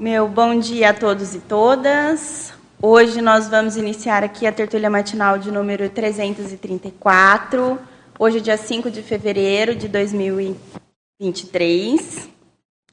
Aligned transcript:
Meu 0.00 0.26
bom 0.26 0.58
dia 0.58 0.88
a 0.88 0.94
todos 0.94 1.34
e 1.34 1.40
todas. 1.40 2.54
Hoje 2.80 3.20
nós 3.20 3.48
vamos 3.48 3.76
iniciar 3.76 4.24
aqui 4.24 4.46
a 4.46 4.52
tertúlia 4.52 4.88
matinal 4.88 5.36
de 5.36 5.52
número 5.52 5.90
334. 5.90 7.78
Hoje 8.18 8.38
é 8.38 8.40
dia 8.40 8.56
5 8.56 8.90
de 8.90 9.02
fevereiro 9.02 9.76
de 9.76 9.88
2023. 9.88 12.30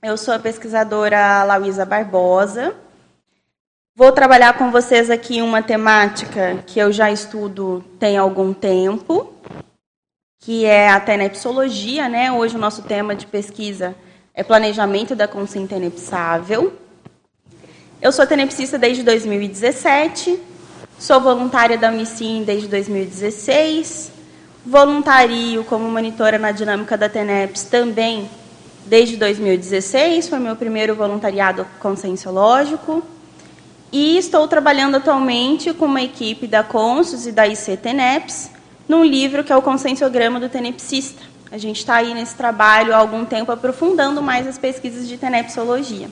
Eu 0.03 0.17
sou 0.17 0.33
a 0.33 0.39
pesquisadora 0.39 1.45
Lauísa 1.45 1.85
Barbosa. 1.85 2.75
Vou 3.95 4.11
trabalhar 4.11 4.57
com 4.57 4.69
vocês 4.69 5.09
aqui 5.09 5.41
uma 5.41 5.63
temática 5.63 6.61
que 6.67 6.77
eu 6.77 6.91
já 6.91 7.09
estudo 7.09 7.81
tem 7.97 8.17
algum 8.17 8.53
tempo, 8.53 9.33
que 10.39 10.65
é 10.65 10.89
a 10.89 10.99
tenepsologia, 10.99 12.09
né? 12.09 12.33
Hoje 12.33 12.57
o 12.57 12.59
nosso 12.59 12.83
tema 12.83 13.15
de 13.15 13.25
pesquisa 13.25 13.95
é 14.33 14.43
planejamento 14.43 15.15
da 15.15 15.25
consciência 15.25 15.77
tenepsável. 15.77 16.85
Eu 17.99 18.11
sou 18.11 18.27
tenepsista 18.27 18.77
desde 18.77 19.01
2017, 19.01 20.39
sou 20.99 21.19
voluntária 21.19 21.79
da 21.79 21.89
Unicim 21.89 22.43
desde 22.45 22.67
2016, 22.67 24.11
voluntario 24.63 25.63
como 25.63 25.89
monitora 25.89 26.37
na 26.37 26.51
dinâmica 26.51 26.95
da 26.95 27.09
TENEPS 27.09 27.63
também 27.63 28.29
desde 28.85 29.17
2016, 29.17 30.29
foi 30.29 30.37
meu 30.37 30.55
primeiro 30.55 30.93
voluntariado 30.93 31.65
conscienciológico, 31.79 33.01
e 33.91 34.15
estou 34.19 34.47
trabalhando 34.47 34.97
atualmente 34.97 35.73
com 35.73 35.85
uma 35.85 36.03
equipe 36.03 36.45
da 36.45 36.63
Consus 36.63 37.25
e 37.25 37.31
da 37.31 37.47
IC 37.47 37.77
TENEPS 37.77 38.51
num 38.87 39.03
livro 39.03 39.43
que 39.43 39.51
é 39.51 39.57
o 39.57 39.61
Conscienciograma 39.61 40.39
do 40.39 40.47
Tenepsista. 40.47 41.23
A 41.51 41.57
gente 41.57 41.77
está 41.77 41.95
aí 41.95 42.13
nesse 42.13 42.35
trabalho 42.35 42.93
há 42.93 42.97
algum 42.97 43.25
tempo 43.25 43.51
aprofundando 43.51 44.21
mais 44.21 44.45
as 44.45 44.59
pesquisas 44.59 45.07
de 45.07 45.17
tenepsologia. 45.17 46.09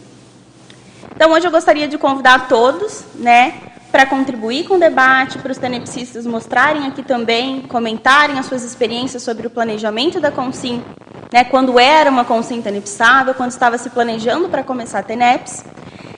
Então, 1.15 1.31
hoje 1.31 1.48
eu 1.48 1.51
gostaria 1.51 1.87
de 1.87 1.98
convidar 1.98 2.49
todos, 2.49 3.05
né, 3.15 3.55
para 3.90 4.05
contribuir 4.05 4.67
com 4.67 4.76
o 4.76 4.79
debate, 4.79 5.37
para 5.37 5.51
os 5.51 5.57
tenepsistas 5.57 6.26
mostrarem 6.26 6.85
aqui 6.85 7.01
também, 7.01 7.62
comentarem 7.62 8.37
as 8.37 8.48
suas 8.48 8.63
experiências 8.63 9.23
sobre 9.23 9.48
o 9.48 9.49
planejamento 9.49 10.20
da 10.20 10.29
Consim, 10.29 10.84
né, 11.31 11.45
quando 11.45 11.79
era 11.79 12.09
uma 12.12 12.25
Consim 12.25 12.62
tenepsável, 12.62 13.34
quando 13.34 13.51
estava 13.51 13.77
se 13.77 13.90
planejando 13.90 14.49
para 14.49 14.62
começar 14.62 14.99
a 14.99 15.03
TENEPS. 15.03 15.63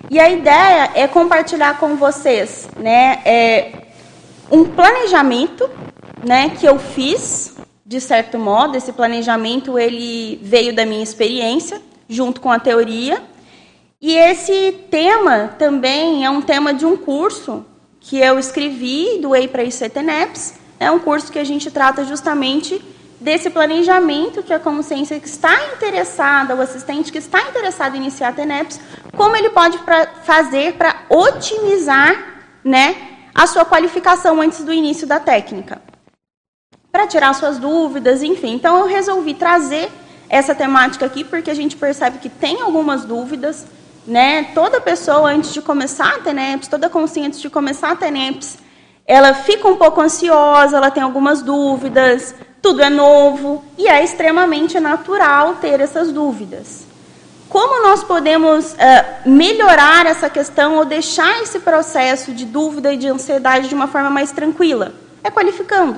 E 0.09 0.19
a 0.19 0.29
ideia 0.29 0.89
é 0.95 1.07
compartilhar 1.07 1.77
com 1.77 1.95
vocês, 1.95 2.67
né, 2.75 3.19
é, 3.23 3.71
um 4.51 4.65
planejamento, 4.65 5.69
né, 6.25 6.49
que 6.59 6.65
eu 6.65 6.79
fiz 6.79 7.55
de 7.85 8.01
certo 8.01 8.37
modo, 8.37 8.75
esse 8.75 8.91
planejamento 8.91 9.77
ele 9.77 10.41
veio 10.43 10.75
da 10.75 10.85
minha 10.85 11.03
experiência, 11.03 11.81
junto 12.09 12.41
com 12.41 12.51
a 12.51 12.59
teoria. 12.59 13.21
E 13.99 14.15
esse 14.15 14.85
tema 14.91 15.55
também 15.57 16.23
é 16.23 16.29
um 16.29 16.41
tema 16.41 16.71
de 16.71 16.85
um 16.85 16.95
curso 16.95 17.65
que 17.99 18.19
eu 18.19 18.37
escrevi, 18.37 19.17
doei 19.19 19.47
para 19.47 19.63
a 19.63 19.65
ICTNEPS. 19.65 20.53
É 20.79 20.91
um 20.91 20.99
curso 20.99 21.31
que 21.31 21.39
a 21.39 21.43
gente 21.43 21.71
trata 21.71 22.05
justamente 22.05 22.79
desse 23.19 23.49
planejamento 23.49 24.43
que 24.43 24.53
a 24.53 24.59
consciência 24.59 25.19
que 25.19 25.27
está 25.27 25.51
interessada, 25.73 26.55
o 26.55 26.61
assistente 26.61 27.11
que 27.11 27.17
está 27.17 27.41
interessado 27.49 27.95
em 27.95 28.01
iniciar 28.01 28.29
a 28.29 28.33
TENEPS, 28.33 28.79
como 29.15 29.35
ele 29.35 29.49
pode 29.49 29.79
pra, 29.79 30.05
fazer 30.23 30.73
para 30.73 31.03
otimizar 31.09 32.43
né, 32.63 32.95
a 33.33 33.47
sua 33.47 33.65
qualificação 33.65 34.39
antes 34.39 34.63
do 34.63 34.71
início 34.71 35.07
da 35.07 35.19
técnica 35.19 35.81
para 36.91 37.07
tirar 37.07 37.33
suas 37.33 37.57
dúvidas, 37.57 38.21
enfim. 38.21 38.53
Então 38.53 38.77
eu 38.77 38.85
resolvi 38.85 39.33
trazer 39.33 39.89
essa 40.29 40.53
temática 40.53 41.05
aqui 41.05 41.23
porque 41.23 41.49
a 41.49 41.55
gente 41.55 41.75
percebe 41.75 42.19
que 42.19 42.29
tem 42.29 42.61
algumas 42.61 43.03
dúvidas, 43.05 43.65
né? 44.07 44.45
Toda 44.55 44.79
pessoa 44.79 45.29
antes 45.29 45.53
de 45.53 45.61
começar 45.61 46.15
a 46.15 46.19
TENEPS, 46.19 46.69
toda 46.69 46.89
consciência 46.89 47.27
antes 47.27 47.41
de 47.41 47.49
começar 47.49 47.91
a 47.91 47.95
TENEPS, 47.95 48.57
ela 49.05 49.33
fica 49.33 49.67
um 49.67 49.75
pouco 49.75 50.01
ansiosa, 50.01 50.77
ela 50.77 50.89
tem 50.89 51.03
algumas 51.03 51.41
dúvidas, 51.41 52.33
tudo 52.61 52.81
é 52.81 52.89
novo 52.89 53.63
e 53.77 53.87
é 53.87 54.03
extremamente 54.03 54.79
natural 54.79 55.55
ter 55.55 55.79
essas 55.79 56.11
dúvidas. 56.11 56.85
Como 57.49 57.81
nós 57.83 58.03
podemos 58.03 58.73
uh, 58.73 58.75
melhorar 59.29 60.05
essa 60.05 60.29
questão 60.29 60.75
ou 60.75 60.85
deixar 60.85 61.41
esse 61.41 61.59
processo 61.59 62.33
de 62.33 62.45
dúvida 62.45 62.93
e 62.93 62.97
de 62.97 63.07
ansiedade 63.07 63.69
de 63.69 63.75
uma 63.75 63.87
forma 63.87 64.09
mais 64.09 64.31
tranquila? 64.31 64.93
É 65.23 65.31
qualificando. 65.31 65.97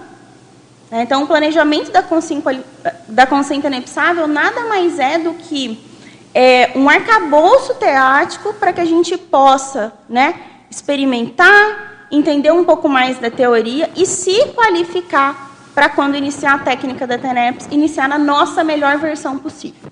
Né? 0.92 1.02
Então, 1.04 1.24
o 1.24 1.28
planejamento 1.28 1.92
da 1.92 2.04
consciência, 2.04 2.64
da 3.08 3.26
consciência 3.26 3.68
inepsável 3.68 4.28
nada 4.28 4.66
mais 4.66 5.00
é 5.00 5.18
do 5.18 5.34
que 5.34 5.89
é, 6.34 6.72
um 6.76 6.90
arcabouço 6.90 7.74
teático 7.76 8.54
para 8.54 8.72
que 8.74 8.82
a 8.82 8.86
gente 8.86 9.18
possa 9.18 9.94
né, 10.08 10.36
experimentar, 10.70 12.08
entender 12.12 12.52
um 12.52 12.64
pouco 12.64 12.88
mais 12.88 13.20
da 13.20 13.30
teoria 13.30 13.90
e 13.96 14.06
se 14.06 14.48
qualificar 14.54 15.50
para 15.74 15.90
quando 15.90 16.16
iniciar 16.16 16.56
a 16.56 16.60
técnica 16.60 17.08
da 17.08 17.18
TENEPS, 17.18 17.68
iniciar 17.72 18.08
na 18.08 18.18
nossa 18.18 18.64
melhor 18.64 18.98
versão 18.98 19.38
possível. 19.38 19.90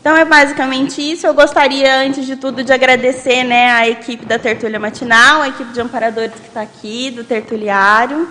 Então 0.00 0.16
é 0.16 0.24
basicamente 0.24 1.02
isso. 1.02 1.26
Eu 1.26 1.34
gostaria, 1.34 2.00
antes 2.00 2.24
de 2.24 2.36
tudo, 2.36 2.64
de 2.64 2.72
agradecer 2.72 3.44
né, 3.44 3.70
a 3.70 3.88
equipe 3.88 4.24
da 4.24 4.38
Tertúlia 4.38 4.78
Matinal, 4.78 5.42
a 5.42 5.48
equipe 5.48 5.72
de 5.72 5.80
amparadores 5.80 6.34
que 6.34 6.46
está 6.46 6.62
aqui, 6.62 7.10
do 7.10 7.24
Tertuliário. 7.24 8.28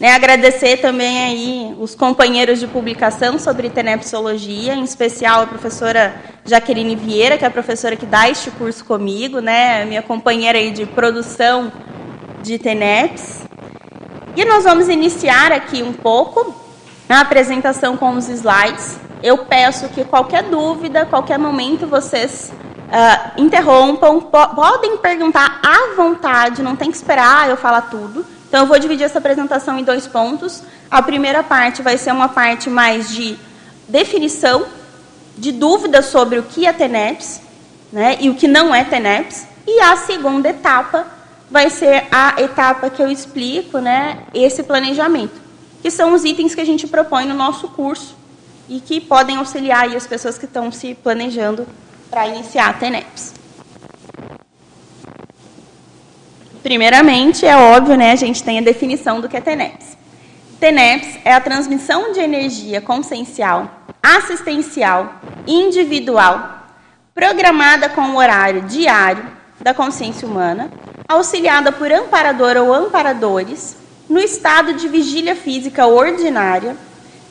Né, 0.00 0.12
agradecer 0.12 0.78
também 0.78 1.24
aí 1.24 1.76
os 1.78 1.94
companheiros 1.94 2.58
de 2.58 2.66
publicação 2.66 3.38
sobre 3.38 3.70
tenepsologia, 3.70 4.74
em 4.74 4.82
especial 4.82 5.42
a 5.42 5.46
professora 5.46 6.16
Jaqueline 6.44 6.96
Vieira, 6.96 7.38
que 7.38 7.44
é 7.44 7.48
a 7.48 7.50
professora 7.50 7.94
que 7.94 8.04
dá 8.04 8.28
este 8.28 8.50
curso 8.50 8.84
comigo, 8.84 9.38
né, 9.38 9.84
minha 9.84 10.02
companheira 10.02 10.58
aí 10.58 10.72
de 10.72 10.84
produção 10.84 11.72
de 12.42 12.58
TENEPS. 12.58 13.44
E 14.36 14.44
nós 14.44 14.64
vamos 14.64 14.88
iniciar 14.88 15.52
aqui 15.52 15.80
um 15.80 15.92
pouco 15.92 16.52
a 17.08 17.20
apresentação 17.20 17.96
com 17.96 18.16
os 18.16 18.28
slides. 18.28 18.98
Eu 19.22 19.38
peço 19.38 19.88
que 19.90 20.04
qualquer 20.04 20.42
dúvida, 20.42 21.06
qualquer 21.06 21.38
momento, 21.38 21.86
vocês 21.86 22.52
uh, 22.88 23.40
interrompam, 23.40 24.20
po 24.20 24.48
podem 24.56 24.96
perguntar 24.96 25.60
à 25.62 25.94
vontade, 25.94 26.62
não 26.62 26.74
tem 26.74 26.90
que 26.90 26.96
esperar 26.96 27.48
eu 27.48 27.56
falar 27.56 27.82
tudo. 27.82 28.33
Então, 28.54 28.62
eu 28.62 28.68
vou 28.68 28.78
dividir 28.78 29.02
essa 29.02 29.18
apresentação 29.18 29.76
em 29.80 29.82
dois 29.82 30.06
pontos. 30.06 30.62
A 30.88 31.02
primeira 31.02 31.42
parte 31.42 31.82
vai 31.82 31.98
ser 31.98 32.12
uma 32.12 32.28
parte 32.28 32.70
mais 32.70 33.12
de 33.12 33.36
definição, 33.88 34.66
de 35.36 35.50
dúvidas 35.50 36.06
sobre 36.06 36.38
o 36.38 36.44
que 36.44 36.64
é 36.64 36.72
TENEPS 36.72 37.40
né, 37.92 38.16
e 38.20 38.30
o 38.30 38.36
que 38.36 38.46
não 38.46 38.72
é 38.72 38.84
TENEPS. 38.84 39.44
E 39.66 39.80
a 39.80 39.96
segunda 39.96 40.50
etapa 40.50 41.04
vai 41.50 41.68
ser 41.68 42.06
a 42.12 42.40
etapa 42.40 42.88
que 42.90 43.02
eu 43.02 43.10
explico 43.10 43.80
né, 43.80 44.18
esse 44.32 44.62
planejamento, 44.62 45.34
que 45.82 45.90
são 45.90 46.14
os 46.14 46.24
itens 46.24 46.54
que 46.54 46.60
a 46.60 46.64
gente 46.64 46.86
propõe 46.86 47.26
no 47.26 47.34
nosso 47.34 47.66
curso 47.66 48.14
e 48.68 48.78
que 48.78 49.00
podem 49.00 49.36
auxiliar 49.36 49.92
as 49.96 50.06
pessoas 50.06 50.38
que 50.38 50.44
estão 50.44 50.70
se 50.70 50.94
planejando 50.94 51.66
para 52.08 52.28
iniciar 52.28 52.68
a 52.68 52.72
TENEPS. 52.74 53.33
Primeiramente, 56.64 57.44
é 57.44 57.54
óbvio, 57.54 57.94
né, 57.94 58.12
a 58.12 58.16
gente 58.16 58.42
tem 58.42 58.58
a 58.58 58.62
definição 58.62 59.20
do 59.20 59.28
que 59.28 59.36
é 59.36 59.40
TENEPS. 59.42 59.98
TENEPS 60.58 61.18
é 61.22 61.34
a 61.34 61.40
transmissão 61.40 62.10
de 62.10 62.20
energia 62.20 62.80
consciencial, 62.80 63.70
assistencial, 64.02 65.12
individual, 65.46 66.64
programada 67.14 67.90
com 67.90 68.00
o 68.00 68.16
horário 68.16 68.62
diário 68.62 69.26
da 69.60 69.74
consciência 69.74 70.26
humana, 70.26 70.70
auxiliada 71.06 71.70
por 71.70 71.92
amparador 71.92 72.56
ou 72.56 72.72
amparadores, 72.72 73.76
no 74.08 74.18
estado 74.18 74.72
de 74.72 74.88
vigília 74.88 75.36
física 75.36 75.86
ordinária, 75.86 76.78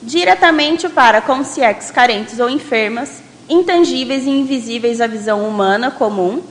diretamente 0.03 0.87
para 0.87 1.21
consciências 1.21 1.89
carentes 1.89 2.39
ou 2.39 2.51
enfermas, 2.51 3.23
intangíveis 3.49 4.27
e 4.27 4.29
invisíveis 4.29 5.01
à 5.01 5.07
visão 5.07 5.49
humana 5.49 5.89
comum, 5.89 6.43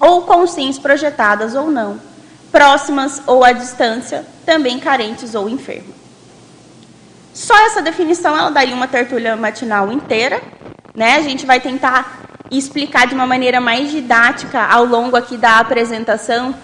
ou 0.00 0.22
consciências 0.22 0.78
projetadas 0.78 1.54
ou 1.54 1.70
não, 1.70 2.00
próximas 2.50 3.22
ou 3.26 3.44
à 3.44 3.52
distância, 3.52 4.24
também 4.44 4.78
carentes 4.78 5.34
ou 5.34 5.48
enfermas. 5.48 5.96
Só 7.34 7.56
essa 7.66 7.80
definição 7.80 8.36
ela 8.36 8.50
daria 8.50 8.74
uma 8.74 8.88
tertúlia 8.88 9.36
matinal 9.36 9.92
inteira, 9.92 10.42
né? 10.94 11.16
A 11.16 11.22
gente 11.22 11.46
vai 11.46 11.60
tentar 11.60 12.22
explicar 12.50 13.06
de 13.06 13.14
uma 13.14 13.26
maneira 13.26 13.60
mais 13.60 13.90
didática 13.90 14.60
ao 14.64 14.84
longo 14.84 15.16
aqui 15.16 15.36
da 15.36 15.58
apresentação 15.58 16.54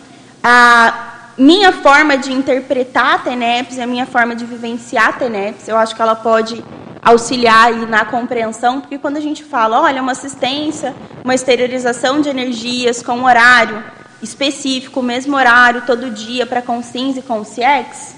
a 0.43 1.33
minha 1.37 1.73
forma 1.73 2.17
de 2.17 2.33
interpretar 2.33 3.15
a 3.15 3.19
TENEPS, 3.19 3.79
a 3.79 3.87
minha 3.87 4.07
forma 4.07 4.35
de 4.35 4.45
vivenciar 4.45 5.09
a 5.09 5.13
TENEPS. 5.13 5.69
Eu 5.69 5.77
acho 5.77 5.95
que 5.95 6.03
ela 6.03 6.15
pode 6.15 6.65
auxiliar 7.05 7.67
aí 7.67 7.87
na 7.87 8.05
compreensão, 8.05 8.81
porque 8.81 8.99
quando 8.99 9.19
a 9.19 9.21
gente 9.21 9.45
fala, 9.45 9.81
olha, 9.81 10.01
uma 10.01 10.12
assistência, 10.12 10.95
uma 11.23 11.35
exteriorização 11.35 12.21
de 12.21 12.29
energias 12.29 13.03
com 13.03 13.25
horário, 13.25 13.85
específico, 14.23 15.03
mesmo 15.03 15.37
horário, 15.37 15.83
todo 15.83 16.11
dia, 16.11 16.47
para 16.47 16.62
consins 16.62 17.17
e 17.17 17.23
consciex, 17.23 18.15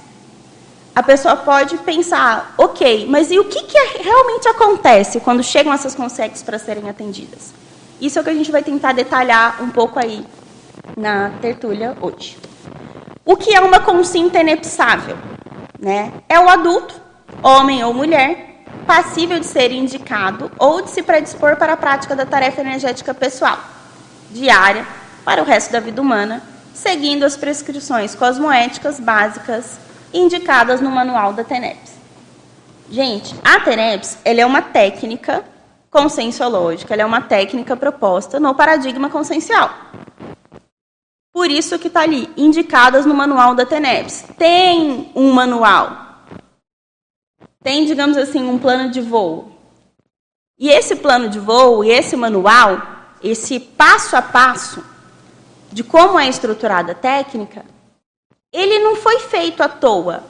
a 0.94 1.02
pessoa 1.02 1.36
pode 1.36 1.76
pensar, 1.78 2.54
ok, 2.56 3.06
mas 3.10 3.30
e 3.30 3.38
o 3.38 3.44
que, 3.44 3.64
que 3.64 3.78
realmente 4.02 4.48
acontece 4.48 5.20
quando 5.20 5.42
chegam 5.42 5.72
essas 5.72 5.94
consciex 5.94 6.42
para 6.42 6.58
serem 6.58 6.88
atendidas? 6.88 7.52
Isso 8.00 8.18
é 8.18 8.22
o 8.22 8.24
que 8.24 8.30
a 8.30 8.34
gente 8.34 8.52
vai 8.52 8.62
tentar 8.62 8.92
detalhar 8.92 9.62
um 9.62 9.68
pouco 9.68 9.98
aí 9.98 10.24
na 10.96 11.30
tertúlia 11.42 11.96
hoje. 12.00 12.38
O 13.24 13.36
que 13.36 13.54
é 13.54 13.60
uma 13.60 13.80
consciência 13.80 14.40
inepsável? 14.40 15.18
Né? 15.78 16.12
É 16.28 16.38
o 16.38 16.48
adulto, 16.48 16.94
homem 17.42 17.84
ou 17.84 17.92
mulher, 17.92 18.55
passível 18.86 19.38
de 19.40 19.46
ser 19.46 19.72
indicado 19.72 20.50
ou 20.58 20.80
de 20.82 20.90
se 20.90 21.02
predispor 21.02 21.56
para 21.56 21.72
a 21.72 21.76
prática 21.76 22.14
da 22.14 22.24
tarefa 22.24 22.60
energética 22.60 23.12
pessoal, 23.12 23.58
diária, 24.30 24.86
para 25.24 25.42
o 25.42 25.44
resto 25.44 25.72
da 25.72 25.80
vida 25.80 26.00
humana, 26.00 26.42
seguindo 26.72 27.24
as 27.24 27.36
prescrições 27.36 28.14
cosmoéticas 28.14 29.00
básicas 29.00 29.78
indicadas 30.14 30.80
no 30.80 30.90
manual 30.90 31.32
da 31.32 31.42
TENEPS. 31.42 31.96
Gente, 32.88 33.34
a 33.44 33.58
TENEPS 33.58 34.18
ela 34.24 34.40
é 34.40 34.46
uma 34.46 34.62
técnica 34.62 35.44
conscienciológica, 35.90 36.94
ela 36.94 37.02
é 37.02 37.06
uma 37.06 37.20
técnica 37.20 37.76
proposta 37.76 38.38
no 38.38 38.54
paradigma 38.54 39.10
consciencial. 39.10 39.70
Por 41.32 41.50
isso 41.50 41.78
que 41.78 41.88
está 41.88 42.02
ali, 42.02 42.30
indicadas 42.36 43.04
no 43.04 43.14
manual 43.14 43.54
da 43.54 43.66
TENEPS. 43.66 44.24
Tem 44.38 45.10
um 45.14 45.32
manual. 45.32 46.05
Tem, 47.66 47.84
digamos 47.84 48.16
assim, 48.16 48.44
um 48.48 48.58
plano 48.58 48.92
de 48.92 49.00
voo. 49.00 49.50
E 50.56 50.68
esse 50.68 50.94
plano 50.94 51.28
de 51.28 51.40
voo 51.40 51.82
e 51.82 51.90
esse 51.90 52.14
manual, 52.14 52.80
esse 53.20 53.58
passo 53.58 54.14
a 54.14 54.22
passo 54.22 54.84
de 55.72 55.82
como 55.82 56.16
é 56.16 56.28
estruturada 56.28 56.92
a 56.92 56.94
técnica, 56.94 57.64
ele 58.52 58.78
não 58.78 58.94
foi 58.94 59.18
feito 59.18 59.64
à 59.64 59.68
toa. 59.68 60.22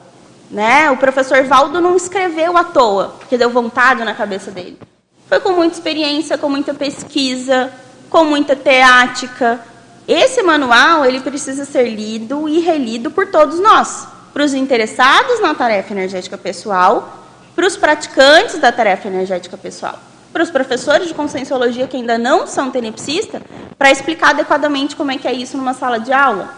Né? 0.49 0.89
O 0.89 0.97
professor 0.97 1.43
Valdo 1.43 1.79
não 1.79 1.95
escreveu 1.95 2.57
à 2.57 2.63
toa, 2.63 3.09
porque 3.19 3.37
deu 3.37 3.51
vontade 3.51 4.03
na 4.03 4.15
cabeça 4.15 4.49
dele. 4.49 4.79
Foi 5.27 5.39
com 5.39 5.51
muita 5.51 5.75
experiência, 5.75 6.39
com 6.39 6.49
muita 6.49 6.73
pesquisa, 6.73 7.71
com 8.09 8.25
muita 8.25 8.55
teática, 8.55 9.63
esse 10.07 10.41
manual 10.41 11.05
ele 11.05 11.19
precisa 11.19 11.65
ser 11.65 11.87
lido 11.87 12.49
e 12.49 12.61
relido 12.61 13.11
por 13.11 13.27
todos 13.27 13.59
nós, 13.59 14.07
para 14.33 14.43
os 14.43 14.55
interessados 14.55 15.39
na 15.39 15.53
tarefa 15.53 15.93
energética 15.93 16.35
pessoal, 16.35 17.26
para 17.57 17.65
os 17.65 17.75
praticantes 17.75 18.59
da 18.59 18.71
tarefa 18.71 19.07
energética 19.07 19.57
pessoal, 19.57 19.97
para 20.31 20.43
os 20.43 20.51
professores 20.51 21.07
de 21.07 21.15
conscienciologia 21.15 21.87
que 21.87 21.97
ainda 21.97 22.15
não 22.15 22.45
são 22.45 22.69
tenepsistas, 22.69 23.41
para 23.79 23.89
explicar 23.89 24.29
adequadamente 24.29 24.95
como 24.95 25.09
é 25.09 25.17
que 25.17 25.27
é 25.27 25.33
isso 25.33 25.57
numa 25.57 25.73
sala 25.73 25.99
de 25.99 26.13
aula. 26.13 26.53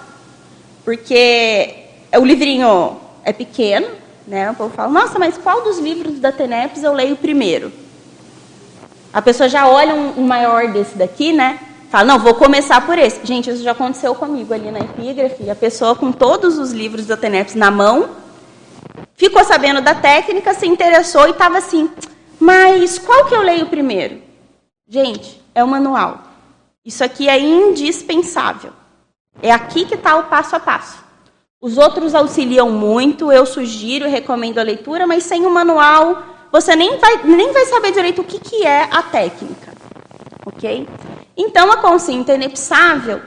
Porque 0.84 1.74
o 2.18 2.25
livrinho 2.25 2.98
é 3.24 3.31
pequeno, 3.31 3.88
né? 4.28 4.51
O 4.51 4.56
povo 4.56 4.75
fala, 4.75 4.92
nossa, 4.92 5.18
mas 5.18 5.38
qual 5.38 5.63
dos 5.63 5.80
livros 5.80 6.19
da 6.19 6.34
TENEPS 6.34 6.84
eu 6.84 6.92
leio 6.92 7.16
primeiro? 7.16 7.72
A 9.13 9.22
pessoa 9.22 9.48
já 9.48 9.69
olha 9.69 9.95
um, 9.95 10.28
maior 10.28 10.68
desse 10.68 10.98
daqui, 10.98 11.31
né? 11.31 11.60
Fala, 11.90 12.04
não, 12.04 12.19
vou 12.19 12.34
começar 12.34 12.86
por 12.86 12.98
esse. 12.98 13.25
Gente, 13.25 13.50
isso 13.50 13.63
já 13.63 13.72
aconteceu 13.72 14.13
comigo 14.16 14.54
ali 14.54 14.69
na 14.69 14.80
epígrafe. 14.80 15.50
A 15.50 15.56
pessoa 15.56 15.95
com 15.95 16.12
todos 16.12 16.57
os 16.57 16.74
livros 16.74 17.06
da 17.06 17.16
TENEPS 17.16 17.56
na 17.56 17.72
mão, 17.72 18.10
ficou 19.16 19.44
sabendo 19.44 19.81
da 19.81 19.96
técnica, 19.96 20.54
se 20.54 20.68
interessou 20.68 21.28
e 21.28 21.31
estava 21.31 21.57
assim, 21.57 21.90
mas 22.40 22.98
qual 22.98 23.25
que 23.25 23.36
eu 23.36 23.42
leio 23.42 23.68
primeiro? 23.68 24.22
Gente, 24.88 25.42
é 25.54 25.63
o 25.63 25.68
manual. 25.68 26.24
Isso 26.86 27.04
aqui 27.04 27.28
é 27.28 27.40
indispensável. 27.40 28.72
É 29.42 29.51
aqui 29.51 29.86
que 29.86 29.96
está 29.96 30.16
o 30.16 30.24
passo 30.24 30.56
a 30.56 30.60
passo. 30.60 31.04
Os 31.62 31.78
outros 31.78 32.16
auxiliam 32.16 32.69
muito, 32.69 33.31
eu 33.31 33.46
sugiro 33.46 34.07
e 34.07 34.10
recomendo 34.10 34.60
a 34.60 34.63
leitura, 34.63 35.06
mas 35.06 35.24
sem 35.24 35.45
o 35.45 35.50
manual, 35.50 36.24
você 36.52 36.75
nem 36.75 36.98
vai, 36.98 37.24
nem 37.24 37.52
vai 37.52 37.66
saber 37.66 37.92
direito 37.92 38.22
o 38.22 38.24
que, 38.24 38.40
que 38.40 38.66
é 38.66 38.88
a 38.90 39.04
técnica. 39.04 39.74
Ok? 40.45 40.88
Então, 41.36 41.72
a 41.72 41.78
consciência 41.78 42.34
inepsável, 42.34 43.22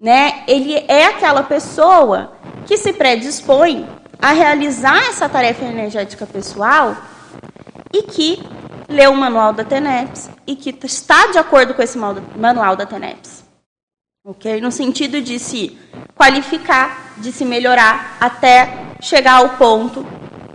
né, 0.00 0.42
ele 0.48 0.74
é 0.88 1.06
aquela 1.06 1.42
pessoa 1.42 2.32
que 2.66 2.76
se 2.76 2.92
predispõe 2.92 3.86
a 4.20 4.32
realizar 4.32 4.98
essa 5.08 5.28
tarefa 5.28 5.64
energética 5.64 6.26
pessoal 6.26 6.96
e 7.92 8.02
que 8.02 8.42
lê 8.88 9.06
o 9.06 9.14
manual 9.14 9.52
da 9.52 9.64
TENEPS 9.64 10.30
e 10.46 10.56
que 10.56 10.74
está 10.84 11.28
de 11.28 11.38
acordo 11.38 11.74
com 11.74 11.82
esse 11.82 11.98
manual 11.98 12.76
da 12.76 12.86
TENEPS. 12.86 13.44
Ok? 14.24 14.60
No 14.60 14.72
sentido 14.72 15.20
de 15.20 15.38
se 15.38 15.78
qualificar, 16.14 17.14
de 17.18 17.30
se 17.30 17.44
melhorar, 17.44 18.16
até 18.20 18.94
chegar 19.00 19.34
ao 19.34 19.50
ponto 19.50 20.04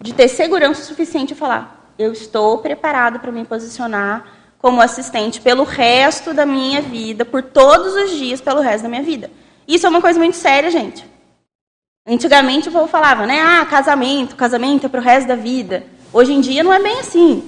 de 0.01 0.13
ter 0.13 0.27
segurança 0.27 0.83
suficiente 0.83 1.31
e 1.31 1.35
falar: 1.35 1.93
eu 1.97 2.11
estou 2.11 2.57
preparado 2.57 3.19
para 3.19 3.31
me 3.31 3.45
posicionar 3.45 4.25
como 4.57 4.81
assistente 4.81 5.41
pelo 5.41 5.63
resto 5.63 6.33
da 6.33 6.45
minha 6.45 6.81
vida, 6.81 7.25
por 7.25 7.41
todos 7.41 7.95
os 7.95 8.11
dias, 8.11 8.41
pelo 8.41 8.61
resto 8.61 8.83
da 8.83 8.89
minha 8.89 9.03
vida. 9.03 9.31
Isso 9.67 9.85
é 9.85 9.89
uma 9.89 10.01
coisa 10.01 10.19
muito 10.19 10.35
séria, 10.35 10.69
gente. 10.69 11.10
Antigamente 12.07 12.67
o 12.67 12.71
povo 12.71 12.87
falava, 12.87 13.27
né? 13.27 13.39
Ah, 13.39 13.65
casamento, 13.65 14.35
casamento 14.35 14.87
é 14.87 14.89
para 14.89 14.99
o 14.99 15.03
resto 15.03 15.27
da 15.27 15.35
vida. 15.35 15.83
Hoje 16.11 16.33
em 16.33 16.41
dia 16.41 16.63
não 16.63 16.73
é 16.73 16.81
bem 16.81 16.99
assim. 16.99 17.47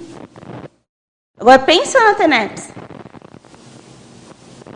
Agora 1.40 1.58
pensa 1.58 2.00
na 2.00 2.14
TENEPS. 2.14 2.70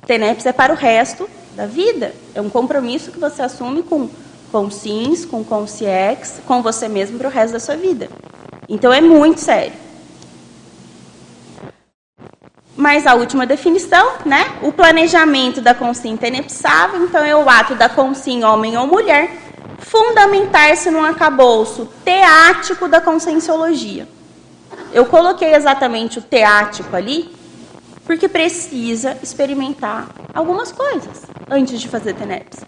TENEPS 0.07 0.47
é 0.47 0.51
para 0.51 0.73
o 0.73 0.75
resto 0.75 1.29
da 1.55 1.67
vida. 1.67 2.15
É 2.33 2.41
um 2.41 2.49
compromisso 2.49 3.11
que 3.11 3.19
você 3.19 3.43
assume 3.43 3.83
com, 3.83 4.09
com 4.51 4.71
SINS, 4.71 5.25
com 5.25 5.43
CONCIEX, 5.43 6.41
com 6.47 6.63
você 6.63 6.87
mesmo 6.87 7.19
para 7.19 7.27
o 7.27 7.31
resto 7.31 7.53
da 7.53 7.59
sua 7.59 7.75
vida. 7.75 8.09
Então 8.67 8.91
é 8.91 8.99
muito 8.99 9.39
sério. 9.39 9.73
Mas 12.75 13.05
a 13.05 13.13
última 13.13 13.45
definição, 13.45 14.13
né? 14.25 14.57
O 14.63 14.71
planejamento 14.71 15.61
da 15.61 15.75
consciência 15.75 16.27
inepsável, 16.27 17.03
então 17.03 17.23
é 17.23 17.35
o 17.35 17.47
ato 17.47 17.75
da 17.75 17.87
consciência 17.87 18.49
homem 18.49 18.75
ou 18.75 18.87
mulher 18.87 19.46
fundamentar-se 19.77 20.89
num 20.89 21.03
acabouço 21.03 21.87
teático 22.03 22.87
da 22.87 22.99
conscienciologia. 23.01 24.07
Eu 24.93 25.05
coloquei 25.05 25.53
exatamente 25.53 26.19
o 26.19 26.21
teático 26.21 26.95
ali 26.95 27.35
porque 28.05 28.27
precisa 28.27 29.17
experimentar 29.21 30.09
algumas 30.33 30.71
coisas 30.71 31.23
antes 31.49 31.79
de 31.79 31.87
fazer 31.87 32.13
TENEPS. 32.13 32.59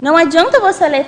Não 0.00 0.16
adianta 0.16 0.58
você 0.58 0.88
ler 0.88 1.06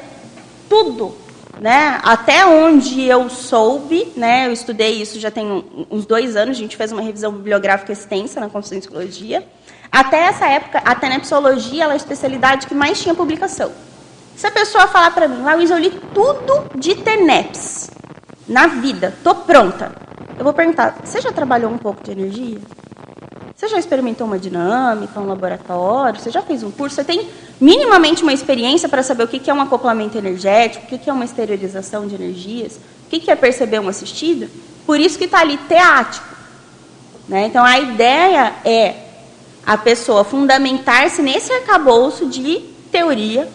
tudo 0.68 1.24
né? 1.60 2.00
Até 2.02 2.44
onde 2.46 3.04
eu 3.04 3.30
soube, 3.30 4.12
né? 4.16 4.46
Eu 4.46 4.52
estudei 4.52 5.00
isso 5.00 5.18
já 5.20 5.30
tem 5.30 5.64
uns 5.90 6.06
dois 6.06 6.36
anos. 6.36 6.56
A 6.56 6.60
gente 6.60 6.76
fez 6.76 6.92
uma 6.92 7.02
revisão 7.02 7.32
bibliográfica 7.32 7.92
extensa 7.92 8.40
na 8.40 8.48
conscienciologia. 8.48 9.46
Até 9.90 10.24
essa 10.24 10.46
época, 10.46 10.78
a 10.84 10.94
tenepsologia 10.94 11.84
é 11.84 11.90
a 11.90 11.96
especialidade 11.96 12.66
que 12.66 12.74
mais 12.74 13.00
tinha 13.00 13.14
publicação. 13.14 13.72
Se 14.36 14.46
a 14.46 14.50
pessoa 14.50 14.86
falar 14.88 15.12
para 15.12 15.28
mim, 15.28 15.42
Luiz, 15.42 15.70
eu 15.70 15.78
li 15.78 15.90
tudo 16.12 16.70
de 16.74 16.96
TENEPS 16.96 17.90
na 18.48 18.66
vida, 18.66 19.14
tô 19.22 19.34
pronta. 19.34 19.92
Eu 20.36 20.44
vou 20.44 20.52
perguntar, 20.52 20.96
você 21.04 21.20
já 21.20 21.30
trabalhou 21.30 21.70
um 21.70 21.78
pouco 21.78 22.02
de 22.02 22.10
energia? 22.10 22.58
Você 23.54 23.68
já 23.68 23.78
experimentou 23.78 24.26
uma 24.26 24.38
dinâmica, 24.38 25.20
um 25.20 25.26
laboratório? 25.26 26.20
Você 26.20 26.30
já 26.30 26.42
fez 26.42 26.64
um 26.64 26.70
curso? 26.70 26.96
Você 26.96 27.04
tem 27.04 27.28
minimamente 27.60 28.24
uma 28.24 28.32
experiência 28.32 28.88
para 28.88 29.02
saber 29.02 29.24
o 29.24 29.28
que 29.28 29.48
é 29.48 29.54
um 29.54 29.60
acoplamento 29.60 30.18
energético, 30.18 30.84
o 30.84 30.98
que 30.98 31.08
é 31.08 31.12
uma 31.12 31.24
esterilização 31.24 32.06
de 32.06 32.16
energias, 32.16 32.78
o 33.06 33.08
que 33.08 33.30
é 33.30 33.36
perceber 33.36 33.78
um 33.78 33.88
assistido? 33.88 34.50
Por 34.84 34.98
isso 34.98 35.16
que 35.16 35.24
está 35.24 35.40
ali 35.40 35.56
teático. 35.56 36.26
Né? 37.28 37.46
Então, 37.46 37.64
a 37.64 37.78
ideia 37.78 38.52
é 38.64 38.96
a 39.64 39.78
pessoa 39.78 40.24
fundamentar-se 40.24 41.22
nesse 41.22 41.52
arcabouço 41.52 42.26
de 42.26 42.58
teoria 42.90 43.48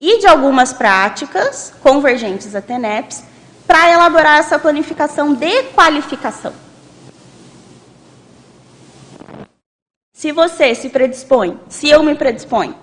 e 0.00 0.18
de 0.18 0.26
algumas 0.26 0.72
práticas 0.72 1.72
convergentes 1.82 2.54
a 2.54 2.60
TENEPS 2.60 3.24
para 3.66 3.90
elaborar 3.90 4.38
essa 4.38 4.58
planificação 4.58 5.34
de 5.34 5.64
qualificação. 5.74 6.52
Se 10.12 10.32
você 10.32 10.74
se 10.74 10.88
predispõe, 10.88 11.60
se 11.68 11.88
eu 11.88 12.02
me 12.02 12.14
predisponho 12.14 12.74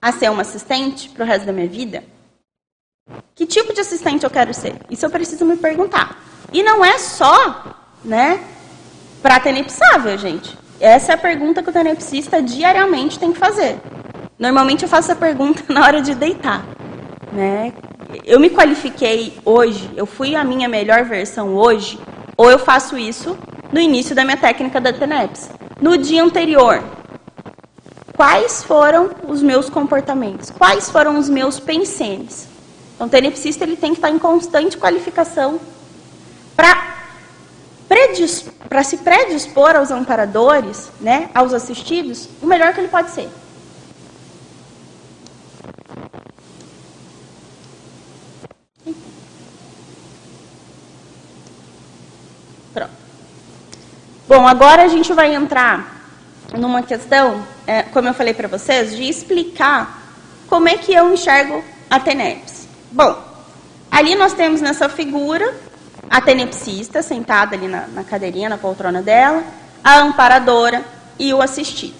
a 0.00 0.12
ser 0.12 0.30
uma 0.30 0.42
assistente 0.42 1.08
para 1.08 1.24
o 1.24 1.26
resto 1.26 1.46
da 1.46 1.52
minha 1.52 1.68
vida, 1.68 2.04
que 3.34 3.46
tipo 3.46 3.72
de 3.72 3.80
assistente 3.80 4.24
eu 4.24 4.30
quero 4.30 4.52
ser? 4.52 4.76
Isso 4.90 5.06
eu 5.06 5.10
preciso 5.10 5.44
me 5.44 5.56
perguntar. 5.56 6.22
E 6.52 6.62
não 6.62 6.84
é 6.84 6.98
só, 6.98 7.76
né, 8.04 8.44
para 9.22 9.40
tenepsável, 9.40 10.18
gente. 10.18 10.58
Essa 10.80 11.12
é 11.12 11.14
a 11.14 11.18
pergunta 11.18 11.62
que 11.62 11.70
o 11.70 11.72
tenepsista 11.72 12.42
diariamente 12.42 13.18
tem 13.18 13.32
que 13.32 13.38
fazer. 13.38 13.80
Normalmente 14.42 14.82
eu 14.82 14.88
faço 14.88 15.12
essa 15.12 15.20
pergunta 15.20 15.62
na 15.72 15.84
hora 15.84 16.02
de 16.02 16.16
deitar, 16.16 16.66
né? 17.32 17.72
Eu 18.24 18.40
me 18.40 18.50
qualifiquei 18.50 19.38
hoje, 19.44 19.88
eu 19.96 20.04
fui 20.04 20.34
a 20.34 20.42
minha 20.42 20.68
melhor 20.68 21.04
versão 21.04 21.54
hoje, 21.54 21.96
ou 22.36 22.50
eu 22.50 22.58
faço 22.58 22.98
isso 22.98 23.38
no 23.72 23.78
início 23.78 24.16
da 24.16 24.24
minha 24.24 24.36
técnica 24.36 24.80
da 24.80 24.92
TENEPS 24.92 25.48
no 25.80 25.96
dia 25.96 26.24
anterior. 26.24 26.82
Quais 28.16 28.64
foram 28.64 29.10
os 29.28 29.40
meus 29.40 29.70
comportamentos? 29.70 30.50
Quais 30.50 30.90
foram 30.90 31.20
os 31.20 31.28
meus 31.28 31.60
pensenes? 31.60 32.48
Então, 32.96 33.06
o 33.06 33.10
tenepsista 33.10 33.62
ele 33.62 33.76
tem 33.76 33.92
que 33.92 33.98
estar 33.98 34.10
em 34.10 34.18
constante 34.18 34.76
qualificação 34.76 35.60
para 36.56 36.90
para 38.68 38.82
se 38.82 38.96
predispor 38.96 39.76
aos 39.76 39.90
amparadores, 39.90 40.90
né, 40.98 41.28
aos 41.34 41.52
assistidos, 41.52 42.26
o 42.40 42.46
melhor 42.46 42.72
que 42.72 42.80
ele 42.80 42.88
pode 42.88 43.10
ser. 43.10 43.28
Pronto. 52.72 52.90
Bom, 54.28 54.46
agora 54.46 54.82
a 54.82 54.88
gente 54.88 55.12
vai 55.12 55.34
entrar 55.34 56.02
numa 56.56 56.82
questão, 56.82 57.44
é, 57.66 57.82
como 57.82 58.08
eu 58.08 58.14
falei 58.14 58.34
para 58.34 58.48
vocês, 58.48 58.94
de 58.96 59.04
explicar 59.04 60.02
como 60.48 60.68
é 60.68 60.76
que 60.76 60.92
eu 60.92 61.12
enxergo 61.12 61.62
a 61.90 61.98
TENEPS. 61.98 62.68
Bom, 62.90 63.16
ali 63.90 64.14
nós 64.14 64.32
temos 64.32 64.60
nessa 64.60 64.88
figura 64.88 65.54
a 66.08 66.20
tenepsista 66.20 67.02
sentada 67.02 67.56
ali 67.56 67.68
na, 67.68 67.86
na 67.88 68.04
cadeirinha, 68.04 68.48
na 68.48 68.58
poltrona 68.58 69.02
dela, 69.02 69.42
a 69.82 69.98
amparadora 70.00 70.84
e 71.18 71.32
o 71.32 71.40
assistido. 71.40 71.94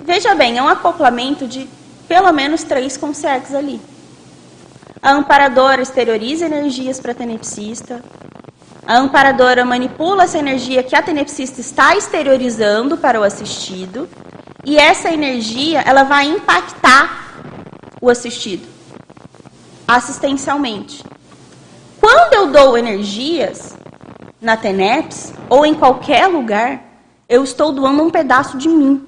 Veja 0.00 0.34
bem, 0.34 0.58
é 0.58 0.62
um 0.62 0.68
acoplamento 0.68 1.46
de 1.46 1.68
pelo 2.08 2.32
menos 2.32 2.64
três 2.64 2.96
consegues 2.96 3.54
ali. 3.54 3.80
A 5.00 5.12
amparadora 5.12 5.80
exterioriza 5.80 6.46
energias 6.46 7.00
para 7.00 7.12
a 7.12 7.14
tenepsista. 7.14 8.02
A 8.86 8.96
amparadora 8.98 9.64
manipula 9.64 10.24
essa 10.24 10.38
energia 10.38 10.82
que 10.82 10.96
a 10.96 11.02
tenepsista 11.02 11.60
está 11.60 11.96
exteriorizando 11.96 12.96
para 12.96 13.20
o 13.20 13.22
assistido. 13.22 14.08
E 14.64 14.76
essa 14.76 15.10
energia, 15.10 15.80
ela 15.80 16.02
vai 16.02 16.26
impactar 16.26 17.34
o 18.00 18.10
assistido 18.10 18.66
assistencialmente. 19.86 21.04
Quando 22.00 22.34
eu 22.34 22.50
dou 22.50 22.78
energias 22.78 23.76
na 24.40 24.56
TENEPS 24.56 25.32
ou 25.48 25.66
em 25.66 25.74
qualquer 25.74 26.26
lugar, 26.26 26.82
eu 27.28 27.44
estou 27.44 27.72
doando 27.72 28.02
um 28.02 28.10
pedaço 28.10 28.56
de 28.56 28.68
mim. 28.68 29.06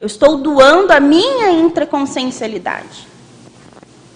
Eu 0.00 0.06
estou 0.06 0.38
doando 0.38 0.92
a 0.92 1.00
minha 1.00 1.50
intraconsciencialidade. 1.50 3.08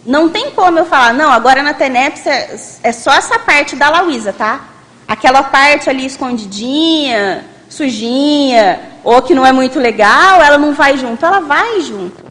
Não 0.08 0.30
tem 0.30 0.52
como 0.52 0.78
eu 0.78 0.86
falar, 0.86 1.12
não, 1.12 1.30
agora 1.30 1.62
na 1.62 1.74
TENEPS 1.74 2.26
é, 2.26 2.56
é 2.84 2.92
só 2.92 3.12
essa 3.12 3.38
parte 3.38 3.76
da 3.76 3.90
Lauísa, 3.90 4.32
tá? 4.32 4.66
Aquela 5.06 5.42
parte 5.42 5.90
ali 5.90 6.06
escondidinha, 6.06 7.44
sujinha, 7.68 8.80
ou 9.04 9.20
que 9.20 9.34
não 9.34 9.44
é 9.44 9.52
muito 9.52 9.78
legal, 9.78 10.40
ela 10.40 10.56
não 10.56 10.72
vai 10.72 10.96
junto. 10.96 11.26
Ela 11.26 11.40
vai 11.40 11.82
junto. 11.82 12.24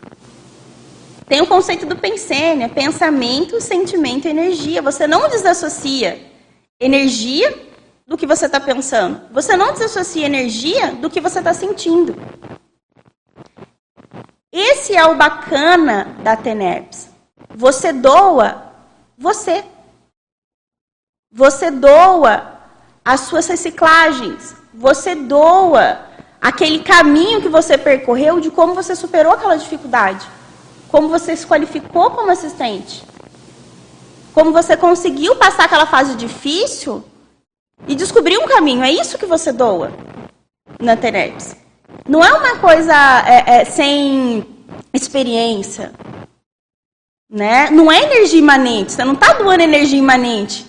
Tem 1.27 1.39
o 1.39 1.45
conceito 1.45 1.85
do 1.85 1.95
pensênia, 1.95 2.67
pensamento, 2.67 3.61
sentimento 3.61 4.25
e 4.25 4.31
energia. 4.31 4.81
Você 4.81 5.05
não 5.05 5.29
desassocia 5.29 6.19
energia 6.79 7.55
do 8.07 8.17
que 8.17 8.25
você 8.25 8.47
está 8.47 8.59
pensando. 8.59 9.21
Você 9.31 9.55
não 9.55 9.73
desassocia 9.73 10.25
energia 10.25 10.93
do 10.93 11.11
que 11.11 11.21
você 11.21 11.37
está 11.37 11.53
sentindo. 11.53 12.15
Esse 14.51 14.95
é 14.95 15.05
o 15.05 15.13
bacana 15.13 16.15
da 16.23 16.35
TENEPS. 16.35 17.06
Você 17.57 17.91
doa 17.91 18.71
você. 19.17 19.65
Você 21.33 21.71
doa 21.71 22.53
as 23.03 23.21
suas 23.21 23.47
reciclagens. 23.47 24.55
Você 24.71 25.15
doa 25.15 26.05
aquele 26.39 26.83
caminho 26.83 27.41
que 27.41 27.49
você 27.49 27.75
percorreu 27.75 28.39
de 28.39 28.51
como 28.51 28.75
você 28.75 28.95
superou 28.95 29.33
aquela 29.33 29.57
dificuldade. 29.57 30.23
Como 30.87 31.09
você 31.09 31.35
se 31.35 31.47
qualificou 31.47 32.11
como 32.11 32.29
assistente? 32.29 33.03
Como 34.35 34.53
você 34.53 34.77
conseguiu 34.77 35.35
passar 35.35 35.63
aquela 35.65 35.87
fase 35.87 36.13
difícil 36.13 37.03
e 37.87 37.95
descobrir 37.95 38.37
um 38.37 38.45
caminho? 38.45 38.83
É 38.83 38.91
isso 38.91 39.17
que 39.17 39.25
você 39.25 39.51
doa 39.51 39.91
na 40.79 40.95
TENEPS. 40.95 41.55
Não 42.07 42.23
é 42.23 42.31
uma 42.33 42.59
coisa 42.59 42.93
é, 43.25 43.61
é, 43.61 43.65
sem 43.65 44.45
experiência. 44.93 45.91
Né? 47.29 47.69
Não 47.69 47.91
é 47.91 48.03
energia 48.03 48.39
imanente. 48.39 48.93
Você 48.93 49.03
não 49.03 49.13
está 49.13 49.33
doando 49.33 49.63
energia 49.63 49.99
imanente 49.99 50.65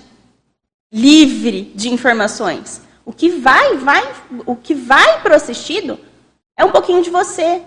livre 0.93 1.73
de 1.75 1.91
informações. 1.91 2.81
O 3.05 3.12
que 3.12 3.29
vai, 3.29 3.77
vai, 3.77 4.07
o 4.45 4.57
que 4.57 4.75
vai 4.75 5.21
para 5.23 5.33
o 5.33 5.37
assistido 5.37 5.99
é 6.57 6.65
um 6.65 6.71
pouquinho 6.71 7.03
de 7.03 7.11
você, 7.11 7.62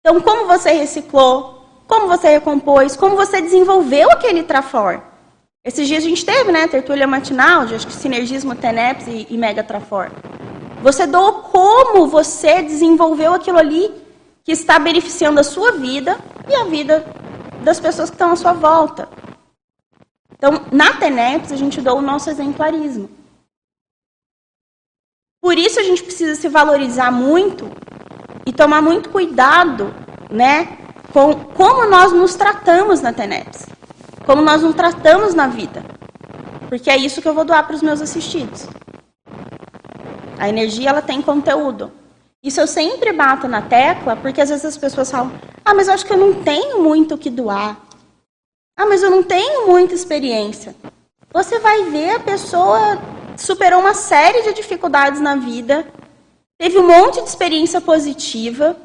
então, 0.00 0.18
como 0.22 0.46
você 0.46 0.70
reciclou? 0.70 1.62
Como 1.86 2.08
você 2.08 2.28
recompôs? 2.28 2.96
Como 2.96 3.16
você 3.16 3.40
desenvolveu 3.42 4.10
aquele 4.10 4.42
Trafor? 4.42 5.02
Esses 5.62 5.86
dias 5.86 6.02
a 6.02 6.08
gente 6.08 6.24
teve, 6.24 6.50
né, 6.50 6.66
tertúlia 6.66 7.06
matinal, 7.06 7.66
de 7.66 7.74
acho 7.74 7.86
que 7.86 7.92
sinergismo 7.92 8.54
TENEPS 8.54 9.06
e, 9.08 9.26
e 9.28 9.36
Mega 9.36 9.62
Trafor. 9.62 10.10
Você 10.82 11.06
doou 11.06 11.34
como 11.42 12.06
você 12.06 12.62
desenvolveu 12.62 13.34
aquilo 13.34 13.58
ali 13.58 13.90
que 14.42 14.52
está 14.52 14.78
beneficiando 14.78 15.38
a 15.38 15.44
sua 15.44 15.72
vida 15.72 16.18
e 16.48 16.54
a 16.54 16.64
vida 16.64 17.04
das 17.62 17.78
pessoas 17.78 18.10
que 18.10 18.14
estão 18.14 18.32
à 18.32 18.36
sua 18.36 18.52
volta. 18.52 19.08
Então, 20.32 20.66
na 20.72 20.94
TENEPS, 20.94 21.52
a 21.52 21.56
gente 21.56 21.80
doa 21.80 21.94
o 21.94 22.02
nosso 22.02 22.30
exemplarismo. 22.30 23.10
Por 25.42 25.58
isso, 25.58 25.78
a 25.78 25.82
gente 25.82 26.02
precisa 26.02 26.34
se 26.34 26.48
valorizar 26.48 27.10
muito 27.10 27.70
e 28.46 28.52
tomar 28.52 28.82
muito 28.82 29.10
cuidado, 29.10 29.94
né, 30.30 30.78
com 31.12 31.34
como 31.54 31.88
nós 31.88 32.12
nos 32.12 32.34
tratamos 32.34 33.00
na 33.00 33.12
TENEPS, 33.12 33.66
como 34.24 34.42
nós 34.42 34.62
nos 34.62 34.74
tratamos 34.74 35.34
na 35.34 35.46
vida. 35.46 35.84
Porque 36.68 36.90
é 36.90 36.96
isso 36.96 37.20
que 37.20 37.28
eu 37.28 37.34
vou 37.34 37.44
doar 37.44 37.66
para 37.66 37.74
os 37.74 37.82
meus 37.82 38.00
assistidos. 38.00 38.66
A 40.38 40.48
energia 40.48 40.90
ela 40.90 41.02
tem 41.02 41.20
conteúdo. 41.20 41.92
Isso 42.42 42.60
eu 42.60 42.66
sempre 42.66 43.12
bato 43.12 43.46
na 43.46 43.62
tecla, 43.62 44.16
porque 44.16 44.40
às 44.40 44.48
vezes 44.48 44.64
as 44.64 44.76
pessoas 44.76 45.10
falam: 45.10 45.32
"Ah, 45.64 45.74
mas 45.74 45.88
eu 45.88 45.94
acho 45.94 46.06
que 46.06 46.12
eu 46.12 46.16
não 46.16 46.42
tenho 46.42 46.82
muito 46.82 47.14
o 47.14 47.18
que 47.18 47.28
doar. 47.28 47.76
Ah, 48.76 48.86
mas 48.86 49.02
eu 49.02 49.10
não 49.10 49.22
tenho 49.22 49.66
muita 49.66 49.94
experiência". 49.94 50.74
Você 51.32 51.58
vai 51.58 51.84
ver 51.84 52.16
a 52.16 52.20
pessoa 52.20 52.98
superou 53.36 53.80
uma 53.80 53.94
série 53.94 54.42
de 54.42 54.54
dificuldades 54.54 55.20
na 55.20 55.36
vida 55.36 55.86
teve 56.60 56.78
um 56.78 56.86
monte 56.86 57.22
de 57.22 57.28
experiência 57.28 57.80
positiva, 57.80 58.76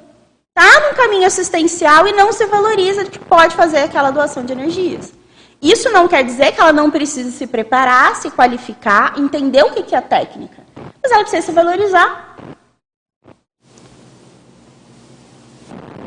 está 0.48 0.88
no 0.88 0.96
caminho 0.96 1.28
assistencial 1.28 2.08
e 2.08 2.14
não 2.14 2.32
se 2.32 2.46
valoriza 2.46 3.04
de 3.04 3.10
que 3.10 3.20
pode 3.20 3.54
fazer 3.54 3.80
aquela 3.80 4.12
doação 4.12 4.46
de 4.46 4.54
energias. 4.54 5.14
Isso 5.62 5.92
não 5.92 6.08
quer 6.08 6.24
dizer 6.24 6.54
que 6.54 6.62
ela 6.62 6.72
não 6.72 6.90
precisa 6.90 7.30
se 7.32 7.46
preparar, 7.46 8.16
se 8.16 8.32
qualificar, 8.32 9.20
entender 9.20 9.62
o 9.62 9.72
que 9.72 9.94
é 9.94 9.98
a 9.98 10.02
técnica. 10.02 10.64
Mas 11.04 11.12
ela 11.12 11.24
precisa 11.24 11.46
se 11.46 11.52
valorizar. 11.52 12.38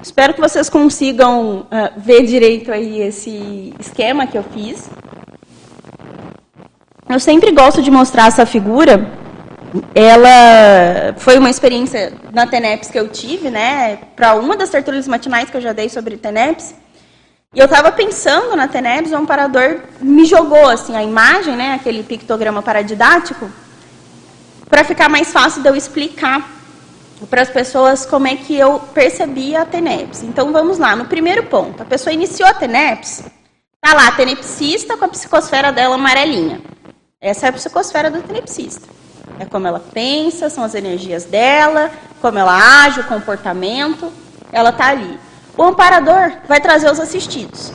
Espero 0.02 0.34
que 0.34 0.40
vocês 0.40 0.68
consigam 0.70 1.60
uh, 1.60 1.66
ver 1.96 2.24
direito 2.24 2.72
aí 2.72 3.00
esse 3.00 3.74
esquema 3.78 4.26
que 4.26 4.38
eu 4.38 4.42
fiz. 4.42 4.88
Eu 7.08 7.18
sempre 7.18 7.50
gosto 7.52 7.82
de 7.82 7.90
mostrar 7.90 8.26
essa 8.26 8.46
figura 8.46 9.18
ela 9.94 11.14
foi 11.18 11.38
uma 11.38 11.50
experiência 11.50 12.12
na 12.32 12.46
TENEPS 12.46 12.90
que 12.90 12.98
eu 12.98 13.08
tive, 13.08 13.50
né, 13.50 13.98
para 14.16 14.34
uma 14.34 14.56
das 14.56 14.70
tertúlias 14.70 15.06
matinais 15.06 15.50
que 15.50 15.56
eu 15.56 15.60
já 15.60 15.72
dei 15.72 15.88
sobre 15.88 16.16
TENEPS. 16.16 16.74
E 17.54 17.58
eu 17.58 17.64
estava 17.64 17.90
pensando 17.92 18.54
na 18.56 18.68
TENEPS, 18.68 19.12
o 19.12 19.16
amparador 19.16 19.80
me 20.00 20.24
jogou 20.24 20.68
assim 20.68 20.96
a 20.96 21.02
imagem, 21.02 21.56
né, 21.56 21.74
aquele 21.74 22.02
pictograma 22.02 22.62
paradidático, 22.62 23.50
para 24.68 24.84
ficar 24.84 25.08
mais 25.08 25.32
fácil 25.32 25.62
de 25.62 25.68
eu 25.68 25.76
explicar 25.76 26.57
para 27.26 27.42
as 27.42 27.50
pessoas 27.50 28.06
como 28.06 28.28
é 28.28 28.36
que 28.36 28.56
eu 28.56 28.78
percebia 28.94 29.62
a 29.62 29.66
TENEPS. 29.66 30.22
Então 30.22 30.52
vamos 30.52 30.78
lá, 30.78 30.94
no 30.94 31.06
primeiro 31.06 31.44
ponto, 31.44 31.82
a 31.82 31.86
pessoa 31.86 32.12
iniciou 32.12 32.48
a 32.48 32.54
TENEPS, 32.54 33.24
tá 33.80 33.94
lá 33.94 34.08
a 34.08 34.12
tenepsista 34.12 34.96
com 34.96 35.04
a 35.04 35.08
psicosfera 35.08 35.72
dela 35.72 35.96
amarelinha. 35.96 36.60
Essa 37.20 37.46
é 37.46 37.48
a 37.48 37.52
psicosfera 37.52 38.10
do 38.10 38.22
tenepsista. 38.22 38.88
É 39.38 39.44
como 39.44 39.66
ela 39.66 39.80
pensa, 39.80 40.48
são 40.48 40.64
as 40.64 40.74
energias 40.74 41.24
dela, 41.24 41.90
como 42.20 42.38
ela 42.38 42.84
age, 42.84 43.00
o 43.00 43.04
comportamento. 43.04 44.12
Ela 44.52 44.70
está 44.70 44.88
ali. 44.88 45.18
O 45.56 45.62
amparador 45.62 46.32
vai 46.46 46.60
trazer 46.60 46.90
os 46.90 47.00
assistidos. 47.00 47.72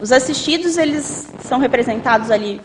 Os 0.00 0.12
assistidos, 0.12 0.76
eles 0.76 1.28
são 1.42 1.58
representados 1.58 2.30
ali 2.30 2.60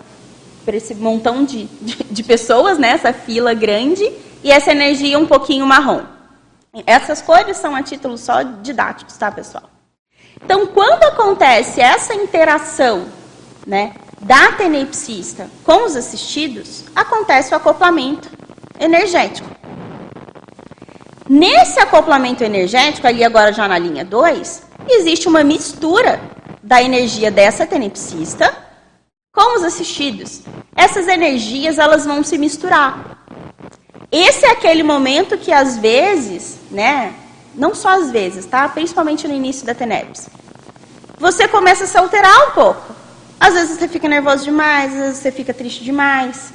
por 0.65 0.73
esse 0.73 0.95
montão 0.95 1.43
de, 1.43 1.65
de, 1.81 2.03
de 2.03 2.23
pessoas, 2.23 2.77
né? 2.77 2.89
essa 2.89 3.11
fila 3.11 3.53
grande, 3.53 4.11
e 4.43 4.51
essa 4.51 4.71
energia 4.71 5.17
um 5.17 5.25
pouquinho 5.25 5.65
marrom. 5.65 6.01
Essas 6.85 7.21
cores 7.21 7.57
são 7.57 7.75
a 7.75 7.83
título 7.83 8.17
só 8.17 8.41
didáticos, 8.41 9.15
tá, 9.15 9.31
pessoal? 9.31 9.69
Então, 10.43 10.67
quando 10.67 11.03
acontece 11.03 11.79
essa 11.79 12.13
interação 12.13 13.05
né, 13.65 13.93
da 14.19 14.51
tenepsista 14.53 15.49
com 15.63 15.85
os 15.85 15.95
assistidos, 15.95 16.83
acontece 16.95 17.53
o 17.53 17.57
acoplamento 17.57 18.29
energético. 18.79 19.47
Nesse 21.29 21.79
acoplamento 21.79 22.43
energético, 22.43 23.07
ali 23.07 23.23
agora 23.23 23.53
já 23.53 23.67
na 23.67 23.77
linha 23.77 24.03
2, 24.03 24.63
existe 24.89 25.27
uma 25.27 25.43
mistura 25.43 26.19
da 26.61 26.81
energia 26.81 27.31
dessa 27.31 27.65
tenepsista 27.65 28.53
com 29.33 29.57
os 29.57 29.63
assistidos. 29.63 30.41
essas 30.75 31.07
energias 31.07 31.77
elas 31.77 32.05
vão 32.05 32.23
se 32.23 32.37
misturar. 32.37 33.12
Esse 34.13 34.45
é 34.45 34.51
aquele 34.51 34.83
momento 34.83 35.39
que 35.39 35.51
às 35.51 35.79
vezes, 35.79 36.59
né, 36.69 37.15
não 37.55 37.73
só 37.73 37.99
às 37.99 38.11
vezes, 38.11 38.45
tá? 38.45 38.69
Principalmente 38.69 39.27
no 39.27 39.33
início 39.33 39.65
da 39.65 39.73
TENEPS. 39.73 40.29
Você 41.17 41.47
começa 41.47 41.85
a 41.85 41.87
se 41.87 41.97
alterar 41.97 42.49
um 42.49 42.51
pouco. 42.51 42.95
Às 43.39 43.55
vezes 43.55 43.79
você 43.79 43.87
fica 43.87 44.07
nervoso 44.07 44.43
demais, 44.43 44.93
às 44.93 44.99
vezes 44.99 45.17
você 45.17 45.31
fica 45.31 45.51
triste 45.51 45.83
demais. 45.83 46.53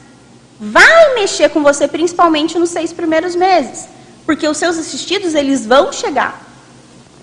Vai 0.60 1.16
mexer 1.16 1.48
com 1.48 1.60
você 1.60 1.88
principalmente 1.88 2.56
nos 2.56 2.70
seis 2.70 2.92
primeiros 2.92 3.34
meses. 3.34 3.88
Porque 4.24 4.46
os 4.46 4.56
seus 4.56 4.78
assistidos, 4.78 5.34
eles 5.34 5.66
vão 5.66 5.92
chegar. 5.92 6.40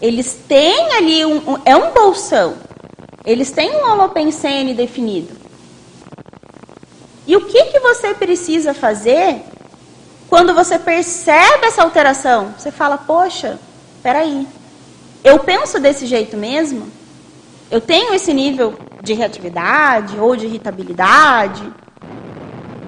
Eles 0.02 0.38
têm 0.50 0.96
ali 0.96 1.26
um, 1.26 1.38
um 1.50 1.58
é 1.64 1.78
um 1.78 1.94
bolsão. 1.94 2.58
Eles 3.26 3.52
têm 3.52 3.72
um 3.72 3.90
holopensene 3.90 4.74
definido. 4.74 5.34
E 7.26 7.38
o 7.38 7.46
que, 7.46 7.66
que 7.68 7.80
você 7.80 8.14
precisa 8.14 8.74
fazer 8.74 9.55
quando 10.36 10.54
você 10.54 10.78
percebe 10.78 11.66
essa 11.66 11.82
alteração? 11.82 12.54
Você 12.58 12.70
fala, 12.70 12.98
poxa, 12.98 13.58
peraí, 14.04 14.46
eu 15.24 15.40
penso 15.40 15.80
desse 15.80 16.06
jeito 16.06 16.36
mesmo? 16.36 16.92
Eu 17.72 17.80
tenho 17.80 18.14
esse 18.14 18.34
nível 18.34 18.78
de 19.02 19.14
reatividade 19.14 20.20
ou 20.20 20.36
de 20.36 20.46
irritabilidade? 20.46 21.64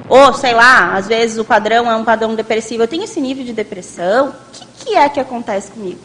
Ou, 0.09 0.33
sei 0.33 0.53
lá, 0.53 0.97
às 0.97 1.07
vezes 1.07 1.37
o 1.37 1.45
padrão 1.45 1.89
é 1.89 1.95
um 1.95 2.03
padrão 2.03 2.35
depressivo. 2.35 2.83
Eu 2.83 2.87
tenho 2.87 3.05
esse 3.05 3.21
nível 3.21 3.45
de 3.45 3.53
depressão. 3.53 4.27
O 4.27 4.51
que, 4.51 4.65
que 4.83 4.95
é 4.97 5.07
que 5.07 5.19
acontece 5.21 5.71
comigo? 5.71 6.01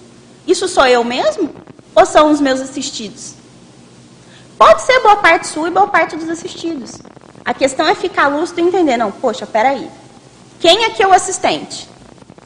Isso 0.47 0.69
sou 0.69 0.87
eu 0.87 1.03
mesmo? 1.03 1.51
Ou 1.93 2.07
são 2.07 2.31
os 2.31 2.41
meus 2.41 2.61
assistidos? 2.61 3.35
Pode 4.57 4.83
ser 4.83 5.01
boa 5.01 5.17
parte 5.17 5.49
sua 5.49 5.67
e 5.67 5.73
boa 5.73 5.89
parte 5.89 6.15
dos 6.15 6.29
assistidos. 6.29 7.01
A 7.45 7.53
questão 7.53 7.89
é 7.89 7.97
ficar 7.97 8.29
lúcido 8.29 8.61
e 8.61 8.63
entender, 8.63 8.97
não, 8.97 9.11
poxa, 9.11 9.45
peraí. 9.45 9.91
Quem 10.62 10.85
é 10.85 10.90
que 10.90 11.02
é 11.02 11.09
o 11.09 11.12
assistente? 11.12 11.88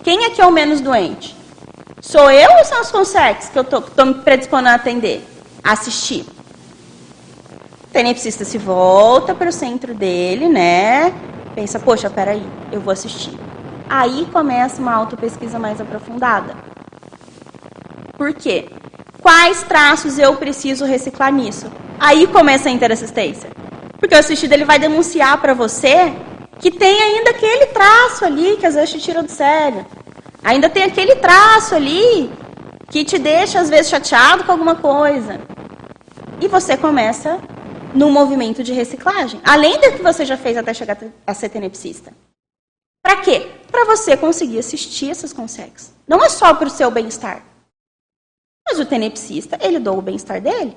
Quem 0.02 0.24
é 0.24 0.30
que 0.30 0.40
é 0.40 0.46
o 0.46 0.50
menos 0.50 0.80
doente? 0.80 1.36
Sou 2.00 2.30
eu 2.30 2.50
ou 2.56 2.64
são 2.64 2.80
os 2.80 2.90
consex 2.90 3.50
que 3.50 3.58
eu 3.58 3.62
estou 3.62 4.06
me 4.06 4.14
predispondo 4.14 4.70
a 4.70 4.74
atender, 4.74 5.22
a 5.62 5.72
assistir? 5.72 6.24
O 7.84 7.86
tenepsista 7.92 8.42
se 8.42 8.56
volta 8.56 9.34
para 9.34 9.50
o 9.50 9.52
centro 9.52 9.92
dele, 9.92 10.48
né? 10.48 11.12
Pensa, 11.54 11.78
poxa, 11.78 12.08
peraí, 12.08 12.42
eu 12.72 12.80
vou 12.80 12.90
assistir. 12.90 13.38
Aí 13.86 14.26
começa 14.32 14.80
uma 14.80 14.94
autopesquisa 14.94 15.58
mais 15.58 15.78
aprofundada. 15.78 16.56
Por 18.16 18.32
quê? 18.32 18.70
Quais 19.20 19.62
traços 19.62 20.18
eu 20.18 20.34
preciso 20.36 20.86
reciclar 20.86 21.30
nisso? 21.30 21.70
Aí 22.00 22.26
começa 22.28 22.70
a 22.70 22.72
interassistência. 22.72 23.50
Porque 24.00 24.14
o 24.14 24.18
assistido 24.18 24.54
ele 24.54 24.64
vai 24.64 24.78
denunciar 24.78 25.38
para 25.38 25.52
você 25.52 26.14
que 26.60 26.70
tem 26.70 27.02
ainda 27.02 27.30
aquele 27.30 27.66
traço 27.66 28.24
ali 28.24 28.56
que 28.56 28.66
às 28.66 28.74
vezes 28.74 28.90
te 28.90 29.00
tira 29.00 29.22
do 29.22 29.30
sério. 29.30 29.86
Ainda 30.42 30.70
tem 30.70 30.84
aquele 30.84 31.16
traço 31.16 31.74
ali 31.74 32.30
que 32.90 33.04
te 33.04 33.18
deixa 33.18 33.60
às 33.60 33.68
vezes 33.68 33.90
chateado 33.90 34.44
com 34.44 34.52
alguma 34.52 34.76
coisa. 34.76 35.40
E 36.40 36.48
você 36.48 36.76
começa 36.76 37.40
no 37.94 38.10
movimento 38.10 38.62
de 38.62 38.72
reciclagem, 38.72 39.40
além 39.44 39.80
do 39.80 39.92
que 39.92 40.02
você 40.02 40.24
já 40.24 40.36
fez 40.36 40.56
até 40.56 40.72
chegar 40.74 40.98
a 41.26 41.34
ser 41.34 41.48
tenepsista. 41.48 42.12
Para 43.02 43.22
quê? 43.22 43.50
Para 43.70 43.84
você 43.84 44.16
conseguir 44.16 44.58
assistir 44.58 45.10
essas 45.10 45.32
consegues. 45.32 45.94
Não 46.06 46.22
é 46.22 46.28
só 46.28 46.52
para 46.54 46.68
o 46.68 46.70
seu 46.70 46.90
bem-estar. 46.90 47.42
Mas 48.68 48.80
o 48.80 48.84
tenepsista, 48.84 49.58
ele 49.60 49.78
doa 49.78 49.98
o 49.98 50.02
bem-estar 50.02 50.40
dele. 50.40 50.76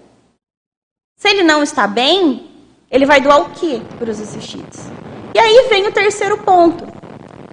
Se 1.18 1.28
ele 1.28 1.44
não 1.44 1.62
está 1.62 1.88
bem, 1.88 2.50
ele 2.90 3.06
vai 3.06 3.20
doar 3.20 3.42
o 3.42 3.50
quê 3.50 3.82
para 3.98 4.12
os 4.12 4.22
assistidos? 4.22 4.80
E 5.34 5.40
aí 5.40 5.68
vem 5.70 5.88
o 5.88 5.92
terceiro 5.92 6.38
ponto, 6.40 6.86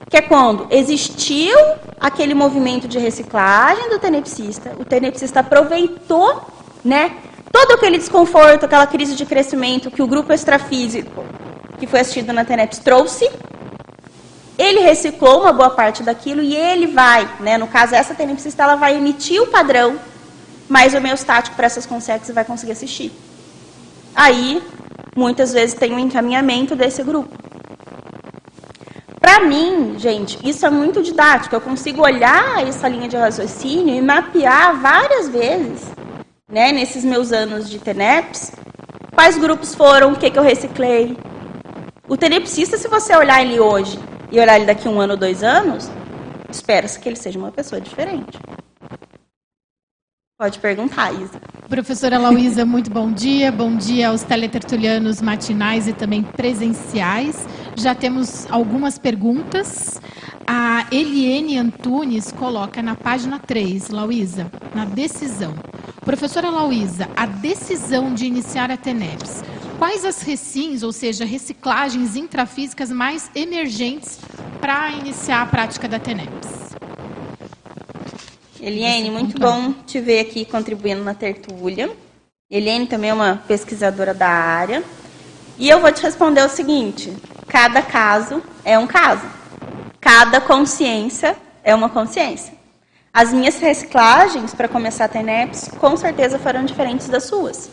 que 0.08 0.16
é 0.16 0.22
quando 0.22 0.66
existiu 0.70 1.56
aquele 2.00 2.34
movimento 2.34 2.88
de 2.88 2.98
reciclagem 2.98 3.90
do 3.90 3.98
tenepsista, 3.98 4.72
o 4.78 4.84
tenepsista 4.84 5.40
aproveitou, 5.40 6.42
né, 6.84 7.16
todo 7.52 7.72
aquele 7.72 7.98
desconforto, 7.98 8.64
aquela 8.64 8.86
crise 8.86 9.14
de 9.14 9.26
crescimento 9.26 9.90
que 9.90 10.02
o 10.02 10.06
grupo 10.06 10.32
extrafísico 10.32 11.24
que 11.78 11.86
foi 11.86 12.00
assistido 12.00 12.32
na 12.32 12.44
TENEPS 12.44 12.78
trouxe, 12.78 13.30
ele 14.58 14.80
reciclou 14.80 15.42
uma 15.42 15.52
boa 15.52 15.70
parte 15.70 16.02
daquilo 16.02 16.42
e 16.42 16.56
ele 16.56 16.86
vai, 16.86 17.28
né, 17.40 17.58
no 17.58 17.66
caso 17.66 17.94
essa 17.94 18.14
tenepsista, 18.14 18.62
ela 18.62 18.76
vai 18.76 18.96
emitir 18.96 19.42
o 19.42 19.46
padrão 19.48 19.98
mais 20.68 20.94
homeostático 20.94 21.54
para 21.54 21.66
essas 21.66 21.84
consegues 21.84 22.28
e 22.28 22.32
vai 22.32 22.44
conseguir 22.44 22.72
assistir. 22.72 23.12
Aí, 24.14 24.62
muitas 25.14 25.52
vezes 25.52 25.74
tem 25.74 25.92
um 25.92 25.98
encaminhamento 25.98 26.74
desse 26.74 27.02
grupo. 27.02 27.45
Para 29.26 29.40
mim, 29.40 29.98
gente, 29.98 30.38
isso 30.48 30.64
é 30.64 30.70
muito 30.70 31.02
didático. 31.02 31.52
Eu 31.52 31.60
consigo 31.60 32.00
olhar 32.00 32.64
essa 32.64 32.86
linha 32.86 33.08
de 33.08 33.16
raciocínio 33.16 33.92
e 33.92 34.00
mapear 34.00 34.80
várias 34.80 35.28
vezes, 35.28 35.82
né, 36.48 36.70
nesses 36.70 37.04
meus 37.04 37.32
anos 37.32 37.68
de 37.68 37.80
TENEPS, 37.80 38.52
quais 39.12 39.36
grupos 39.36 39.74
foram, 39.74 40.12
o 40.12 40.16
que, 40.16 40.30
que 40.30 40.38
eu 40.38 40.44
reciclei. 40.44 41.18
O 42.08 42.16
tenepsista, 42.16 42.78
se 42.78 42.86
você 42.86 43.16
olhar 43.16 43.42
ele 43.42 43.58
hoje 43.58 43.98
e 44.30 44.38
olhar 44.38 44.54
ele 44.54 44.66
daqui 44.66 44.88
um 44.88 45.00
ano, 45.00 45.16
dois 45.16 45.42
anos, 45.42 45.90
espera-se 46.48 47.00
que 47.00 47.08
ele 47.08 47.16
seja 47.16 47.36
uma 47.36 47.50
pessoa 47.50 47.80
diferente. 47.80 48.38
Pode 50.38 50.60
perguntar, 50.60 51.12
Isa. 51.12 51.40
Professora 51.68 52.18
Lauísa, 52.18 52.64
muito 52.64 52.90
bom 52.90 53.10
dia. 53.10 53.50
Bom 53.50 53.74
dia 53.74 54.10
aos 54.10 54.22
teletertulianos 54.22 55.20
matinais 55.20 55.88
e 55.88 55.92
também 55.92 56.22
presenciais. 56.22 57.44
Já 57.76 57.94
temos 57.94 58.50
algumas 58.50 58.98
perguntas. 58.98 60.00
A 60.46 60.86
Eliene 60.90 61.58
Antunes 61.58 62.32
coloca 62.32 62.82
na 62.82 62.96
página 62.96 63.38
3, 63.38 63.90
Lauísa, 63.90 64.50
na 64.74 64.86
decisão. 64.86 65.54
Professora 66.02 66.48
Lauísa, 66.48 67.08
a 67.14 67.26
decisão 67.26 68.14
de 68.14 68.24
iniciar 68.24 68.70
a 68.70 68.76
TENEPS, 68.76 69.42
quais 69.78 70.04
as 70.04 70.22
recins, 70.22 70.82
ou 70.82 70.92
seja, 70.92 71.24
reciclagens 71.24 72.16
intrafísicas 72.16 72.90
mais 72.90 73.30
emergentes 73.34 74.20
para 74.60 74.92
iniciar 74.92 75.42
a 75.42 75.46
prática 75.46 75.86
da 75.86 75.98
TENEPS? 75.98 76.76
Eliane, 78.60 79.10
muito 79.10 79.38
bom 79.38 79.72
te 79.84 80.00
ver 80.00 80.20
aqui 80.20 80.44
contribuindo 80.44 81.04
na 81.04 81.12
tertúlia. 81.12 81.90
Eliane 82.50 82.86
também 82.86 83.10
é 83.10 83.14
uma 83.14 83.42
pesquisadora 83.46 84.14
da 84.14 84.28
área. 84.28 84.82
E 85.58 85.68
eu 85.68 85.80
vou 85.80 85.92
te 85.92 86.02
responder 86.02 86.42
o 86.42 86.48
seguinte: 86.48 87.12
cada 87.48 87.82
caso 87.82 88.42
é 88.64 88.78
um 88.78 88.86
caso. 88.86 89.26
Cada 90.00 90.40
consciência 90.40 91.36
é 91.62 91.74
uma 91.74 91.88
consciência. 91.88 92.54
As 93.12 93.32
minhas 93.32 93.58
reciclagens 93.58 94.54
para 94.54 94.68
começar 94.68 95.06
a 95.06 95.08
ter 95.08 95.22
NEPs 95.22 95.70
com 95.78 95.96
certeza 95.96 96.38
foram 96.38 96.64
diferentes 96.64 97.08
das 97.08 97.24
suas. 97.24 97.70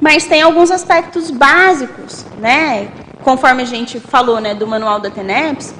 Mas 0.00 0.26
tem 0.26 0.42
alguns 0.42 0.70
aspectos 0.70 1.30
básicos, 1.30 2.24
né? 2.38 2.92
Conforme 3.22 3.62
a 3.62 3.66
gente 3.66 3.98
falou, 4.00 4.40
né, 4.40 4.54
do 4.54 4.66
manual 4.66 5.00
da 5.00 5.10
TENEPS, 5.10 5.74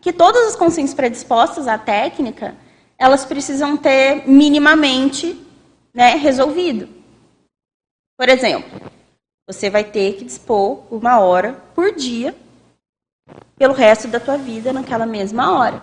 que 0.00 0.12
todas 0.12 0.46
as 0.46 0.54
consciências 0.54 0.94
predispostas 0.94 1.66
à 1.66 1.76
técnica, 1.76 2.54
elas 2.96 3.24
precisam 3.24 3.76
ter 3.76 4.22
minimamente 4.28 5.36
né, 5.92 6.14
resolvido. 6.14 6.88
Por 8.16 8.28
exemplo, 8.28 8.70
você 9.46 9.70
vai 9.70 9.84
ter 9.84 10.14
que 10.14 10.24
dispor 10.24 10.82
uma 10.90 11.20
hora 11.20 11.52
por 11.74 11.94
dia 11.94 12.34
pelo 13.56 13.72
resto 13.72 14.08
da 14.08 14.18
tua 14.18 14.36
vida 14.36 14.72
naquela 14.72 15.06
mesma 15.06 15.56
hora. 15.56 15.82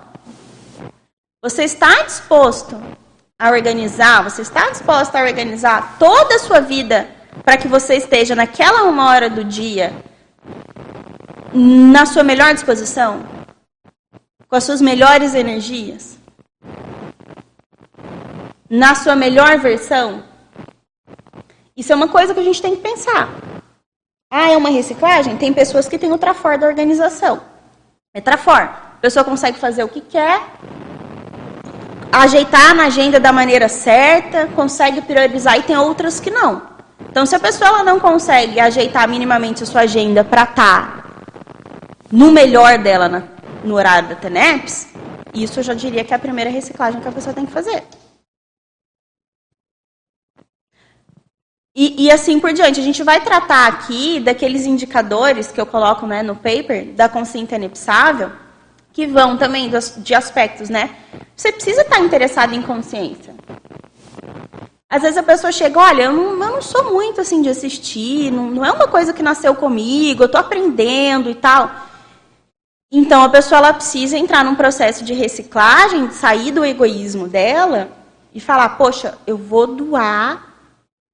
Você 1.41 1.63
está 1.63 2.04
disposto 2.04 2.82
a 3.39 3.49
organizar, 3.49 4.23
você 4.23 4.41
está 4.41 4.69
disposta 4.69 5.19
a 5.19 5.23
organizar 5.23 5.97
toda 5.97 6.36
a 6.36 6.39
sua 6.39 6.60
vida 6.60 7.10
para 7.43 7.58
que 7.58 7.67
você 7.67 7.95
esteja 7.95 8.36
naquela 8.36 8.84
uma 8.84 9.10
hora 9.10 9.30
do 9.30 9.43
dia 9.43 9.93
na 11.54 12.06
sua 12.06 12.23
melhor 12.23 12.54
disposição? 12.54 13.23
Com 14.47 14.56
as 14.56 14.63
suas 14.63 14.82
melhores 14.82 15.34
energias? 15.34 16.17
Na 18.69 18.93
sua 18.93 19.15
melhor 19.15 19.58
versão? 19.58 20.23
Isso 21.76 21.91
é 21.91 21.95
uma 21.95 22.08
coisa 22.08 22.34
que 22.34 22.39
a 22.39 22.43
gente 22.43 22.62
tem 22.62 22.76
que 22.76 22.82
pensar. 22.82 23.52
Ah, 24.36 24.50
é 24.50 24.58
uma 24.58 24.72
reciclagem? 24.72 25.38
Tem 25.38 25.54
pessoas 25.54 25.88
que 25.88 25.96
têm 25.96 26.12
o 26.12 26.17
trafor 26.17 26.58
da 26.58 26.65
organização. 26.65 27.39
É 28.15 28.19
trafor. 28.19 28.62
A 28.62 28.98
pessoa 29.00 29.24
consegue 29.24 29.60
fazer 29.60 29.84
o 29.84 29.88
que 29.88 30.02
quer, 30.02 30.41
ajeitar 32.12 32.74
na 32.74 32.86
agenda 32.86 33.19
da 33.19 33.32
maneira 33.32 33.69
certa, 33.69 34.48
consegue 34.56 35.02
priorizar 35.02 35.60
e 35.60 35.62
tem 35.62 35.78
outras 35.78 36.19
que 36.19 36.32
não. 36.32 36.63
Então, 37.08 37.28
se 37.28 37.36
a 37.36 37.39
pessoa 37.39 37.84
não 37.84 38.00
consegue 38.00 38.60
ajeitar 38.60 39.08
minimamente 39.08 39.62
a 39.62 39.67
sua 39.67 39.82
agenda 39.82 40.24
para 40.24 40.41
estar 40.41 40.56
tá 40.56 41.04
no 42.12 42.32
melhor 42.32 42.80
dela 42.80 43.08
na, 43.08 43.24
no 43.63 43.76
horário 43.76 44.10
da 44.10 44.15
TENEPS, 44.15 44.88
isso 45.32 45.60
eu 45.60 45.63
já 45.63 45.76
diria 45.76 46.04
que 46.04 46.12
é 46.12 46.15
a 46.15 46.19
primeira 46.19 46.50
reciclagem 46.50 47.00
que 47.02 47.08
a 47.08 47.12
pessoa 47.12 47.36
tem 47.36 47.46
que 47.46 47.52
fazer. 47.52 47.84
E, 51.75 52.05
e, 52.05 52.12
assim 52.12 52.39
por 52.39 52.53
diante. 52.53 52.79
A 52.79 52.83
gente 52.83 53.01
vai 53.01 53.21
tratar 53.21 53.67
aqui 53.67 54.19
daqueles 54.19 54.65
indicadores 54.65 55.51
que 55.51 55.59
eu 55.59 55.65
coloco 55.65 56.05
né, 56.05 56.21
no 56.21 56.36
paper 56.36 56.93
da 56.93 57.09
consciência 57.09 57.55
inepsável, 57.55 58.31
que 58.91 59.07
vão 59.07 59.38
também 59.38 59.69
dos, 59.69 59.95
de 59.97 60.13
aspectos, 60.13 60.69
né? 60.69 60.95
Você 61.36 61.51
precisa 61.51 61.81
estar 61.81 61.99
interessado 61.99 62.53
em 62.53 62.62
consciência. 62.62 63.33
Às 64.88 65.01
vezes 65.01 65.17
a 65.17 65.23
pessoa 65.23 65.51
chega, 65.51 65.79
olha, 65.79 66.03
eu 66.03 66.13
não, 66.13 66.31
eu 66.33 66.51
não 66.51 66.62
sou 66.62 66.93
muito 66.93 67.19
assim 67.19 67.41
de 67.41 67.49
assistir, 67.49 68.29
não, 68.29 68.51
não, 68.51 68.63
é 68.63 68.71
uma 68.71 68.88
coisa 68.88 69.12
que 69.12 69.23
nasceu 69.23 69.55
comigo, 69.55 70.21
eu 70.21 70.27
estou 70.27 70.39
aprendendo 70.39 71.31
e 71.31 71.33
tal. 71.33 71.71
Então 72.91 73.23
a 73.23 73.29
pessoa 73.29 73.57
ela 73.57 73.73
precisa 73.73 74.15
entrar 74.15 74.45
num 74.45 74.53
processo 74.53 75.03
de 75.03 75.15
reciclagem, 75.15 76.12
sair 76.12 76.51
do 76.51 76.63
egoísmo 76.63 77.27
dela 77.27 77.89
e 78.31 78.39
falar, 78.39 78.69
poxa, 78.77 79.17
eu 79.25 79.36
vou 79.36 79.65
doar 79.65 80.52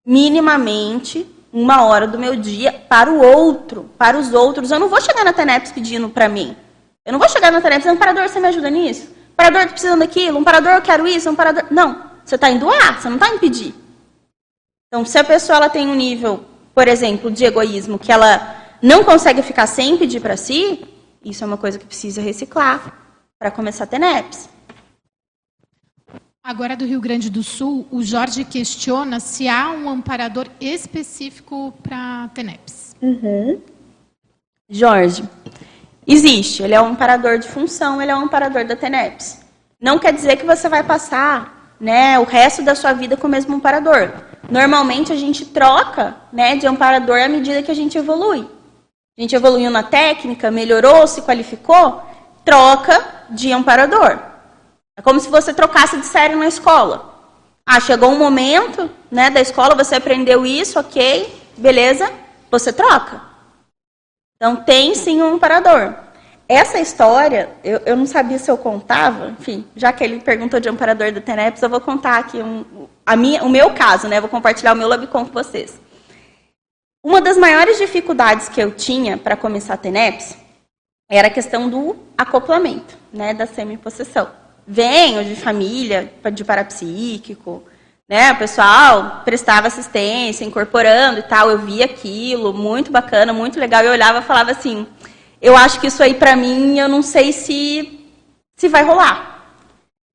minimamente 0.10 1.24
uma 1.54 1.86
hora 1.86 2.08
do 2.08 2.18
meu 2.18 2.36
dia 2.36 2.72
para 2.90 3.12
o 3.12 3.22
outro, 3.22 3.92
para 3.96 4.18
os 4.18 4.34
outros. 4.34 4.72
Eu 4.72 4.80
não 4.80 4.90
vou 4.90 5.00
chegar 5.00 5.24
na 5.24 5.32
TENEPS 5.32 5.72
pedindo 5.72 6.10
para 6.10 6.28
mim. 6.28 6.58
Eu 7.06 7.12
não 7.12 7.20
vou 7.20 7.30
chegar 7.30 7.52
na 7.52 7.62
TENEPS 7.62 7.84
dizendo, 7.84 8.00
parador, 8.00 8.28
você 8.28 8.40
me 8.40 8.48
ajuda 8.48 8.72
nisso? 8.72 9.12
Parador, 9.38 9.62
estou 9.62 9.74
precisando 9.74 10.00
daquilo. 10.00 10.40
Um 10.40 10.44
parador, 10.44 10.72
eu 10.72 10.82
quero 10.82 11.08
isso. 11.08 11.30
Um 11.30 11.36
parador... 11.36 11.66
Não. 11.70 12.10
Você 12.26 12.34
está 12.34 12.50
em 12.50 12.58
doar, 12.58 13.00
você 13.00 13.08
não 13.08 13.18
está 13.18 13.30
em 13.30 13.38
pedir. 13.38 13.76
Então, 14.88 15.06
se 15.06 15.18
a 15.20 15.24
pessoa 15.24 15.58
ela 15.58 15.70
tem 15.70 15.88
um 15.88 15.96
nível, 15.96 16.44
por 16.74 16.88
exemplo, 16.88 17.30
de 17.30 17.46
egoísmo, 17.46 18.00
que 18.00 18.12
ela 18.12 18.56
não 18.82 19.04
consegue 19.04 19.44
ficar 19.44 19.68
sem 19.68 19.96
pedir 19.96 20.22
para 20.22 20.36
si, 20.36 20.88
isso 21.24 21.44
é 21.44 21.48
uma 21.48 21.58
coisa 21.58 21.78
que 21.78 21.86
precisa 21.86 22.20
reciclar 22.20 22.94
para 23.38 23.52
começar 23.52 23.84
a 23.84 23.88
ter 23.88 24.00
NEPs. 24.00 24.50
Agora 26.44 26.76
do 26.76 26.86
Rio 26.86 27.02
Grande 27.02 27.30
do 27.30 27.44
Sul, 27.44 27.86
o 27.92 28.02
Jorge 28.02 28.44
questiona 28.46 29.20
se 29.20 29.48
há 29.48 29.70
um 29.72 29.90
amparador 29.90 30.48
específico 30.60 31.74
para 31.84 32.30
TENEPS. 32.34 32.96
Uhum. 33.02 33.62
Jorge, 34.70 35.24
existe. 36.08 36.64
Ele 36.64 36.74
é 36.74 36.82
um 36.82 36.88
amparador 36.88 37.38
de 37.40 37.48
função, 37.48 38.02
ele 38.02 38.12
é 38.12 38.16
um 38.16 38.22
amparador 38.22 38.66
da 38.66 38.76
TENEPS. 38.76 39.42
Não 39.82 40.00
quer 40.00 40.14
dizer 40.14 40.38
que 40.38 40.46
você 40.46 40.70
vai 40.70 40.82
passar 40.82 41.76
né, 41.80 42.18
o 42.18 42.24
resto 42.24 42.64
da 42.64 42.74
sua 42.74 42.94
vida 42.94 43.18
com 43.18 43.28
o 43.28 43.30
mesmo 43.30 43.56
amparador. 43.56 44.12
Normalmente 44.50 45.12
a 45.12 45.16
gente 45.16 45.46
troca 45.46 46.16
né, 46.32 46.56
de 46.56 46.66
amparador 46.66 47.20
à 47.20 47.28
medida 47.28 47.62
que 47.62 47.72
a 47.72 47.76
gente 47.76 47.98
evolui. 47.98 48.48
A 49.18 49.22
gente 49.22 49.36
evoluiu 49.36 49.70
na 49.70 49.84
técnica, 49.84 50.50
melhorou, 50.50 51.06
se 51.06 51.22
qualificou, 51.22 52.02
troca 52.46 53.26
de 53.30 53.52
amparador. 53.52 54.29
É 55.00 55.02
como 55.02 55.18
se 55.18 55.30
você 55.30 55.54
trocasse 55.54 55.96
de 55.96 56.06
série 56.06 56.36
na 56.36 56.46
escola. 56.46 57.18
Ah, 57.66 57.80
chegou 57.80 58.10
um 58.10 58.20
momento 58.20 58.90
né, 59.10 59.30
da 59.30 59.40
escola, 59.40 59.74
você 59.74 59.96
aprendeu 59.96 60.46
isso, 60.46 60.78
ok, 60.78 61.34
beleza, 61.56 62.12
você 62.52 62.74
troca. 62.74 63.22
Então 64.36 64.58
tem 64.58 64.94
sim 64.94 65.22
um 65.22 65.36
amparador. 65.36 65.94
Essa 66.50 66.82
história, 66.82 67.50
eu, 67.64 67.80
eu 67.86 67.96
não 67.96 68.06
sabia 68.06 68.38
se 68.38 68.52
eu 68.52 68.58
contava, 68.58 69.30
enfim, 69.30 69.66
já 69.74 69.94
que 69.94 70.04
ele 70.04 70.20
perguntou 70.20 70.60
de 70.60 70.68
amparador 70.68 71.14
do 71.14 71.22
TENEPS, 71.22 71.62
eu 71.62 71.70
vou 71.70 71.80
contar 71.80 72.18
aqui 72.18 72.44
um, 72.44 72.86
a 73.06 73.16
minha, 73.16 73.42
o 73.46 73.50
meu 73.50 73.74
caso, 73.74 74.06
né? 74.10 74.20
Vou 74.20 74.30
compartilhar 74.30 74.74
o 74.74 74.76
meu 74.76 74.90
LabCon 74.90 75.26
com 75.26 75.32
vocês. 75.32 75.80
Uma 77.02 77.22
das 77.22 77.38
maiores 77.38 77.78
dificuldades 77.78 78.50
que 78.50 78.62
eu 78.62 78.72
tinha 78.72 79.18
para 79.18 79.38
começar 79.38 79.76
a 79.76 79.78
TENEPS 79.78 80.36
era 81.10 81.30
a 81.30 81.32
questão 81.32 81.70
do 81.70 81.96
acoplamento, 82.18 82.98
né, 83.14 83.34
da 83.34 83.46
semipossessão. 83.46 84.49
Venho 84.72 85.26
de 85.26 85.36
família 85.36 86.14
de 86.32 86.46
parapsíquico, 86.46 87.64
né, 88.08 88.32
o 88.34 88.38
pessoal 88.38 89.24
prestava 89.26 89.66
assistência, 89.66 90.46
incorporando 90.46 91.20
e 91.20 91.24
tal, 91.24 91.50
eu 91.50 91.58
via 91.58 91.86
aquilo, 91.86 92.54
muito 92.54 92.92
bacana, 92.92 93.34
muito 93.34 93.60
legal, 93.60 93.84
eu 93.84 93.92
olhava 93.92 94.20
e 94.20 94.24
falava 94.24 94.52
assim, 94.52 94.86
eu 95.42 95.58
acho 95.58 95.80
que 95.80 95.88
isso 95.88 96.04
aí 96.04 96.14
para 96.14 96.36
mim, 96.36 96.78
eu 96.78 96.88
não 96.88 97.02
sei 97.02 97.34
se, 97.34 98.08
se 98.56 98.68
vai 98.68 98.84
rolar. 98.84 99.56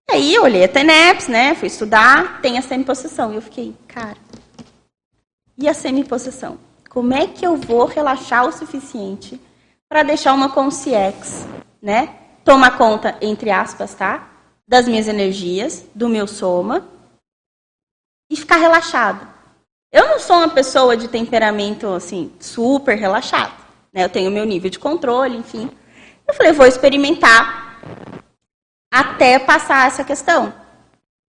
Aí 0.09 0.35
eu 0.35 0.45
olhei 0.45 0.65
a 0.65 0.69
TENEPS, 0.69 1.29
né? 1.29 1.55
Fui 1.55 1.67
estudar, 1.67 2.41
tem 2.41 2.59
a 2.59 2.63
semipossessão. 2.63 3.33
E 3.33 3.37
eu 3.37 3.43
fiquei, 3.43 3.75
cara, 3.89 4.19
e 5.57 5.69
a 5.69 5.75
semipossessão? 5.75 6.59
Como 6.91 7.15
é 7.15 7.27
que 7.27 7.45
eu 7.45 7.57
vou 7.57 7.87
relaxar 7.87 8.47
o 8.47 8.53
suficiente 8.53 9.41
para 9.89 10.03
deixar 10.03 10.35
uma 10.35 10.51
consciex, 10.51 11.47
né? 11.83 12.11
Tomar 12.45 12.77
conta, 12.77 13.17
entre 13.21 13.51
aspas, 13.51 13.95
tá? 13.95 14.34
Das 14.67 14.89
minhas 14.89 15.09
energias, 15.09 15.85
do 15.95 16.09
meu 16.09 16.27
soma, 16.27 16.89
e 18.31 18.37
ficar 18.37 18.57
relaxado. 18.57 19.27
Eu 19.93 20.09
não 20.09 20.19
sou 20.19 20.37
uma 20.37 20.49
pessoa 20.49 20.97
de 20.97 21.07
temperamento, 21.07 21.87
assim, 21.89 22.33
super 22.41 22.97
relaxado. 22.97 23.53
Né? 23.93 24.05
Eu 24.05 24.09
tenho 24.09 24.31
meu 24.31 24.45
nível 24.45 24.69
de 24.69 24.79
controle, 24.79 25.37
enfim. 25.37 25.71
Eu 26.27 26.35
falei, 26.35 26.53
vou 26.53 26.67
experimentar 26.67 27.79
até 28.93 29.39
passar 29.39 29.87
essa 29.87 30.03
questão. 30.03 30.53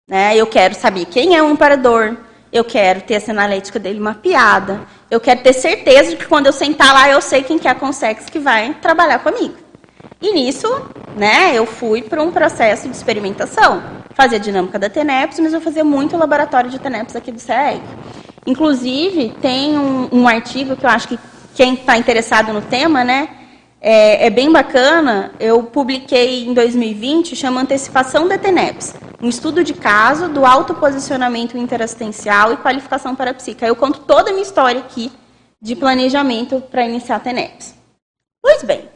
Né? 0.07 0.35
Eu 0.35 0.47
quero 0.47 0.73
saber 0.73 1.05
quem 1.05 1.35
é 1.35 1.43
o 1.43 1.47
amparador, 1.47 2.15
eu 2.51 2.63
quero 2.63 3.01
ter 3.01 3.15
a 3.15 3.19
sinalética 3.19 3.77
dele 3.77 3.99
mapeada, 3.99 4.87
eu 5.11 5.19
quero 5.19 5.43
ter 5.43 5.53
certeza 5.53 6.11
de 6.11 6.17
que 6.17 6.25
quando 6.25 6.45
eu 6.45 6.53
sentar 6.53 6.93
lá 6.93 7.09
eu 7.09 7.21
sei 7.21 7.43
quem 7.43 7.59
que 7.59 7.67
é 7.67 7.71
a 7.71 7.75
Consex 7.75 8.25
que 8.25 8.39
vai 8.39 8.73
trabalhar 8.75 9.19
comigo. 9.19 9.64
E 10.21 10.33
nisso, 10.33 10.67
né, 11.15 11.51
eu 11.53 11.65
fui 11.65 12.01
para 12.01 12.21
um 12.21 12.31
processo 12.31 12.89
de 12.89 12.95
experimentação. 12.95 13.83
Fazia 14.13 14.39
dinâmica 14.39 14.79
da 14.79 14.89
TENEPS, 14.89 15.39
mas 15.39 15.53
eu 15.53 15.61
fazia 15.61 15.83
muito 15.83 16.17
laboratório 16.17 16.69
de 16.69 16.79
TENEPS 16.79 17.15
aqui 17.15 17.31
do 17.31 17.39
CEEG. 17.39 17.81
Inclusive, 18.47 19.35
tem 19.41 19.77
um, 19.77 20.09
um 20.11 20.27
artigo 20.27 20.75
que 20.75 20.85
eu 20.85 20.89
acho 20.89 21.07
que 21.07 21.19
quem 21.55 21.73
está 21.73 21.97
interessado 21.97 22.53
no 22.53 22.61
tema, 22.61 23.03
né? 23.03 23.29
É, 23.81 24.27
é, 24.27 24.29
bem 24.29 24.51
bacana. 24.51 25.31
Eu 25.39 25.63
publiquei 25.63 26.45
em 26.45 26.53
2020, 26.53 27.35
chama 27.35 27.61
Antecipação 27.61 28.27
da 28.27 28.37
TENEPS, 28.37 28.95
um 29.21 29.29
estudo 29.29 29.63
de 29.63 29.73
caso 29.73 30.27
do 30.27 30.45
autoposicionamento 30.45 31.57
interassistencial 31.57 32.53
e 32.53 32.57
qualificação 32.57 33.15
para 33.15 33.33
psica. 33.33 33.65
Eu 33.65 33.75
conto 33.75 33.99
toda 34.01 34.29
a 34.29 34.33
minha 34.33 34.43
história 34.43 34.79
aqui 34.79 35.11
de 35.61 35.75
planejamento 35.75 36.61
para 36.69 36.85
iniciar 36.85 37.17
a 37.17 37.19
TENEPS. 37.19 37.75
Pois 38.41 38.63
bem, 38.63 38.87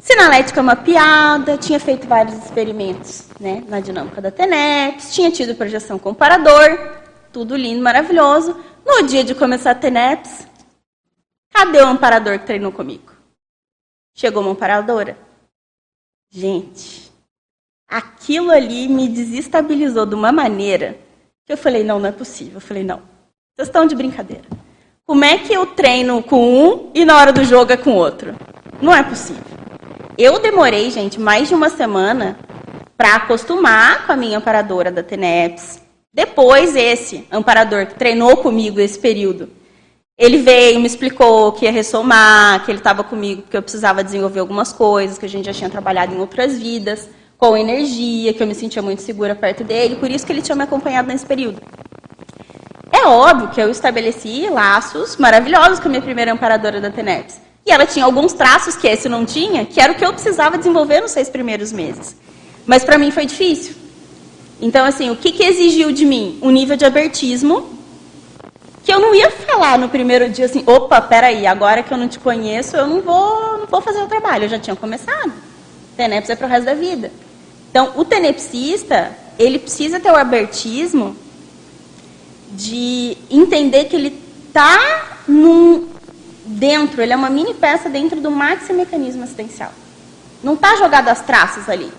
sinalética 0.00 0.62
mapeada, 0.62 1.56
tinha 1.56 1.80
feito 1.80 2.06
vários 2.06 2.36
experimentos 2.44 3.28
né, 3.40 3.64
na 3.68 3.80
dinâmica 3.80 4.20
da 4.20 4.30
TENEPS, 4.30 5.14
tinha 5.14 5.30
tido 5.30 5.54
projeção 5.54 5.98
comparador, 5.98 7.02
tudo 7.32 7.56
lindo, 7.56 7.82
maravilhoso. 7.82 8.56
No 8.84 9.02
dia 9.06 9.24
de 9.24 9.34
começar 9.34 9.70
a 9.70 9.74
TENEPS, 9.74 10.46
Cadê 11.54 11.78
o 11.80 11.86
amparador 11.86 12.36
que 12.40 12.46
treinou 12.46 12.72
comigo? 12.72 13.12
Chegou 14.12 14.42
uma 14.42 14.50
amparadora. 14.50 15.16
Gente, 16.28 17.12
aquilo 17.88 18.50
ali 18.50 18.88
me 18.88 19.08
desestabilizou 19.08 20.04
de 20.04 20.16
uma 20.16 20.32
maneira 20.32 20.98
que 21.46 21.52
eu 21.52 21.56
falei, 21.56 21.84
não, 21.84 22.00
não 22.00 22.08
é 22.08 22.12
possível. 22.12 22.54
Eu 22.54 22.60
falei, 22.60 22.82
não, 22.82 23.00
vocês 23.54 23.68
estão 23.68 23.86
de 23.86 23.94
brincadeira. 23.94 24.42
Como 25.06 25.24
é 25.24 25.38
que 25.38 25.52
eu 25.52 25.64
treino 25.64 26.20
com 26.24 26.42
um 26.42 26.90
e 26.92 27.04
na 27.04 27.16
hora 27.16 27.32
do 27.32 27.44
jogo 27.44 27.72
é 27.72 27.76
com 27.76 27.92
outro? 27.92 28.34
Não 28.82 28.92
é 28.92 29.04
possível. 29.04 29.43
Eu 30.16 30.38
demorei, 30.38 30.90
gente, 30.90 31.20
mais 31.20 31.48
de 31.48 31.54
uma 31.54 31.68
semana 31.68 32.38
para 32.96 33.16
acostumar 33.16 34.06
com 34.06 34.12
a 34.12 34.16
minha 34.16 34.38
amparadora 34.38 34.90
da 34.90 35.02
TENEPS. 35.02 35.82
Depois, 36.12 36.76
esse 36.76 37.26
amparador 37.30 37.86
que 37.86 37.94
treinou 37.94 38.36
comigo 38.36 38.80
esse 38.80 38.98
período 38.98 39.50
ele 40.16 40.38
veio, 40.38 40.78
me 40.78 40.86
explicou 40.86 41.50
que 41.52 41.64
ia 41.64 41.72
ressomar, 41.72 42.64
que 42.64 42.70
ele 42.70 42.78
estava 42.78 43.02
comigo 43.02 43.42
porque 43.42 43.56
eu 43.56 43.62
precisava 43.62 44.04
desenvolver 44.04 44.38
algumas 44.38 44.72
coisas, 44.72 45.18
que 45.18 45.26
a 45.26 45.28
gente 45.28 45.46
já 45.46 45.52
tinha 45.52 45.68
trabalhado 45.68 46.14
em 46.14 46.20
outras 46.20 46.56
vidas, 46.56 47.08
com 47.36 47.56
energia, 47.56 48.32
que 48.32 48.40
eu 48.40 48.46
me 48.46 48.54
sentia 48.54 48.80
muito 48.80 49.02
segura 49.02 49.34
perto 49.34 49.64
dele, 49.64 49.96
por 49.96 50.08
isso 50.08 50.24
que 50.24 50.32
ele 50.32 50.40
tinha 50.40 50.54
me 50.54 50.62
acompanhado 50.62 51.08
nesse 51.08 51.26
período. 51.26 51.60
É 52.92 53.06
óbvio 53.06 53.48
que 53.48 53.60
eu 53.60 53.68
estabeleci 53.68 54.48
laços 54.48 55.16
maravilhosos 55.16 55.80
com 55.80 55.88
a 55.88 55.90
minha 55.90 56.02
primeira 56.02 56.32
amparadora 56.32 56.80
da 56.80 56.90
TENEPS. 56.90 57.40
E 57.66 57.70
ela 57.70 57.86
tinha 57.86 58.04
alguns 58.04 58.32
traços 58.32 58.76
que 58.76 58.86
esse 58.86 59.08
não 59.08 59.24
tinha, 59.24 59.64
que 59.64 59.80
era 59.80 59.92
o 59.92 59.96
que 59.96 60.04
eu 60.04 60.12
precisava 60.12 60.58
desenvolver 60.58 61.00
nos 61.00 61.12
seis 61.12 61.28
primeiros 61.28 61.72
meses. 61.72 62.14
Mas 62.66 62.84
para 62.84 62.98
mim 62.98 63.10
foi 63.10 63.24
difícil. 63.24 63.74
Então, 64.60 64.84
assim, 64.84 65.10
o 65.10 65.16
que, 65.16 65.32
que 65.32 65.42
exigiu 65.42 65.90
de 65.90 66.04
mim? 66.04 66.38
Um 66.42 66.50
nível 66.50 66.76
de 66.76 66.84
abertismo 66.84 67.70
que 68.84 68.92
eu 68.92 69.00
não 69.00 69.14
ia 69.14 69.30
falar 69.30 69.78
no 69.78 69.88
primeiro 69.88 70.28
dia 70.28 70.44
assim, 70.44 70.62
opa, 70.66 71.00
peraí, 71.00 71.46
agora 71.46 71.82
que 71.82 71.92
eu 71.92 71.96
não 71.96 72.06
te 72.06 72.18
conheço, 72.18 72.76
eu 72.76 72.86
não 72.86 73.00
vou, 73.00 73.58
não 73.58 73.66
vou 73.66 73.80
fazer 73.80 74.02
o 74.02 74.06
trabalho. 74.06 74.44
Eu 74.44 74.48
já 74.50 74.58
tinha 74.58 74.76
começado. 74.76 75.32
Teneps 75.96 76.28
é 76.28 76.36
para 76.36 76.46
o 76.46 76.50
resto 76.50 76.66
da 76.66 76.74
vida. 76.74 77.10
Então, 77.70 77.92
o 77.96 78.04
tenepsista, 78.04 79.16
ele 79.38 79.58
precisa 79.58 79.98
ter 79.98 80.10
o 80.10 80.16
abertismo 80.16 81.16
de 82.52 83.16
entender 83.30 83.84
que 83.86 83.96
ele 83.96 84.22
está 84.48 85.18
dentro, 86.44 87.02
ele 87.02 87.12
é 87.12 87.16
uma 87.16 87.30
mini 87.30 87.54
peça 87.54 87.88
dentro 87.88 88.20
do 88.20 88.30
maxi 88.30 88.72
mecanismo 88.72 89.24
assistencial. 89.24 89.72
Não 90.42 90.54
está 90.54 90.76
jogado 90.76 91.08
as 91.08 91.22
traças 91.22 91.68
ali. 91.68 91.90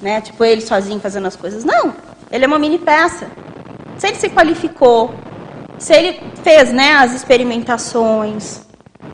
Né? 0.00 0.20
Tipo, 0.20 0.44
ele 0.44 0.60
sozinho 0.60 0.98
fazendo 1.00 1.26
as 1.26 1.36
coisas. 1.36 1.64
Não, 1.64 1.94
ele 2.30 2.44
é 2.44 2.48
uma 2.48 2.58
mini 2.58 2.78
peça. 2.78 3.30
Se 3.98 4.06
ele 4.06 4.16
se 4.16 4.30
qualificou, 4.30 5.14
Se 5.78 5.94
ele 5.94 6.20
fez 6.42 6.70
né, 6.70 6.92
as 6.92 7.14
experimentações, 7.14 8.60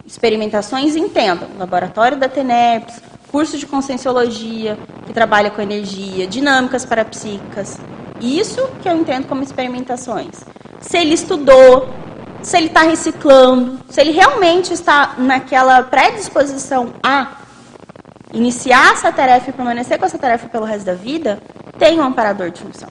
experimentações, 0.05 0.97
entendam, 0.97 1.49
laboratório 1.57 2.17
da 2.17 2.29
TENEPS, 2.29 3.01
curso 3.31 3.57
de 3.57 3.67
conscienciologia, 3.67 4.77
que 5.07 5.13
trabalha 5.13 5.49
com 5.49 5.63
energia, 5.63 6.27
dinâmicas 6.27 6.85
parapsíquicas. 6.85 7.79
Isso 8.21 8.67
que 8.83 8.89
eu 8.89 8.97
entendo 8.97 9.29
como 9.29 9.45
experimentações. 9.45 10.45
Se 10.81 10.99
ele 10.99 11.15
estudou, 11.15 11.89
se 12.43 12.57
ele 12.57 12.67
está 12.67 12.83
reciclando, 12.83 13.81
se 13.89 14.01
ele 14.01 14.13
realmente 14.13 14.73
está 14.73 15.15
naquela 15.19 15.83
predisposição 15.83 16.95
a 17.03 17.39
iniciar 18.33 18.93
essa 18.93 19.13
tarefa 19.13 19.51
e 19.51 19.53
permanecer 19.53 19.99
com 19.99 20.05
essa 20.05 20.19
tarefa 20.19 20.49
pelo 20.49 20.65
resto 20.65 20.87
da 20.87 20.95
vida, 20.95 21.41
tem 21.79 21.99
um 21.99 22.05
amparador 22.05 22.51
de 22.51 22.61
função. 22.61 22.89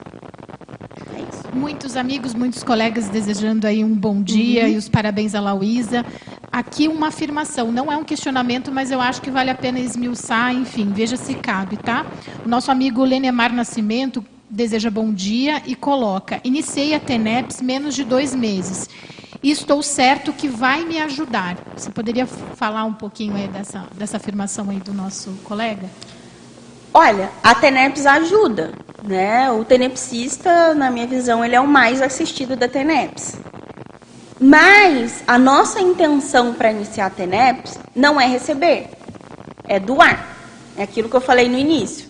É 1.14 1.56
muitos 1.56 1.96
amigos, 1.96 2.34
muitos 2.34 2.62
colegas 2.62 3.08
desejando 3.08 3.66
aí 3.66 3.82
um 3.82 3.94
bom 3.94 4.22
dia 4.22 4.64
uhum. 4.64 4.70
e 4.70 4.76
os 4.76 4.88
parabéns 4.88 5.34
à 5.34 5.40
Lauísa. 5.40 6.04
Aqui 6.50 6.88
uma 6.88 7.08
afirmação, 7.08 7.70
não 7.70 7.90
é 7.92 7.96
um 7.96 8.04
questionamento, 8.04 8.72
mas 8.72 8.90
eu 8.90 9.00
acho 9.00 9.20
que 9.20 9.30
vale 9.30 9.50
a 9.50 9.54
pena 9.54 9.78
esmiuçar, 9.78 10.54
enfim, 10.54 10.90
veja 10.92 11.16
se 11.16 11.34
cabe, 11.34 11.76
tá? 11.76 12.06
O 12.44 12.48
nosso 12.48 12.70
amigo 12.70 13.04
Lenemar 13.04 13.52
Nascimento 13.52 14.24
deseja 14.48 14.90
bom 14.90 15.12
dia 15.12 15.62
e 15.66 15.74
coloca: 15.74 16.40
iniciei 16.44 16.94
a 16.94 17.00
TENEPS 17.00 17.60
menos 17.60 17.94
de 17.94 18.04
dois 18.04 18.34
meses 18.34 18.88
e 19.42 19.50
estou 19.50 19.82
certo 19.82 20.32
que 20.32 20.48
vai 20.48 20.84
me 20.84 20.98
ajudar. 21.00 21.56
Você 21.76 21.90
poderia 21.90 22.26
falar 22.26 22.84
um 22.84 22.92
pouquinho 22.92 23.36
aí 23.36 23.48
dessa, 23.48 23.86
dessa 23.94 24.16
afirmação 24.16 24.70
aí 24.70 24.78
do 24.78 24.92
nosso 24.92 25.30
colega? 25.44 25.88
Olha, 26.92 27.30
a 27.42 27.54
TENEPS 27.54 28.06
ajuda, 28.06 28.72
né? 29.02 29.50
O 29.50 29.64
tenepsista, 29.64 30.74
na 30.74 30.90
minha 30.90 31.06
visão, 31.06 31.44
ele 31.44 31.54
é 31.54 31.60
o 31.60 31.68
mais 31.68 32.00
assistido 32.00 32.56
da 32.56 32.66
TENEPS. 32.66 33.36
Mas 34.40 35.22
a 35.26 35.38
nossa 35.38 35.80
intenção 35.80 36.54
para 36.54 36.70
iniciar 36.70 37.06
a 37.06 37.10
TENEPS 37.10 37.78
não 37.94 38.20
é 38.20 38.26
receber, 38.26 38.90
é 39.66 39.78
doar. 39.78 40.26
É 40.76 40.82
aquilo 40.82 41.08
que 41.08 41.16
eu 41.16 41.20
falei 41.20 41.48
no 41.48 41.58
início. 41.58 42.08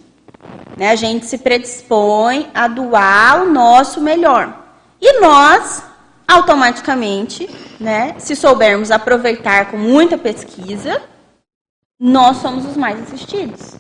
Né? 0.77 0.91
A 0.91 0.97
gente 0.97 1.27
se 1.27 1.39
predispõe 1.39 2.51
a 2.55 2.69
doar 2.69 3.43
o 3.43 3.53
nosso 3.53 4.01
melhor. 4.01 4.65
E 5.01 5.21
nós, 5.21 5.83
automaticamente, 6.27 7.49
né, 7.79 8.15
se 8.19 8.35
soubermos 8.35 8.91
aproveitar 8.91 9.71
com 9.71 9.77
muita 9.77 10.19
pesquisa, 10.19 11.03
nós 11.99 12.39
somos 12.39 12.67
os 12.67 12.77
mais 12.77 13.01
assistidos. 13.03 13.77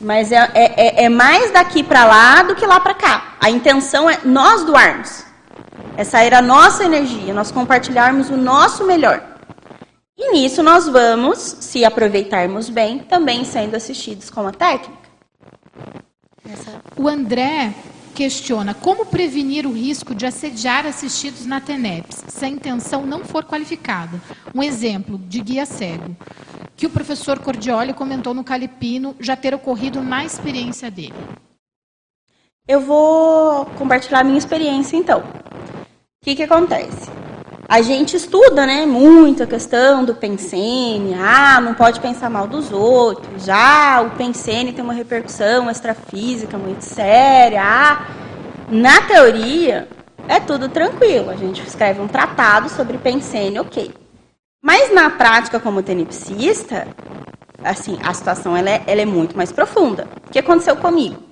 Mas 0.00 0.32
é, 0.32 0.50
é, 0.54 1.02
é, 1.02 1.04
é 1.04 1.08
mais 1.08 1.52
daqui 1.52 1.82
para 1.82 2.04
lá 2.04 2.42
do 2.42 2.54
que 2.54 2.66
lá 2.66 2.80
para 2.80 2.94
cá. 2.94 3.36
A 3.40 3.50
intenção 3.50 4.08
é 4.08 4.20
nós 4.24 4.64
doarmos. 4.64 5.24
É 5.96 6.04
sair 6.04 6.34
a 6.34 6.42
nossa 6.42 6.84
energia, 6.84 7.32
nós 7.32 7.50
compartilharmos 7.50 8.28
o 8.28 8.36
nosso 8.36 8.84
melhor. 8.84 9.22
E 10.18 10.32
nisso 10.32 10.62
nós 10.62 10.88
vamos, 10.88 11.38
se 11.60 11.84
aproveitarmos 11.84 12.68
bem, 12.68 12.98
também 13.00 13.44
sendo 13.44 13.76
assistidos 13.76 14.30
com 14.30 14.46
a 14.46 14.52
técnica. 14.52 15.06
O 16.96 17.08
André 17.08 17.74
questiona 18.16 18.72
como 18.72 19.04
prevenir 19.04 19.66
o 19.66 19.72
risco 19.72 20.14
de 20.14 20.24
assediar 20.24 20.86
assistidos 20.86 21.44
na 21.44 21.60
TENEPS, 21.60 22.24
se 22.28 22.44
a 22.46 22.48
intenção 22.48 23.04
não 23.04 23.22
for 23.22 23.44
qualificada. 23.44 24.18
Um 24.54 24.62
exemplo 24.62 25.18
de 25.18 25.40
guia 25.40 25.66
cego, 25.66 26.16
que 26.74 26.86
o 26.86 26.90
professor 26.90 27.38
Cordioli 27.38 27.92
comentou 27.92 28.32
no 28.32 28.42
Calipino 28.42 29.14
já 29.20 29.36
ter 29.36 29.54
ocorrido 29.54 30.02
na 30.02 30.24
experiência 30.24 30.90
dele. 30.90 31.14
Eu 32.66 32.80
vou 32.80 33.66
compartilhar 33.76 34.20
a 34.20 34.24
minha 34.24 34.38
experiência, 34.38 34.96
então 34.96 35.22
que, 36.26 36.34
que 36.34 36.42
acontece? 36.42 37.08
A 37.68 37.82
gente 37.82 38.16
estuda, 38.16 38.64
né, 38.64 38.86
muito 38.86 39.42
a 39.42 39.46
questão 39.46 40.04
do 40.04 40.14
pensene, 40.14 41.14
ah, 41.14 41.60
não 41.60 41.74
pode 41.74 41.98
pensar 41.98 42.30
mal 42.30 42.46
dos 42.46 42.70
outros, 42.70 43.44
já 43.44 43.96
ah, 43.96 44.02
o 44.02 44.10
pensene 44.10 44.72
tem 44.72 44.84
uma 44.84 44.92
repercussão 44.92 45.68
extrafísica 45.68 46.56
muito 46.56 46.82
séria, 46.82 47.60
ah, 47.64 48.06
na 48.70 49.00
teoria 49.02 49.88
é 50.28 50.38
tudo 50.38 50.68
tranquilo, 50.68 51.28
a 51.28 51.34
gente 51.34 51.60
escreve 51.66 52.00
um 52.00 52.06
tratado 52.06 52.68
sobre 52.68 52.98
pensene, 52.98 53.58
ok. 53.58 53.92
Mas 54.62 54.94
na 54.94 55.10
prática, 55.10 55.58
como 55.58 55.82
tenepsista, 55.82 56.86
assim, 57.64 57.98
a 58.00 58.14
situação 58.14 58.56
ela 58.56 58.70
é, 58.70 58.82
ela 58.86 59.00
é 59.00 59.06
muito 59.06 59.36
mais 59.36 59.50
profunda. 59.50 60.06
O 60.26 60.30
que 60.30 60.38
aconteceu 60.38 60.76
comigo? 60.76 61.22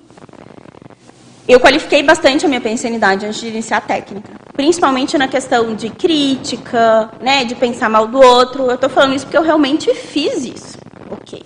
Eu 1.47 1.61
qualifiquei 1.61 2.03
bastante 2.03 2.45
a 2.45 2.49
minha 2.49 2.61
pensionidade 2.61 3.25
antes 3.25 3.41
de 3.41 3.49
iniciar 3.49 3.79
a 3.79 3.81
técnica. 3.81 4.44
Principalmente 4.55 5.19
na 5.19 5.27
questão 5.27 5.75
de 5.75 5.91
crítica, 5.91 7.11
né, 7.21 7.45
de 7.45 7.57
pensar 7.57 7.91
mal 7.91 8.07
do 8.07 8.21
outro. 8.21 8.67
Eu 8.67 8.77
estou 8.77 8.89
falando 8.89 9.15
isso 9.15 9.27
porque 9.27 9.37
eu 9.37 9.43
realmente 9.43 9.93
fiz 9.95 10.45
isso. 10.45 10.79
Ok. 11.11 11.43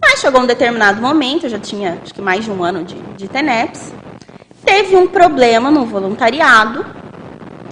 Mas 0.00 0.20
chegou 0.20 0.40
um 0.40 0.46
determinado 0.46 1.00
momento, 1.00 1.44
eu 1.44 1.50
já 1.50 1.58
tinha 1.60 2.00
acho 2.02 2.12
que 2.12 2.20
mais 2.20 2.44
de 2.44 2.50
um 2.50 2.64
ano 2.64 2.82
de, 2.82 2.96
de 3.16 3.28
TENEPS. 3.28 3.92
Teve 4.64 4.96
um 4.96 5.06
problema 5.06 5.70
no 5.70 5.86
voluntariado. 5.86 6.84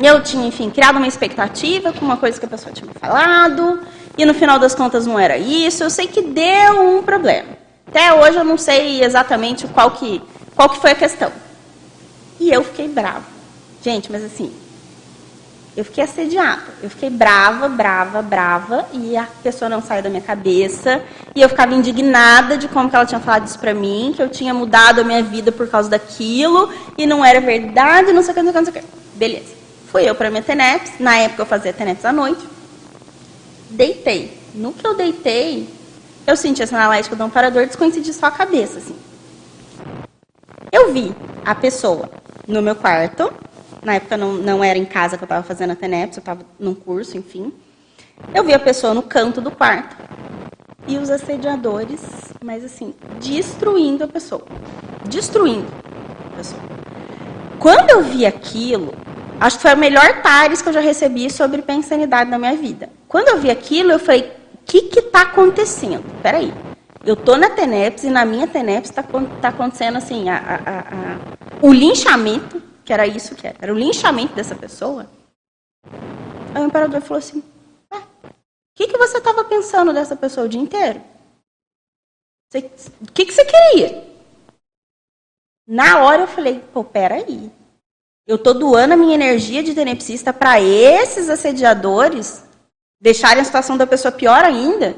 Eu 0.01 0.23
tinha, 0.23 0.47
enfim, 0.47 0.71
criado 0.71 0.97
uma 0.97 1.09
expectativa 1.09 1.93
com 1.93 2.05
uma 2.05 2.17
coisa 2.17 2.39
que 2.39 2.47
a 2.47 2.49
pessoa 2.49 2.73
tinha 2.73 2.87
me 2.87 2.95
falado. 2.95 3.81
E 4.17 4.25
no 4.25 4.35
final 4.35 4.59
das 4.59 4.75
contas 4.75 5.05
não 5.05 5.19
era 5.19 5.37
isso. 5.37 5.83
Eu 5.83 5.91
sei 5.91 6.07
que 6.07 6.23
deu 6.23 6.97
um 6.97 7.03
problema. 7.03 7.49
Até 7.89 8.15
hoje 8.15 8.39
eu 8.39 8.45
não 8.45 8.57
sei 8.57 9.03
exatamente 9.03 9.67
qual 9.67 9.91
que, 9.91 10.23
qual 10.55 10.69
que 10.69 10.79
foi 10.79 10.93
a 10.93 10.95
questão. 10.95 11.33
E 12.39 12.51
eu 12.51 12.63
fiquei 12.63 12.87
brava. 12.87 13.25
Gente, 13.83 14.13
mas 14.13 14.23
assim, 14.23 14.53
eu 15.81 15.85
fiquei 15.85 16.05
assediada. 16.05 16.63
Eu 16.83 16.91
fiquei 16.91 17.09
brava, 17.09 17.67
brava, 17.67 18.21
brava, 18.21 18.87
e 18.93 19.17
a 19.17 19.27
pessoa 19.43 19.67
não 19.67 19.81
saiu 19.81 20.03
da 20.03 20.11
minha 20.11 20.21
cabeça. 20.21 21.03
E 21.35 21.41
eu 21.41 21.49
ficava 21.49 21.75
indignada 21.75 22.59
de 22.59 22.69
como 22.69 22.91
que 22.91 22.97
ela 22.97 23.07
tinha 23.07 23.21
falado 23.21 23.47
isso 23.47 23.59
pra 23.59 23.73
mim, 23.73 24.13
que 24.15 24.23
eu 24.23 24.29
tinha 24.29 24.53
mudado 24.53 25.01
a 25.01 25.05
minha 25.05 25.23
vida 25.23 25.51
por 25.51 25.69
causa 25.69 25.89
daquilo, 25.89 26.71
e 26.99 27.07
não 27.07 27.25
era 27.25 27.41
verdade, 27.41 28.13
não 28.13 28.23
sei 28.23 28.33
o 28.33 28.35
que, 28.35 28.43
não 28.43 28.53
sei 28.53 28.61
o 28.61 28.65
que, 28.65 28.71
não 28.71 28.73
sei 28.73 28.83
o 28.83 28.85
que. 28.85 29.19
Beleza. 29.19 29.55
Fui 29.91 30.09
eu 30.09 30.15
pra 30.15 30.31
minha 30.31 30.43
TENEPS, 30.43 31.01
na 31.01 31.17
época 31.17 31.43
eu 31.43 31.47
fazia 31.47 31.73
TENEPS 31.73 32.05
à 32.05 32.13
noite. 32.13 32.47
Deitei. 33.71 34.39
No 34.55 34.75
que 34.75 34.87
eu 34.87 34.95
deitei, 34.95 35.67
eu 36.27 36.37
senti 36.37 36.63
a 36.63 36.67
sinalética 36.67 37.17
do 37.17 37.23
amparador, 37.23 37.65
descoincidi 37.65 38.13
só 38.13 38.27
a 38.27 38.31
cabeça, 38.31 38.79
assim. 38.79 38.97
Eu 40.71 40.93
vi 40.93 41.15
a 41.45 41.55
pessoa 41.55 42.11
no 42.47 42.61
meu 42.61 42.77
quarto. 42.77 43.33
Na 43.83 43.95
época 43.95 44.17
não, 44.17 44.35
não 44.35 44.63
era 44.63 44.79
em 44.79 44.85
casa 44.85 45.17
que 45.17 45.23
eu 45.23 45.27
estava 45.27 45.43
fazendo 45.43 45.71
a 45.71 45.77
TENEPS, 45.77 46.19
eu 46.19 46.21
estava 46.21 46.43
num 46.59 46.75
curso, 46.75 47.17
enfim. 47.17 47.53
Eu 48.35 48.45
vi 48.45 48.53
a 48.53 48.59
pessoa 48.59 48.93
no 48.93 49.03
canto 49.03 49.41
do 49.41 49.51
quarto 49.51 49.97
e 50.87 50.99
os 50.99 51.09
assediadores, 51.09 52.01
mas 52.45 52.65
assim, 52.65 52.95
destruindo 53.19 54.05
a 54.05 54.09
pessoa. 54.09 54.45
Destruindo 55.09 55.67
a 56.33 56.37
pessoa. 56.37 56.61
Quando 57.59 57.91
eu 57.91 58.03
vi 58.03 58.27
aquilo, 58.27 58.95
acho 59.39 59.57
que 59.57 59.63
foi 59.63 59.75
o 59.75 59.79
melhor 59.79 60.23
TARES 60.23 60.61
que 60.61 60.69
eu 60.69 60.73
já 60.73 60.81
recebi 60.81 61.31
sobre 61.31 61.63
pensanidade 61.63 62.31
na 62.31 62.39
minha 62.39 62.57
vida. 62.57 62.91
Quando 63.09 63.29
eu 63.29 63.39
vi 63.39 63.51
aquilo, 63.51 63.93
eu 63.93 63.99
falei, 63.99 64.33
o 64.55 64.59
que 64.67 64.99
está 64.99 65.23
acontecendo? 65.23 66.05
Peraí, 66.23 66.53
eu 67.05 67.17
tô 67.17 67.37
na 67.37 67.51
TENEPS 67.51 68.05
e 68.05 68.11
na 68.11 68.25
minha 68.25 68.47
TENEPS 68.47 68.91
está 68.91 69.03
tá 69.03 69.49
acontecendo 69.49 69.97
assim, 69.97 70.29
a, 70.29 70.37
a, 70.37 70.79
a, 70.79 71.17
o 71.63 71.73
linchamento, 71.73 72.63
que 72.91 72.95
era 72.95 73.07
isso 73.07 73.37
que 73.37 73.47
era, 73.47 73.57
era 73.61 73.73
o 73.73 73.79
linchamento 73.79 74.35
dessa 74.35 74.57
pessoa. 74.57 75.09
Aí 76.53 76.61
o 76.61 76.67
imperador 76.67 77.01
falou 77.01 77.19
assim: 77.19 77.39
o 77.39 78.33
que, 78.75 78.89
que 78.89 78.99
você 78.99 79.19
estava 79.19 79.45
pensando 79.45 79.93
dessa 79.93 80.17
pessoa 80.17 80.47
o 80.47 80.49
dia 80.49 80.61
inteiro? 80.61 81.01
O 82.53 83.13
que, 83.13 83.27
que 83.27 83.33
você 83.33 83.45
queria? 83.45 84.05
Na 85.69 86.01
hora 86.01 86.23
eu 86.23 86.27
falei: 86.27 86.59
pô, 86.73 86.83
peraí. 86.83 87.53
Eu 88.27 88.37
tô 88.37 88.53
doando 88.53 88.95
a 88.95 88.97
minha 88.97 89.15
energia 89.15 89.63
de 89.63 89.73
tenepsista 89.73 90.33
para 90.33 90.61
esses 90.61 91.31
assediadores 91.31 92.43
deixarem 93.01 93.41
a 93.41 93.45
situação 93.45 93.77
da 93.77 93.87
pessoa 93.87 94.11
pior 94.11 94.45
ainda. 94.45 94.97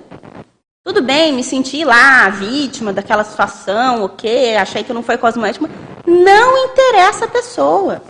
Tudo 0.84 1.00
bem, 1.00 1.32
me 1.32 1.44
senti 1.44 1.84
lá 1.84 2.28
vítima 2.28 2.92
daquela 2.92 3.22
situação, 3.22 4.02
ok, 4.02 4.56
achei 4.56 4.82
que 4.82 4.92
não 4.92 5.02
foi 5.02 5.16
cosmético. 5.16 5.68
Não 6.04 6.64
interessa 6.66 7.26
a 7.26 7.28
pessoa. 7.28 8.02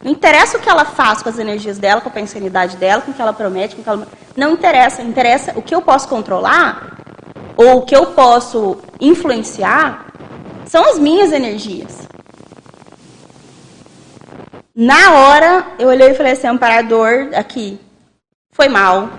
Não 0.00 0.12
interessa 0.12 0.56
o 0.56 0.60
que 0.60 0.68
ela 0.68 0.84
faz 0.84 1.22
com 1.22 1.28
as 1.28 1.40
energias 1.40 1.76
dela, 1.76 2.00
com 2.00 2.08
a 2.08 2.12
pensanidade 2.12 2.76
dela, 2.76 3.02
com 3.02 3.10
o 3.10 3.14
que 3.14 3.20
ela 3.20 3.32
promete, 3.32 3.74
com 3.74 3.80
o 3.80 3.84
que 3.84 3.90
ela... 3.90 4.06
Não 4.36 4.52
interessa. 4.52 5.02
Interessa 5.02 5.52
o 5.56 5.62
que 5.62 5.74
eu 5.74 5.82
posso 5.82 6.06
controlar 6.06 7.02
ou 7.56 7.78
o 7.78 7.82
que 7.82 7.96
eu 7.96 8.06
posso 8.06 8.78
influenciar 9.00 10.06
são 10.66 10.88
as 10.88 11.00
minhas 11.00 11.32
energias. 11.32 12.08
Na 14.72 15.14
hora, 15.14 15.66
eu 15.80 15.88
olhei 15.88 16.10
e 16.10 16.14
falei 16.14 16.32
assim, 16.32 16.46
amparador, 16.46 17.30
aqui, 17.34 17.78
foi 18.52 18.68
mal, 18.68 19.10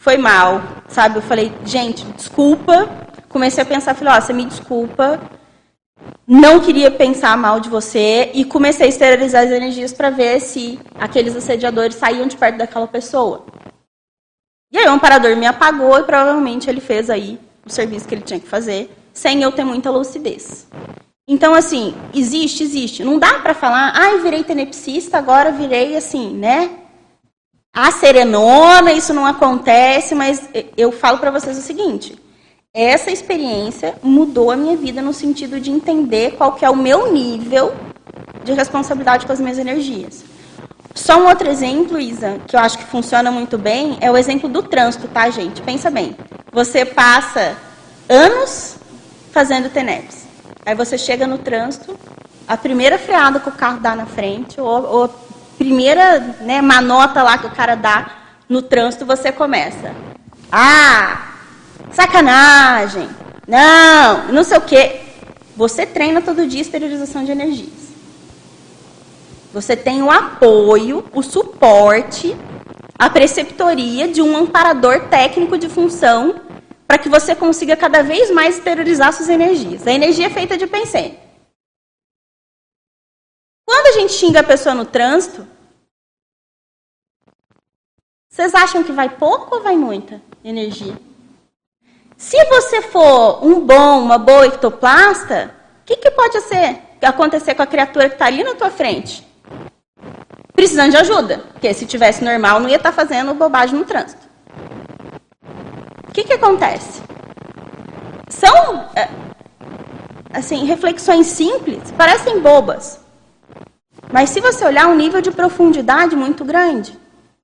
foi 0.00 0.16
mal, 0.16 0.62
sabe? 0.88 1.18
Eu 1.18 1.22
falei, 1.22 1.52
gente, 1.62 2.04
desculpa. 2.12 2.88
Comecei 3.28 3.62
a 3.62 3.66
pensar, 3.66 3.94
falei, 3.94 4.14
ó, 4.14 4.20
você 4.20 4.32
me 4.32 4.44
desculpa, 4.44 5.20
não 6.26 6.58
queria 6.58 6.90
pensar 6.90 7.36
mal 7.36 7.60
de 7.60 7.68
você 7.68 8.30
e 8.34 8.44
comecei 8.44 8.86
a 8.86 8.88
esterilizar 8.88 9.44
as 9.44 9.50
energias 9.50 9.92
para 9.92 10.10
ver 10.10 10.40
se 10.40 10.80
aqueles 10.98 11.36
assediadores 11.36 11.94
saíam 11.94 12.26
de 12.26 12.36
perto 12.36 12.56
daquela 12.56 12.88
pessoa. 12.88 13.44
E 14.72 14.78
aí 14.78 14.86
o 14.86 14.90
amparador 14.90 15.36
me 15.36 15.46
apagou 15.46 15.98
e 15.98 16.02
provavelmente 16.02 16.68
ele 16.68 16.80
fez 16.80 17.08
aí 17.08 17.38
o 17.64 17.70
serviço 17.70 18.08
que 18.08 18.14
ele 18.14 18.22
tinha 18.22 18.40
que 18.40 18.48
fazer, 18.48 18.90
sem 19.12 19.42
eu 19.42 19.52
ter 19.52 19.64
muita 19.64 19.90
lucidez. 19.90 20.66
Então, 21.28 21.54
assim, 21.54 21.94
existe, 22.12 22.64
existe. 22.64 23.04
Não 23.04 23.18
dá 23.18 23.38
para 23.40 23.54
falar, 23.54 23.94
eu 24.12 24.22
virei 24.22 24.42
tenepsista, 24.42 25.18
agora 25.18 25.52
virei 25.52 25.96
assim, 25.96 26.34
né? 26.34 26.79
A 27.72 27.92
serenona, 27.92 28.92
isso 28.92 29.14
não 29.14 29.24
acontece, 29.24 30.14
mas 30.14 30.42
eu 30.76 30.90
falo 30.90 31.18
para 31.18 31.30
vocês 31.30 31.56
o 31.56 31.62
seguinte: 31.62 32.18
essa 32.74 33.10
experiência 33.10 33.94
mudou 34.02 34.50
a 34.50 34.56
minha 34.56 34.76
vida 34.76 35.00
no 35.00 35.12
sentido 35.12 35.60
de 35.60 35.70
entender 35.70 36.32
qual 36.32 36.52
que 36.52 36.64
é 36.64 36.70
o 36.70 36.76
meu 36.76 37.12
nível 37.12 37.72
de 38.44 38.52
responsabilidade 38.52 39.24
com 39.24 39.32
as 39.32 39.40
minhas 39.40 39.58
energias. 39.58 40.24
Só 40.94 41.20
um 41.20 41.28
outro 41.28 41.48
exemplo, 41.48 42.00
Isa, 42.00 42.40
que 42.48 42.56
eu 42.56 42.60
acho 42.60 42.76
que 42.76 42.84
funciona 42.84 43.30
muito 43.30 43.56
bem, 43.56 43.96
é 44.00 44.10
o 44.10 44.16
exemplo 44.16 44.48
do 44.48 44.62
trânsito, 44.62 45.06
tá, 45.06 45.30
gente? 45.30 45.62
Pensa 45.62 45.90
bem. 45.90 46.16
Você 46.52 46.84
passa 46.84 47.56
anos 48.08 48.76
fazendo 49.30 49.70
TENEPS. 49.70 50.26
Aí 50.66 50.74
você 50.74 50.98
chega 50.98 51.26
no 51.26 51.38
trânsito, 51.38 51.96
a 52.46 52.56
primeira 52.56 52.98
freada 52.98 53.38
que 53.38 53.48
o 53.48 53.52
carro 53.52 53.78
dá 53.78 53.94
na 53.94 54.06
frente, 54.06 54.60
ou, 54.60 54.84
ou 54.84 55.14
primeira 55.60 56.20
né, 56.40 56.62
manota 56.62 57.22
lá 57.22 57.36
que 57.36 57.46
o 57.46 57.50
cara 57.50 57.74
dá 57.74 58.12
no 58.48 58.62
trânsito, 58.62 59.04
você 59.04 59.30
começa. 59.30 59.94
Ah, 60.50 61.34
sacanagem, 61.92 63.06
não, 63.46 64.32
não 64.32 64.42
sei 64.42 64.56
o 64.56 64.62
quê. 64.62 65.00
Você 65.54 65.84
treina 65.84 66.22
todo 66.22 66.46
dia 66.46 66.62
esterilização 66.62 67.24
de 67.24 67.32
energias. 67.32 67.90
Você 69.52 69.76
tem 69.76 70.02
o 70.02 70.10
apoio, 70.10 71.04
o 71.12 71.22
suporte, 71.22 72.34
a 72.98 73.10
preceptoria 73.10 74.08
de 74.08 74.22
um 74.22 74.34
amparador 74.34 75.08
técnico 75.10 75.58
de 75.58 75.68
função 75.68 76.36
para 76.88 76.96
que 76.96 77.10
você 77.10 77.34
consiga 77.34 77.76
cada 77.76 78.02
vez 78.02 78.30
mais 78.30 78.56
esterilizar 78.56 79.12
suas 79.12 79.28
energias. 79.28 79.86
A 79.86 79.92
energia 79.92 80.28
é 80.28 80.30
feita 80.30 80.56
de 80.56 80.66
pensei. 80.66 81.19
Quando 83.70 83.86
a 83.86 84.00
gente 84.00 84.14
xinga 84.14 84.40
a 84.40 84.42
pessoa 84.42 84.74
no 84.74 84.84
trânsito, 84.84 85.46
vocês 88.28 88.52
acham 88.52 88.82
que 88.82 88.90
vai 88.90 89.08
pouco 89.08 89.54
ou 89.54 89.62
vai 89.62 89.76
muita 89.76 90.20
energia? 90.42 90.98
Se 92.16 92.44
você 92.46 92.82
for 92.82 93.46
um 93.46 93.60
bom, 93.60 94.00
uma 94.00 94.18
boa 94.18 94.48
ectoplasta, 94.48 95.54
o 95.82 95.84
que, 95.84 95.94
que 95.98 96.10
pode 96.10 96.40
ser, 96.40 96.80
acontecer 97.00 97.54
com 97.54 97.62
a 97.62 97.66
criatura 97.66 98.08
que 98.08 98.16
está 98.16 98.26
ali 98.26 98.42
na 98.42 98.56
tua 98.56 98.70
frente? 98.70 99.24
Precisando 100.52 100.90
de 100.90 100.96
ajuda. 100.96 101.38
Porque 101.52 101.72
se 101.72 101.86
tivesse 101.86 102.24
normal, 102.24 102.58
não 102.58 102.68
ia 102.68 102.74
estar 102.74 102.90
tá 102.90 102.96
fazendo 102.96 103.32
bobagem 103.34 103.78
no 103.78 103.84
trânsito. 103.84 104.28
O 106.08 106.12
que, 106.12 106.24
que 106.24 106.32
acontece? 106.32 107.00
São, 108.30 108.90
é, 108.96 109.08
assim, 110.32 110.64
reflexões 110.64 111.28
simples, 111.28 111.92
parecem 111.92 112.40
bobas. 112.40 112.99
Mas 114.12 114.30
se 114.30 114.40
você 114.40 114.64
olhar, 114.64 114.88
um 114.88 114.96
nível 114.96 115.20
de 115.20 115.30
profundidade 115.30 116.16
muito 116.16 116.44
grande. 116.44 116.98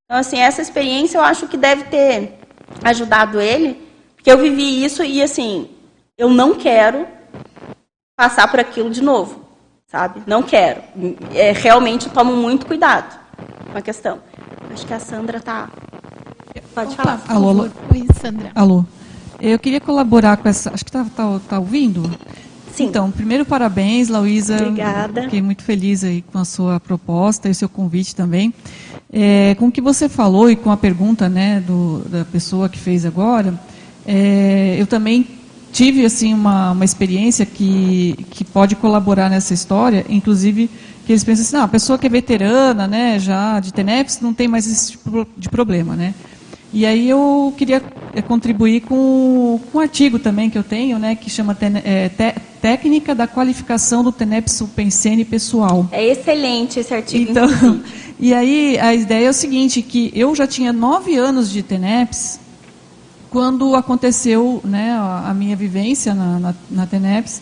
Então, 0.04 0.18
assim, 0.18 0.38
essa 0.38 0.62
experiência 0.62 1.18
eu 1.18 1.22
acho 1.22 1.46
que 1.46 1.56
deve 1.56 1.84
ter 1.84 2.38
ajudado 2.82 3.40
ele 3.40 3.86
que 4.22 4.30
eu 4.30 4.38
vivi 4.38 4.84
isso 4.84 5.04
e 5.04 5.22
assim, 5.22 5.68
eu 6.18 6.28
não 6.28 6.54
quero 6.54 7.06
passar 8.16 8.48
por 8.50 8.58
aquilo 8.58 8.90
de 8.90 9.00
novo, 9.00 9.44
sabe? 9.86 10.22
Não 10.26 10.42
quero. 10.42 10.82
É, 11.32 11.52
realmente 11.52 12.08
tomo 12.10 12.34
muito 12.36 12.66
cuidado 12.66 13.18
com 13.70 13.78
a 13.78 13.82
questão. 13.82 14.18
Acho 14.72 14.86
que 14.86 14.94
a 14.94 14.98
Sandra 14.98 15.40
tá. 15.40 15.70
Pode 16.74 16.96
falar. 16.96 17.22
Alô, 17.28 17.50
alô. 17.50 17.62
Oi, 17.92 18.06
Sandra. 18.20 18.50
Alô. 18.54 18.84
Eu 19.40 19.58
queria 19.58 19.80
colaborar 19.80 20.38
com 20.38 20.48
essa. 20.48 20.72
Acho 20.72 20.84
que 20.84 20.90
tá, 20.90 21.06
tá, 21.14 21.40
tá 21.48 21.58
ouvindo? 21.58 22.10
Sim. 22.76 22.84
Então, 22.84 23.10
primeiro 23.10 23.44
parabéns, 23.44 24.08
Lauísa. 24.08 24.56
Obrigada. 24.56 25.22
Fiquei 25.22 25.40
muito 25.40 25.62
feliz 25.62 26.04
aí 26.04 26.22
com 26.22 26.38
a 26.38 26.44
sua 26.44 26.78
proposta 26.78 27.48
e 27.48 27.54
seu 27.54 27.68
convite 27.68 28.14
também. 28.14 28.52
É, 29.10 29.54
com 29.58 29.68
o 29.68 29.72
que 29.72 29.80
você 29.80 30.08
falou 30.08 30.50
e 30.50 30.56
com 30.56 30.70
a 30.70 30.76
pergunta 30.76 31.28
né, 31.28 31.60
do, 31.60 32.02
da 32.08 32.24
pessoa 32.24 32.68
que 32.68 32.78
fez 32.78 33.06
agora, 33.06 33.58
é, 34.06 34.76
eu 34.78 34.86
também 34.86 35.26
tive 35.72 36.04
assim 36.04 36.34
uma, 36.34 36.72
uma 36.72 36.84
experiência 36.84 37.46
que, 37.46 38.26
que 38.30 38.44
pode 38.44 38.76
colaborar 38.76 39.30
nessa 39.30 39.54
história, 39.54 40.04
inclusive 40.08 40.68
que 41.06 41.12
eles 41.12 41.24
pensam 41.24 41.44
assim, 41.44 41.56
ah, 41.56 41.62
a 41.62 41.68
pessoa 41.68 41.98
que 41.98 42.06
é 42.06 42.10
veterana, 42.10 42.86
né, 42.86 43.18
já 43.18 43.60
de 43.60 43.72
TENEPS, 43.72 44.20
não 44.20 44.34
tem 44.34 44.48
mais 44.48 44.66
esse 44.66 44.92
tipo 44.92 45.26
de 45.36 45.48
problema, 45.48 45.94
né? 45.94 46.14
E 46.76 46.84
aí 46.84 47.08
eu 47.08 47.54
queria 47.56 47.82
é, 48.14 48.20
contribuir 48.20 48.82
com, 48.82 49.58
com 49.72 49.78
um 49.78 49.80
artigo 49.80 50.18
também 50.18 50.50
que 50.50 50.58
eu 50.58 50.62
tenho, 50.62 50.98
né, 50.98 51.14
que 51.14 51.30
chama 51.30 51.56
é, 51.82 52.10
te, 52.10 52.38
Técnica 52.60 53.14
da 53.14 53.26
Qualificação 53.26 54.04
do 54.04 54.12
TENEPS 54.12 54.52
Supensene 54.52 55.24
Pessoal. 55.24 55.88
É 55.90 56.06
excelente 56.06 56.78
esse 56.78 56.92
artigo. 56.92 57.30
Então, 57.30 57.48
e 58.20 58.34
aí 58.34 58.78
a 58.78 58.94
ideia 58.94 59.26
é 59.26 59.30
o 59.30 59.32
seguinte, 59.32 59.80
que 59.80 60.12
eu 60.14 60.34
já 60.34 60.46
tinha 60.46 60.70
nove 60.70 61.16
anos 61.16 61.50
de 61.50 61.62
TENEPS 61.62 62.40
quando 63.30 63.74
aconteceu 63.74 64.60
né, 64.62 64.92
a, 64.92 65.32
minha 65.32 65.56
vivência 65.56 66.12
na, 66.12 66.38
na, 66.38 66.54
na 66.70 66.86
TENEPS, 66.86 67.40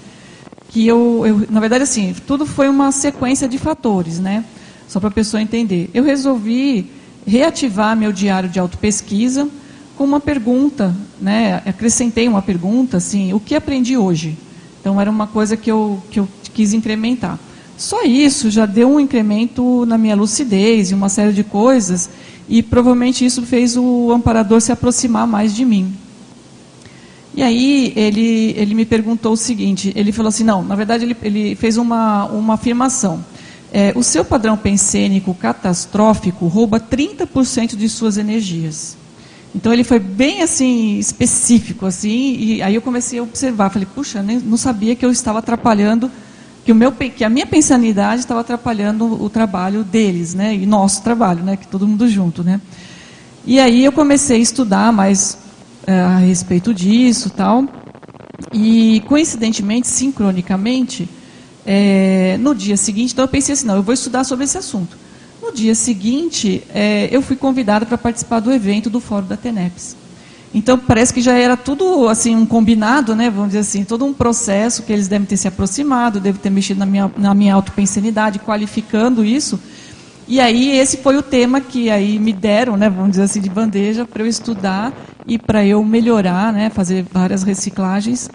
que 0.69 0.87
eu, 0.87 1.25
eu, 1.27 1.47
na 1.51 1.59
verdade, 1.59 1.83
assim, 1.83 2.15
tudo 2.25 2.47
foi 2.47 2.69
uma 2.69 2.93
sequência 2.93 3.49
de 3.49 3.59
fatores, 3.59 4.21
né? 4.21 4.45
Só 4.87 5.01
para 5.01 5.09
a 5.09 5.13
pessoa 5.13 5.43
entender. 5.43 5.91
Eu 5.93 6.05
resolvi 6.05 6.89
reativar 7.27 7.97
meu 7.97 8.13
diário 8.13 8.49
de 8.49 8.59
autopesquisa 8.59 9.49
com 9.97 10.05
uma 10.05 10.21
pergunta, 10.21 10.95
né? 11.21 11.63
Acrescentei 11.65 12.29
uma 12.29 12.43
pergunta, 12.43 12.97
assim, 12.97 13.33
o 13.33 13.41
que 13.41 13.55
aprendi 13.55 13.97
hoje? 13.97 14.37
Então, 14.81 15.01
era 15.01 15.11
uma 15.11 15.27
coisa 15.27 15.57
que 15.57 15.71
eu, 15.71 16.03
que 16.11 16.21
eu 16.21 16.29
quis 16.53 16.73
incrementar. 16.73 17.39
Só 17.77 18.03
isso 18.05 18.51
já 18.51 18.67
deu 18.67 18.89
um 18.89 19.01
incremento 19.01 19.85
na 19.87 19.99
minha 19.99 20.15
lucidez 20.15 20.91
e 20.91 20.95
uma 20.95 21.09
série 21.09 21.33
de 21.33 21.43
coisas 21.43 22.09
e 22.49 22.63
provavelmente 22.63 23.25
isso 23.25 23.43
fez 23.43 23.77
o 23.77 24.13
amparador 24.13 24.61
se 24.61 24.71
aproximar 24.71 25.27
mais 25.27 25.55
de 25.55 25.65
mim. 25.65 25.93
E 27.35 27.43
aí 27.43 27.93
ele, 27.97 28.55
ele 28.57 28.75
me 28.75 28.85
perguntou 28.85 29.33
o 29.33 29.37
seguinte, 29.37 29.93
ele 29.97 30.13
falou 30.13 30.29
assim, 30.29 30.45
não, 30.45 30.63
na 30.63 30.77
verdade 30.77 31.05
ele, 31.05 31.17
ele 31.21 31.57
fez 31.57 31.77
uma, 31.77 32.27
uma 32.27 32.55
afirmação. 32.55 33.25
É, 33.77 33.93
o 33.97 34.05
seu 34.05 34.25
padrão 34.25 34.57
pensênico 34.57 35.35
catastrófico 35.35 36.47
rouba 36.47 36.79
30% 36.79 37.75
de 37.75 37.89
suas 37.89 38.17
energias. 38.17 38.97
Então 39.53 39.73
ele 39.73 39.83
foi 39.83 39.99
bem 39.99 40.43
assim 40.43 40.97
específico 40.97 41.85
assim 41.85 42.37
e 42.39 42.63
aí 42.63 42.77
eu 42.77 42.81
comecei 42.81 43.19
a 43.19 43.25
observar, 43.25 43.71
falei, 43.71 43.89
puxa, 43.93 44.23
nem, 44.23 44.39
não 44.39 44.57
sabia 44.57 44.95
que 44.95 45.05
eu 45.05 45.11
estava 45.11 45.41
atrapalhando 45.41 46.09
que, 46.65 46.71
o 46.71 46.75
meu, 46.75 46.93
que 46.93 47.25
a 47.25 47.29
minha 47.29 47.47
pensanidade 47.47 48.21
estava 48.21 48.43
atrapalhando 48.43 49.21
o 49.21 49.29
trabalho 49.29 49.83
deles, 49.83 50.35
né? 50.35 50.55
E 50.55 50.65
nosso 50.65 51.03
trabalho, 51.03 51.43
né? 51.43 51.57
Que 51.57 51.67
todo 51.67 51.85
mundo 51.85 52.09
junto, 52.09 52.45
né? 52.45 52.61
E 53.45 53.59
aí 53.59 53.85
eu 53.85 53.91
comecei 53.91 54.37
a 54.37 54.41
estudar 54.41 54.93
mais 54.93 55.37
é, 55.85 56.01
a 56.01 56.19
respeito 56.19 56.73
disso, 56.73 57.29
tal. 57.29 57.65
E 58.53 59.03
coincidentemente, 59.09 59.89
sincronicamente, 59.89 61.09
é, 61.67 62.37
no 62.39 62.55
dia 62.55 62.77
seguinte, 62.77 63.13
então 63.13 63.25
eu 63.25 63.29
pensei 63.29 63.53
assim, 63.53 63.67
não, 63.67 63.77
eu 63.77 63.83
vou 63.83 63.95
estudar 63.95 64.25
sobre 64.25 64.45
esse 64.45 64.59
assunto. 64.59 64.97
No 65.43 65.53
dia 65.53 65.75
seguinte, 65.75 66.63
é, 66.75 67.09
eu 67.11 67.21
fui 67.21 67.37
convidada 67.37 67.85
para 67.85 67.99
participar 67.99 68.41
do 68.41 68.53
evento 68.53 68.89
do 68.89 69.01
Fórum 69.01 69.27
da 69.27 69.37
TENEPS. 69.37 69.97
Então 70.55 70.79
parece 70.79 71.13
que 71.13 71.21
já 71.21 71.37
era 71.37 71.57
tudo 71.57 72.09
assim 72.09 72.37
um 72.37 72.47
combinado, 72.47 73.17
né? 73.17 73.29
Vamos 73.29 73.49
dizer 73.49 73.61
assim, 73.61 73.85
todo 73.85 74.05
um 74.05 74.15
processo 74.15 74.85
que 74.85 74.93
eles 74.93 75.09
devem 75.09 75.27
ter 75.27 75.37
se 75.37 75.49
aproximado, 75.49 76.21
devem 76.21 76.41
ter 76.41 76.49
mexido 76.49 76.79
na 76.79 76.87
minha, 76.87 77.11
na 77.17 77.35
minha 77.35 77.55
autopensanidade, 77.55 78.39
qualificando 78.39 79.25
isso. 79.25 79.59
E 80.29 80.41
aí 80.41 80.79
esse 80.79 80.99
foi 80.99 81.17
o 81.17 81.23
tema 81.23 81.61
que 81.61 81.91
aí 81.91 82.19
me 82.21 82.33
deram, 82.33 82.77
né? 82.77 82.89
Vamos 82.89 83.11
dizer 83.11 83.25
assim, 83.25 83.41
de 83.41 83.51
bandeja 83.51 84.07
para 84.07 84.23
eu 84.23 84.29
estudar 84.29 84.93
e 85.27 85.39
para 85.39 85.67
eu 85.67 85.83
melhorar, 85.85 86.53
né? 86.53 86.71
Fazer 86.71 87.05
várias 87.13 87.43
reciclagens. 87.43 88.31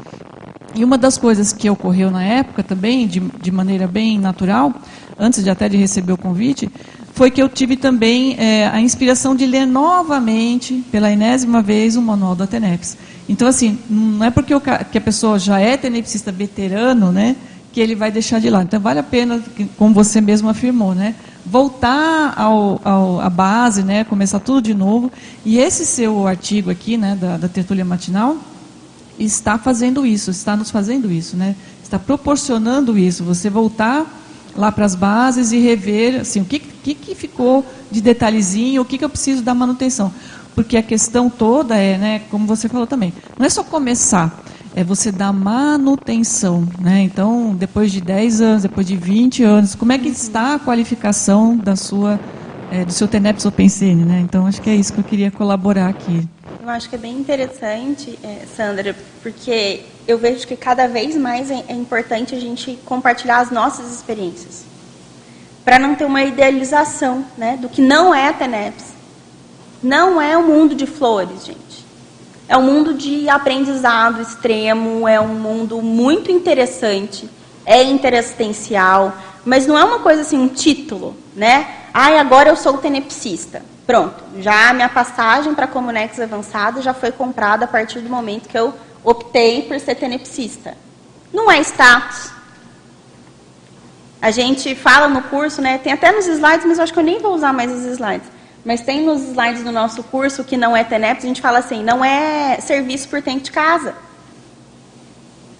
E 0.76 0.84
uma 0.84 0.97
das 0.97 1.17
coisas 1.17 1.51
que 1.51 1.70
ocorreu 1.70 2.11
na 2.11 2.24
época 2.24 2.63
também, 2.63 3.07
de, 3.07 3.20
de 3.20 3.51
maneira 3.51 3.88
bem 3.88 4.20
natural, 4.20 4.74
antes 5.17 5.43
de 5.43 5.49
até 5.49 5.67
de 5.67 5.78
receber 5.78 6.13
o 6.13 6.17
convite, 6.17 6.70
foi 7.13 7.30
que 7.30 7.41
eu 7.41 7.49
tive 7.49 7.76
também 7.76 8.36
é, 8.39 8.67
a 8.67 8.80
inspiração 8.80 9.36
de 9.36 9.45
ler 9.45 9.65
novamente, 9.65 10.84
pela 10.91 11.11
enésima 11.11 11.61
vez, 11.61 11.97
o 11.97 12.01
manual 12.01 12.36
da 12.36 12.47
TENEPS. 12.47 12.97
Então, 13.28 13.47
assim, 13.47 13.78
não 13.89 14.26
é 14.26 14.32
porque 14.32 14.53
que 14.91 14.97
a 14.97 15.01
pessoa 15.01 15.38
já 15.38 15.59
é 15.59 15.76
tenepsista 15.76 16.32
veterano, 16.32 17.11
né, 17.11 17.36
que 17.74 17.82
ele 17.82 17.93
vai 17.93 18.11
deixar 18.11 18.39
de 18.39 18.49
lado. 18.49 18.63
Então, 18.63 18.80
vale 18.80 18.99
a 18.99 19.03
pena, 19.03 19.41
como 19.78 19.93
você 19.93 20.22
mesmo 20.22 20.49
afirmou, 20.49 20.95
né, 20.95 21.13
voltar 21.45 22.34
ao, 22.38 22.80
ao, 22.84 23.20
à 23.20 23.30
base, 23.30 23.84
né, 23.84 24.03
começar 24.03 24.39
tudo 24.39 24.61
de 24.61 24.74
novo. 24.74 25.11
E 25.45 25.57
esse 25.57 25.86
seu 25.86 26.26
artigo 26.26 26.70
aqui, 26.70 26.95
né, 26.95 27.17
da, 27.20 27.38
da 27.38 27.47
tertúlia 27.49 27.84
matinal, 27.84 28.38
está 29.20 29.57
fazendo 29.57 30.05
isso, 30.05 30.32
está 30.32 30.55
nos 30.55 30.72
fazendo 30.72 31.11
isso, 31.11 31.36
né? 31.36 31.55
Está 31.84 31.99
proporcionando 31.99 32.97
isso. 32.97 33.24
Você 33.24 33.49
voltar 33.49 34.05
lá 34.55 34.72
para 34.72 34.86
as 34.86 34.95
bases 34.95 35.51
e 35.51 35.59
rever 35.59 36.22
assim, 36.22 36.41
o 36.41 36.45
que, 36.45 36.59
que, 36.59 36.93
que 36.95 37.15
ficou 37.15 37.65
de 37.91 38.01
detalhezinho, 38.01 38.82
o 38.82 38.86
que, 38.86 38.97
que 38.97 39.05
eu 39.05 39.09
preciso 39.09 39.41
da 39.41 39.53
manutenção. 39.53 40.11
Porque 40.55 40.78
a 40.78 40.84
questão 40.84 41.30
toda 41.30 41.76
é, 41.76 41.97
né, 41.97 42.22
como 42.30 42.45
você 42.45 42.67
falou 42.67 42.86
também, 42.86 43.13
não 43.38 43.45
é 43.45 43.49
só 43.49 43.63
começar, 43.63 44.43
é 44.76 44.84
você 44.84 45.11
dar 45.11 45.32
manutenção. 45.32 46.67
Né? 46.80 47.01
Então, 47.03 47.55
depois 47.55 47.91
de 47.91 48.01
10 48.01 48.41
anos, 48.41 48.63
depois 48.63 48.86
de 48.86 48.95
20 48.95 49.43
anos, 49.43 49.76
como 49.76 49.91
é 49.91 49.97
que 49.97 50.09
está 50.09 50.55
a 50.55 50.59
qualificação 50.59 51.55
da 51.55 51.76
sua, 51.76 52.20
é, 52.72 52.84
do 52.84 52.91
seu 52.91 53.07
TENEPS 53.07 53.45
OpenCN? 53.45 54.05
Né? 54.05 54.20
Então, 54.22 54.45
acho 54.45 54.61
que 54.61 54.70
é 54.70 54.76
isso 54.76 54.93
que 54.93 54.99
eu 54.99 55.03
queria 55.03 55.32
colaborar 55.32 55.88
aqui. 55.88 56.28
Eu 56.70 56.74
acho 56.76 56.88
que 56.88 56.93
é 56.93 56.99
bem 56.99 57.17
interessante, 57.17 58.20
é, 58.24 58.45
Sandra, 58.55 58.95
porque 59.24 59.86
eu 60.07 60.20
vejo 60.20 60.45
que 60.45 60.55
cada 60.55 60.88
vez 60.88 61.15
mais 61.15 61.49
é, 61.49 61.63
é 61.67 61.74
importante 61.74 62.36
a 62.36 62.39
gente 62.39 62.78
compartilhar 62.86 63.39
as 63.39 63.49
nossas 63.49 63.91
experiências. 63.91 64.65
Para 65.65 65.80
não 65.80 65.95
ter 65.95 66.05
uma 66.05 66.22
idealização 66.22 67.26
né, 67.36 67.57
do 67.57 67.67
que 67.70 67.82
não 67.82 68.13
é 68.13 68.28
a 68.28 68.34
TENEPS. 68.34 68.86
Não 69.82 70.22
é 70.22 70.38
um 70.38 70.45
mundo 70.45 70.76
de 70.76 70.86
flores, 70.86 71.43
gente. 71.43 71.88
É 72.47 72.55
um 72.55 72.61
mundo 72.61 72.93
de 72.93 73.28
aprendizado 73.28 74.22
extremo, 74.22 75.07
é 75.07 75.20
um 75.20 75.39
mundo 75.39 75.82
muito 75.82 76.32
interessante, 76.32 77.28
é 77.65 77.82
interassistencial, 77.82 79.17
mas 79.43 79.65
não 79.65 79.76
é 79.76 79.84
uma 79.84 80.01
coisa 80.01 80.22
assim, 80.22 80.38
um 80.38 80.47
título, 80.47 81.17
né? 81.36 81.67
Ai, 81.91 82.20
agora 82.20 82.49
eu 82.49 82.55
sou 82.55 82.78
tenepsista. 82.78 83.63
Pronto, 83.89 84.23
já 84.37 84.69
a 84.69 84.73
minha 84.73 84.87
passagem 84.87 85.55
para 85.55 85.65
Comunex 85.65 86.19
avançada 86.19 86.79
já 86.79 86.93
foi 86.93 87.11
comprada 87.11 87.65
a 87.65 87.67
partir 87.67 88.01
do 88.01 88.07
momento 88.07 88.47
que 88.47 88.55
eu 88.55 88.71
optei 89.03 89.63
por 89.63 89.79
ser 89.79 89.95
tenepsista. 89.95 90.77
Não 91.33 91.49
é 91.49 91.59
status. 91.61 92.29
A 94.21 94.29
gente 94.29 94.75
fala 94.75 95.07
no 95.07 95.23
curso, 95.23 95.59
né? 95.59 95.79
Tem 95.79 95.91
até 95.91 96.11
nos 96.11 96.27
slides, 96.27 96.67
mas 96.67 96.77
eu 96.77 96.83
acho 96.83 96.93
que 96.93 96.99
eu 96.99 97.03
nem 97.03 97.17
vou 97.17 97.33
usar 97.33 97.51
mais 97.51 97.71
os 97.71 97.83
slides. 97.83 98.27
Mas 98.63 98.81
tem 98.81 99.03
nos 99.03 99.23
slides 99.23 99.63
do 99.63 99.71
nosso 99.71 100.03
curso 100.03 100.43
que 100.43 100.55
não 100.55 100.77
é 100.77 100.83
TENEPS, 100.83 101.23
a 101.23 101.27
gente 101.27 101.41
fala 101.41 101.57
assim, 101.57 101.83
não 101.83 102.05
é 102.05 102.59
serviço 102.61 103.09
por 103.09 103.23
tempo 103.23 103.41
de 103.41 103.51
casa. 103.51 103.95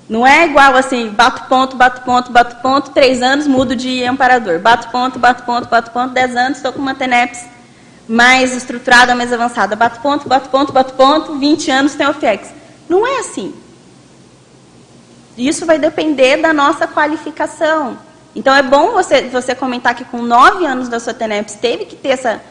Não 0.08 0.28
é 0.28 0.46
igual 0.46 0.76
assim, 0.76 1.10
bato 1.10 1.50
ponto, 1.50 1.76
bato 1.76 2.02
ponto, 2.02 2.32
bato 2.32 2.58
ponto, 2.58 2.92
três 2.92 3.24
anos, 3.24 3.48
mudo 3.48 3.76
de 3.76 4.04
amparador. 4.04 4.60
Bato 4.60 4.90
ponto, 4.90 5.18
bato 5.18 5.42
ponto, 5.46 5.68
bato 5.68 5.90
ponto, 5.90 6.14
dez 6.14 6.36
anos, 6.36 6.58
estou 6.58 6.72
com 6.72 6.80
uma 6.80 6.94
TENEPS 6.94 7.58
mais 8.10 8.56
estruturada, 8.56 9.14
mais 9.14 9.32
avançada. 9.32 9.76
Bato 9.76 10.02
ponto, 10.02 10.28
bato 10.28 10.50
ponto, 10.50 10.74
bato 10.74 10.94
ponto, 10.96 11.38
20 11.38 11.70
anos 11.70 11.94
tem 11.94 12.08
OFIEX. 12.08 12.50
Não 12.90 13.06
é 13.06 13.20
assim. 13.20 13.54
Isso 15.38 15.64
vai 15.66 15.78
depender 15.78 16.38
da 16.38 16.52
nossa 16.52 16.88
qualificação. 16.88 18.00
Então 18.36 18.54
é 18.56 18.64
bom 18.64 18.94
você, 18.94 19.24
você 19.30 19.54
comentar 19.54 19.94
que 19.94 20.04
com 20.04 20.24
nove 20.24 20.66
anos 20.66 20.90
da 20.90 21.00
sua 21.00 21.14
TENEPS 21.14 21.56
teve 21.56 21.86
que 21.86 21.96
ter 21.96 22.10
essa, 22.10 22.42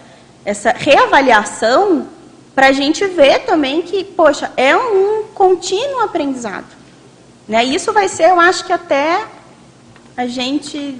essa 0.45 0.71
reavaliação 0.71 2.07
para 2.55 2.69
a 2.69 2.73
gente 2.73 3.05
ver 3.07 3.41
também 3.41 3.83
que, 3.83 4.05
poxa, 4.05 4.53
é 4.57 4.77
um 4.77 5.25
contínuo 5.35 6.01
aprendizado. 6.01 6.67
Né? 7.47 7.65
Isso 7.65 7.93
vai 7.93 8.09
ser, 8.09 8.31
eu 8.31 8.41
acho 8.41 8.65
que 8.65 8.73
até 8.73 9.25
a 10.17 10.27
gente 10.27 10.99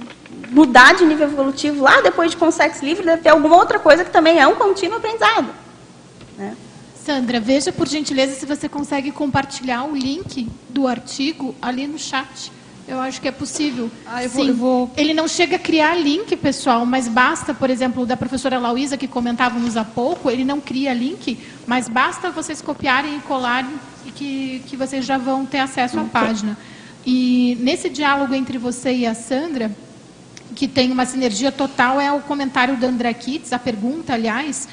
mudar 0.49 0.95
de 0.95 1.05
nível 1.05 1.27
evolutivo 1.27 1.83
lá 1.83 2.01
depois 2.01 2.31
de 2.31 2.37
Consex 2.37 2.81
Livre, 2.81 3.05
deve 3.05 3.21
ter 3.21 3.29
alguma 3.29 3.55
outra 3.55 3.79
coisa 3.79 4.03
que 4.03 4.11
também 4.11 4.39
é 4.39 4.47
um 4.47 4.55
contínuo 4.55 4.97
aprendizado. 4.97 5.49
Né? 6.37 6.55
Sandra, 6.95 7.39
veja 7.39 7.71
por 7.71 7.87
gentileza 7.87 8.35
se 8.35 8.45
você 8.45 8.69
consegue 8.69 9.11
compartilhar 9.11 9.83
o 9.83 9.95
link 9.95 10.47
do 10.69 10.87
artigo 10.87 11.55
ali 11.61 11.87
no 11.87 11.97
chat. 11.97 12.51
Eu 12.87 12.99
acho 12.99 13.21
que 13.21 13.27
é 13.27 13.31
possível. 13.31 13.89
Ah, 14.05 14.23
eu 14.23 14.29
vou, 14.29 14.43
Sim. 14.43 14.49
Eu 14.49 14.55
vou... 14.55 14.91
Ele 14.97 15.13
não 15.13 15.27
chega 15.27 15.57
a 15.57 15.59
criar 15.59 15.93
link, 15.93 16.35
pessoal, 16.35 16.87
mas 16.87 17.07
basta, 17.07 17.53
por 17.53 17.69
exemplo, 17.69 18.03
da 18.03 18.17
professora 18.17 18.57
Lauísa, 18.57 18.97
que 18.97 19.07
comentávamos 19.07 19.77
há 19.77 19.85
pouco, 19.85 20.29
ele 20.29 20.43
não 20.43 20.59
cria 20.59 20.91
link, 20.91 21.37
mas 21.67 21.87
basta 21.87 22.31
vocês 22.31 22.63
copiarem 22.63 23.17
e 23.17 23.19
colarem 23.21 23.73
e 24.05 24.11
que, 24.11 24.63
que 24.65 24.75
vocês 24.75 25.05
já 25.05 25.19
vão 25.19 25.45
ter 25.45 25.59
acesso 25.59 25.99
à 25.99 26.03
página. 26.03 26.57
E 27.05 27.57
nesse 27.59 27.89
diálogo 27.89 28.33
entre 28.33 28.57
você 28.57 28.91
e 28.91 29.05
a 29.05 29.13
Sandra, 29.13 29.71
que 30.55 30.67
tem 30.67 30.91
uma 30.91 31.05
sinergia 31.05 31.51
total, 31.51 31.99
é 31.99 32.11
o 32.11 32.21
comentário 32.21 32.77
da 32.77 32.87
André 32.87 33.13
Kitts, 33.13 33.53
a 33.53 33.59
pergunta, 33.59 34.13
aliás, 34.13 34.67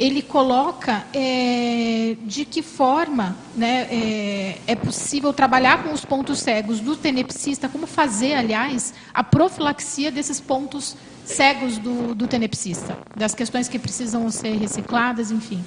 ele 0.00 0.22
coloca 0.22 1.04
é, 1.12 2.16
de 2.22 2.46
que 2.46 2.62
forma 2.62 3.36
né, 3.54 3.86
é, 3.90 4.58
é, 4.66 4.74
possível 4.74 5.30
trabalhar 5.30 5.82
com 5.82 5.92
os 5.92 6.04
pontos 6.04 6.38
cegos 6.38 6.80
do 6.80 6.96
tenepsista, 6.96 7.68
como 7.68 7.86
fazer, 7.86 8.32
aliás, 8.32 8.94
a 9.12 9.22
profilaxia 9.22 10.10
desses 10.10 10.40
pontos 10.40 10.96
cegos 11.22 11.76
do, 11.76 12.14
do 12.14 12.26
tenepsista, 12.26 12.96
das 13.14 13.34
questões 13.34 13.68
que 13.68 13.78
precisam 13.78 14.30
ser 14.30 14.56
recicladas, 14.56 15.30
enfim. 15.30 15.62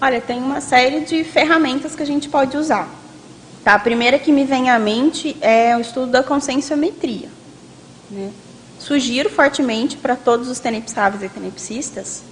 Olha, 0.00 0.22
tem 0.22 0.38
uma 0.38 0.62
série 0.62 1.00
de 1.00 1.22
ferramentas 1.22 1.94
que 1.94 2.02
a 2.02 2.06
gente 2.06 2.30
pode 2.30 2.56
usar. 2.56 2.88
Tá? 3.62 3.74
A 3.74 3.78
primeira 3.78 4.18
que 4.18 4.32
me 4.32 4.44
vem 4.44 4.70
à 4.70 4.78
mente 4.78 5.36
é 5.42 5.76
o 5.76 5.80
estudo 5.80 6.10
da 6.10 6.22
conscienciometria. 6.22 7.28
Né? 8.10 8.30
Sugiro 8.80 9.28
fortemente 9.28 9.96
para 9.98 10.16
todos 10.16 10.48
os 10.48 10.58
tenepsáveis 10.58 11.22
e 11.22 11.28
tenepsistas 11.28 12.22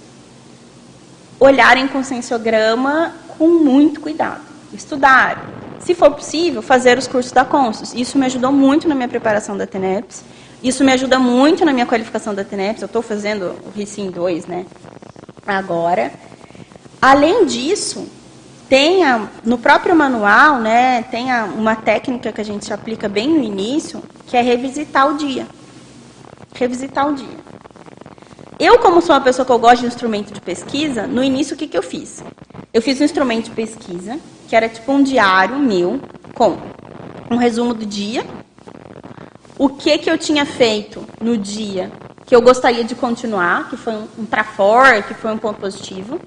olharem 1.39 1.87
conscienciograma 1.87 3.13
com 3.37 3.47
muito 3.47 4.01
cuidado, 4.01 4.41
estudar, 4.73 5.47
se 5.79 5.95
for 5.95 6.11
possível, 6.11 6.61
fazer 6.61 6.97
os 6.97 7.07
cursos 7.07 7.31
da 7.31 7.45
Consus. 7.45 7.93
Isso 7.93 8.17
me 8.17 8.25
ajudou 8.25 8.51
muito 8.51 8.87
na 8.87 8.95
minha 8.95 9.07
preparação 9.07 9.55
da 9.55 9.65
TENEPS, 9.65 10.23
isso 10.61 10.83
me 10.83 10.91
ajuda 10.91 11.17
muito 11.19 11.63
na 11.63 11.71
minha 11.71 11.85
qualificação 11.85 12.33
da 12.35 12.43
TENEPS, 12.43 12.81
eu 12.81 12.87
estou 12.87 13.01
fazendo 13.01 13.55
o 13.65 13.71
RICIM 13.73 14.09
2, 14.09 14.47
né, 14.47 14.65
agora. 15.47 16.11
Além 17.01 17.45
disso, 17.45 18.09
tem 18.67 19.05
a, 19.05 19.29
no 19.45 19.59
próprio 19.59 19.95
manual, 19.95 20.59
né, 20.59 21.03
tem 21.03 21.31
a, 21.31 21.45
uma 21.45 21.75
técnica 21.75 22.33
que 22.33 22.41
a 22.41 22.45
gente 22.45 22.73
aplica 22.73 23.07
bem 23.07 23.29
no 23.29 23.41
início, 23.41 24.03
que 24.27 24.35
é 24.35 24.41
revisitar 24.41 25.07
o 25.07 25.15
dia. 25.15 25.47
Revisitar 26.53 27.07
o 27.07 27.13
dia. 27.13 27.49
Eu, 28.59 28.77
como 28.79 29.01
sou 29.01 29.15
uma 29.15 29.21
pessoa 29.21 29.45
que 29.45 29.51
eu 29.51 29.59
gosto 29.59 29.81
de 29.81 29.87
instrumento 29.87 30.33
de 30.33 30.41
pesquisa, 30.41 31.07
no 31.07 31.23
início 31.23 31.55
o 31.55 31.57
que, 31.57 31.67
que 31.67 31.77
eu 31.77 31.83
fiz? 31.83 32.23
Eu 32.73 32.81
fiz 32.81 32.99
um 32.99 33.05
instrumento 33.05 33.45
de 33.45 33.51
pesquisa, 33.51 34.19
que 34.47 34.55
era 34.55 34.67
tipo 34.67 34.91
um 34.91 35.01
diário 35.01 35.57
meu, 35.57 36.01
com 36.33 36.57
um 37.31 37.37
resumo 37.37 37.73
do 37.73 37.85
dia, 37.85 38.25
o 39.57 39.69
que, 39.69 39.97
que 39.97 40.09
eu 40.09 40.17
tinha 40.17 40.45
feito 40.45 41.05
no 41.21 41.37
dia 41.37 41.91
que 42.25 42.35
eu 42.35 42.41
gostaria 42.41 42.83
de 42.83 42.93
continuar, 42.93 43.69
que 43.69 43.75
foi 43.75 43.93
um, 43.93 44.07
um 44.19 44.25
trafor, 44.25 45.01
que 45.01 45.15
foi 45.15 45.31
um 45.31 45.37
ponto 45.37 45.59
positivo, 45.59 46.19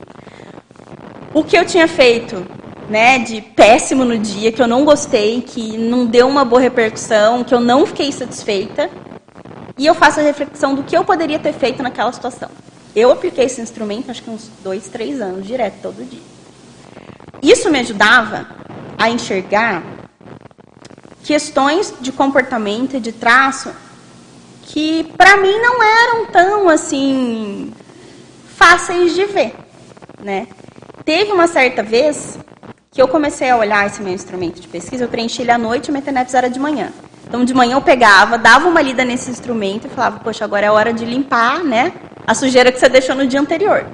o 1.32 1.44
que 1.44 1.56
eu 1.56 1.64
tinha 1.64 1.86
feito 1.86 2.44
né, 2.88 3.20
de 3.20 3.40
péssimo 3.40 4.04
no 4.04 4.18
dia, 4.18 4.50
que 4.50 4.60
eu 4.60 4.66
não 4.66 4.84
gostei, 4.84 5.40
que 5.42 5.78
não 5.78 6.04
deu 6.04 6.26
uma 6.26 6.44
boa 6.44 6.60
repercussão, 6.60 7.44
que 7.44 7.54
eu 7.54 7.60
não 7.60 7.86
fiquei 7.86 8.10
satisfeita, 8.10 8.90
e 9.82 9.86
eu 9.86 9.96
faço 9.96 10.20
a 10.20 10.22
reflexão 10.22 10.76
do 10.76 10.84
que 10.84 10.96
eu 10.96 11.04
poderia 11.04 11.40
ter 11.40 11.52
feito 11.52 11.82
naquela 11.82 12.12
situação. 12.12 12.48
Eu 12.94 13.10
apliquei 13.10 13.46
esse 13.46 13.60
instrumento, 13.60 14.12
acho 14.12 14.22
que 14.22 14.30
uns 14.30 14.48
dois, 14.62 14.86
três 14.86 15.20
anos, 15.20 15.44
direto, 15.44 15.74
todo 15.82 16.08
dia. 16.08 16.22
Isso 17.42 17.68
me 17.68 17.80
ajudava 17.80 18.46
a 18.96 19.10
enxergar 19.10 19.82
questões 21.24 21.92
de 22.00 22.12
comportamento 22.12 22.96
e 22.96 23.00
de 23.00 23.10
traço 23.10 23.74
que, 24.62 25.02
para 25.16 25.38
mim, 25.38 25.58
não 25.58 25.82
eram 25.82 26.26
tão, 26.26 26.68
assim, 26.68 27.72
fáceis 28.54 29.16
de 29.16 29.24
ver, 29.24 29.52
né? 30.22 30.46
Teve 31.04 31.32
uma 31.32 31.48
certa 31.48 31.82
vez 31.82 32.38
que 32.92 33.02
eu 33.02 33.08
comecei 33.08 33.50
a 33.50 33.56
olhar 33.56 33.84
esse 33.84 34.00
meu 34.00 34.14
instrumento 34.14 34.60
de 34.60 34.68
pesquisa, 34.68 35.02
eu 35.02 35.08
preenchi 35.08 35.42
ele 35.42 35.50
à 35.50 35.58
noite 35.58 35.88
e 35.88 35.90
o 35.90 35.92
Meteneps 35.92 36.34
era 36.34 36.48
de 36.48 36.60
manhã. 36.60 36.92
Então, 37.32 37.46
de 37.46 37.54
manhã 37.54 37.76
eu 37.76 37.80
pegava, 37.80 38.36
dava 38.36 38.68
uma 38.68 38.82
lida 38.82 39.06
nesse 39.06 39.30
instrumento 39.30 39.86
e 39.86 39.88
falava, 39.88 40.20
poxa, 40.20 40.44
agora 40.44 40.66
é 40.66 40.70
hora 40.70 40.92
de 40.92 41.06
limpar, 41.06 41.64
né? 41.64 41.94
A 42.26 42.34
sujeira 42.34 42.70
que 42.70 42.78
você 42.78 42.90
deixou 42.90 43.14
no 43.16 43.26
dia 43.26 43.40
anterior. 43.40 43.86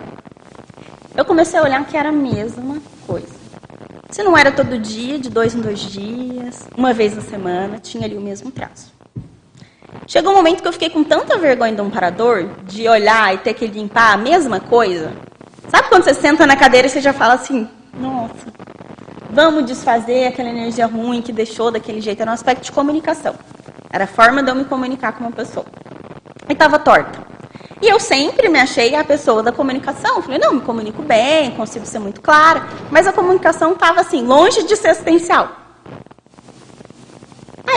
Eu 1.17 1.25
comecei 1.25 1.57
a 1.57 1.63
olhar 1.63 1.87
que 1.87 1.97
era 1.97 2.09
a 2.09 2.13
mesma 2.13 2.79
coisa. 3.07 3.37
Se 4.11 4.25
não 4.25 4.37
era 4.37 4.51
todo 4.51 4.77
dia, 4.77 5.21
de 5.21 5.31
dois 5.31 5.55
em 5.55 5.61
dois 5.61 5.79
dias, 5.79 6.67
uma 6.77 6.93
vez 6.93 7.15
na 7.15 7.21
semana, 7.21 7.79
tinha 7.79 8.07
ali 8.07 8.17
o 8.17 8.21
mesmo 8.21 8.51
traço. 8.51 8.93
Chegou 10.05 10.33
um 10.33 10.37
momento 10.37 10.61
que 10.61 10.67
eu 10.67 10.73
fiquei 10.73 10.91
com 10.91 11.05
tanta 11.05 11.39
vergonha 11.39 11.75
do 11.75 11.83
amparador, 11.83 12.49
de 12.65 12.89
olhar 12.89 13.33
e 13.33 13.39
ter 13.39 13.55
que 13.55 13.69
limpar 13.69 14.15
a 14.15 14.17
mesma 14.17 14.59
coisa. 14.59 15.13
Sabe 15.69 15.89
quando 15.89 16.03
você 16.03 16.13
senta 16.13 16.45
na 16.45 16.57
cadeira 16.57 16.89
e 16.89 16.91
você 16.91 17.01
já 17.01 17.13
fala 17.13 17.35
assim, 17.35 17.69
nossa, 17.95 18.53
Vamos 19.41 19.67
desfazer 19.67 20.27
aquela 20.27 20.49
energia 20.49 20.85
ruim 20.85 21.23
que 21.23 21.33
deixou 21.33 21.71
daquele 21.71 22.01
jeito. 22.01 22.21
Era 22.21 22.33
um 22.33 22.35
aspecto 22.35 22.65
de 22.65 22.73
comunicação. 22.73 23.37
Era 23.89 24.03
a 24.03 24.07
forma 24.09 24.43
de 24.43 24.51
eu 24.51 24.55
me 24.57 24.65
comunicar 24.65 25.13
com 25.13 25.21
uma 25.21 25.31
pessoa. 25.31 25.65
E 26.49 26.53
estava 26.53 26.77
torta. 26.77 27.25
E 27.81 27.87
eu 27.87 28.01
sempre 28.01 28.49
me 28.49 28.59
achei 28.59 28.97
a 28.97 29.05
pessoa 29.05 29.41
da 29.41 29.53
comunicação. 29.53 30.21
Falei, 30.23 30.41
não, 30.41 30.55
me 30.55 30.61
comunico 30.61 31.03
bem, 31.03 31.53
consigo 31.53 31.87
ser 31.87 32.01
muito 32.01 32.21
clara. 32.21 32.67
Mas 32.91 33.07
a 33.07 33.13
comunicação 33.13 33.75
estava 33.75 34.01
assim, 34.01 34.23
longe 34.23 34.65
de 34.65 34.75
ser 34.75 34.89
assistencial. 34.89 35.53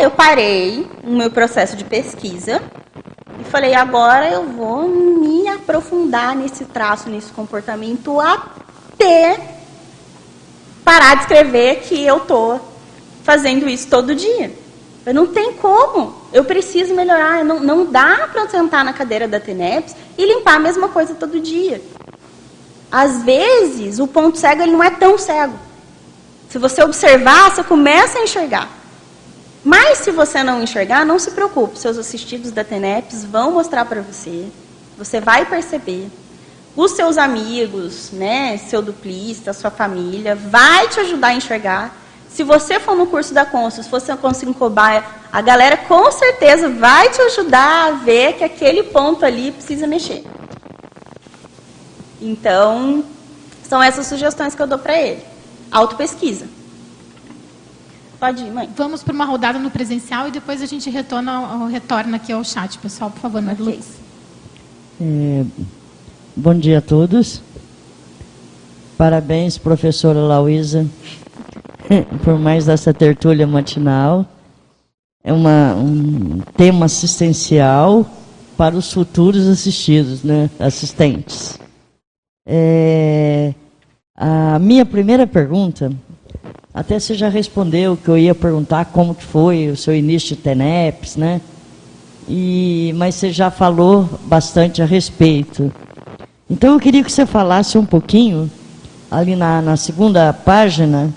parei 0.10 0.90
no 1.04 1.16
meu 1.16 1.30
processo 1.30 1.78
de 1.78 1.84
pesquisa 1.84 2.60
e 3.40 3.44
falei, 3.44 3.76
agora 3.76 4.28
eu 4.32 4.48
vou 4.48 4.88
me 4.88 5.48
aprofundar 5.48 6.36
nesse 6.36 6.66
traço, 6.66 7.08
nesse 7.08 7.32
comportamento, 7.32 8.20
até 8.20 9.61
parar 10.84 11.16
de 11.16 11.22
escrever 11.22 11.82
que 11.82 12.04
eu 12.04 12.18
estou 12.18 12.60
fazendo 13.24 13.68
isso 13.70 13.88
todo 13.88 14.16
dia. 14.16 14.52
Eu 15.06 15.14
não 15.14 15.28
tem 15.28 15.54
como. 15.54 16.16
Eu 16.32 16.44
preciso 16.44 16.94
melhorar. 16.94 17.44
Não, 17.44 17.60
não 17.60 17.86
dá 17.86 18.30
para 18.32 18.48
sentar 18.50 18.86
na 18.86 18.94
cadeira 18.94 19.28
da 19.28 19.40
TENEPS 19.40 19.96
e 20.18 20.26
limpar 20.26 20.56
a 20.56 20.60
mesma 20.60 20.90
coisa 20.90 21.16
todo 21.16 21.40
dia. 21.40 21.82
Às 22.92 23.24
vezes, 23.24 24.00
o 24.00 24.08
ponto 24.08 24.38
cego 24.38 24.62
ele 24.62 24.72
não 24.72 24.84
é 24.84 24.90
tão 24.90 25.18
cego. 25.18 25.58
Se 26.50 26.58
você 26.58 26.84
observar, 26.84 27.50
você 27.50 27.64
começa 27.64 28.20
a 28.20 28.24
enxergar. 28.24 28.70
Mas 29.64 30.00
se 30.00 30.12
você 30.12 30.44
não 30.44 30.62
enxergar, 30.62 31.06
não 31.06 31.18
se 31.18 31.32
preocupe. 31.32 31.80
Seus 31.80 31.98
assistidos 31.98 32.52
da 32.52 32.64
TENEPS 32.64 33.24
vão 33.24 33.52
mostrar 33.52 33.86
para 33.86 34.02
você. 34.02 34.48
Você 34.98 35.20
vai 35.20 35.46
perceber. 35.46 36.10
Os 36.76 36.92
seus 36.92 37.18
amigos, 37.18 38.12
né, 38.12 38.58
seu 38.58 38.82
duplista, 38.82 39.52
sua 39.52 39.70
família, 39.70 40.36
vai 40.36 40.88
te 40.88 41.00
ajudar 41.02 41.28
a 41.28 41.34
enxergar. 41.34 41.96
Se 42.30 42.44
você 42.44 42.80
for 42.80 42.96
no 42.96 43.08
curso 43.08 43.34
da 43.34 43.46
Consul, 43.46 43.84
se 43.84 43.90
você 43.90 44.16
conseguir 44.16 44.54
cobaia, 44.54 45.04
a 45.34 45.42
galera 45.42 45.76
com 45.76 46.10
certeza 46.12 46.70
vai 46.70 47.10
te 47.10 47.22
ajudar 47.22 47.88
a 47.88 47.92
ver 47.92 48.34
que 48.34 48.44
aquele 48.44 48.84
ponto 48.84 49.26
ali 49.26 49.52
precisa 49.52 49.86
mexer. 49.86 50.24
Então, 52.22 53.04
são 53.64 53.84
essas 53.84 54.08
sugestões 54.08 54.56
que 54.56 54.62
eu 54.62 54.68
dou 54.68 54.80
para 54.80 54.98
ele. 54.98 55.22
Autopesquisa. 55.70 56.48
Pode 58.18 58.44
ir, 58.44 58.52
mãe. 58.52 58.70
Vamos 58.78 59.02
para 59.02 59.14
uma 59.14 59.26
rodada 59.26 59.58
no 59.58 59.72
presencial 59.72 60.28
e 60.28 60.32
depois 60.32 60.62
a 60.62 60.66
gente 60.66 60.90
retorna, 60.90 61.68
retorna 61.68 62.18
aqui 62.18 62.32
ao 62.32 62.44
chat, 62.44 62.78
pessoal. 62.78 63.10
Por 63.10 63.20
favor, 63.20 63.42
Maria 63.42 63.64
okay. 63.64 63.80
É, 65.02 65.46
bom 66.36 66.54
dia 66.54 66.80
a 66.80 66.82
todos. 66.82 67.42
Parabéns, 68.98 69.58
professora 69.58 70.20
Lauísa, 70.20 70.86
por 72.24 72.38
mais 72.40 72.68
essa 72.68 72.94
tertúlia 72.94 73.48
matinal. 73.48 74.26
É 75.24 75.32
uma, 75.32 75.76
um 75.76 76.40
tema 76.58 76.86
assistencial 76.86 78.06
para 78.58 78.76
os 78.76 78.92
futuros 78.92 79.48
assistidos, 79.48 80.24
né, 80.24 80.50
assistentes. 80.60 81.60
É, 82.46 83.54
a 84.16 84.58
minha 84.58 84.86
primeira 84.86 85.28
pergunta 85.28 85.92
até 86.74 86.98
você 86.98 87.16
já 87.16 87.28
respondeu 87.28 87.98
que 87.98 88.08
eu 88.08 88.18
ia 88.18 88.34
perguntar 88.34 88.86
como 88.86 89.14
que 89.14 89.24
foi 89.24 89.68
o 89.68 89.76
seu 89.76 89.94
início 89.94 90.36
de 90.36 90.42
TENEPS, 90.42 91.18
né? 91.18 91.42
E, 92.30 92.94
mas 92.96 93.16
você 93.16 93.32
já 93.32 93.52
falou 93.52 94.08
bastante 94.24 94.82
a 94.82 94.86
respeito. 94.86 95.72
Então 96.52 96.74
eu 96.74 96.80
queria 96.82 97.02
que 97.02 97.10
você 97.10 97.26
falasse 97.26 97.78
um 97.78 97.86
pouquinho, 97.86 98.52
ali 99.10 99.38
na, 99.38 99.62
na 99.62 99.78
segunda 99.78 100.34
página, 100.34 101.10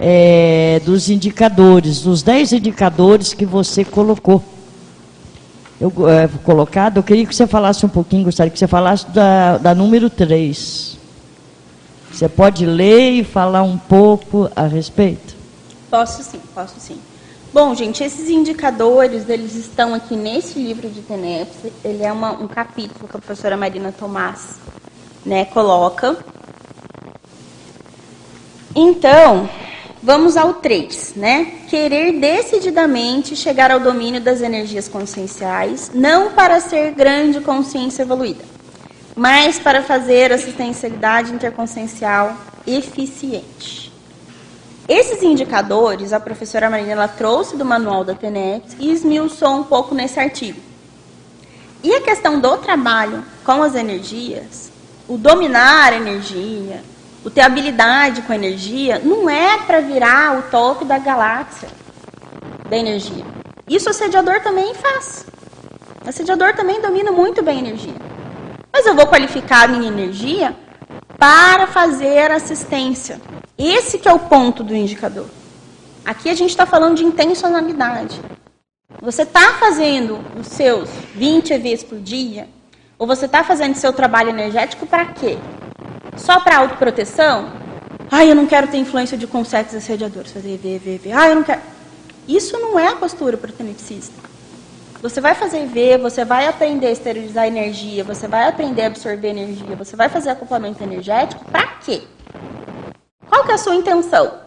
é, 0.00 0.82
dos 0.84 1.08
indicadores, 1.08 2.00
dos 2.00 2.24
10 2.24 2.54
indicadores 2.54 3.32
que 3.32 3.46
você 3.46 3.84
colocou. 3.84 4.42
Eu, 5.80 5.92
é, 6.08 6.26
colocado, 6.42 6.96
eu 6.96 7.04
queria 7.04 7.24
que 7.24 7.32
você 7.32 7.46
falasse 7.46 7.86
um 7.86 7.88
pouquinho, 7.88 8.24
gostaria 8.24 8.50
que 8.50 8.58
você 8.58 8.66
falasse 8.66 9.08
da, 9.10 9.58
da 9.58 9.76
número 9.76 10.10
3. 10.10 10.98
Você 12.12 12.28
pode 12.28 12.66
ler 12.66 13.12
e 13.12 13.24
falar 13.24 13.62
um 13.62 13.78
pouco 13.78 14.50
a 14.56 14.66
respeito? 14.66 15.36
Posso 15.88 16.20
sim, 16.24 16.40
posso 16.52 16.80
sim. 16.80 16.98
Bom, 17.52 17.74
gente, 17.74 18.02
esses 18.02 18.30
indicadores, 18.30 19.28
eles 19.28 19.54
estão 19.54 19.92
aqui 19.92 20.16
nesse 20.16 20.58
livro 20.58 20.88
de 20.88 21.02
TENEPS. 21.02 21.70
Ele 21.84 22.02
é 22.02 22.10
uma, 22.10 22.32
um 22.32 22.48
capítulo 22.48 23.06
que 23.06 23.14
a 23.14 23.20
professora 23.20 23.58
Marina 23.58 23.92
Tomás 23.92 24.58
né, 25.22 25.44
coloca. 25.44 26.16
Então, 28.74 29.50
vamos 30.02 30.34
ao 30.34 30.54
3, 30.54 31.12
né? 31.16 31.44
Querer 31.68 32.18
decididamente 32.18 33.36
chegar 33.36 33.70
ao 33.70 33.80
domínio 33.80 34.22
das 34.22 34.40
energias 34.40 34.88
conscienciais, 34.88 35.90
não 35.92 36.32
para 36.32 36.58
ser 36.58 36.92
grande 36.92 37.38
consciência 37.42 38.00
evoluída, 38.00 38.42
mas 39.14 39.58
para 39.58 39.82
fazer 39.82 40.32
assistencialidade 40.32 41.34
interconsciencial 41.34 42.34
eficiente. 42.66 43.81
Esses 44.88 45.22
indicadores, 45.22 46.12
a 46.12 46.18
professora 46.18 46.68
Marina 46.68 46.92
ela 46.92 47.08
trouxe 47.08 47.56
do 47.56 47.64
manual 47.64 48.04
da 48.04 48.14
TENEPS 48.14 48.76
e 48.80 48.90
esmiuçou 48.90 49.56
um 49.56 49.62
pouco 49.62 49.94
nesse 49.94 50.18
artigo. 50.18 50.60
E 51.84 51.94
a 51.94 52.00
questão 52.00 52.40
do 52.40 52.56
trabalho 52.58 53.24
com 53.44 53.62
as 53.62 53.74
energias, 53.74 54.72
o 55.08 55.16
dominar 55.16 55.92
a 55.92 55.96
energia, 55.96 56.82
o 57.24 57.30
ter 57.30 57.42
habilidade 57.42 58.22
com 58.22 58.32
a 58.32 58.36
energia, 58.36 59.00
não 59.04 59.30
é 59.30 59.58
para 59.58 59.80
virar 59.80 60.38
o 60.38 60.42
topo 60.50 60.84
da 60.84 60.98
galáxia 60.98 61.68
da 62.68 62.76
energia. 62.76 63.24
Isso 63.68 63.86
o 63.86 63.90
assediador 63.90 64.40
também 64.40 64.74
faz. 64.74 65.24
O 66.04 66.08
assediador 66.08 66.54
também 66.54 66.80
domina 66.80 67.12
muito 67.12 67.42
bem 67.42 67.58
a 67.58 67.60
energia. 67.60 67.94
Mas 68.72 68.86
eu 68.86 68.94
vou 68.94 69.06
qualificar 69.06 69.64
a 69.64 69.68
minha 69.68 69.88
energia 69.88 70.56
para 71.18 71.68
fazer 71.68 72.32
assistência. 72.32 73.20
Esse 73.56 73.98
que 73.98 74.08
é 74.08 74.12
o 74.12 74.18
ponto 74.18 74.62
do 74.64 74.74
indicador. 74.74 75.26
Aqui 76.04 76.28
a 76.28 76.34
gente 76.34 76.50
está 76.50 76.66
falando 76.66 76.96
de 76.96 77.04
intencionalidade. 77.04 78.20
Você 79.00 79.22
está 79.22 79.54
fazendo 79.54 80.20
os 80.38 80.46
seus 80.48 80.88
20 81.14 81.52
EVs 81.52 81.84
por 81.84 81.98
dia? 81.98 82.48
Ou 82.98 83.06
você 83.06 83.26
está 83.26 83.44
fazendo 83.44 83.74
seu 83.74 83.92
trabalho 83.92 84.30
energético 84.30 84.86
para 84.86 85.06
quê? 85.06 85.38
Só 86.16 86.40
para 86.40 86.58
autoproteção? 86.58 87.50
Ai, 88.10 88.30
eu 88.30 88.34
não 88.34 88.46
quero 88.46 88.68
ter 88.68 88.78
influência 88.78 89.16
de 89.16 89.26
conceitos 89.26 89.74
assediadores. 89.74 90.32
Fazer 90.32 90.54
EV, 90.54 90.76
EV, 90.76 90.94
EV. 90.94 91.12
Ai, 91.12 91.30
eu 91.30 91.36
não 91.36 91.42
quero. 91.42 91.60
Isso 92.28 92.58
não 92.58 92.78
é 92.78 92.88
a 92.88 92.96
postura 92.96 93.36
para 93.36 93.50
o 93.50 93.52
tenepsista. 93.52 94.14
Você 95.02 95.20
vai 95.20 95.34
fazer 95.34 95.66
ver, 95.66 95.98
você 95.98 96.24
vai 96.24 96.46
aprender 96.46 96.86
a 96.86 96.92
esterilizar 96.92 97.46
energia, 97.46 98.04
você 98.04 98.28
vai 98.28 98.48
aprender 98.48 98.82
a 98.82 98.86
absorver 98.86 99.30
energia, 99.30 99.74
você 99.74 99.96
vai 99.96 100.08
fazer 100.08 100.30
acoplamento 100.30 100.80
energético, 100.80 101.44
para 101.46 101.66
quê? 101.84 102.02
Qual 103.28 103.44
que 103.44 103.52
é 103.52 103.54
a 103.54 103.58
sua 103.58 103.74
intenção? 103.74 104.40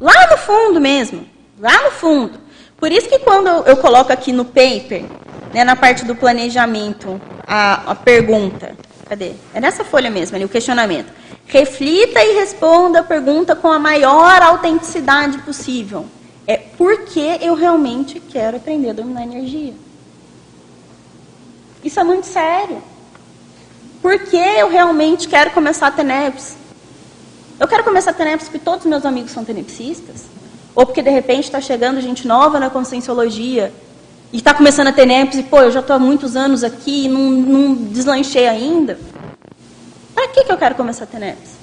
Lá 0.00 0.28
no 0.30 0.36
fundo 0.36 0.80
mesmo, 0.80 1.26
lá 1.58 1.84
no 1.84 1.90
fundo. 1.90 2.38
Por 2.76 2.92
isso 2.92 3.08
que 3.08 3.18
quando 3.20 3.48
eu 3.48 3.76
coloco 3.78 4.12
aqui 4.12 4.32
no 4.32 4.44
paper, 4.44 5.04
né, 5.52 5.64
na 5.64 5.74
parte 5.74 6.04
do 6.04 6.14
planejamento, 6.14 7.20
a, 7.46 7.92
a 7.92 7.94
pergunta, 7.94 8.76
cadê? 9.08 9.32
É 9.54 9.60
nessa 9.60 9.84
folha 9.84 10.10
mesmo, 10.10 10.36
ali, 10.36 10.44
o 10.44 10.48
questionamento. 10.48 11.10
Reflita 11.46 12.22
e 12.22 12.34
responda 12.34 13.00
a 13.00 13.04
pergunta 13.04 13.56
com 13.56 13.68
a 13.68 13.78
maior 13.78 14.42
autenticidade 14.42 15.38
possível. 15.38 16.06
É 16.46 16.56
por 16.56 17.04
que 17.04 17.38
eu 17.40 17.54
realmente 17.54 18.20
quero 18.20 18.58
aprender 18.58 18.90
a 18.90 18.92
dominar 18.92 19.20
a 19.20 19.24
energia? 19.24 19.74
Isso 21.82 21.98
é 21.98 22.04
muito 22.04 22.26
sério. 22.26 22.82
Por 24.02 24.18
que 24.18 24.36
eu 24.36 24.68
realmente 24.68 25.28
quero 25.28 25.50
começar 25.52 25.86
a 25.86 25.90
TENEPS? 25.90 26.55
Eu 27.58 27.66
quero 27.66 27.82
começar 27.84 28.10
a 28.10 28.14
TENEPS 28.14 28.44
porque 28.48 28.58
todos 28.58 28.84
os 28.84 28.90
meus 28.90 29.04
amigos 29.04 29.30
são 29.30 29.44
tenepsistas? 29.44 30.26
Ou 30.74 30.84
porque 30.84 31.02
de 31.02 31.10
repente 31.10 31.44
está 31.44 31.60
chegando 31.60 32.00
gente 32.00 32.26
nova 32.26 32.60
na 32.60 32.68
conscienciologia 32.68 33.72
e 34.32 34.36
está 34.36 34.52
começando 34.52 34.88
a 34.88 34.92
TENEPS 34.92 35.38
e, 35.38 35.42
pô, 35.42 35.60
eu 35.62 35.70
já 35.70 35.80
estou 35.80 35.96
há 35.96 35.98
muitos 35.98 36.36
anos 36.36 36.62
aqui 36.62 37.06
e 37.06 37.08
não, 37.08 37.30
não 37.30 37.74
deslanchei 37.74 38.46
ainda? 38.46 38.98
Para 40.14 40.28
que, 40.28 40.44
que 40.44 40.52
eu 40.52 40.58
quero 40.58 40.74
começar 40.74 41.04
a 41.04 41.06
TENEPS? 41.06 41.56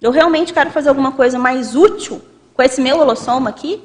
Eu 0.00 0.10
realmente 0.10 0.52
quero 0.52 0.70
fazer 0.70 0.88
alguma 0.88 1.12
coisa 1.12 1.38
mais 1.38 1.74
útil 1.74 2.22
com 2.54 2.62
esse 2.62 2.80
meu 2.80 2.98
holossoma 2.98 3.50
aqui? 3.50 3.82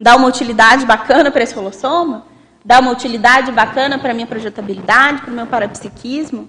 Dar 0.00 0.16
uma 0.16 0.28
utilidade 0.28 0.86
bacana 0.86 1.30
para 1.30 1.42
esse 1.42 1.58
holossoma? 1.58 2.32
dá 2.64 2.78
uma 2.78 2.92
utilidade 2.92 3.50
bacana 3.50 3.98
para 3.98 4.12
a 4.12 4.14
minha 4.14 4.26
projetabilidade, 4.26 5.22
para 5.22 5.30
o 5.30 5.34
meu 5.34 5.46
parapsiquismo. 5.46 6.48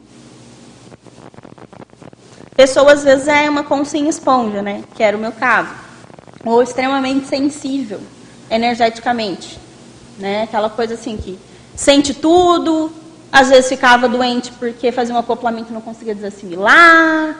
Pessoa, 2.55 2.93
às 2.93 3.03
vezes, 3.03 3.27
é 3.27 3.49
uma 3.49 3.63
consciência 3.63 4.09
esponja, 4.09 4.61
né? 4.61 4.83
Que 4.95 5.03
era 5.03 5.17
o 5.17 5.19
meu 5.19 5.31
caso. 5.31 5.73
Ou 6.45 6.61
extremamente 6.61 7.27
sensível, 7.27 7.99
energeticamente. 8.49 9.59
Né? 10.17 10.43
Aquela 10.43 10.69
coisa 10.69 10.93
assim 10.93 11.17
que 11.17 11.39
sente 11.75 12.13
tudo, 12.13 12.91
às 13.31 13.49
vezes 13.49 13.67
ficava 13.67 14.07
doente 14.07 14.51
porque 14.51 14.91
fazia 14.91 15.15
um 15.15 15.17
acoplamento 15.17 15.71
e 15.71 15.73
não 15.73 15.81
conseguia 15.81 16.13
desassimilar. 16.13 17.35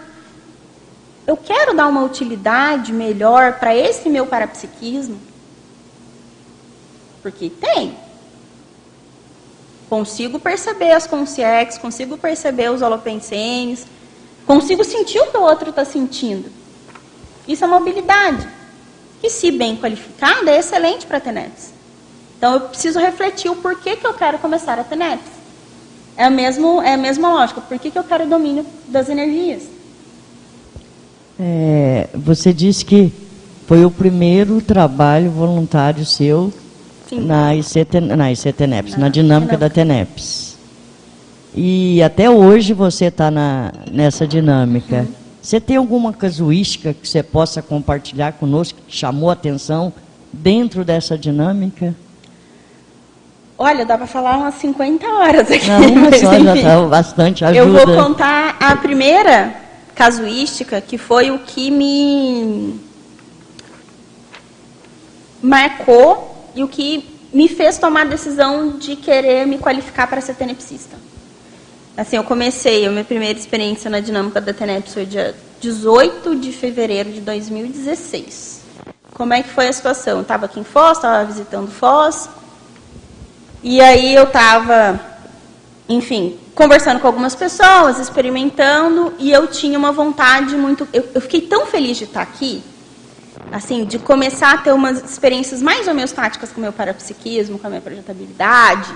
Eu 1.27 1.37
quero 1.37 1.75
dar 1.75 1.87
uma 1.87 2.03
utilidade 2.03 2.91
melhor 2.91 3.59
para 3.59 3.75
esse 3.75 4.09
meu 4.09 4.25
parapsiquismo. 4.25 5.19
Porque 7.21 7.49
tem. 7.49 7.95
Consigo 9.87 10.39
perceber 10.39 10.91
as 10.91 11.05
consciências, 11.05 11.77
consigo 11.77 12.17
perceber 12.17 12.71
os 12.71 12.81
holopensenes, 12.81 13.85
consigo 14.45 14.83
sentir 14.83 15.19
o 15.19 15.27
que 15.27 15.37
o 15.37 15.41
outro 15.41 15.69
está 15.69 15.85
sentindo. 15.85 16.49
Isso 17.47 17.63
é 17.63 17.67
uma 17.67 17.77
habilidade 17.77 18.47
que, 19.21 19.29
se 19.29 19.51
bem 19.51 19.75
qualificada, 19.77 20.51
é 20.51 20.59
excelente 20.59 21.05
para 21.05 21.17
a 21.17 21.21
TENEPS. 21.21 21.71
Então, 22.37 22.53
eu 22.53 22.61
preciso 22.61 22.99
refletir 22.99 23.49
o 23.49 23.55
porquê 23.55 23.95
que 23.95 24.05
eu 24.05 24.13
quero 24.13 24.37
começar 24.37 24.77
a 24.77 24.83
TENEPS. 24.83 25.31
É 26.17 26.25
a, 26.25 26.29
mesmo, 26.29 26.81
é 26.81 26.93
a 26.93 26.97
mesma 26.97 27.29
lógica. 27.29 27.61
Por 27.61 27.79
que, 27.79 27.89
que 27.89 27.97
eu 27.97 28.03
quero 28.03 28.25
o 28.25 28.29
domínio 28.29 28.65
das 28.87 29.09
energias? 29.09 29.63
É, 31.39 32.09
você 32.13 32.53
disse 32.53 32.85
que 32.85 33.11
foi 33.65 33.85
o 33.85 33.91
primeiro 33.91 34.61
trabalho 34.61 35.31
voluntário 35.31 36.05
seu 36.05 36.53
Sim. 37.09 37.21
na 37.21 37.55
ICT, 37.55 38.01
na 38.01 38.31
ICTNEPS, 38.31 38.97
na 38.97 39.09
dinâmica 39.09 39.57
da 39.57 39.69
TENEPS. 39.69 40.42
E 41.55 42.01
até 42.01 42.29
hoje 42.29 42.73
você 42.73 43.05
está 43.05 43.29
nessa 43.91 44.25
dinâmica. 44.25 45.07
Você 45.41 45.59
tem 45.59 45.75
alguma 45.75 46.11
casuística 46.13 46.93
que 46.93 47.07
você 47.07 47.21
possa 47.21 47.61
compartilhar 47.61 48.33
conosco 48.33 48.79
que 48.87 48.95
chamou 48.95 49.29
a 49.29 49.33
atenção 49.33 49.93
dentro 50.31 50.83
dessa 50.83 51.17
dinâmica? 51.17 51.93
Olha, 53.57 53.85
dá 53.85 53.97
para 53.97 54.07
falar 54.07 54.37
umas 54.37 54.55
50 54.55 55.05
horas 55.05 55.51
aqui. 55.51 55.67
Não, 55.67 55.81
uma 55.93 56.11
só 56.13 56.39
já 56.39 56.55
está 56.55 56.81
bastante 56.87 57.45
ajuda. 57.45 57.59
Eu 57.59 57.71
vou 57.71 58.03
contar 58.03 58.57
a 58.59 58.75
primeira 58.75 59.53
casuística, 59.93 60.81
que 60.81 60.97
foi 60.97 61.29
o 61.29 61.39
que 61.39 61.69
me 61.69 62.79
marcou 65.41 66.49
e 66.55 66.63
o 66.63 66.67
que 66.67 67.05
me 67.31 67.47
fez 67.47 67.77
tomar 67.77 68.01
a 68.01 68.09
decisão 68.09 68.77
de 68.77 68.95
querer 68.95 69.45
me 69.45 69.57
qualificar 69.57 70.07
para 70.07 70.21
ser 70.21 70.35
tenepsista. 70.35 70.97
Assim, 71.95 72.15
eu 72.15 72.23
comecei, 72.23 72.87
a 72.87 72.89
minha 72.89 73.03
primeira 73.03 73.37
experiência 73.37 73.87
na 73.87 73.99
dinâmica 73.99 74.41
da 74.41 74.51
TENEPS 74.51 74.93
foi 74.95 75.05
dia 75.05 75.35
18 75.61 76.35
de 76.37 76.51
fevereiro 76.51 77.11
de 77.11 77.21
2016. 77.21 78.61
Como 79.13 79.31
é 79.31 79.43
que 79.43 79.49
foi 79.49 79.67
a 79.67 79.73
situação? 79.73 80.15
Eu 80.15 80.21
estava 80.23 80.45
aqui 80.45 80.59
em 80.59 80.63
Foz, 80.63 80.97
estava 80.97 81.23
visitando 81.23 81.69
Foz, 81.69 82.27
e 83.61 83.79
aí 83.79 84.15
eu 84.15 84.23
estava, 84.23 84.99
enfim, 85.87 86.39
conversando 86.55 86.99
com 86.99 87.05
algumas 87.05 87.35
pessoas, 87.35 87.99
experimentando, 87.99 89.13
e 89.19 89.31
eu 89.31 89.45
tinha 89.45 89.77
uma 89.77 89.91
vontade 89.91 90.55
muito. 90.55 90.87
Eu, 90.91 91.07
eu 91.13 91.21
fiquei 91.21 91.41
tão 91.41 91.67
feliz 91.67 91.97
de 91.97 92.05
estar 92.05 92.23
aqui, 92.23 92.63
assim, 93.51 93.85
de 93.85 93.99
começar 93.99 94.53
a 94.53 94.57
ter 94.57 94.73
umas 94.73 95.11
experiências 95.11 95.61
mais 95.61 95.87
ou 95.87 95.93
menos 95.93 96.11
táticas 96.11 96.51
com 96.51 96.57
o 96.57 96.63
meu 96.63 96.73
parapsiquismo, 96.73 97.59
com 97.59 97.67
a 97.67 97.69
minha 97.69 97.81
projetabilidade, 97.81 98.95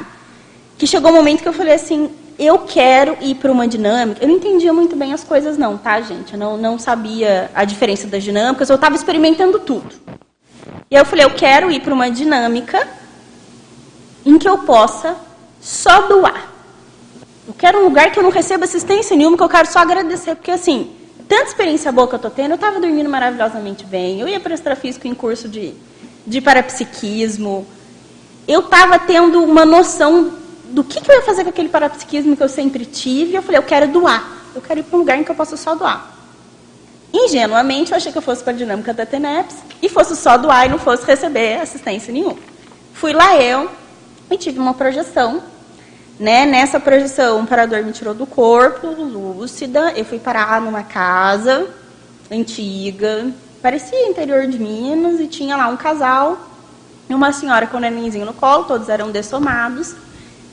que 0.77 0.85
chegou 0.85 1.11
um 1.11 1.15
momento 1.15 1.41
que 1.41 1.47
eu 1.47 1.53
falei 1.53 1.73
assim: 1.73 2.11
eu 2.37 2.59
quero 2.59 3.17
ir 3.21 3.35
para 3.35 3.51
uma 3.51 3.67
dinâmica. 3.67 4.23
Eu 4.23 4.27
não 4.27 4.35
entendia 4.35 4.71
muito 4.71 4.95
bem 4.95 5.13
as 5.13 5.23
coisas, 5.23 5.57
não, 5.57 5.77
tá, 5.77 5.99
gente? 6.01 6.33
Eu 6.33 6.39
não, 6.39 6.57
não 6.57 6.77
sabia 6.77 7.49
a 7.53 7.65
diferença 7.65 8.07
das 8.07 8.23
dinâmicas, 8.23 8.69
eu 8.69 8.75
estava 8.75 8.95
experimentando 8.95 9.59
tudo. 9.59 9.95
E 10.89 10.95
aí 10.95 11.01
eu 11.01 11.05
falei: 11.05 11.25
eu 11.25 11.31
quero 11.31 11.71
ir 11.71 11.81
para 11.81 11.93
uma 11.93 12.09
dinâmica 12.11 12.87
em 14.25 14.37
que 14.37 14.47
eu 14.47 14.59
possa 14.59 15.15
só 15.59 16.07
doar. 16.07 16.53
Eu 17.47 17.53
quero 17.53 17.79
um 17.79 17.83
lugar 17.85 18.11
que 18.11 18.19
eu 18.19 18.23
não 18.23 18.29
receba 18.29 18.65
assistência 18.65 19.15
nenhuma, 19.15 19.37
que 19.37 19.43
eu 19.43 19.49
quero 19.49 19.71
só 19.71 19.79
agradecer, 19.79 20.35
porque 20.35 20.51
assim, 20.51 20.91
tanta 21.27 21.45
experiência 21.45 21.91
boa 21.93 22.05
que 22.07 22.13
eu 22.13 22.17
estou 22.17 22.29
tendo, 22.29 22.51
eu 22.51 22.55
estava 22.55 22.79
dormindo 22.79 23.09
maravilhosamente 23.09 23.85
bem, 23.85 24.19
eu 24.19 24.27
ia 24.27 24.39
para 24.39 24.53
extrafísico 24.53 25.07
em 25.07 25.15
curso 25.15 25.47
de, 25.47 25.73
de 26.25 26.41
parapsiquismo, 26.41 27.65
eu 28.45 28.59
estava 28.59 28.99
tendo 28.99 29.41
uma 29.41 29.65
noção 29.65 30.33
do 30.69 30.83
que, 30.83 31.01
que, 31.01 31.11
eu 31.11 31.15
ia 31.15 31.21
fazer 31.21 31.43
com 31.43 31.49
aquele 31.49 31.69
parapsiquismo 31.69 32.35
que 32.35 32.43
eu 32.43 32.49
sempre 32.49 32.85
tive, 32.85 33.35
eu 33.35 33.41
falei, 33.41 33.57
eu 33.57 33.63
quero 33.63 33.87
doar, 33.87 34.25
eu 34.55 34.61
quero 34.61 34.79
ir 34.79 34.83
para 34.83 34.95
um 34.95 34.99
lugar 34.99 35.17
em 35.17 35.23
que 35.23 35.31
eu 35.31 35.35
possa 35.35 35.57
só 35.57 35.75
doar. 35.75 36.15
Ingenuamente, 37.13 37.91
eu 37.91 37.97
achei 37.97 38.11
que 38.11 38.17
eu 38.17 38.21
fosse 38.21 38.43
para 38.43 38.53
a 38.53 38.55
dinâmica 38.55 38.93
da 38.93 39.05
TENEPS 39.05 39.55
e 39.81 39.89
fosse 39.89 40.15
só 40.15 40.37
doar 40.37 40.65
e 40.65 40.69
não 40.69 40.77
fosse 40.77 41.05
receber 41.05 41.61
assistência 41.61 42.11
nenhuma. 42.11 42.37
Fui 42.93 43.13
lá 43.13 43.35
eu, 43.37 43.69
e 44.29 44.37
tive 44.37 44.59
uma 44.59 44.73
projeção. 44.73 45.41
Né? 46.19 46.45
Nessa 46.45 46.79
projeção, 46.79 47.41
o 47.41 47.47
parador 47.47 47.83
me 47.83 47.91
tirou 47.91 48.13
do 48.13 48.25
corpo, 48.25 48.87
lúcida. 48.87 49.93
Eu 49.95 50.03
fui 50.03 50.19
parar 50.19 50.59
numa 50.61 50.83
casa 50.83 51.67
antiga, 52.29 53.31
parecia 53.61 54.09
interior 54.09 54.47
de 54.47 54.59
Minas, 54.59 55.19
e 55.19 55.27
tinha 55.27 55.55
lá 55.55 55.67
um 55.67 55.77
casal 55.77 56.37
e 57.09 57.13
uma 57.13 57.31
senhora 57.31 57.67
com 57.67 57.77
o 57.77 57.79
nenenzinho 57.79 58.25
no 58.25 58.33
colo, 58.33 58.65
todos 58.65 58.89
eram 58.89 59.11
dessomados. 59.11 59.95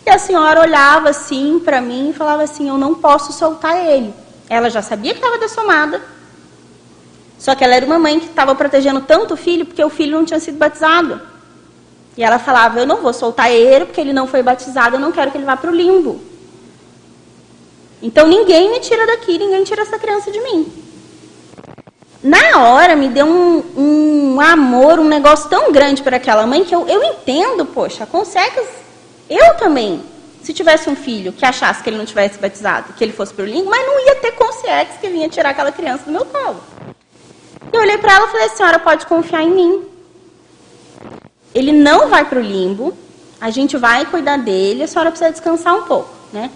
E 0.07 0.11
a 0.11 0.19
senhora 0.19 0.61
olhava 0.61 1.11
assim 1.11 1.59
para 1.59 1.81
mim 1.81 2.11
e 2.11 2.13
falava 2.13 2.43
assim: 2.43 2.69
Eu 2.69 2.77
não 2.77 2.95
posso 2.95 3.33
soltar 3.33 3.87
ele. 3.87 4.13
Ela 4.49 4.69
já 4.69 4.83
sabia 4.83 5.13
que 5.13 5.19
estava 5.19 5.39
dessomada, 5.39 6.03
só 7.39 7.55
que 7.55 7.65
ela 7.65 7.75
era 7.75 7.87
uma 7.87 7.99
mãe 7.99 8.21
que 8.21 8.27
estava 8.27 8.55
protegendo 8.55 9.01
tanto 9.01 9.35
o 9.35 9.37
filho 9.37 9.65
porque 9.65 9.83
o 9.83 9.91
filho 9.91 10.17
não 10.19 10.25
tinha 10.25 10.41
sido 10.41 10.59
batizado. 10.59 11.21
E 12.17 12.23
ela 12.23 12.39
falava: 12.39 12.81
Eu 12.81 12.87
não 12.87 13.01
vou 13.01 13.13
soltar 13.13 13.51
ele 13.51 13.87
porque 13.87 14.01
ele 14.01 14.13
não 14.13 14.27
foi 14.27 14.43
batizado, 14.43 14.97
eu 14.97 15.01
não 15.01 15.13
quero 15.13 15.31
que 15.31 15.39
ele 15.39 15.45
vá 15.45 15.57
para 15.57 15.71
o 15.71 15.75
limbo. 15.75 16.21
Então 18.03 18.29
ninguém 18.29 18.71
me 18.71 18.81
tira 18.81 19.07
daqui, 19.07 19.39
ninguém 19.39 19.65
tira 19.65 19.83
essa 19.83 19.99
criança 19.99 20.31
de 20.31 20.41
mim. 20.41 20.71
Na 22.23 22.63
hora 22.63 22.97
me 22.97 23.09
deu 23.09 23.27
um, 23.27 23.63
um 23.77 24.41
amor, 24.41 24.99
um 24.99 25.09
negócio 25.09 25.49
tão 25.49 25.73
grande 25.73 26.03
para 26.03 26.17
aquela 26.17 26.47
mãe 26.47 26.65
que 26.65 26.75
eu, 26.75 26.87
eu 26.89 27.03
entendo, 27.03 27.67
poxa, 27.67 28.07
consegue. 28.07 28.84
Eu 29.35 29.55
também, 29.57 30.03
se 30.43 30.53
tivesse 30.53 30.89
um 30.89 30.97
filho 30.97 31.32
que 31.32 31.45
achasse 31.45 31.82
que 31.82 31.91
ele 31.91 31.97
não 31.97 32.05
tivesse 32.05 32.39
batizado, 32.39 32.93
que 32.93 33.03
ele 33.03 33.12
fosse 33.12 33.32
para 33.35 33.45
o 33.45 33.49
limbo, 33.49 33.70
mas 33.70 33.87
não 33.87 34.07
ia 34.07 34.16
ter 34.16 34.32
consciência 34.32 34.99
que 35.01 35.09
vinha 35.09 35.28
tirar 35.28 35.51
aquela 35.51 35.72
criança 35.72 36.05
do 36.05 36.12
meu 36.12 36.24
colo. 36.24 36.61
Eu 37.72 37.80
olhei 37.80 37.99
para 37.99 38.14
ela 38.14 38.26
e 38.26 38.30
falei: 38.30 38.47
A 38.47 38.51
senhora 38.51 38.78
pode 38.78 39.07
confiar 39.07 39.43
em 39.43 39.51
mim 39.51 39.95
ele 41.55 41.72
não 41.72 42.09
vai 42.09 42.24
para 42.24 42.41
o 42.41 42.43
limbo, 42.43 42.93
a 43.41 43.49
gente 43.49 43.76
vai 43.76 44.05
cuidar 44.07 44.37
dele, 44.39 44.82
a 44.82 44.89
senhora 44.89 45.11
precisa 45.11 45.30
descansar 45.30 45.74
um 45.76 45.82
pouco, 45.85 46.11
né? 46.32 46.51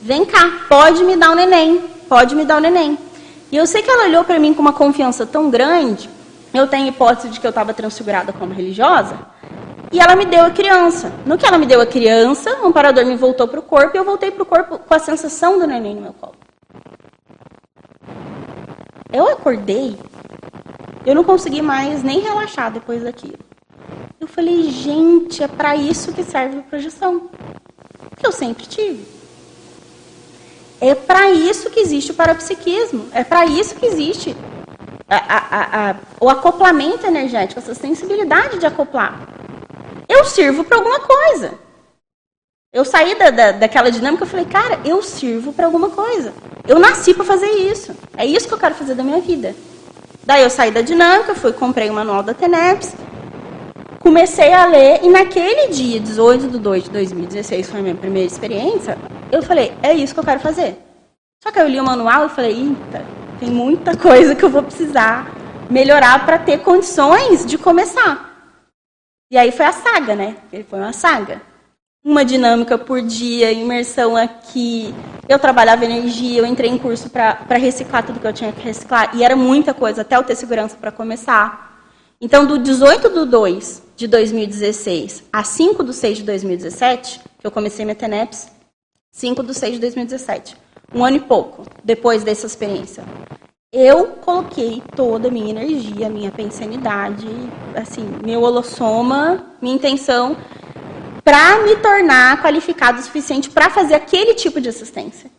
Vem 0.00 0.24
cá, 0.24 0.62
pode 0.68 1.04
me 1.04 1.16
dar 1.16 1.30
o 1.30 1.32
um 1.32 1.36
neném, 1.36 1.84
pode 2.08 2.34
me 2.34 2.44
dar 2.44 2.54
o 2.54 2.58
um 2.58 2.60
neném. 2.62 2.98
E 3.50 3.56
eu 3.56 3.66
sei 3.66 3.82
que 3.82 3.90
ela 3.90 4.04
olhou 4.06 4.24
para 4.24 4.38
mim 4.38 4.54
com 4.54 4.62
uma 4.62 4.72
confiança 4.72 5.26
tão 5.26 5.50
grande, 5.50 6.08
eu 6.54 6.66
tenho 6.66 6.88
hipótese 6.88 7.28
de 7.28 7.38
que 7.38 7.46
eu 7.46 7.50
estava 7.50 7.74
transfigurada 7.74 8.32
como 8.32 8.54
religiosa, 8.54 9.18
e 9.92 10.00
ela 10.00 10.16
me 10.16 10.24
deu 10.24 10.46
a 10.46 10.50
criança. 10.50 11.12
No 11.26 11.36
que 11.36 11.46
ela 11.46 11.58
me 11.58 11.66
deu 11.66 11.80
a 11.80 11.86
criança, 11.86 12.50
o 12.62 12.66
amparador 12.66 13.04
me 13.04 13.14
voltou 13.14 13.46
para 13.46 13.60
o 13.60 13.62
corpo 13.62 13.94
e 13.94 13.98
eu 13.98 14.04
voltei 14.04 14.30
para 14.30 14.42
o 14.42 14.46
corpo 14.46 14.78
com 14.78 14.94
a 14.94 14.98
sensação 14.98 15.58
do 15.58 15.66
neném 15.66 15.94
no 15.94 16.00
meu 16.00 16.14
colo. 16.14 16.34
Eu 19.12 19.28
acordei, 19.28 19.98
eu 21.04 21.14
não 21.14 21.22
consegui 21.22 21.60
mais 21.60 22.02
nem 22.02 22.20
relaxar 22.20 22.72
depois 22.72 23.02
daquilo. 23.02 23.38
Eu 24.18 24.26
falei, 24.26 24.70
gente, 24.70 25.42
é 25.42 25.48
para 25.48 25.76
isso 25.76 26.12
que 26.12 26.24
serve 26.24 26.60
a 26.60 26.62
projeção. 26.62 27.28
Que 28.16 28.26
eu 28.26 28.32
sempre 28.32 28.64
tive. 28.64 29.04
É 30.80 30.94
para 30.94 31.30
isso 31.30 31.68
que 31.70 31.80
existe 31.80 32.12
o 32.12 32.14
parapsiquismo. 32.14 33.08
É 33.12 33.22
para 33.22 33.44
isso 33.44 33.74
que 33.74 33.84
existe 33.84 34.34
a, 35.08 35.16
a, 35.16 35.90
a, 35.90 35.96
o 36.20 36.30
acoplamento 36.30 37.06
energético, 37.06 37.60
essa 37.60 37.74
sensibilidade 37.74 38.58
de 38.58 38.64
acoplar. 38.64 39.28
Eu 40.12 40.26
sirvo 40.26 40.62
para 40.62 40.76
alguma 40.76 41.00
coisa. 41.00 41.54
Eu 42.70 42.84
saí 42.84 43.14
da, 43.14 43.30
da, 43.30 43.52
daquela 43.52 43.90
dinâmica 43.90 44.24
e 44.24 44.28
falei, 44.28 44.44
cara, 44.44 44.78
eu 44.84 45.02
sirvo 45.02 45.54
para 45.54 45.64
alguma 45.64 45.88
coisa. 45.88 46.34
Eu 46.68 46.78
nasci 46.78 47.14
para 47.14 47.24
fazer 47.24 47.46
isso. 47.46 47.96
É 48.14 48.26
isso 48.26 48.46
que 48.46 48.52
eu 48.52 48.58
quero 48.58 48.74
fazer 48.74 48.94
da 48.94 49.02
minha 49.02 49.20
vida. 49.20 49.54
Daí 50.22 50.42
eu 50.42 50.50
saí 50.50 50.70
da 50.70 50.82
dinâmica, 50.82 51.34
fui 51.34 51.52
comprei 51.52 51.88
o 51.88 51.94
manual 51.94 52.22
da 52.22 52.34
TENEPS, 52.34 52.94
comecei 54.00 54.52
a 54.52 54.66
ler 54.66 55.00
e 55.02 55.08
naquele 55.08 55.68
dia, 55.68 55.98
18 55.98 56.48
de 56.48 56.58
2 56.58 56.84
de 56.84 56.90
2016, 56.90 57.70
foi 57.70 57.80
a 57.80 57.82
minha 57.82 57.94
primeira 57.94 58.26
experiência, 58.26 58.96
eu 59.32 59.42
falei, 59.42 59.72
é 59.82 59.92
isso 59.94 60.14
que 60.14 60.20
eu 60.20 60.24
quero 60.24 60.40
fazer. 60.40 60.78
Só 61.42 61.50
que 61.50 61.58
eu 61.58 61.66
li 61.66 61.80
o 61.80 61.84
manual 61.84 62.26
e 62.26 62.28
falei, 62.28 62.52
eita, 62.52 63.04
tem 63.40 63.50
muita 63.50 63.96
coisa 63.96 64.34
que 64.36 64.44
eu 64.44 64.50
vou 64.50 64.62
precisar 64.62 65.32
melhorar 65.68 66.24
para 66.24 66.38
ter 66.38 66.58
condições 66.58 67.44
de 67.44 67.58
começar. 67.58 68.31
E 69.32 69.38
aí 69.38 69.50
foi 69.50 69.64
a 69.64 69.72
saga, 69.72 70.14
né? 70.14 70.36
Foi 70.68 70.78
uma 70.78 70.92
saga. 70.92 71.40
Uma 72.04 72.22
dinâmica 72.22 72.76
por 72.76 73.00
dia, 73.00 73.50
imersão 73.50 74.14
aqui. 74.14 74.94
Eu 75.26 75.38
trabalhava 75.38 75.86
energia, 75.86 76.40
eu 76.40 76.44
entrei 76.44 76.68
em 76.68 76.76
curso 76.76 77.08
para 77.08 77.56
reciclar 77.56 78.04
tudo 78.04 78.20
que 78.20 78.26
eu 78.26 78.32
tinha 78.34 78.52
que 78.52 78.60
reciclar. 78.60 79.16
E 79.16 79.24
era 79.24 79.34
muita 79.34 79.72
coisa, 79.72 80.02
até 80.02 80.18
eu 80.18 80.22
ter 80.22 80.34
segurança 80.34 80.76
para 80.76 80.92
começar. 80.92 81.82
Então, 82.20 82.44
do 82.44 82.58
18 82.58 83.08
do 83.08 83.24
2 83.24 83.82
de 83.96 84.06
2016 84.06 85.24
a 85.32 85.42
5 85.42 85.82
do 85.82 85.94
6 85.94 86.18
de 86.18 86.24
2017, 86.24 87.20
que 87.38 87.46
eu 87.46 87.50
comecei 87.50 87.86
minha 87.86 87.94
TENEPS, 87.94 88.52
5 89.12 89.42
do 89.42 89.54
6 89.54 89.76
de 89.76 89.80
2017, 89.80 90.58
um 90.94 91.02
ano 91.02 91.16
e 91.16 91.20
pouco 91.20 91.64
depois 91.82 92.22
dessa 92.22 92.46
experiência, 92.46 93.02
eu 93.72 94.16
coloquei 94.16 94.82
toda 94.94 95.28
a 95.28 95.30
minha 95.30 95.50
energia, 95.50 96.10
minha 96.10 96.30
pensanidade, 96.30 97.26
assim, 97.74 98.06
meu 98.22 98.42
holossoma, 98.42 99.56
minha 99.62 99.74
intenção 99.74 100.36
para 101.24 101.62
me 101.62 101.76
tornar 101.76 102.42
qualificado 102.42 102.98
o 102.98 103.02
suficiente 103.02 103.48
para 103.48 103.70
fazer 103.70 103.94
aquele 103.94 104.34
tipo 104.34 104.60
de 104.60 104.68
assistência. 104.68 105.30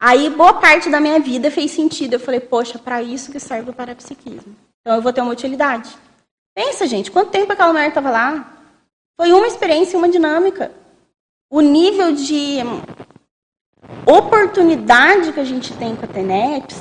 Aí, 0.00 0.28
boa 0.28 0.60
parte 0.60 0.90
da 0.90 1.00
minha 1.00 1.18
vida 1.18 1.50
fez 1.50 1.70
sentido. 1.70 2.14
Eu 2.14 2.20
falei, 2.20 2.38
poxa, 2.38 2.78
para 2.78 3.02
isso 3.02 3.32
que 3.32 3.40
serve 3.40 3.70
o 3.70 3.74
parapsiquismo. 3.74 4.54
Então, 4.80 4.96
eu 4.96 5.02
vou 5.02 5.12
ter 5.12 5.22
uma 5.22 5.32
utilidade. 5.32 5.96
Pensa, 6.54 6.86
gente, 6.86 7.10
quanto 7.10 7.30
tempo 7.30 7.52
aquela 7.52 7.72
mulher 7.72 7.88
estava 7.88 8.10
lá? 8.10 8.62
Foi 9.18 9.32
uma 9.32 9.46
experiência, 9.46 9.98
uma 9.98 10.08
dinâmica. 10.08 10.72
O 11.50 11.62
nível 11.62 12.12
de 12.12 12.58
oportunidade 14.06 15.32
que 15.32 15.40
a 15.40 15.44
gente 15.44 15.72
tem 15.74 15.96
com 15.96 16.04
a 16.04 16.08
TENEPS 16.08 16.76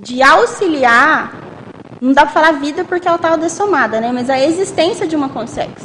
de 0.00 0.22
auxiliar, 0.22 1.32
não 2.00 2.12
dá 2.12 2.22
para 2.22 2.32
falar 2.32 2.52
vida 2.52 2.84
porque 2.84 3.06
ela 3.06 3.16
estava 3.16 3.38
dessomada, 3.38 4.00
né? 4.00 4.10
mas 4.12 4.28
a 4.28 4.38
existência 4.38 5.06
de 5.06 5.14
uma 5.14 5.28
consex. 5.28 5.82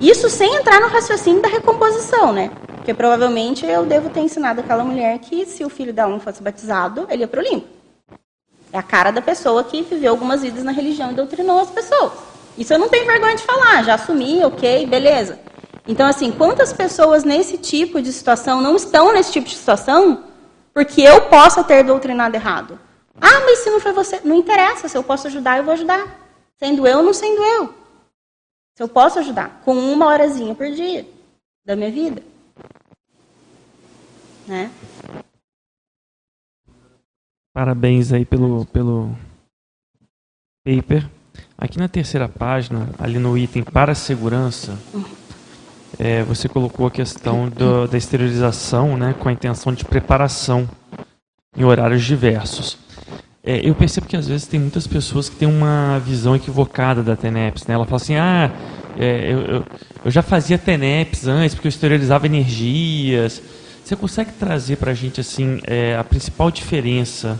Isso 0.00 0.30
sem 0.30 0.56
entrar 0.56 0.80
no 0.80 0.88
raciocínio 0.88 1.42
da 1.42 1.48
recomposição, 1.48 2.32
né? 2.32 2.50
Porque 2.76 2.94
provavelmente 2.94 3.66
eu 3.66 3.84
devo 3.84 4.08
ter 4.08 4.20
ensinado 4.20 4.60
aquela 4.60 4.82
mulher 4.82 5.18
que 5.18 5.44
se 5.44 5.62
o 5.62 5.68
filho 5.68 5.92
dela 5.92 6.10
não 6.10 6.18
fosse 6.18 6.42
batizado, 6.42 7.06
ele 7.10 7.22
ia 7.22 7.28
para 7.28 7.40
o 7.40 7.42
limpo. 7.42 7.66
É 8.72 8.78
a 8.78 8.82
cara 8.82 9.10
da 9.10 9.20
pessoa 9.20 9.62
que 9.62 9.82
viveu 9.82 10.10
algumas 10.10 10.40
vidas 10.40 10.64
na 10.64 10.72
religião 10.72 11.10
e 11.10 11.14
doutrinou 11.14 11.60
as 11.60 11.70
pessoas. 11.70 12.12
Isso 12.56 12.72
eu 12.72 12.78
não 12.78 12.88
tenho 12.88 13.04
vergonha 13.04 13.36
de 13.36 13.42
falar, 13.42 13.84
já 13.84 13.94
assumi, 13.94 14.42
ok, 14.42 14.86
beleza. 14.86 15.38
Então, 15.90 16.06
assim, 16.06 16.30
quantas 16.30 16.72
pessoas 16.72 17.24
nesse 17.24 17.58
tipo 17.58 18.00
de 18.00 18.12
situação 18.12 18.60
não 18.60 18.76
estão 18.76 19.12
nesse 19.12 19.32
tipo 19.32 19.48
de 19.48 19.56
situação 19.56 20.22
porque 20.72 21.00
eu 21.00 21.22
possa 21.22 21.64
ter 21.64 21.82
doutrinado 21.82 22.36
errado? 22.36 22.78
Ah, 23.20 23.40
mas 23.40 23.58
se 23.58 23.70
não 23.70 23.80
foi 23.80 23.92
você, 23.92 24.20
não 24.22 24.36
interessa, 24.36 24.86
se 24.86 24.96
eu 24.96 25.02
posso 25.02 25.26
ajudar, 25.26 25.58
eu 25.58 25.64
vou 25.64 25.72
ajudar. 25.72 26.06
Sendo 26.60 26.86
eu 26.86 26.98
ou 26.98 27.02
não 27.02 27.12
sendo 27.12 27.42
eu. 27.42 27.74
Se 28.76 28.84
eu 28.84 28.88
posso 28.88 29.18
ajudar, 29.18 29.62
com 29.64 29.74
uma 29.74 30.06
horazinha 30.06 30.54
por 30.54 30.70
dia 30.70 31.08
da 31.66 31.74
minha 31.74 31.90
vida. 31.90 32.22
Né? 34.46 34.70
Parabéns 37.52 38.12
aí 38.12 38.24
pelo, 38.24 38.64
pelo 38.66 39.10
paper. 40.64 41.04
Aqui 41.58 41.78
na 41.78 41.88
terceira 41.88 42.28
página, 42.28 42.88
ali 42.96 43.18
no 43.18 43.36
item 43.36 43.64
para 43.64 43.92
segurança, 43.92 44.78
é, 46.00 46.22
você 46.22 46.48
colocou 46.48 46.86
a 46.86 46.90
questão 46.90 47.46
do, 47.46 47.86
da 47.86 47.98
esterilização 47.98 48.96
né, 48.96 49.14
com 49.18 49.28
a 49.28 49.32
intenção 49.32 49.70
de 49.70 49.84
preparação 49.84 50.66
em 51.54 51.62
horários 51.62 52.02
diversos. 52.02 52.78
É, 53.44 53.60
eu 53.62 53.74
percebo 53.74 54.06
que 54.06 54.16
às 54.16 54.26
vezes 54.26 54.46
tem 54.46 54.58
muitas 54.58 54.86
pessoas 54.86 55.28
que 55.28 55.36
têm 55.36 55.46
uma 55.46 55.98
visão 55.98 56.34
equivocada 56.34 57.02
da 57.02 57.14
TENEPS. 57.16 57.66
Né? 57.66 57.74
Ela 57.74 57.84
fala 57.84 57.96
assim, 57.96 58.16
ah, 58.16 58.50
é, 58.98 59.30
eu, 59.30 59.40
eu, 59.40 59.64
eu, 60.06 60.10
já 60.10 60.22
fazia 60.22 60.56
TENEPS 60.56 61.26
antes 61.28 61.54
porque 61.54 61.68
eu 61.68 61.70
esterilizava 61.70 62.24
energias. 62.24 63.42
Você 63.84 63.94
consegue 63.94 64.32
trazer 64.32 64.76
para 64.76 64.92
a 64.92 64.94
gente 64.94 65.20
assim 65.20 65.60
é, 65.64 65.96
a 65.96 66.04
principal 66.04 66.50
diferença 66.50 67.38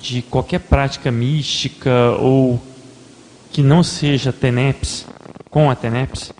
de 0.00 0.22
qualquer 0.22 0.60
prática 0.60 1.10
mística 1.10 2.12
ou 2.20 2.62
que 3.50 3.60
não 3.60 3.82
seja 3.82 4.32
TENEPS 4.32 5.04
com 5.50 5.68
a 5.68 5.74
TENEPS? 5.74 6.32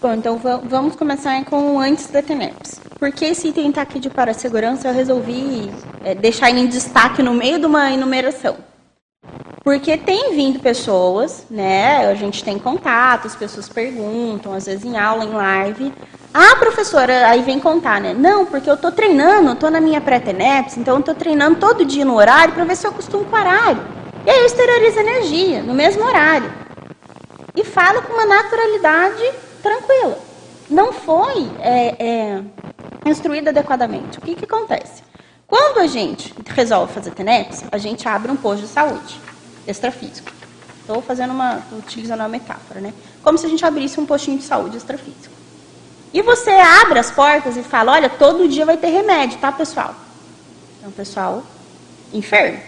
Bom, 0.00 0.14
então 0.14 0.40
vamos 0.64 0.96
começar 0.96 1.44
com 1.44 1.78
antes 1.78 2.06
da 2.06 2.22
TENEPS. 2.22 2.80
Por 2.98 3.12
que 3.12 3.26
esse 3.26 3.48
item 3.48 3.68
está 3.68 3.82
aqui 3.82 3.98
de 3.98 4.08
para-segurança? 4.08 4.88
Eu 4.88 4.94
resolvi 4.94 5.70
é, 6.02 6.14
deixar 6.14 6.48
em 6.48 6.66
destaque 6.66 7.22
no 7.22 7.34
meio 7.34 7.58
de 7.58 7.66
uma 7.66 7.90
enumeração. 7.90 8.56
Porque 9.62 9.98
tem 9.98 10.34
vindo 10.34 10.58
pessoas, 10.58 11.44
né? 11.50 12.10
A 12.10 12.14
gente 12.14 12.42
tem 12.42 12.58
contato, 12.58 13.26
as 13.26 13.36
pessoas 13.36 13.68
perguntam, 13.68 14.54
às 14.54 14.64
vezes 14.64 14.86
em 14.86 14.96
aula, 14.96 15.22
em 15.22 15.32
live. 15.32 15.92
Ah, 16.32 16.56
professora, 16.56 17.28
aí 17.28 17.42
vem 17.42 17.60
contar, 17.60 18.00
né? 18.00 18.14
Não, 18.14 18.46
porque 18.46 18.70
eu 18.70 18.76
estou 18.76 18.90
treinando, 18.90 19.52
estou 19.52 19.70
na 19.70 19.82
minha 19.82 20.00
pré-TENEPS, 20.00 20.78
então 20.78 20.94
eu 20.94 21.00
estou 21.00 21.14
treinando 21.14 21.56
todo 21.56 21.84
dia 21.84 22.06
no 22.06 22.16
horário 22.16 22.54
para 22.54 22.64
ver 22.64 22.76
se 22.76 22.86
eu 22.86 22.90
acostumo 22.90 23.26
com 23.26 23.36
o 23.36 23.38
horário. 23.38 23.82
E 24.24 24.30
aí 24.30 24.38
eu 24.38 24.46
exteriorizo 24.46 24.98
energia 24.98 25.62
no 25.62 25.74
mesmo 25.74 26.02
horário. 26.06 26.50
E 27.54 27.62
falo 27.64 28.00
com 28.00 28.14
uma 28.14 28.24
naturalidade 28.24 29.49
tranquila. 29.62 30.18
Não 30.68 30.92
foi 30.92 31.50
é, 31.60 31.96
é, 31.98 32.42
instruída 33.06 33.50
adequadamente. 33.50 34.18
O 34.18 34.22
que, 34.22 34.34
que 34.34 34.44
acontece? 34.44 35.02
Quando 35.46 35.78
a 35.78 35.86
gente 35.86 36.32
resolve 36.46 36.92
fazer 36.92 37.10
TENEPS, 37.10 37.64
a 37.72 37.78
gente 37.78 38.06
abre 38.08 38.30
um 38.30 38.36
posto 38.36 38.62
de 38.62 38.68
saúde 38.68 39.20
extrafísico. 39.66 40.30
Estou 40.80 41.02
fazendo 41.02 41.32
uma, 41.32 41.60
utilizando 41.72 42.20
uma 42.20 42.28
metáfora, 42.28 42.80
né? 42.80 42.94
Como 43.22 43.36
se 43.36 43.46
a 43.46 43.48
gente 43.48 43.64
abrisse 43.64 43.98
um 43.98 44.06
postinho 44.06 44.38
de 44.38 44.44
saúde 44.44 44.76
extrafísico. 44.76 45.34
E 46.12 46.22
você 46.22 46.50
abre 46.50 46.98
as 46.98 47.10
portas 47.10 47.56
e 47.56 47.62
fala, 47.62 47.92
olha, 47.92 48.08
todo 48.08 48.48
dia 48.48 48.66
vai 48.66 48.76
ter 48.76 48.88
remédio, 48.88 49.38
tá, 49.38 49.52
pessoal? 49.52 49.94
Então, 50.78 50.90
pessoal 50.90 51.42
enfermo. 52.12 52.58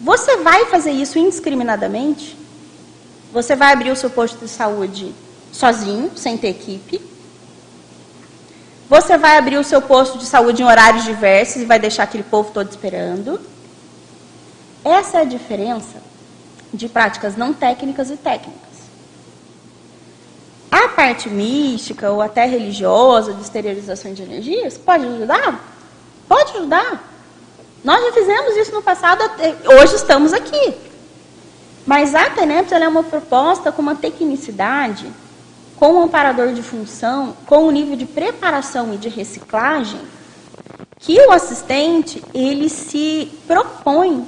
Você 0.00 0.38
vai 0.38 0.64
fazer 0.66 0.92
isso 0.92 1.18
indiscriminadamente? 1.18 2.36
Você 3.32 3.54
vai 3.54 3.72
abrir 3.72 3.90
o 3.90 3.96
seu 3.96 4.10
posto 4.10 4.38
de 4.38 4.48
saúde 4.48 5.14
sozinho, 5.52 6.10
sem 6.16 6.36
ter 6.36 6.48
equipe. 6.48 7.00
Você 8.88 9.16
vai 9.16 9.38
abrir 9.38 9.56
o 9.56 9.64
seu 9.64 9.80
posto 9.80 10.18
de 10.18 10.26
saúde 10.26 10.62
em 10.62 10.64
horários 10.64 11.04
diversos 11.04 11.62
e 11.62 11.64
vai 11.64 11.78
deixar 11.78 12.02
aquele 12.02 12.24
povo 12.24 12.50
todo 12.52 12.68
esperando. 12.68 13.40
Essa 14.84 15.18
é 15.18 15.20
a 15.20 15.24
diferença 15.24 16.02
de 16.74 16.88
práticas 16.88 17.36
não 17.36 17.52
técnicas 17.52 18.10
e 18.10 18.16
técnicas. 18.16 18.70
A 20.70 20.88
parte 20.88 21.28
mística 21.28 22.10
ou 22.10 22.20
até 22.20 22.46
religiosa 22.46 23.32
de 23.32 23.42
esterilização 23.42 24.12
de 24.12 24.22
energias 24.22 24.76
pode 24.76 25.06
ajudar? 25.06 25.64
Pode 26.28 26.56
ajudar. 26.56 27.12
Nós 27.84 28.02
já 28.02 28.12
fizemos 28.12 28.56
isso 28.56 28.72
no 28.72 28.82
passado, 28.82 29.22
hoje 29.78 29.94
estamos 29.94 30.32
aqui. 30.32 30.89
Mas 31.90 32.14
a 32.14 32.30
TENEPS 32.30 32.70
é 32.70 32.86
uma 32.86 33.02
proposta 33.02 33.72
com 33.72 33.82
uma 33.82 33.96
tecnicidade, 33.96 35.10
com 35.74 35.94
um 35.94 36.02
amparador 36.04 36.52
de 36.52 36.62
função, 36.62 37.36
com 37.46 37.66
um 37.66 37.72
nível 37.72 37.96
de 37.96 38.06
preparação 38.06 38.94
e 38.94 38.96
de 38.96 39.08
reciclagem, 39.08 40.00
que 41.00 41.20
o 41.20 41.32
assistente 41.32 42.22
ele 42.32 42.68
se 42.68 43.32
propõe 43.44 44.24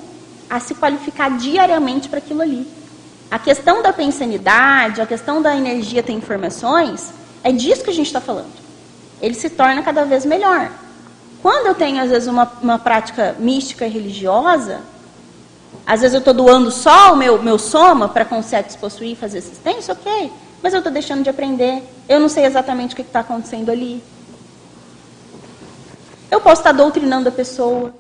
a 0.51 0.59
se 0.59 0.75
qualificar 0.75 1.39
diariamente 1.39 2.09
para 2.09 2.19
aquilo 2.19 2.43
ali. 2.43 2.67
A 3.31 3.39
questão 3.39 3.81
da 3.81 3.93
pensanidade, 3.93 5.01
a 5.01 5.07
questão 5.07 5.41
da 5.41 5.57
energia 5.57 6.03
ter 6.03 6.15
informações, 6.15 7.13
é 7.45 7.53
disso 7.53 7.85
que 7.85 7.91
a 7.91 7.95
gente 7.95 8.09
está 8.09 8.21
falando. 8.21 8.55
Ele 9.21 9.35
se 9.35 9.49
torna 9.49 9.85
cada 9.85 10.05
vez 10.05 10.27
melhor. 10.27 10.69
Quando 11.41 11.69
eu 11.69 11.77
tenho, 11.77 12.03
às 12.03 12.11
vezes, 12.11 12.27
uma, 12.27 12.51
uma 12.61 12.81
prática 12.81 13.37
mística 13.39 13.87
e 13.87 13.89
religiosa, 13.89 14.81
às 15.87 16.01
vezes 16.01 16.15
eu 16.15 16.19
estou 16.21 16.35
doando 16.35 16.71
só 16.71 17.13
o 17.13 17.17
meu, 17.17 17.43
meu 17.43 17.59
soma 17.59 18.09
para 18.09 18.25
conceitos 18.25 18.77
possuir 18.77 19.13
e 19.13 19.17
fazer 19.17 19.39
assistência, 19.39 19.93
ok. 19.93 20.33
Mas 20.63 20.73
eu 20.73 20.79
estou 20.79 20.93
deixando 20.93 21.23
de 21.23 21.31
aprender. 21.31 21.83
Eu 22.09 22.21
não 22.21 22.29
sei 22.29 22.45
exatamente 22.45 22.93
o 22.93 22.97
que 22.97 23.03
está 23.03 23.21
acontecendo 23.21 23.71
ali. 23.71 24.03
Eu 26.31 26.41
posso 26.41 26.61
estar 26.61 26.73
doutrinando 26.73 27.29
a 27.29 27.33
pessoa. 27.33 27.93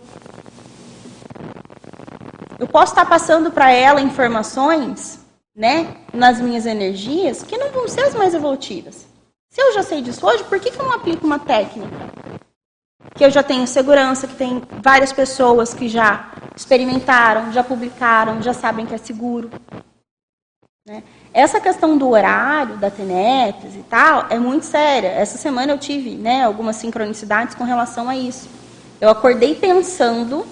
Eu 2.58 2.68
posso 2.68 2.92
estar 2.92 3.04
passando 3.04 3.50
para 3.50 3.72
ela 3.72 4.00
informações, 4.00 5.18
né, 5.54 5.96
nas 6.14 6.40
minhas 6.40 6.64
energias, 6.64 7.42
que 7.42 7.58
não 7.58 7.70
vão 7.70 7.88
ser 7.88 8.02
as 8.02 8.14
mais 8.14 8.32
evolutivas. 8.32 9.06
Se 9.50 9.60
eu 9.60 9.74
já 9.74 9.82
sei 9.82 10.00
disso 10.00 10.24
hoje, 10.24 10.44
por 10.44 10.60
que, 10.60 10.70
que 10.70 10.80
eu 10.80 10.84
não 10.86 10.94
aplico 10.94 11.26
uma 11.26 11.40
técnica? 11.40 11.90
Que 13.14 13.24
eu 13.24 13.30
já 13.30 13.42
tenho 13.42 13.66
segurança, 13.66 14.26
que 14.26 14.34
tem 14.34 14.62
várias 14.82 15.12
pessoas 15.12 15.74
que 15.74 15.88
já 15.88 16.32
experimentaram, 16.56 17.52
já 17.52 17.62
publicaram, 17.62 18.40
já 18.42 18.54
sabem 18.54 18.86
que 18.86 18.94
é 18.94 18.98
seguro. 18.98 19.50
Né? 20.86 21.02
Essa 21.32 21.60
questão 21.60 21.96
do 21.96 22.08
horário, 22.08 22.76
da 22.76 22.90
TENEPS 22.90 23.76
e 23.76 23.84
tal, 23.88 24.26
é 24.28 24.38
muito 24.38 24.66
séria. 24.66 25.08
Essa 25.08 25.38
semana 25.38 25.72
eu 25.72 25.78
tive 25.78 26.16
né, 26.16 26.44
algumas 26.44 26.76
sincronicidades 26.76 27.54
com 27.54 27.64
relação 27.64 28.08
a 28.08 28.16
isso. 28.16 28.48
Eu 29.00 29.08
acordei 29.08 29.54
pensando 29.54 30.46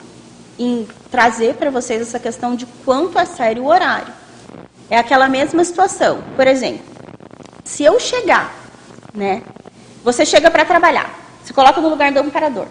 em 0.59 0.87
trazer 1.11 1.55
para 1.55 1.71
vocês 1.71 2.03
essa 2.03 2.19
questão 2.19 2.55
de 2.55 2.67
quanto 2.85 3.19
é 3.19 3.25
sério 3.25 3.65
o 3.65 3.67
horário. 3.67 4.13
É 4.89 4.99
aquela 4.99 5.29
mesma 5.29 5.65
situação. 5.65 6.23
Por 6.37 6.47
exemplo, 6.47 6.85
se 7.65 7.85
eu 7.85 7.99
chegar, 7.99 8.55
né? 9.15 9.43
Você 10.03 10.25
chega 10.25 10.51
para 10.51 10.65
trabalhar, 10.65 11.11
se 11.45 11.53
coloca 11.53 11.81
no 11.81 11.89
lugar 11.89 12.13
do 12.13 12.21
operador. 12.21 12.67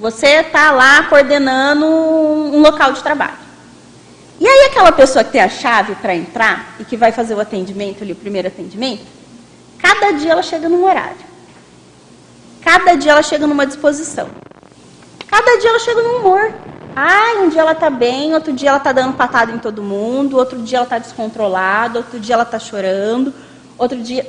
Você 0.00 0.26
está 0.26 0.70
lá 0.70 1.04
coordenando 1.04 1.84
um 1.86 2.60
local 2.60 2.92
de 2.92 3.02
trabalho. 3.02 3.48
E 4.40 4.46
aí 4.46 4.68
aquela 4.70 4.92
pessoa 4.92 5.24
que 5.24 5.32
tem 5.32 5.40
a 5.40 5.48
chave 5.48 5.96
para 5.96 6.14
entrar 6.14 6.76
e 6.78 6.84
que 6.84 6.96
vai 6.96 7.10
fazer 7.10 7.34
o 7.34 7.40
atendimento 7.40 8.04
ali, 8.04 8.12
o 8.12 8.16
primeiro 8.16 8.46
atendimento, 8.46 9.02
cada 9.78 10.12
dia 10.12 10.32
ela 10.32 10.42
chega 10.42 10.68
num 10.68 10.84
horário. 10.84 11.16
Cada 12.62 12.94
dia 12.94 13.12
ela 13.12 13.22
chega 13.22 13.46
numa 13.46 13.66
disposição. 13.66 14.28
Cada 15.26 15.58
dia 15.58 15.70
ela 15.70 15.78
chega 15.80 16.02
num 16.02 16.18
humor. 16.18 16.54
Ah, 16.94 17.40
um 17.40 17.48
dia 17.48 17.60
ela 17.60 17.72
está 17.72 17.90
bem, 17.90 18.34
outro 18.34 18.52
dia 18.52 18.70
ela 18.70 18.78
está 18.78 18.92
dando 18.92 19.16
patada 19.16 19.52
em 19.52 19.58
todo 19.58 19.82
mundo, 19.82 20.36
outro 20.36 20.60
dia 20.62 20.78
ela 20.78 20.84
está 20.84 20.98
descontrolada, 20.98 21.98
outro 21.98 22.18
dia 22.18 22.34
ela 22.34 22.42
está 22.44 22.58
chorando, 22.58 23.32
outro 23.76 23.98
dia. 24.00 24.28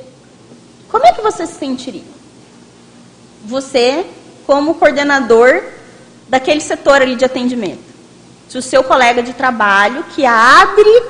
Como 0.88 1.06
é 1.06 1.12
que 1.12 1.20
você 1.20 1.46
se 1.46 1.54
sentiria? 1.54 2.19
Você 3.44 4.06
como 4.46 4.74
coordenador 4.74 5.62
daquele 6.28 6.60
setor 6.60 7.02
ali 7.02 7.16
de 7.16 7.24
atendimento. 7.24 7.90
Se 8.48 8.58
o 8.58 8.62
seu 8.62 8.82
colega 8.82 9.22
de 9.22 9.32
trabalho 9.32 10.04
que 10.14 10.24
abre 10.26 11.02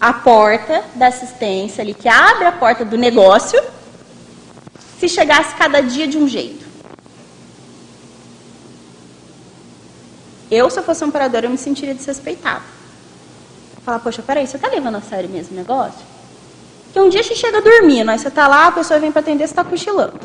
a 0.00 0.12
porta 0.12 0.84
da 0.94 1.08
assistência 1.08 1.82
ali, 1.82 1.94
que 1.94 2.08
abre 2.08 2.44
a 2.44 2.52
porta 2.52 2.84
do 2.84 2.96
negócio, 2.96 3.62
se 4.98 5.08
chegasse 5.08 5.54
cada 5.54 5.80
dia 5.80 6.06
de 6.06 6.16
um 6.18 6.28
jeito. 6.28 6.64
Eu, 10.50 10.68
se 10.68 10.78
eu 10.78 10.82
fosse 10.82 11.04
um 11.04 11.08
operador, 11.08 11.44
eu 11.44 11.50
me 11.50 11.58
sentiria 11.58 11.94
desrespeitado. 11.94 12.62
Falar, 13.84 13.98
poxa, 13.98 14.22
peraí, 14.22 14.46
você 14.46 14.56
está 14.56 14.68
levando 14.68 14.96
a 14.96 15.00
sério 15.00 15.28
mesmo 15.28 15.54
o 15.54 15.56
negócio? 15.56 16.00
Porque 16.84 17.00
um 17.00 17.08
dia 17.08 17.22
você 17.22 17.34
chega 17.34 17.60
dormindo, 17.60 18.10
aí 18.10 18.18
você 18.18 18.28
está 18.28 18.46
lá, 18.46 18.66
a 18.66 18.72
pessoa 18.72 19.00
vem 19.00 19.10
para 19.10 19.20
atender, 19.20 19.46
você 19.46 19.52
está 19.52 19.64
cochilando. 19.64 20.20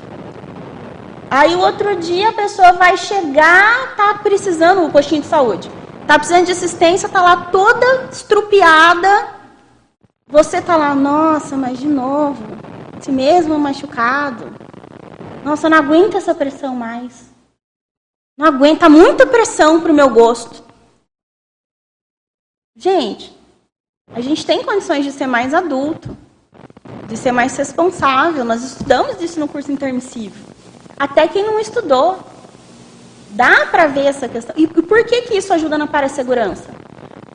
Aí 1.30 1.56
o 1.56 1.60
outro 1.60 1.96
dia 1.98 2.30
a 2.30 2.34
pessoa 2.34 2.74
vai 2.74 2.96
chegar, 2.96 3.96
tá 3.98 4.14
precisando, 4.16 4.86
o 4.86 4.92
postinho 4.92 5.22
de 5.22 5.28
saúde, 5.28 5.70
tá 6.08 6.18
precisando 6.18 6.46
de 6.46 6.54
assistência, 6.54 7.10
tá 7.10 7.22
lá 7.22 7.48
toda 7.48 8.06
estrupiada. 8.10 9.36
Você 10.28 10.62
tá 10.62 10.76
lá, 10.76 10.96
nossa, 10.96 11.58
mas 11.58 11.80
de 11.80 11.88
novo, 11.88 12.44
esse 12.98 13.12
mesmo 13.12 13.60
machucado. 13.60 14.54
Nossa, 15.44 15.68
eu 15.68 15.72
não 15.72 15.78
aguento 15.78 16.16
essa 16.16 16.34
pressão 16.34 16.76
mais. 16.76 17.30
Não 18.38 18.48
aguenta 18.48 18.90
muita 18.90 19.26
pressão 19.26 19.82
pro 19.82 19.94
meu 19.94 20.10
gosto. 20.10 20.64
Gente, 22.76 23.36
a 24.14 24.22
gente 24.22 24.46
tem 24.46 24.64
condições 24.64 25.04
de 25.04 25.12
ser 25.12 25.28
mais 25.28 25.54
adulto, 25.54 26.16
de 27.08 27.18
ser 27.18 27.32
mais 27.32 27.56
responsável. 27.58 28.46
Nós 28.46 28.64
estudamos 28.64 29.22
isso 29.22 29.40
no 29.40 29.48
curso 29.48 29.72
intermissivo. 29.72 30.57
Até 31.00 31.28
quem 31.28 31.46
não 31.46 31.60
estudou. 31.60 32.20
Dá 33.30 33.68
para 33.68 33.88
ver 33.88 34.06
essa 34.06 34.28
questão. 34.28 34.56
E 34.58 34.66
por 34.68 35.04
que, 35.04 35.24
que 35.24 35.36
isso 35.36 35.54
ajuda 35.54 35.78
na 35.78 35.86
parasegurança? 35.86 36.70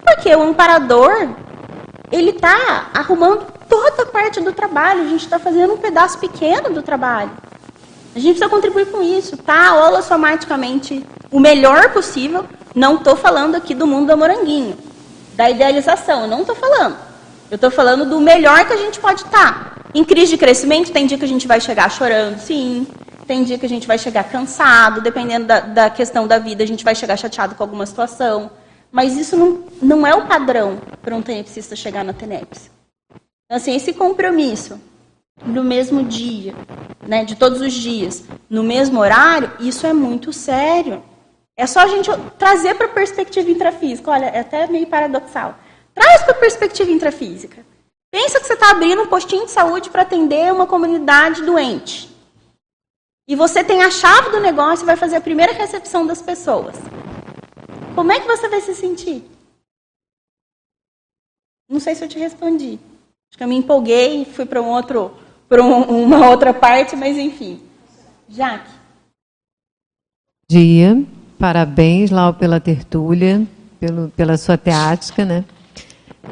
Porque 0.04 0.34
o 0.34 0.42
amparador, 0.42 1.28
ele 2.10 2.30
está 2.30 2.90
arrumando 2.92 3.46
toda 3.68 4.02
a 4.02 4.06
parte 4.06 4.40
do 4.40 4.52
trabalho. 4.52 5.02
A 5.02 5.08
gente 5.08 5.24
está 5.24 5.38
fazendo 5.38 5.74
um 5.74 5.78
pedaço 5.78 6.18
pequeno 6.18 6.70
do 6.70 6.82
trabalho. 6.82 7.30
A 8.14 8.18
gente 8.18 8.38
precisa 8.38 8.48
contribuir 8.48 8.86
com 8.86 9.02
isso, 9.02 9.36
tá? 9.36 9.74
Holossomaticamente 9.74 11.06
o 11.30 11.40
melhor 11.40 11.90
possível. 11.92 12.44
Não 12.74 12.96
estou 12.96 13.16
falando 13.16 13.54
aqui 13.54 13.74
do 13.74 13.86
mundo 13.86 14.08
do 14.08 14.18
moranguinho, 14.18 14.76
da 15.34 15.50
idealização. 15.50 16.26
Não 16.26 16.40
estou 16.40 16.54
falando. 16.54 16.96
Eu 17.50 17.56
estou 17.56 17.70
falando 17.70 18.04
do 18.06 18.20
melhor 18.20 18.66
que 18.66 18.72
a 18.72 18.76
gente 18.76 18.98
pode 18.98 19.22
estar. 19.22 19.52
Tá. 19.52 19.72
Em 19.94 20.04
crise 20.04 20.32
de 20.32 20.38
crescimento, 20.38 20.90
tem 20.90 21.06
dia 21.06 21.18
que 21.18 21.24
a 21.24 21.28
gente 21.28 21.46
vai 21.46 21.60
chegar 21.60 21.90
chorando, 21.90 22.38
sim. 22.38 22.86
Tem 23.26 23.44
dia 23.44 23.58
que 23.58 23.66
a 23.66 23.68
gente 23.68 23.86
vai 23.86 23.98
chegar 23.98 24.24
cansado, 24.24 25.00
dependendo 25.00 25.46
da, 25.46 25.60
da 25.60 25.90
questão 25.90 26.26
da 26.26 26.38
vida, 26.38 26.64
a 26.64 26.66
gente 26.66 26.84
vai 26.84 26.94
chegar 26.94 27.16
chateado 27.16 27.54
com 27.54 27.62
alguma 27.62 27.86
situação. 27.86 28.50
Mas 28.90 29.16
isso 29.16 29.36
não, 29.36 29.64
não 29.80 30.06
é 30.06 30.14
o 30.14 30.26
padrão 30.26 30.78
para 31.00 31.14
um 31.14 31.22
tenepsista 31.22 31.74
chegar 31.74 32.04
na 32.04 32.12
TENEPS. 32.12 32.70
Então, 33.46 33.56
assim, 33.56 33.74
esse 33.74 33.92
compromisso 33.94 34.78
no 35.44 35.64
mesmo 35.64 36.04
dia, 36.04 36.54
né, 37.06 37.24
de 37.24 37.34
todos 37.34 37.60
os 37.60 37.72
dias, 37.72 38.24
no 38.48 38.62
mesmo 38.62 39.00
horário, 39.00 39.50
isso 39.60 39.86
é 39.86 39.92
muito 39.92 40.32
sério. 40.32 41.02
É 41.56 41.66
só 41.66 41.80
a 41.80 41.86
gente 41.86 42.10
trazer 42.38 42.74
para 42.74 42.86
a 42.86 42.90
perspectiva 42.90 43.50
intrafísica. 43.50 44.10
Olha, 44.10 44.26
é 44.26 44.40
até 44.40 44.66
meio 44.66 44.86
paradoxal. 44.86 45.58
Traz 45.94 46.22
para 46.22 46.32
a 46.32 46.38
perspectiva 46.38 46.90
intrafísica. 46.90 47.64
Pensa 48.10 48.40
que 48.40 48.46
você 48.46 48.54
está 48.54 48.70
abrindo 48.70 49.02
um 49.02 49.06
postinho 49.06 49.46
de 49.46 49.50
saúde 49.50 49.88
para 49.88 50.02
atender 50.02 50.52
uma 50.52 50.66
comunidade 50.66 51.42
doente. 51.42 52.11
E 53.26 53.36
você 53.36 53.62
tem 53.62 53.82
a 53.82 53.90
chave 53.90 54.30
do 54.30 54.40
negócio 54.40 54.84
e 54.84 54.86
vai 54.86 54.96
fazer 54.96 55.16
a 55.16 55.20
primeira 55.20 55.52
recepção 55.52 56.06
das 56.06 56.20
pessoas. 56.20 56.76
Como 57.94 58.10
é 58.10 58.18
que 58.18 58.26
você 58.26 58.48
vai 58.48 58.60
se 58.60 58.74
sentir? 58.74 59.24
Não 61.68 61.78
sei 61.78 61.94
se 61.94 62.04
eu 62.04 62.08
te 62.08 62.18
respondi. 62.18 62.78
Acho 63.30 63.38
que 63.38 63.44
eu 63.44 63.48
me 63.48 63.56
empolguei 63.56 64.22
e 64.22 64.24
fui 64.24 64.44
para 64.44 64.60
um 64.60 64.68
outro, 64.68 65.12
para 65.48 65.62
um, 65.62 66.04
uma 66.04 66.28
outra 66.28 66.52
parte, 66.52 66.96
mas 66.96 67.16
enfim. 67.16 67.60
Jaque. 68.28 68.70
Dia, 70.50 71.02
parabéns, 71.38 72.10
Lau, 72.10 72.34
pela 72.34 72.60
tertúlia, 72.60 73.46
pelo, 73.80 74.10
pela 74.10 74.36
sua 74.36 74.58
teática, 74.58 75.24
né? 75.24 75.44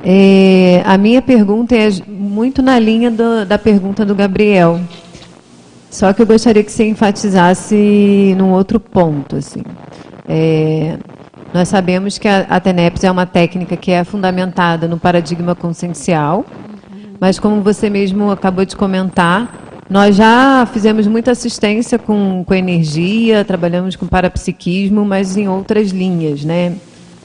É, 0.04 0.82
a 0.84 0.96
minha 0.98 1.22
pergunta 1.22 1.74
é 1.74 1.88
muito 2.06 2.62
na 2.62 2.78
linha 2.78 3.10
do, 3.10 3.44
da 3.44 3.58
pergunta 3.58 4.04
do 4.04 4.14
Gabriel. 4.14 4.80
Só 5.90 6.12
que 6.12 6.22
eu 6.22 6.26
gostaria 6.26 6.62
que 6.62 6.70
você 6.70 6.86
enfatizasse 6.86 8.34
num 8.38 8.52
outro 8.52 8.78
ponto. 8.78 9.36
Assim. 9.36 9.62
É, 10.28 10.96
nós 11.52 11.68
sabemos 11.68 12.16
que 12.16 12.28
a, 12.28 12.46
a 12.48 12.60
TENEPS 12.60 13.02
é 13.02 13.10
uma 13.10 13.26
técnica 13.26 13.76
que 13.76 13.90
é 13.90 14.04
fundamentada 14.04 14.86
no 14.86 14.98
paradigma 14.98 15.54
consciencial, 15.54 16.46
mas 17.18 17.40
como 17.40 17.60
você 17.60 17.90
mesmo 17.90 18.30
acabou 18.30 18.64
de 18.64 18.76
comentar, 18.76 19.52
nós 19.90 20.14
já 20.14 20.64
fizemos 20.72 21.08
muita 21.08 21.32
assistência 21.32 21.98
com, 21.98 22.44
com 22.46 22.54
energia, 22.54 23.44
trabalhamos 23.44 23.96
com 23.96 24.06
parapsiquismo, 24.06 25.04
mas 25.04 25.36
em 25.36 25.48
outras 25.48 25.90
linhas, 25.90 26.44
né? 26.44 26.76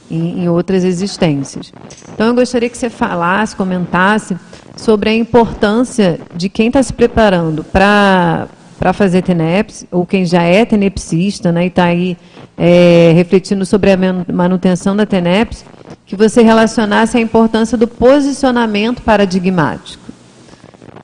Em, 0.10 0.44
em 0.44 0.50
outras 0.50 0.84
existências. 0.84 1.72
Então, 2.14 2.28
eu 2.28 2.34
gostaria 2.34 2.70
que 2.70 2.78
você 2.78 2.90
falasse, 2.90 3.56
comentasse 3.56 4.36
sobre 4.76 5.10
a 5.10 5.14
importância 5.14 6.20
de 6.36 6.50
quem 6.50 6.68
está 6.68 6.82
se 6.82 6.94
preparando 6.94 7.64
para 7.64 8.48
para 8.78 8.94
fazer 8.94 9.22
TENEPS, 9.22 9.86
ou 9.92 10.06
quem 10.06 10.26
já 10.26 10.44
é 10.44 10.66
tenepsista 10.66 11.52
né, 11.52 11.66
e 11.66 11.68
está 11.68 11.86
aí 11.86 12.18
é, 12.58 13.12
refletindo 13.16 13.66
sobre 13.66 13.92
a 13.92 13.98
manutenção 14.32 14.96
da 14.96 15.06
TENEPS, 15.06 15.66
que 16.06 16.16
você 16.16 16.42
relacionasse 16.42 17.18
a 17.18 17.22
importância 17.22 17.78
do 17.78 17.88
posicionamento 17.88 19.02
paradigmático. 19.02 20.04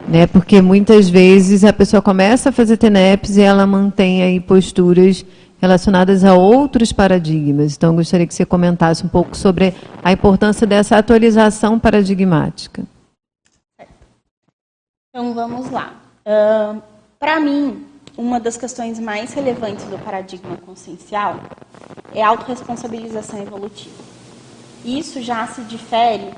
Né, 0.08 0.28
porque 0.28 0.62
muitas 0.62 1.10
vezes 1.10 1.64
a 1.64 1.72
pessoa 1.72 2.02
começa 2.02 2.50
a 2.50 2.52
fazer 2.52 2.76
TENEPS 2.78 3.38
e 3.38 3.42
ela 3.42 3.66
mantém 3.66 4.24
aí 4.24 4.40
posturas 4.40 5.24
relacionadas 5.62 6.26
a 6.26 6.34
outros 6.34 6.92
paradigmas. 6.92 7.76
Então, 7.78 7.96
gostaria 7.96 8.26
que 8.26 8.34
você 8.34 8.44
comentasse 8.44 9.06
um 9.06 9.10
pouco 9.10 9.38
sobre 9.38 9.76
a 10.04 10.12
importância 10.12 10.66
dessa 10.66 10.98
atualização 10.98 11.78
paradigmática. 11.78 12.84
Então, 15.10 15.34
vamos 15.34 15.70
lá. 15.70 15.94
Uh, 16.26 16.82
Para 17.22 17.40
mim, 17.40 17.86
uma 18.18 18.40
das 18.40 18.58
questões 18.58 18.98
mais 18.98 19.32
relevantes 19.32 19.86
do 19.86 20.00
paradigma 20.00 20.58
consciencial 20.58 21.40
é 22.16 22.24
a 22.24 22.30
autorresponsabilização 22.30 23.40
evolutiva. 23.40 24.04
Isso 24.84 25.22
já 25.22 25.46
se 25.46 25.62
difere 25.62 26.34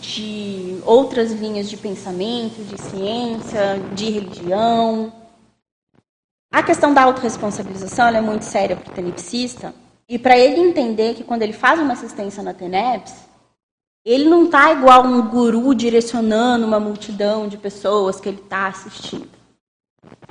de 0.00 0.78
outras 0.86 1.32
linhas 1.32 1.68
de 1.68 1.76
pensamento, 1.76 2.64
de 2.64 2.80
ciência, 2.80 3.78
de 3.94 4.10
religião. 4.10 5.12
A 6.50 6.62
questão 6.62 6.94
da 6.94 7.02
autorresponsabilização 7.02 8.08
é 8.08 8.20
muito 8.22 8.46
séria 8.46 8.76
para 8.76 8.90
o 8.90 8.94
tenepsista, 8.94 9.74
e 10.08 10.18
para 10.18 10.38
ele 10.38 10.58
entender 10.58 11.12
que 11.12 11.22
quando 11.22 11.42
ele 11.42 11.52
faz 11.52 11.78
uma 11.78 11.92
assistência 11.92 12.42
na 12.42 12.54
TENEPS, 12.54 13.12
ele 14.06 14.24
não 14.24 14.46
está 14.46 14.72
igual 14.72 15.04
um 15.04 15.28
guru 15.28 15.74
direcionando 15.74 16.66
uma 16.66 16.80
multidão 16.80 17.46
de 17.46 17.58
pessoas 17.58 18.18
que 18.18 18.30
ele 18.30 18.40
está 18.40 18.68
assistindo. 18.68 19.41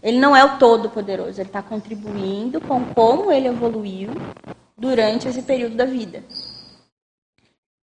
Ele 0.02 0.20
não 0.20 0.36
é 0.36 0.44
o 0.44 0.58
todo-poderoso, 0.58 1.40
ele 1.40 1.50
está 1.50 1.62
contribuindo 1.62 2.60
com 2.60 2.84
como 2.86 3.32
ele 3.32 3.48
evoluiu 3.48 4.10
durante 4.78 5.28
esse 5.28 5.42
período 5.44 5.76
da 5.76 5.86
vida. 5.86 6.24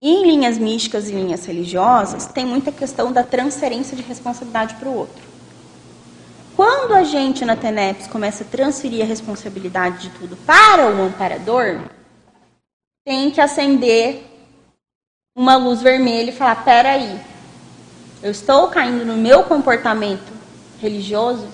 Em 0.02 0.24
linhas 0.24 0.58
místicas 0.58 1.10
e 1.10 1.14
linhas 1.14 1.46
religiosas, 1.46 2.28
tem 2.28 2.46
muita 2.46 2.72
questão 2.72 3.12
da 3.12 3.24
transferência 3.24 3.96
de 3.96 4.04
responsabilidade 4.04 4.76
para 4.76 4.90
o 4.90 4.96
outro. 4.96 5.24
Quando 6.56 6.94
a 6.94 7.04
gente 7.04 7.46
na 7.46 7.56
TENEPS 7.56 8.08
começa 8.08 8.44
a 8.44 8.48
transferir 8.48 9.04
a 9.04 9.08
responsabilidade 9.08 10.10
de 10.10 10.10
tudo 10.18 10.36
para 10.38 10.88
o 10.90 11.04
amparador, 11.04 11.82
tem 13.06 13.30
que 13.32 13.40
acender 13.40 14.24
uma 15.36 15.56
luz 15.56 15.82
vermelha 15.82 16.32
e 16.32 16.36
falar: 16.36 16.64
peraí, 16.64 17.20
eu 18.22 18.32
estou 18.32 18.70
caindo 18.70 19.06
no 19.06 19.16
meu 19.16 19.44
comportamento 19.44 20.34
religioso 20.80 21.48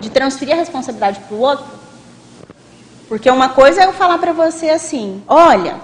de 0.00 0.10
transferir 0.10 0.54
a 0.54 0.58
responsabilidade 0.58 1.20
para 1.20 1.34
o 1.36 1.40
outro? 1.40 1.66
Porque 3.08 3.30
uma 3.30 3.50
coisa 3.50 3.82
é 3.82 3.86
eu 3.86 3.92
falar 3.92 4.18
para 4.18 4.32
você 4.32 4.70
assim: 4.70 5.22
olha, 5.28 5.76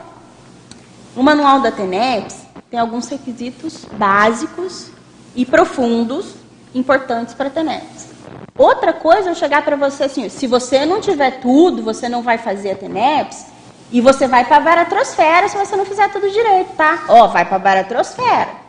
no 1.15 1.23
manual 1.23 1.61
da 1.61 1.71
TENEPS 1.71 2.43
tem 2.71 2.81
alguns 2.81 3.09
requisitos 3.09 3.85
básicos 3.93 4.89
e 5.35 5.45
profundos 5.45 6.35
importantes 6.75 7.35
para 7.35 7.49
a 7.49 7.51
TENEPS. 7.51 8.09
Outra 8.57 8.93
coisa 8.93 9.29
é 9.29 9.31
eu 9.31 9.37
chegar 9.37 9.63
para 9.63 9.77
você 9.77 10.05
assim: 10.05 10.29
se 10.29 10.47
você 10.47 10.85
não 10.85 11.01
tiver 11.01 11.41
tudo, 11.41 11.83
você 11.83 12.09
não 12.09 12.23
vai 12.23 12.39
fazer 12.39 12.73
a 12.73 12.77
TENEPS 12.77 13.47
e 13.93 14.01
você 14.01 14.27
vai 14.27 14.45
para 14.45 14.57
a 14.57 14.61
baratrosfera 14.61 15.49
se 15.49 15.57
você 15.57 15.77
não 15.77 15.85
fizer 15.85 16.11
tudo 16.11 16.31
direito, 16.31 16.75
tá? 16.77 17.05
Ó, 17.09 17.29
vai 17.29 17.45
para 17.45 17.57
a 17.57 17.61
baratrosfera. 17.61 18.62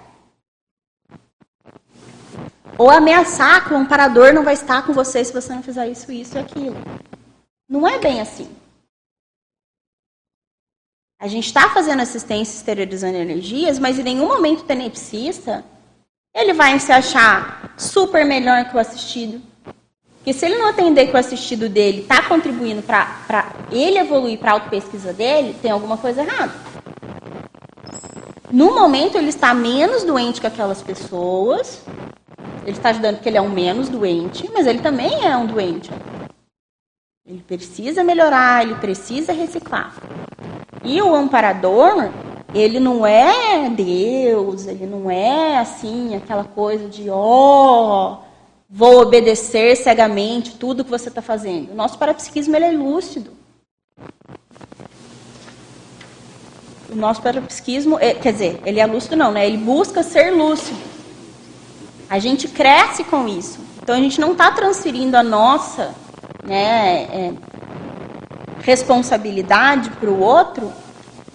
Ou 2.78 2.90
ameaçar 2.90 3.68
que 3.68 3.74
o 3.74 3.78
amparador 3.78 4.34
não 4.34 4.44
vai 4.44 4.54
estar 4.54 4.86
com 4.86 4.94
você 4.94 5.24
se 5.24 5.34
você 5.34 5.54
não 5.54 5.64
fizer 5.64 5.88
isso, 5.88 6.12
isso 6.12 6.38
e 6.38 6.40
aquilo. 6.40 6.76
Não 7.70 7.88
é 7.88 8.00
bem 8.00 8.22
assim. 8.22 8.50
A 11.20 11.28
gente 11.28 11.46
está 11.46 11.70
fazendo 11.70 12.02
assistência 12.02 12.58
exteriorizando 12.58 13.18
energias, 13.18 13.80
mas 13.80 13.98
em 13.98 14.04
nenhum 14.04 14.28
momento 14.28 14.62
o 14.62 14.66
tenepsista 14.66 15.64
ele 16.34 16.54
vai 16.54 16.78
se 16.80 16.92
achar 16.92 17.74
super 17.78 18.26
melhor 18.26 18.66
que 18.66 18.76
o 18.76 18.80
assistido. 18.80 19.42
Porque 20.18 20.34
se 20.34 20.46
ele 20.46 20.58
não 20.58 20.70
atender 20.70 21.08
que 21.08 21.14
o 21.14 21.20
assistido 21.20 21.70
dele 21.70 22.02
está 22.02 22.24
contribuindo 22.24 22.82
para 22.82 23.54
ele 23.72 24.00
evoluir 24.00 24.40
para 24.40 24.52
a 24.52 24.54
auto-pesquisa 24.56 25.14
dele, 25.14 25.56
tem 25.62 25.70
alguma 25.70 25.98
coisa 25.98 26.22
errada. 26.22 26.54
No 28.50 28.74
momento, 28.74 29.18
ele 29.18 29.30
está 29.30 29.54
menos 29.54 30.04
doente 30.04 30.40
que 30.40 30.48
aquelas 30.48 30.82
pessoas. 30.82 31.82
Ele 32.64 32.72
está 32.72 32.90
ajudando 32.90 33.16
porque 33.16 33.30
ele 33.30 33.38
é 33.38 33.42
um 33.42 33.50
menos 33.50 33.90
doente, 33.90 34.50
mas 34.54 34.68
ele 34.68 34.80
também 34.80 35.26
é 35.26 35.36
um 35.36 35.46
doente. 35.46 35.90
Ele 37.26 37.42
precisa 37.48 38.04
melhorar, 38.04 38.64
ele 38.64 38.76
precisa 38.76 39.32
reciclar. 39.32 39.96
E 40.84 41.02
o 41.02 41.16
amparador, 41.16 42.10
ele 42.54 42.80
não 42.80 43.06
é 43.06 43.70
Deus, 43.70 44.68
ele 44.68 44.86
não 44.86 45.10
é 45.10 45.58
assim, 45.58 46.16
aquela 46.16 46.44
coisa 46.44 46.90
de, 46.90 47.10
ó, 47.10 47.16
oh, 47.16 48.18
vou 48.70 49.02
obedecer 49.02 49.78
cegamente 49.78 50.58
tudo 50.58 50.84
que 50.84 50.90
você 50.90 51.08
está 51.10 51.22
fazendo. 51.22 51.72
O 51.72 51.76
nosso 51.76 51.98
parapsiquismo 51.98 52.56
ele 52.56 52.66
é 52.66 52.72
lúcido. 52.72 53.32
O 56.92 56.96
nosso 56.96 57.22
parapsiquismo, 57.22 57.98
é, 58.00 58.14
quer 58.14 58.34
dizer, 58.34 58.62
ele 58.66 58.80
é 58.80 58.86
lúcido 58.86 59.16
não, 59.16 59.32
né? 59.32 59.48
Ele 59.48 59.58
busca 59.58 60.04
ser 60.04 60.32
lúcido. 60.32 60.93
A 62.14 62.20
gente 62.20 62.48
cresce 62.48 63.04
com 63.04 63.28
isso. 63.28 63.60
Então 63.82 63.96
a 63.96 63.98
gente 63.98 64.22
não 64.22 64.34
está 64.34 64.52
transferindo 64.52 65.18
a 65.18 65.24
nossa 65.24 65.96
né, 66.44 67.06
é, 67.06 67.34
responsabilidade 68.62 69.90
para 69.90 70.12
o 70.12 70.20
outro 70.20 70.72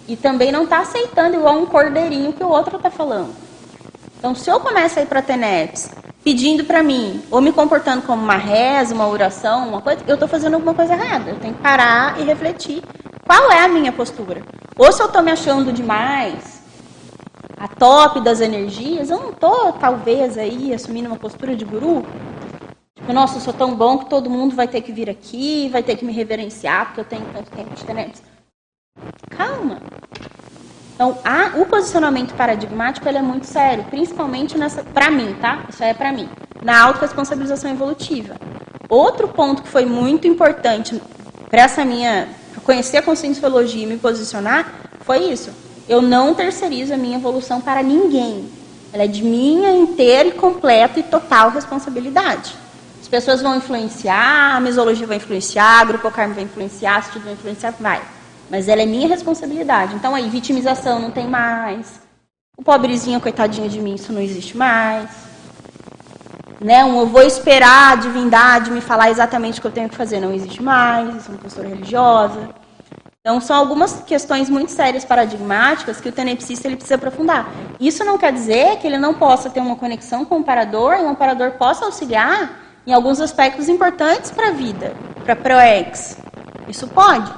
e 0.07 0.14
também 0.14 0.53
não 0.53 0.62
está 0.62 0.79
aceitando 0.79 1.35
igual 1.35 1.59
um 1.59 1.66
cordeirinho 1.66 2.33
que 2.33 2.45
o 2.45 2.49
outro 2.49 2.76
está 2.76 2.93
falando. 2.93 3.35
Então, 4.16 4.37
se 4.37 4.49
eu 4.49 4.61
começo 4.61 5.01
a 5.01 5.03
ir 5.03 5.07
para 5.07 5.18
a 5.18 5.22
TENEPS 5.22 5.91
pedindo 6.22 6.64
para 6.64 6.81
mim, 6.81 7.24
ou 7.29 7.41
me 7.41 7.51
comportando 7.51 8.03
como 8.03 8.22
uma 8.22 8.37
reza, 8.37 8.95
uma 8.95 9.09
oração, 9.09 9.70
uma 9.70 9.83
coisa, 9.83 10.05
eu 10.07 10.14
estou 10.14 10.29
fazendo 10.29 10.55
alguma 10.55 10.74
coisa 10.74 10.95
errada. 10.95 11.31
Eu 11.31 11.41
tenho 11.41 11.55
que 11.55 11.61
parar 11.61 12.20
e 12.20 12.22
refletir 12.22 12.85
qual 13.26 13.51
é 13.51 13.64
a 13.64 13.68
minha 13.68 13.91
postura. 13.91 14.45
Ou 14.76 14.93
se 14.93 15.03
eu 15.03 15.07
estou 15.07 15.24
me 15.24 15.33
achando 15.33 15.72
demais, 15.72 16.58
a 17.59 17.69
top 17.69 18.21
das 18.21 18.41
energias, 18.41 19.11
eu 19.11 19.19
não 19.19 19.31
estou, 19.31 19.73
talvez, 19.73 20.39
aí 20.39 20.73
assumindo 20.73 21.09
uma 21.09 21.17
postura 21.17 21.57
de 21.57 21.65
guru, 21.65 22.05
nossa, 23.13 23.39
eu 23.39 23.41
sou 23.41 23.55
tão 23.55 23.75
bom 23.75 23.99
que 23.99 24.11
todo 24.11 24.29
mundo 24.29 24.55
vai 24.55 24.69
ter 24.69 24.81
que 24.83 24.93
vir 24.93 25.09
aqui, 25.09 25.69
vai 25.71 25.83
ter 25.83 25.97
que 25.97 26.05
me 26.05 26.13
reverenciar, 26.13 26.87
porque 26.87 27.01
eu 27.01 27.05
tenho 27.05 27.25
tanto 27.33 27.51
tempo 27.51 27.75
de 27.75 27.85
tenentes. 27.85 28.23
Calma. 29.31 29.81
Então, 30.95 31.17
a, 31.25 31.59
o 31.59 31.65
posicionamento 31.65 32.35
paradigmático 32.35 33.09
ele 33.09 33.19
é 33.19 33.23
muito 33.23 33.47
sério, 33.47 33.85
principalmente 33.85 34.59
nessa, 34.59 34.83
para 34.83 35.11
mim, 35.11 35.35
tá? 35.41 35.65
Isso 35.69 35.83
é 35.83 35.95
para 35.95 36.13
mim, 36.13 36.29
na 36.63 36.83
autorresponsabilização 36.83 37.71
evolutiva. 37.71 38.37
Outro 38.89 39.29
ponto 39.29 39.63
que 39.63 39.69
foi 39.69 39.87
muito 39.87 40.27
importante 40.27 41.01
para 41.49 41.63
essa 41.63 41.85
minha 41.85 42.29
conhecer 42.65 42.99
a 42.99 43.03
conscienciologia 43.03 43.85
e 43.85 43.87
me 43.87 43.97
posicionar 43.97 44.91
foi 45.01 45.19
isso. 45.19 45.51
Eu 45.89 46.03
não 46.03 46.34
terceirizo 46.34 46.93
a 46.93 46.97
minha 46.97 47.16
evolução 47.16 47.61
para 47.61 47.82
ninguém. 47.82 48.49
Ela 48.93 49.05
é 49.05 49.07
de 49.07 49.22
minha 49.22 49.74
inteira 49.74 50.28
e 50.28 50.32
completa 50.32 51.01
e 51.01 51.03
total 51.03 51.51
responsabilidade. 51.51 52.55
As 53.01 53.09
pessoas 53.09 53.41
vão 53.41 53.57
influenciar, 53.57 54.57
a 54.57 54.61
mesologia 54.61 55.07
vai 55.07 55.16
influenciar, 55.16 55.80
a 55.80 55.84
grupo 55.84 56.11
carme 56.11 56.34
vai 56.34 56.45
influenciar, 56.45 56.97
a 56.97 56.99
estudo 57.01 57.24
vai 57.24 57.32
influenciar, 57.32 57.74
vai. 57.80 58.03
Mas 58.51 58.68
ela 58.68 58.82
é 58.82 58.86
minha 58.86 59.09
responsabilidade. 59.09 59.95
Então 59.95 60.14
aí, 60.14 60.28
vitimização 60.28 60.99
não 60.99 61.11
tem 61.11 61.26
mais. 61.26 62.01
O 62.57 62.62
pobrezinho, 62.62 63.20
coitadinho 63.20 63.68
de 63.68 63.80
mim, 63.80 63.95
isso 63.95 64.12
não 64.12 64.20
existe 64.20 64.57
mais. 64.57 65.09
Né? 66.61 66.84
Um, 66.84 67.01
eu 67.01 67.07
vou 67.07 67.22
esperar 67.22 67.93
a 67.93 67.97
divindade 67.97 68.70
me 68.70 68.80
falar 68.80 69.11
exatamente 69.11 69.59
o 69.59 69.62
que 69.62 69.68
eu 69.68 69.72
tenho 69.72 69.89
que 69.89 69.97
fazer, 69.97 70.20
não 70.20 70.34
existe 70.34 70.62
mais. 70.62 71.14
Isso 71.16 71.28
é 71.28 71.32
uma 71.32 71.39
postura 71.39 71.68
religiosa. 71.68 72.49
Então, 73.29 73.43
são 73.43 73.57
algumas 73.57 74.03
questões 74.07 74.49
muito 74.49 74.72
sérias 74.72 75.05
paradigmáticas 75.05 76.01
que 76.01 76.09
o 76.09 76.12
tenepsista 76.12 76.66
ele 76.66 76.76
precisa 76.76 76.95
aprofundar. 76.95 77.53
Isso 77.79 78.03
não 78.03 78.16
quer 78.16 78.33
dizer 78.33 78.79
que 78.79 78.87
ele 78.87 78.97
não 78.97 79.12
possa 79.12 79.51
ter 79.51 79.61
uma 79.61 79.76
conexão 79.76 80.24
com 80.24 80.37
o 80.37 80.39
amparador 80.39 80.95
e 80.95 81.03
o 81.03 81.09
amparador 81.11 81.51
possa 81.59 81.85
auxiliar 81.85 82.59
em 82.87 82.93
alguns 82.95 83.20
aspectos 83.20 83.68
importantes 83.68 84.31
para 84.31 84.49
a 84.49 84.53
vida, 84.53 84.95
para 85.24 85.35
a 85.35 85.37
ProEx. 85.37 86.16
Isso 86.68 86.89
pode, 86.89 87.31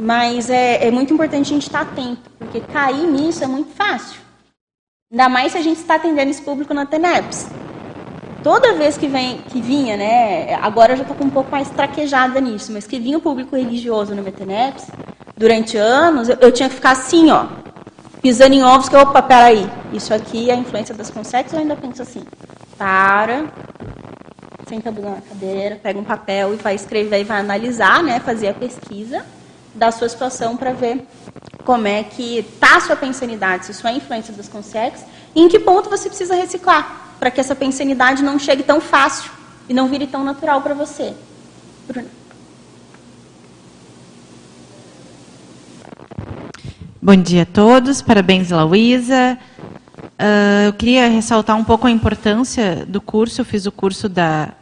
mas 0.00 0.48
é, 0.48 0.86
é, 0.86 0.90
muito 0.90 1.12
importante 1.12 1.48
a 1.48 1.54
gente 1.54 1.66
estar 1.66 1.82
atento, 1.82 2.30
porque 2.38 2.62
cair 2.62 3.06
nisso 3.06 3.44
é 3.44 3.46
muito 3.46 3.74
fácil. 3.74 4.22
Ainda 5.12 5.28
mais 5.28 5.52
se 5.52 5.58
a 5.58 5.62
gente 5.62 5.80
está 5.80 5.96
atendendo 5.96 6.30
esse 6.30 6.40
público 6.40 6.72
na 6.72 6.86
TENEPS. 6.86 7.46
Toda 8.42 8.72
vez 8.74 8.96
que, 8.96 9.06
vem, 9.06 9.38
que 9.38 9.60
vinha, 9.60 9.98
né, 9.98 10.54
agora 10.54 10.94
eu 10.94 10.96
já 10.96 11.02
estou 11.02 11.26
um 11.26 11.30
pouco 11.30 11.50
mais 11.50 11.68
traquejada 11.68 12.40
nisso, 12.40 12.72
mas 12.72 12.86
que 12.86 12.98
vinha 12.98 13.18
o 13.18 13.20
público 13.20 13.54
religioso 13.54 14.14
no 14.14 14.22
TENEPS, 14.32 14.86
durante 15.36 15.76
anos, 15.76 16.28
eu, 16.30 16.38
eu, 16.40 16.50
tinha 16.50 16.68
que 16.68 16.76
ficar 16.76 16.92
assim, 16.92 17.30
ó, 17.30 17.46
pisando 18.22 18.54
em 18.54 18.62
ovos, 18.62 18.88
que, 18.88 18.96
opa, 18.96 19.20
peraí, 19.20 19.68
isso 19.92 20.14
aqui 20.14 20.48
é 20.48 20.54
a 20.54 20.56
influência 20.56 20.94
das 20.94 21.10
consexos, 21.10 21.52
eu 21.52 21.58
ainda 21.58 21.76
penso 21.76 22.00
assim, 22.00 22.22
para, 22.78 23.44
senta 24.66 24.88
a 24.88 24.92
bunda 24.92 25.10
na 25.10 25.20
cadeira, 25.20 25.78
pega 25.82 25.98
um 25.98 26.04
papel 26.04 26.54
e 26.54 26.56
vai 26.56 26.74
escrever 26.74 27.20
e 27.20 27.24
vai 27.24 27.40
analisar, 27.40 28.02
né, 28.02 28.20
fazer 28.20 28.48
a 28.48 28.54
pesquisa 28.54 29.22
da 29.74 29.90
sua 29.90 30.08
situação 30.08 30.56
para 30.56 30.72
ver 30.72 31.06
como 31.66 31.86
é 31.86 32.02
que 32.04 32.38
está 32.38 32.78
a 32.78 32.80
sua 32.80 32.96
pensanidade, 32.96 33.66
se 33.66 33.72
isso 33.72 33.86
é 33.86 33.92
influência 33.92 34.32
dos 34.32 34.48
consex, 34.48 35.04
e 35.34 35.42
em 35.42 35.48
que 35.48 35.58
ponto 35.58 35.90
você 35.90 36.08
precisa 36.08 36.34
reciclar, 36.34 37.09
para 37.20 37.30
que 37.30 37.38
essa 37.38 37.54
pensanidade 37.54 38.22
não 38.22 38.38
chegue 38.38 38.62
tão 38.62 38.80
fácil 38.80 39.30
e 39.68 39.74
não 39.74 39.86
vire 39.86 40.06
tão 40.06 40.24
natural 40.24 40.62
para 40.62 40.72
você. 40.72 41.14
Bruna. 41.86 42.08
Bom 47.02 47.16
dia 47.16 47.42
a 47.42 47.46
todos, 47.46 48.00
parabéns, 48.00 48.50
Lauísa. 48.50 49.38
Uh, 49.98 50.66
eu 50.66 50.72
queria 50.72 51.08
ressaltar 51.08 51.56
um 51.56 51.64
pouco 51.64 51.86
a 51.86 51.90
importância 51.90 52.86
do 52.86 53.00
curso. 53.00 53.42
Eu 53.42 53.44
fiz 53.44 53.66
o 53.66 53.72
curso 53.72 54.08
da 54.08 54.54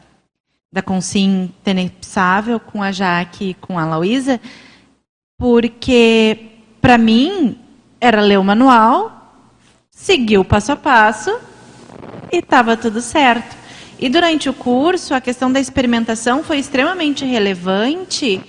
da 0.70 0.82
Consim 0.82 1.50
Tenepsável 1.64 2.61
com 2.61 2.82
a 2.82 2.92
Jaque 2.92 3.50
e 3.50 3.54
com 3.54 3.78
a 3.78 3.86
Lauísa, 3.86 4.38
porque 5.38 6.59
para 6.78 6.98
mim 6.98 7.59
era 7.98 8.20
ler 8.20 8.38
o 8.38 8.44
manual, 8.44 9.32
seguir 9.90 10.36
o 10.36 10.44
passo 10.44 10.72
a 10.72 10.76
passo 10.76 11.47
e 12.32 12.38
estava 12.38 12.76
tudo 12.76 13.01
certo. 13.01 13.57
E 13.99 14.09
durante 14.09 14.49
o 14.49 14.55
curso, 14.55 15.12
a 15.12 15.20
questão 15.20 15.51
da 15.51 15.59
experimentação 15.59 16.44
foi 16.44 16.59
extremamente 16.59 17.24
relevante, 17.24 18.40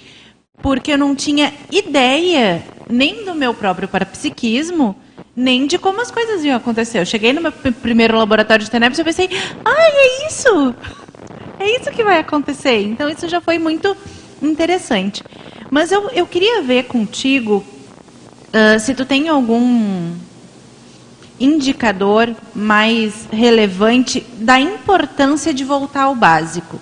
porque 0.62 0.92
eu 0.92 0.98
não 0.98 1.16
tinha 1.16 1.54
ideia 1.72 2.64
nem 2.90 3.26
do 3.26 3.34
meu 3.34 3.54
próprio 3.54 3.88
parapsiquismo, 3.88 4.96
nem 5.36 5.66
de 5.66 5.78
como 5.78 6.02
as 6.02 6.12
coisas 6.12 6.44
iam 6.44 6.56
acontecer. 6.56 7.00
Eu 7.00 7.06
cheguei 7.06 7.34
no 7.34 7.42
meu 7.42 7.52
primeiro 7.52 8.18
laboratório 8.18 8.64
de 8.64 8.70
TENEPS 8.70 9.00
e 9.00 9.04
pensei, 9.04 9.30
ai, 9.66 9.92
é 9.92 10.28
isso! 10.28 10.76
É 11.60 11.78
isso 11.78 11.92
que 11.92 12.04
vai 12.04 12.20
acontecer. 12.20 12.82
Então, 12.84 13.10
isso 13.10 13.28
já 13.28 13.42
foi 13.42 13.60
muito 13.60 13.96
interessante. 14.42 15.24
Mas 15.70 15.92
eu, 15.92 16.10
eu 16.10 16.26
queria 16.26 16.62
ver 16.62 16.84
contigo 16.84 17.64
uh, 18.48 18.80
se 18.80 18.94
tu 18.94 19.06
tem 19.06 19.28
algum 19.28 20.14
indicador 21.40 22.36
mais 22.54 23.28
relevante 23.32 24.26
da 24.38 24.60
importância 24.60 25.54
de 25.54 25.64
voltar 25.64 26.04
ao 26.04 26.16
básico. 26.16 26.80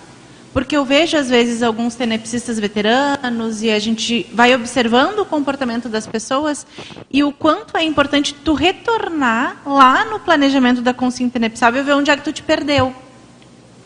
Porque 0.54 0.76
eu 0.76 0.84
vejo, 0.84 1.16
às 1.16 1.30
vezes, 1.30 1.62
alguns 1.62 1.94
tenepsistas 1.94 2.60
veteranos 2.60 3.62
e 3.62 3.70
a 3.70 3.78
gente 3.78 4.26
vai 4.34 4.56
observando 4.56 5.20
o 5.20 5.26
comportamento 5.26 5.88
das 5.88 6.08
pessoas 6.08 6.66
e 7.12 7.24
o 7.24 7.32
quanto 7.32 7.78
é 7.78 7.84
importante 7.84 8.34
tu 8.34 8.54
retornar 8.54 9.62
lá 9.66 10.04
no 10.06 10.20
planejamento 10.20 10.82
da 10.82 10.94
consciência 10.94 11.34
tenepsável 11.34 11.82
e 11.82 11.86
ver 11.86 11.94
onde 11.94 12.10
é 12.10 12.18
que 12.18 12.24
tu 12.24 12.34
te 12.34 12.42
perdeu 12.42 12.94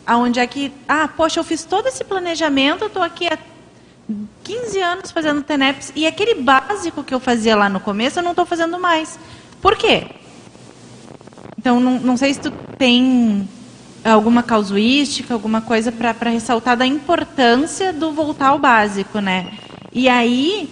aonde 0.05 0.39
é 0.39 0.47
que, 0.47 0.73
ah, 0.87 1.07
poxa, 1.07 1.39
eu 1.39 1.43
fiz 1.43 1.63
todo 1.63 1.87
esse 1.87 2.03
planejamento, 2.03 2.85
estou 2.85 3.01
aqui 3.01 3.27
há 3.27 3.37
15 4.43 4.79
anos 4.81 5.11
fazendo 5.11 5.43
TENEPS 5.43 5.93
e 5.95 6.05
aquele 6.05 6.35
básico 6.35 7.03
que 7.03 7.13
eu 7.13 7.19
fazia 7.19 7.55
lá 7.55 7.69
no 7.69 7.79
começo 7.79 8.19
eu 8.19 8.23
não 8.23 8.31
estou 8.31 8.45
fazendo 8.45 8.79
mais. 8.79 9.17
Por 9.61 9.77
quê? 9.77 10.07
Então, 11.61 11.79
não, 11.79 11.99
não 11.99 12.17
sei 12.17 12.33
se 12.33 12.39
tu 12.39 12.51
tem 12.75 13.47
alguma 14.03 14.41
causuística, 14.41 15.31
alguma 15.31 15.61
coisa 15.61 15.91
para 15.91 16.31
ressaltar 16.31 16.75
da 16.75 16.87
importância 16.87 17.93
do 17.93 18.11
voltar 18.11 18.47
ao 18.47 18.57
básico, 18.57 19.19
né? 19.19 19.45
E 19.93 20.09
aí, 20.09 20.67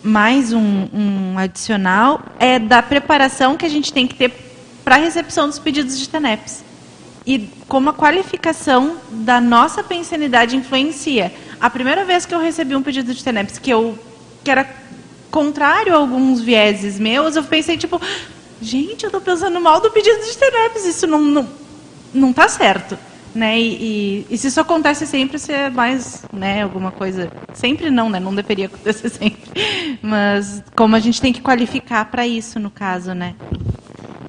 mais 0.00 0.52
um, 0.52 0.86
um 0.94 1.36
adicional, 1.36 2.22
é 2.38 2.60
da 2.60 2.80
preparação 2.80 3.56
que 3.56 3.66
a 3.66 3.68
gente 3.68 3.92
tem 3.92 4.06
que 4.06 4.14
ter 4.14 4.32
para 4.84 4.94
a 4.94 4.98
recepção 4.98 5.48
dos 5.48 5.58
pedidos 5.58 5.98
de 5.98 6.08
TENEPS 6.08 6.62
e 7.26 7.48
como 7.66 7.90
a 7.90 7.92
qualificação 7.92 8.98
da 9.10 9.40
nossa 9.40 9.82
pensanidade 9.82 10.54
influencia. 10.54 11.34
a 11.60 11.68
primeira 11.68 12.04
vez 12.04 12.24
que 12.24 12.32
eu 12.32 12.38
recebi 12.38 12.76
um 12.76 12.84
pedido 12.84 13.12
de 13.12 13.24
TENEPS 13.24 13.58
que 13.58 13.72
eu 13.72 13.98
que 14.44 14.50
era 14.52 14.64
contrário 15.28 15.92
a 15.92 15.96
alguns 15.96 16.40
vieses 16.40 17.00
meus, 17.00 17.34
eu 17.34 17.42
pensei 17.42 17.76
tipo, 17.76 18.00
gente, 18.62 19.04
eu 19.04 19.08
estou 19.08 19.20
pensando 19.20 19.60
mal 19.60 19.80
do 19.80 19.90
pedido 19.90 20.24
de 20.24 20.36
TENEPS, 20.36 20.84
isso 20.84 21.06
não 21.06 21.20
não, 21.20 21.48
não 22.14 22.32
tá 22.32 22.48
certo. 22.48 22.96
Né? 23.34 23.58
E, 23.58 24.26
e, 24.28 24.34
e, 24.34 24.38
se 24.38 24.48
isso 24.48 24.60
acontece 24.60 25.06
sempre, 25.06 25.38
se 25.38 25.52
é 25.52 25.70
mais 25.70 26.22
né, 26.30 26.62
alguma 26.62 26.92
coisa. 26.92 27.32
Sempre 27.54 27.90
não, 27.90 28.10
né? 28.10 28.20
Não 28.20 28.34
deveria 28.34 28.66
acontecer 28.66 29.08
sempre. 29.10 29.50
Mas 30.02 30.62
como 30.76 30.94
a 30.94 31.00
gente 31.00 31.20
tem 31.20 31.32
que 31.32 31.40
qualificar 31.40 32.04
para 32.10 32.26
isso, 32.26 32.60
no 32.60 32.70
caso, 32.70 33.14
né? 33.14 33.34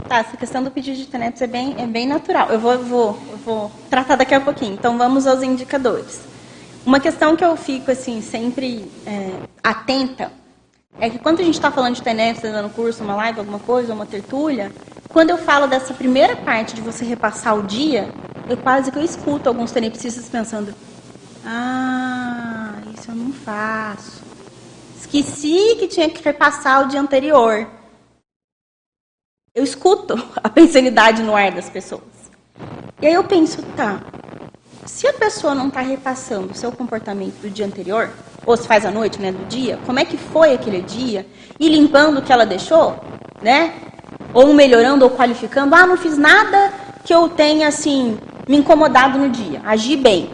Tá, 0.08 0.20
essa 0.20 0.38
questão 0.38 0.64
do 0.64 0.72
pedido 0.72 0.98
de 0.98 1.06
TENEPS 1.08 1.42
é 1.42 1.48
bem, 1.48 1.76
é 1.78 1.86
bem 1.86 2.08
natural. 2.08 2.48
Eu 2.50 2.60
vou, 2.60 2.78
vou, 2.80 3.14
vou 3.46 3.72
tratar 3.90 4.16
daqui 4.16 4.34
a 4.34 4.40
pouquinho. 4.40 4.74
Então 4.74 4.98
vamos 4.98 5.28
aos 5.28 5.44
indicadores. 5.44 6.22
Uma 6.86 7.00
questão 7.00 7.36
que 7.36 7.44
eu 7.44 7.58
fico 7.58 7.92
assim 7.92 8.22
sempre 8.22 8.90
é, 9.06 9.32
atenta 9.62 10.32
é 11.00 11.10
que 11.10 11.20
quando 11.20 11.40
a 11.40 11.44
gente 11.44 11.56
está 11.56 11.72
falando 11.72 11.96
de 11.96 12.02
TENEPS, 12.02 12.42
tá 12.42 12.50
dando 12.50 12.70
curso, 12.74 13.04
uma 13.04 13.16
live, 13.16 13.40
alguma 13.40 13.60
coisa, 13.60 13.94
uma 13.94 14.06
tertúlia, 14.06 14.72
quando 15.10 15.30
eu 15.30 15.38
falo 15.38 15.68
dessa 15.68 15.94
primeira 15.94 16.36
parte 16.36 16.74
de 16.74 16.82
você 16.82 17.06
repassar 17.06 17.58
o 17.58 17.64
dia, 17.64 18.12
eu 18.50 18.58
quase 18.58 18.92
que 18.92 18.98
eu 18.98 19.04
escuto 19.04 19.48
alguns 19.48 19.72
tenepsistas 19.72 20.28
pensando: 20.30 20.74
ah, 21.46 22.82
isso 22.98 23.12
eu 23.12 23.16
não 23.16 23.32
faço. 23.32 24.22
Esqueci 24.98 25.76
que 25.78 25.88
tinha 25.88 26.10
que 26.10 26.24
repassar 26.24 26.84
o 26.84 26.88
dia 26.88 27.00
anterior. 27.00 27.68
Eu 29.54 29.64
escuto 29.64 30.16
a 30.44 30.50
pensanidade 30.50 31.22
no 31.22 31.36
ar 31.36 31.52
das 31.52 31.70
pessoas. 31.70 32.04
E 33.02 33.08
aí 33.08 33.14
eu 33.14 33.24
penso, 33.24 33.62
tá, 33.76 34.02
se 34.86 35.06
a 35.06 35.14
pessoa 35.14 35.54
não 35.54 35.68
está 35.68 35.82
repassando 35.82 36.54
o 36.54 36.56
seu 36.56 36.72
comportamento 36.72 37.42
do 37.42 37.50
dia 37.50 37.66
anterior, 37.66 38.10
ou 38.46 38.58
se 38.58 38.68
faz 38.68 38.86
à 38.86 38.92
noite, 38.92 39.22
né, 39.22 39.32
do 39.32 39.46
dia, 39.46 39.80
como 39.86 40.00
é 40.00 40.06
que 40.06 40.18
foi 40.18 40.54
aquele 40.54 40.82
dia, 40.82 41.26
e 41.60 41.70
limpando 41.70 42.20
o 42.20 42.22
que 42.22 42.32
ela 42.32 42.46
deixou, 42.46 42.96
né, 43.42 43.74
ou 44.34 44.54
melhorando 44.54 45.06
ou 45.06 45.12
qualificando, 45.12 45.76
ah, 45.76 45.86
não 45.86 45.98
fiz 45.98 46.18
nada 46.18 46.74
que 47.06 47.14
eu 47.14 47.30
tenha, 47.30 47.68
assim, 47.68 48.18
me 48.48 48.58
incomodado 48.58 49.18
no 49.18 49.30
dia, 49.30 49.62
agi 49.66 49.96
bem. 49.96 50.30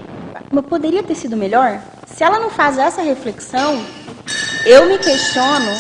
Mas 0.52 0.66
poderia 0.66 1.04
ter 1.04 1.16
sido 1.16 1.38
melhor? 1.38 1.80
Se 2.08 2.24
ela 2.24 2.40
não 2.40 2.50
faz 2.50 2.78
essa 2.78 3.02
reflexão, 3.02 3.84
eu 4.66 4.88
me 4.88 4.98
questiono 4.98 5.72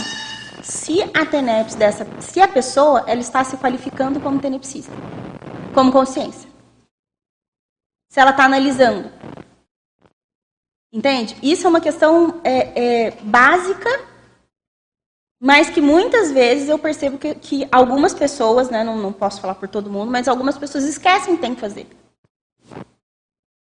se 0.61 1.01
a 1.13 1.25
TENEPS 1.25 1.75
dessa, 1.75 2.07
se 2.19 2.39
a 2.39 2.47
pessoa 2.47 3.03
ela 3.07 3.19
está 3.19 3.43
se 3.43 3.57
qualificando 3.57 4.19
como 4.19 4.39
tenepsista, 4.39 4.93
como 5.73 5.91
consciência. 5.91 6.49
Se 8.11 8.19
ela 8.19 8.31
está 8.31 8.45
analisando. 8.45 9.09
Entende? 10.91 11.37
Isso 11.43 11.67
é 11.67 11.69
uma 11.69 11.81
questão 11.81 12.41
é, 12.43 13.07
é, 13.07 13.11
básica, 13.21 13.89
mas 15.39 15.69
que 15.69 15.79
muitas 15.79 16.31
vezes 16.31 16.67
eu 16.67 16.79
percebo 16.79 17.17
que, 17.17 17.35
que 17.35 17.67
algumas 17.71 18.13
pessoas, 18.13 18.69
né, 18.69 18.83
não, 18.83 18.97
não 18.97 19.13
posso 19.13 19.39
falar 19.39 19.55
por 19.55 19.69
todo 19.69 19.89
mundo, 19.89 20.11
mas 20.11 20.27
algumas 20.27 20.57
pessoas 20.57 20.83
esquecem 20.85 21.35
que 21.35 21.41
tem 21.41 21.53
que 21.53 21.61
fazer. 21.61 21.87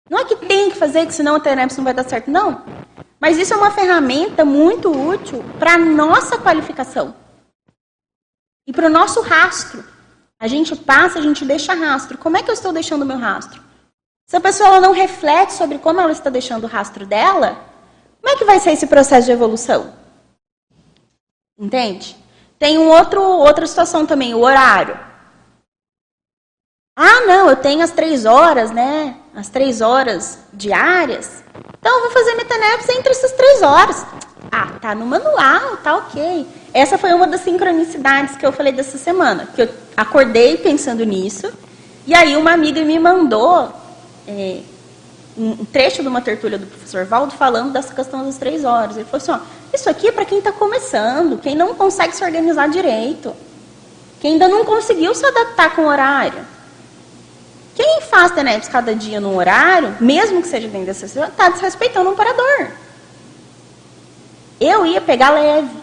Não 0.09 0.18
é 0.18 0.25
que 0.27 0.37
tem 0.37 0.70
que 0.70 0.77
fazer, 0.77 1.07
que 1.07 1.14
senão 1.14 1.37
o 1.37 1.41
TENEPS 1.41 1.79
não 1.79 1.85
vai 1.85 1.95
dar 1.95 2.05
certo, 2.05 2.31
não. 2.31 2.62
Mas 3.18 3.39
isso 3.39 3.55
é 3.55 3.57
uma 3.57 3.70
ferramenta 3.70 4.45
muito 4.45 4.91
útil 4.91 5.43
para 5.59 5.75
a 5.75 5.79
nossa 5.79 6.39
qualificação. 6.39 7.14
E 8.66 8.72
para 8.72 8.87
o 8.87 8.91
nosso 8.91 9.22
rastro. 9.22 9.83
A 10.39 10.47
gente 10.47 10.77
passa, 10.77 11.18
a 11.18 11.22
gente 11.22 11.43
deixa 11.45 11.72
rastro. 11.72 12.18
Como 12.18 12.37
é 12.37 12.43
que 12.43 12.51
eu 12.51 12.55
estou 12.55 12.70
deixando 12.70 13.03
o 13.03 13.07
meu 13.07 13.16
rastro? 13.16 13.62
Se 14.27 14.37
a 14.37 14.41
pessoa 14.41 14.81
não 14.81 14.93
reflete 14.93 15.53
sobre 15.53 15.79
como 15.79 16.01
ela 16.01 16.12
está 16.12 16.31
deixando 16.31 16.64
o 16.64 16.68
rastro 16.68 17.05
dela, 17.05 17.59
como 18.20 18.35
é 18.35 18.39
que 18.39 18.45
vai 18.45 18.59
ser 18.59 18.72
esse 18.72 18.87
processo 18.87 19.27
de 19.27 19.33
evolução? 19.33 19.93
Entende? 21.59 22.16
Tem 22.59 22.79
um 22.79 22.89
outro, 22.89 23.22
outra 23.22 23.66
situação 23.66 24.07
também, 24.07 24.35
o 24.35 24.41
horário. 24.41 24.99
Ah, 26.97 27.20
não, 27.27 27.51
eu 27.51 27.57
tenho 27.57 27.83
as 27.83 27.91
três 27.91 28.25
horas, 28.25 28.70
né? 28.70 29.16
As 29.35 29.49
três 29.49 29.81
horas 29.81 30.39
diárias. 30.53 31.43
Então, 31.79 31.97
eu 31.97 32.03
vou 32.05 32.11
fazer 32.12 32.35
metaneps 32.35 32.89
entre 32.89 33.11
essas 33.11 33.33
três 33.33 33.62
horas. 33.62 34.07
Ah, 34.51 34.79
tá 34.81 34.95
no 34.95 35.05
manual, 35.05 35.77
tá 35.79 35.97
ok. 35.97 36.47
Essa 36.72 36.97
foi 36.97 37.12
uma 37.12 37.27
das 37.27 37.43
sincronicidades 37.43 38.37
que 38.37 38.47
eu 38.47 38.53
falei 38.53 38.72
dessa 38.72 38.97
semana. 38.97 39.49
Que 39.55 39.62
eu 39.62 39.68
acordei 39.97 40.57
pensando 40.57 41.05
nisso. 41.05 41.53
E 42.07 42.14
aí, 42.14 42.37
uma 42.37 42.53
amiga 42.53 42.83
me 42.85 42.99
mandou 42.99 43.84
é, 44.27 44.61
um 45.37 45.64
trecho 45.64 46.03
de 46.03 46.09
uma 46.09 46.20
tertúlia 46.20 46.59
do 46.59 46.66
professor 46.66 47.05
Valdo 47.05 47.33
falando 47.35 47.72
dessa 47.72 47.93
questão 47.95 48.25
das 48.25 48.37
três 48.37 48.64
horas. 48.64 48.97
Ele 48.97 49.05
falou 49.05 49.22
assim: 49.22 49.33
ó, 49.33 49.39
isso 49.72 49.91
aqui 49.91 50.09
é 50.09 50.12
para 50.12 50.25
quem 50.25 50.39
está 50.39 50.53
começando, 50.53 51.39
quem 51.39 51.55
não 51.55 51.75
consegue 51.75 52.14
se 52.14 52.25
organizar 52.25 52.68
direito, 52.68 53.35
quem 54.20 54.33
ainda 54.33 54.49
não 54.49 54.64
conseguiu 54.64 55.14
se 55.14 55.27
adaptar 55.27 55.75
com 55.75 55.83
o 55.83 55.89
horário. 55.89 56.55
Quem 57.75 58.03
faz 58.03 58.31
TENEPS 58.31 58.68
cada 58.68 58.95
dia 58.95 59.20
no 59.20 59.37
horário, 59.37 59.97
mesmo 60.01 60.41
que 60.41 60.47
seja 60.47 60.68
dentro 60.68 60.87
dessa 60.87 61.09
sessão, 61.09 61.25
está 61.25 61.49
desrespeitando 61.49 62.11
o 62.11 62.14
parador. 62.14 62.68
Eu 64.61 64.87
ia 64.87 65.01
pegar 65.01 65.31
leve 65.31 65.77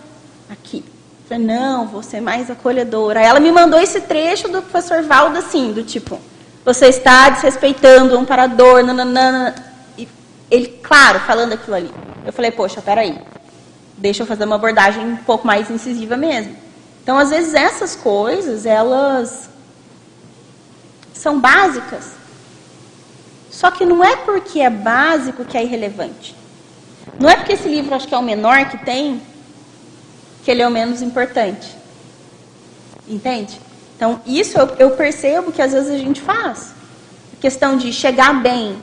aqui. 0.49 0.85
Falei, 1.27 1.45
não, 1.45 1.87
vou 1.87 2.01
ser 2.01 2.21
mais 2.21 2.49
acolhedora. 2.49 3.19
Aí 3.19 3.25
ela 3.25 3.41
me 3.41 3.51
mandou 3.51 3.79
esse 3.79 3.99
trecho 4.01 4.47
do 4.47 4.61
professor 4.61 5.03
Valdo, 5.03 5.37
assim, 5.37 5.73
do 5.73 5.83
tipo, 5.83 6.19
você 6.63 6.87
está 6.87 7.29
desrespeitando 7.29 8.15
o 8.15 8.19
amparador, 8.19 8.83
nananana. 8.83 9.55
E 9.97 10.07
ele, 10.49 10.67
claro, 10.81 11.19
falando 11.21 11.53
aquilo 11.53 11.75
ali. 11.75 11.91
Eu 12.25 12.31
falei, 12.31 12.51
poxa, 12.51 12.81
peraí. 12.81 13.17
Deixa 13.97 14.23
eu 14.23 14.27
fazer 14.27 14.45
uma 14.45 14.55
abordagem 14.55 15.05
um 15.05 15.17
pouco 15.17 15.45
mais 15.45 15.69
incisiva 15.69 16.17
mesmo. 16.17 16.55
Então, 17.03 17.17
às 17.17 17.29
vezes, 17.29 17.53
essas 17.53 17.95
coisas, 17.95 18.65
elas 18.65 19.49
são 21.13 21.39
básicas. 21.39 22.11
Só 23.49 23.69
que 23.69 23.85
não 23.85 24.03
é 24.03 24.15
porque 24.15 24.59
é 24.59 24.69
básico 24.69 25.45
que 25.45 25.57
é 25.57 25.63
irrelevante. 25.63 26.35
Não 27.19 27.29
é 27.29 27.35
porque 27.35 27.53
esse 27.53 27.67
livro 27.67 27.93
acho 27.93 28.07
que 28.07 28.15
é 28.15 28.17
o 28.17 28.23
menor 28.23 28.69
que 28.69 28.77
tem 28.77 29.21
que 30.43 30.49
ele 30.49 30.61
é 30.61 30.67
o 30.67 30.71
menos 30.71 31.01
importante. 31.01 31.75
Entende? 33.07 33.59
Então, 34.01 34.19
isso 34.25 34.57
eu, 34.57 34.67
eu 34.79 34.91
percebo 34.97 35.51
que 35.51 35.61
às 35.61 35.73
vezes 35.73 35.91
a 35.91 35.97
gente 35.99 36.21
faz. 36.21 36.73
A 37.37 37.39
questão 37.39 37.77
de 37.77 37.93
chegar 37.93 38.33
bem. 38.41 38.75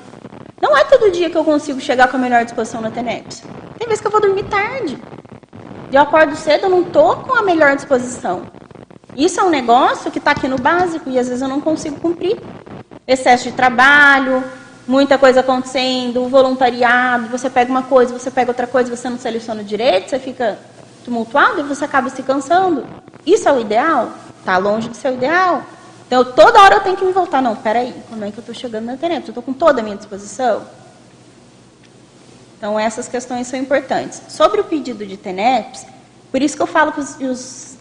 Não 0.63 0.77
é 0.77 0.85
todo 0.85 1.11
dia 1.11 1.29
que 1.29 1.37
eu 1.37 1.43
consigo 1.43 1.81
chegar 1.81 2.07
com 2.07 2.17
a 2.17 2.21
melhor 2.21 2.45
disposição 2.45 2.81
na 2.81 2.89
TENEPS. 2.89 3.43
Tem 3.77 3.89
vezes 3.89 4.01
que 4.01 4.07
eu 4.07 4.13
vou 4.13 4.21
dormir 4.21 4.45
tarde. 4.45 4.97
Eu 5.91 6.03
acordo 6.03 6.37
cedo, 6.37 6.67
eu 6.67 6.71
não 6.71 6.83
estou 6.83 7.17
com 7.17 7.37
a 7.37 7.43
melhor 7.43 7.75
disposição. 7.75 8.43
Isso 9.17 9.41
é 9.41 9.43
um 9.43 9.51
negócio 9.51 10.09
que 10.09 10.19
está 10.19 10.31
aqui 10.31 10.47
no 10.47 10.57
básico 10.57 11.11
e 11.11 11.19
às 11.19 11.27
vezes 11.27 11.43
eu 11.43 11.49
não 11.49 11.61
consigo 11.61 11.99
cumprir. 11.99 12.39
Excesso 13.05 13.51
de 13.51 13.57
trabalho, 13.57 14.45
muita 14.87 15.19
coisa 15.19 15.41
acontecendo, 15.41 16.29
voluntariado, 16.29 17.27
você 17.27 17.51
pega 17.51 17.69
uma 17.69 17.83
coisa, 17.83 18.17
você 18.17 18.31
pega 18.31 18.53
outra 18.53 18.69
coisa, 18.69 18.95
você 18.95 19.11
não 19.11 19.19
seleciona 19.19 19.65
direito, 19.65 20.11
você 20.11 20.21
fica 20.21 20.57
tumultuado 21.05 21.59
e 21.59 21.65
você 21.65 21.85
acaba 21.85 22.09
se 22.09 22.23
cansando. 22.23 22.87
Isso 23.27 23.49
é 23.49 23.53
o 23.53 23.61
ideal? 23.61 24.13
Está 24.41 24.57
longe 24.59 24.89
de 24.89 24.97
ser 24.97 25.11
o 25.11 25.15
ideal. 25.15 25.63
Então, 26.07 26.25
toda 26.25 26.61
hora 26.61 26.77
eu 26.77 26.81
tenho 26.81 26.97
que 26.97 27.05
me 27.05 27.13
voltar. 27.13 27.43
Não, 27.43 27.55
peraí, 27.55 27.95
como 28.09 28.25
é 28.25 28.31
que 28.31 28.39
eu 28.39 28.41
estou 28.41 28.55
chegando 28.55 28.87
na 28.87 28.95
internet? 28.95 29.25
Eu 29.25 29.31
estou 29.31 29.43
com 29.43 29.53
toda 29.53 29.81
a 29.81 29.85
minha 29.85 29.97
disposição? 29.97 30.63
Então, 32.57 32.79
essas 32.79 33.09
questões 33.09 33.47
são 33.47 33.59
importantes. 33.59 34.23
Sobre 34.29 34.61
o 34.61 34.65
pedido 34.65 35.07
de 35.07 35.17
TENEPS, 35.17 35.87
por 36.31 36.43
isso 36.43 36.57
que 36.57 36.63
eu 36.63 36.67
falo 36.67 36.93
que 36.93 37.01
os, 37.01 37.17
os 37.21 37.79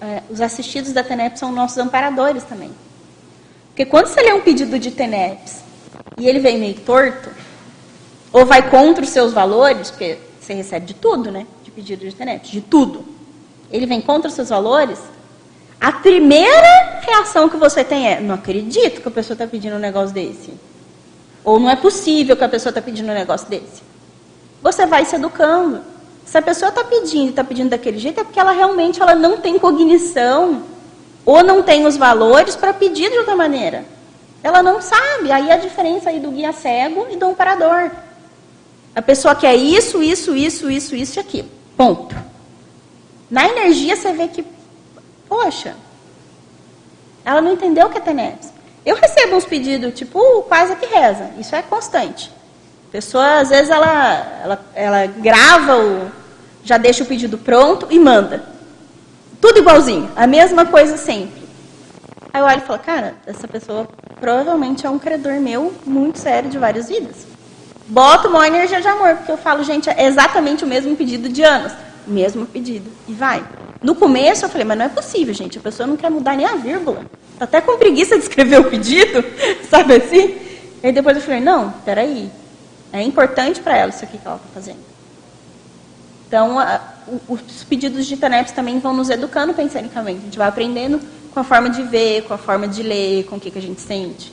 é, 0.00 0.22
os 0.30 0.40
assistidos 0.40 0.92
da 0.92 1.02
TENEPS 1.02 1.40
são 1.40 1.52
nossos 1.52 1.78
amparadores 1.78 2.44
também. 2.44 2.70
Porque 3.68 3.84
quando 3.84 4.06
você 4.06 4.20
lê 4.22 4.32
um 4.32 4.40
pedido 4.40 4.78
de 4.78 4.90
TENEPS 4.90 5.62
e 6.16 6.28
ele 6.28 6.38
vem 6.38 6.58
meio 6.58 6.74
torto, 6.80 7.30
ou 8.32 8.44
vai 8.44 8.70
contra 8.70 9.02
os 9.02 9.10
seus 9.10 9.32
valores, 9.32 9.90
porque 9.90 10.18
você 10.40 10.54
recebe 10.54 10.86
de 10.86 10.94
tudo, 10.94 11.30
né? 11.30 11.46
De 11.64 11.70
pedido 11.70 12.08
de 12.08 12.14
TENEPS, 12.14 12.50
de 12.50 12.60
tudo. 12.60 13.04
Ele 13.70 13.86
vem 13.86 14.00
contra 14.00 14.28
os 14.28 14.34
seus 14.34 14.48
valores, 14.48 14.98
a 15.80 15.92
primeira 15.92 17.00
reação 17.00 17.48
que 17.48 17.56
você 17.56 17.84
tem 17.84 18.08
é: 18.08 18.20
não 18.20 18.34
acredito 18.34 19.00
que 19.00 19.08
a 19.08 19.10
pessoa 19.10 19.34
está 19.34 19.46
pedindo 19.46 19.76
um 19.76 19.80
negócio 19.80 20.14
desse. 20.14 20.52
Ou 21.44 21.58
não 21.58 21.70
é 21.70 21.76
possível 21.76 22.36
que 22.36 22.44
a 22.44 22.48
pessoa 22.48 22.70
está 22.70 22.82
pedindo 22.82 23.10
um 23.10 23.14
negócio 23.14 23.48
desse. 23.48 23.82
Você 24.62 24.86
vai 24.86 25.04
se 25.04 25.16
educando. 25.16 25.80
Se 26.26 26.36
a 26.36 26.42
pessoa 26.42 26.68
está 26.68 26.84
pedindo 26.84 27.26
e 27.26 27.30
está 27.30 27.42
pedindo 27.42 27.70
daquele 27.70 27.98
jeito, 27.98 28.20
é 28.20 28.24
porque 28.24 28.38
ela 28.38 28.52
realmente 28.52 29.00
ela 29.00 29.14
não 29.14 29.38
tem 29.38 29.58
cognição 29.58 30.62
ou 31.24 31.42
não 31.42 31.62
tem 31.62 31.86
os 31.86 31.96
valores 31.96 32.54
para 32.54 32.74
pedir 32.74 33.10
de 33.10 33.18
outra 33.18 33.34
maneira. 33.34 33.84
Ela 34.42 34.62
não 34.62 34.82
sabe. 34.82 35.32
Aí 35.32 35.50
a 35.50 35.56
diferença 35.56 36.10
aí 36.10 36.20
do 36.20 36.30
guia 36.30 36.52
cego 36.52 37.06
e 37.10 37.16
do 37.16 37.26
amparador. 37.26 37.90
A 38.94 39.00
pessoa 39.00 39.34
quer 39.34 39.54
isso, 39.54 40.02
isso, 40.02 40.34
isso, 40.36 40.70
isso, 40.70 40.96
isso 40.96 41.18
e 41.18 41.20
aquilo. 41.20 41.48
Ponto. 41.76 42.14
Na 43.30 43.48
energia 43.48 43.94
você 43.94 44.12
vê 44.12 44.28
que, 44.28 44.44
poxa, 45.28 45.74
ela 47.24 47.40
não 47.40 47.52
entendeu 47.52 47.86
o 47.86 47.90
que 47.90 47.98
é 47.98 48.00
TENEPS. 48.00 48.52
Eu 48.86 48.96
recebo 48.96 49.36
uns 49.36 49.44
pedidos, 49.44 49.92
tipo, 49.92 50.18
uh, 50.18 50.42
quase 50.44 50.74
que 50.76 50.86
reza. 50.86 51.30
Isso 51.38 51.54
é 51.54 51.60
constante. 51.60 52.32
A 52.88 52.90
pessoa, 52.90 53.40
às 53.40 53.50
vezes, 53.50 53.68
ela, 53.68 54.40
ela, 54.42 54.64
ela 54.74 55.06
grava, 55.06 55.76
o, 55.76 56.10
já 56.64 56.78
deixa 56.78 57.04
o 57.04 57.06
pedido 57.06 57.36
pronto 57.36 57.86
e 57.90 57.98
manda. 57.98 58.44
Tudo 59.40 59.58
igualzinho, 59.58 60.10
a 60.16 60.26
mesma 60.26 60.64
coisa 60.64 60.96
sempre. 60.96 61.46
Aí 62.32 62.40
eu 62.40 62.46
olho 62.46 62.58
e 62.58 62.66
falo, 62.66 62.78
cara, 62.78 63.14
essa 63.26 63.46
pessoa 63.46 63.86
provavelmente 64.18 64.86
é 64.86 64.90
um 64.90 64.98
credor 64.98 65.34
meu 65.34 65.72
muito 65.84 66.18
sério 66.18 66.50
de 66.50 66.58
várias 66.58 66.88
vidas. 66.88 67.26
Boto 67.86 68.28
uma 68.28 68.46
energia 68.46 68.80
de 68.80 68.88
amor, 68.88 69.16
porque 69.16 69.32
eu 69.32 69.38
falo, 69.38 69.62
gente, 69.64 69.88
é 69.88 70.06
exatamente 70.06 70.64
o 70.64 70.66
mesmo 70.66 70.94
pedido 70.96 71.28
de 71.28 71.42
anos. 71.42 71.72
Mesmo 72.06 72.46
pedido. 72.46 72.90
E 73.06 73.12
vai. 73.12 73.44
No 73.82 73.94
começo 73.94 74.44
eu 74.44 74.48
falei, 74.48 74.64
mas 74.64 74.78
não 74.78 74.86
é 74.86 74.88
possível, 74.88 75.32
gente. 75.32 75.58
A 75.58 75.60
pessoa 75.60 75.86
não 75.86 75.96
quer 75.96 76.10
mudar 76.10 76.36
nem 76.36 76.46
a 76.46 76.56
vírgula. 76.56 77.04
Tá 77.38 77.44
até 77.44 77.60
com 77.60 77.78
preguiça 77.78 78.16
de 78.16 78.22
escrever 78.22 78.60
o 78.60 78.64
pedido, 78.64 79.24
sabe 79.70 79.96
assim? 79.96 80.36
Aí 80.82 80.92
depois 80.92 81.16
eu 81.16 81.22
falei, 81.22 81.40
não, 81.40 81.70
peraí. 81.84 82.30
É 82.92 83.02
importante 83.02 83.60
para 83.60 83.76
ela 83.76 83.90
isso 83.90 84.04
aqui 84.04 84.18
que 84.18 84.26
ela 84.26 84.36
está 84.36 84.48
fazendo. 84.52 84.78
Então, 86.26 86.58
a, 86.58 86.80
os 87.28 87.64
pedidos 87.64 88.06
de 88.06 88.16
TANEPS 88.16 88.52
também 88.52 88.78
vão 88.78 88.92
nos 88.92 89.08
educando 89.10 89.54
pensanicamente. 89.54 90.18
A 90.18 90.24
gente 90.24 90.38
vai 90.38 90.48
aprendendo 90.48 91.00
com 91.32 91.40
a 91.40 91.44
forma 91.44 91.70
de 91.70 91.82
ver, 91.82 92.24
com 92.24 92.34
a 92.34 92.38
forma 92.38 92.66
de 92.66 92.82
ler, 92.82 93.24
com 93.24 93.36
o 93.36 93.40
que, 93.40 93.50
que 93.50 93.58
a 93.58 93.62
gente 93.62 93.80
sente. 93.80 94.32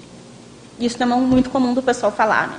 Isso 0.80 0.98
também 0.98 1.18
é 1.18 1.22
muito 1.22 1.50
comum 1.50 1.74
do 1.74 1.82
pessoal 1.82 2.12
falar, 2.12 2.48
né? 2.48 2.58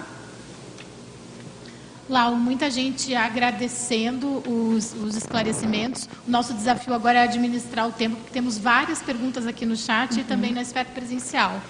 Lau, 2.08 2.36
muita 2.36 2.70
gente 2.70 3.14
agradecendo 3.16 4.42
os, 4.48 4.94
os, 4.94 5.16
esclarecimentos. 5.16 6.08
O 6.26 6.30
nosso 6.30 6.54
desafio 6.54 6.94
agora 6.94 7.18
é 7.18 7.22
administrar 7.24 7.88
o 7.88 7.92
tempo, 7.92 8.16
porque 8.16 8.32
temos 8.32 8.56
várias 8.56 9.02
perguntas 9.02 9.44
aqui 9.44 9.66
no 9.66 9.76
chat 9.76 10.14
uhum. 10.14 10.20
e 10.20 10.24
também 10.24 10.52
na 10.52 10.62
esfera 10.62 10.88
presencial. 10.88 11.60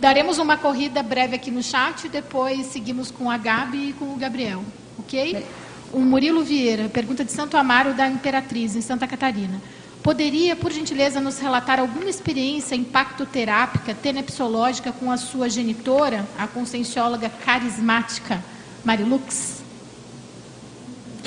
Daremos 0.00 0.38
uma 0.38 0.56
corrida 0.56 1.00
breve 1.02 1.36
aqui 1.36 1.50
no 1.50 1.62
chat 1.62 2.04
e 2.04 2.08
depois 2.08 2.66
seguimos 2.66 3.12
com 3.12 3.30
a 3.30 3.36
Gabi 3.36 3.90
e 3.90 3.92
com 3.92 4.06
o 4.06 4.16
Gabriel, 4.16 4.64
ok? 4.98 5.46
O 5.92 6.00
Murilo 6.00 6.42
Vieira, 6.42 6.88
pergunta 6.88 7.24
de 7.24 7.30
Santo 7.30 7.56
Amaro 7.56 7.94
da 7.94 8.08
Imperatriz, 8.08 8.74
em 8.74 8.80
Santa 8.80 9.06
Catarina. 9.06 9.60
Poderia, 10.02 10.56
por 10.56 10.72
gentileza, 10.72 11.20
nos 11.20 11.38
relatar 11.38 11.78
alguma 11.78 12.08
experiência 12.08 12.74
impactoterápica, 12.74 13.94
tenepsológica 13.94 14.92
com 14.92 15.10
a 15.10 15.16
sua 15.16 15.48
genitora, 15.48 16.26
a 16.36 16.46
consciencióloga 16.46 17.28
carismática, 17.28 18.42
Marilux? 18.84 19.57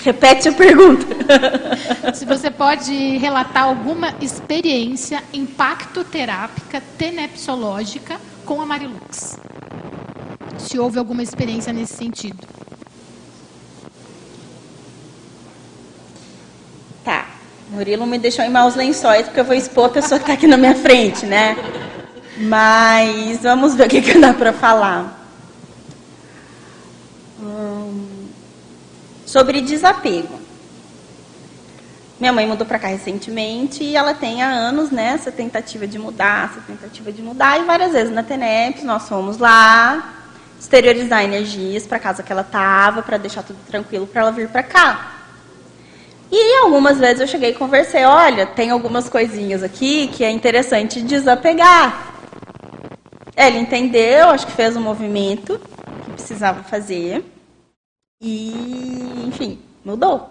Repete 0.03 0.49
a 0.49 0.51
pergunta. 0.51 1.05
Se 2.13 2.25
você 2.25 2.49
pode 2.49 3.17
relatar 3.17 3.63
alguma 3.63 4.15
experiência 4.19 5.23
impactoterápica, 5.31 6.81
tenepsológica 6.97 8.19
com 8.43 8.59
a 8.61 8.65
Marilux. 8.65 9.37
Se 10.57 10.79
houve 10.79 10.97
alguma 10.97 11.21
experiência 11.21 11.71
nesse 11.71 11.93
sentido. 11.93 12.47
Tá. 17.05 17.27
Murilo 17.69 18.05
me 18.05 18.17
deixou 18.17 18.43
em 18.43 18.49
maus 18.49 18.75
lençóis, 18.75 19.25
porque 19.25 19.39
eu 19.39 19.45
vou 19.45 19.55
expor 19.55 19.85
a 19.85 19.89
pessoa 19.89 20.19
que 20.19 20.23
está 20.23 20.33
aqui 20.33 20.47
na 20.47 20.57
minha 20.57 20.75
frente, 20.75 21.25
né? 21.25 21.55
Mas 22.37 23.43
vamos 23.43 23.75
ver 23.75 23.85
o 23.85 23.89
que, 23.89 24.01
que 24.01 24.17
dá 24.17 24.33
para 24.33 24.51
falar. 24.51 25.20
Sobre 29.31 29.61
desapego. 29.61 30.41
Minha 32.19 32.33
mãe 32.33 32.45
mudou 32.45 32.67
para 32.67 32.77
cá 32.77 32.89
recentemente 32.89 33.81
e 33.81 33.95
ela 33.95 34.13
tem 34.13 34.43
há 34.43 34.49
anos 34.49 34.91
né, 34.91 35.13
essa 35.13 35.31
tentativa 35.31 35.87
de 35.87 35.97
mudar, 35.97 36.51
essa 36.51 36.61
tentativa 36.61 37.11
de 37.13 37.21
mudar. 37.21 37.57
E 37.59 37.63
várias 37.63 37.93
vezes 37.93 38.13
na 38.13 38.23
TENEP 38.23 38.83
nós 38.83 39.07
fomos 39.07 39.37
lá 39.37 40.15
exteriorizar 40.59 41.23
energias 41.23 41.87
para 41.87 41.97
casa 41.97 42.21
que 42.21 42.31
ela 42.31 42.41
estava, 42.41 43.01
para 43.01 43.17
deixar 43.17 43.41
tudo 43.41 43.57
tranquilo 43.65 44.05
para 44.05 44.21
ela 44.21 44.31
vir 44.31 44.49
para 44.49 44.63
cá. 44.63 45.13
E 46.29 46.57
algumas 46.57 46.99
vezes 46.99 47.21
eu 47.21 47.27
cheguei 47.27 47.51
e 47.51 47.55
conversei, 47.55 48.03
olha, 48.03 48.45
tem 48.45 48.69
algumas 48.69 49.07
coisinhas 49.07 49.63
aqui 49.63 50.07
que 50.09 50.25
é 50.25 50.29
interessante 50.29 51.01
desapegar. 51.01 52.13
Ela 53.35 53.57
entendeu, 53.57 54.29
acho 54.29 54.45
que 54.45 54.51
fez 54.51 54.75
um 54.75 54.81
movimento 54.81 55.59
que 56.05 56.11
precisava 56.11 56.63
fazer. 56.63 57.30
E, 58.21 59.25
enfim, 59.27 59.59
mudou. 59.83 60.29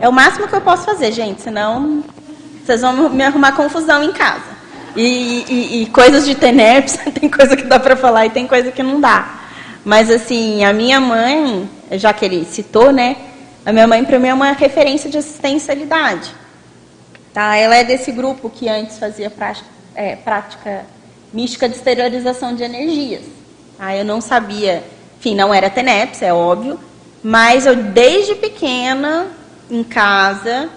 É 0.00 0.08
o 0.08 0.12
máximo 0.12 0.48
que 0.48 0.54
eu 0.54 0.60
posso 0.62 0.84
fazer, 0.84 1.12
gente, 1.12 1.42
senão 1.42 2.02
vocês 2.64 2.80
vão 2.80 3.10
me 3.10 3.22
arrumar 3.22 3.52
confusão 3.52 4.02
em 4.02 4.12
casa. 4.12 4.52
E, 4.96 5.44
e, 5.48 5.82
e 5.82 5.86
coisas 5.86 6.24
de 6.24 6.34
TENEPS, 6.34 6.98
tem 7.20 7.28
coisa 7.28 7.56
que 7.56 7.64
dá 7.64 7.78
para 7.78 7.96
falar 7.96 8.26
e 8.26 8.30
tem 8.30 8.46
coisa 8.46 8.72
que 8.72 8.82
não 8.82 9.00
dá. 9.00 9.40
Mas, 9.84 10.10
assim, 10.10 10.64
a 10.64 10.72
minha 10.72 11.00
mãe, 11.00 11.68
já 11.92 12.12
que 12.12 12.24
ele 12.24 12.44
citou, 12.44 12.92
né? 12.92 13.16
A 13.66 13.72
minha 13.72 13.86
mãe, 13.86 14.04
para 14.04 14.18
mim, 14.18 14.28
é 14.28 14.34
uma 14.34 14.52
referência 14.52 15.10
de 15.10 15.18
assistencialidade. 15.18 16.34
Tá? 17.32 17.56
Ela 17.56 17.76
é 17.76 17.84
desse 17.84 18.12
grupo 18.12 18.48
que 18.48 18.68
antes 18.68 18.98
fazia 18.98 19.28
prática, 19.28 19.68
é, 19.94 20.16
prática 20.16 20.86
mística 21.32 21.68
de 21.68 21.74
exteriorização 21.74 22.54
de 22.54 22.62
energias. 22.62 23.22
Tá? 23.76 23.94
Eu 23.96 24.04
não 24.04 24.20
sabia 24.20 24.84
enfim, 25.22 25.36
não 25.36 25.54
era 25.54 25.70
TENEPS, 25.70 26.20
é 26.22 26.34
óbvio, 26.34 26.80
mas 27.22 27.64
eu 27.64 27.76
desde 27.76 28.34
pequena, 28.34 29.28
em 29.70 29.84
casa, 29.84 30.68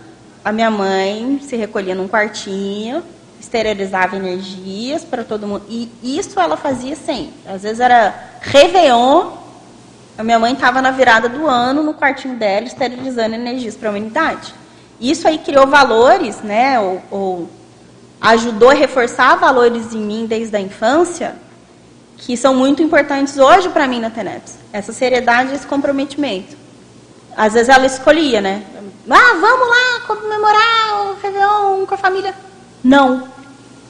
a 0.44 0.52
minha 0.52 0.70
mãe 0.70 1.40
se 1.42 1.56
recolhia 1.56 1.96
num 1.96 2.08
quartinho, 2.08 3.02
esterilizava 3.40 4.16
energias 4.16 5.04
para 5.04 5.24
todo 5.24 5.48
mundo. 5.48 5.64
E 5.68 5.90
isso 6.04 6.40
ela 6.40 6.56
fazia 6.56 6.96
sempre. 6.96 7.34
Às 7.48 7.64
vezes 7.64 7.80
era 7.80 8.14
Réveillon, 8.40 9.32
a 10.16 10.24
minha 10.24 10.38
mãe 10.38 10.54
estava 10.54 10.80
na 10.80 10.92
virada 10.92 11.28
do 11.28 11.48
ano 11.48 11.82
no 11.82 11.96
quartinho 11.96 12.36
dela, 12.36 12.68
esterilizando 12.68 13.34
energias 13.34 13.76
para 13.76 13.90
a 13.90 13.92
humanidade. 13.94 14.54
Isso 15.02 15.28
aí 15.28 15.40
criou 15.40 15.66
valores, 15.66 16.42
né? 16.44 16.80
Ou, 16.80 17.02
ou 17.10 17.50
ajudou 18.22 18.70
a 18.70 18.76
reforçar 18.76 19.38
valores 19.38 19.92
em 19.92 20.02
mim 20.02 20.28
desde 20.28 20.56
a 20.56 20.62
infância, 20.62 21.36
que 22.18 22.36
são 22.38 22.54
muito 22.54 22.82
importantes 22.82 23.38
hoje 23.38 23.70
para 23.70 23.88
mim 23.88 24.00
na 24.00 24.10
TENEPS. 24.10 24.58
Essa 24.72 24.94
seriedade 24.94 25.52
e 25.52 25.56
esse 25.56 25.68
comprometimento. 25.68 26.56
Às 27.36 27.54
vezes 27.54 27.70
ela 27.70 27.86
escolhia, 27.86 28.42
né? 28.42 28.64
Ah, 29.10 29.34
vamos 29.40 29.68
lá 29.68 30.00
comemorar 30.08 31.08
o 31.08 31.22
Réveillon 31.22 31.86
com 31.86 31.94
a 31.94 31.98
família. 31.98 32.34
Não. 32.84 33.28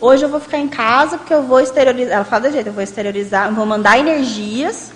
Hoje 0.01 0.23
eu 0.23 0.29
vou 0.29 0.39
ficar 0.39 0.57
em 0.57 0.67
casa 0.67 1.17
porque 1.17 1.33
eu 1.33 1.43
vou 1.43 1.61
exteriorizar. 1.61 2.15
Ela 2.15 2.25
fala 2.25 2.43
da 2.43 2.49
jeito, 2.49 2.67
eu 2.67 2.73
vou 2.73 2.83
exteriorizar, 2.83 3.53
vou 3.53 3.65
mandar 3.65 3.97
energias 3.97 4.91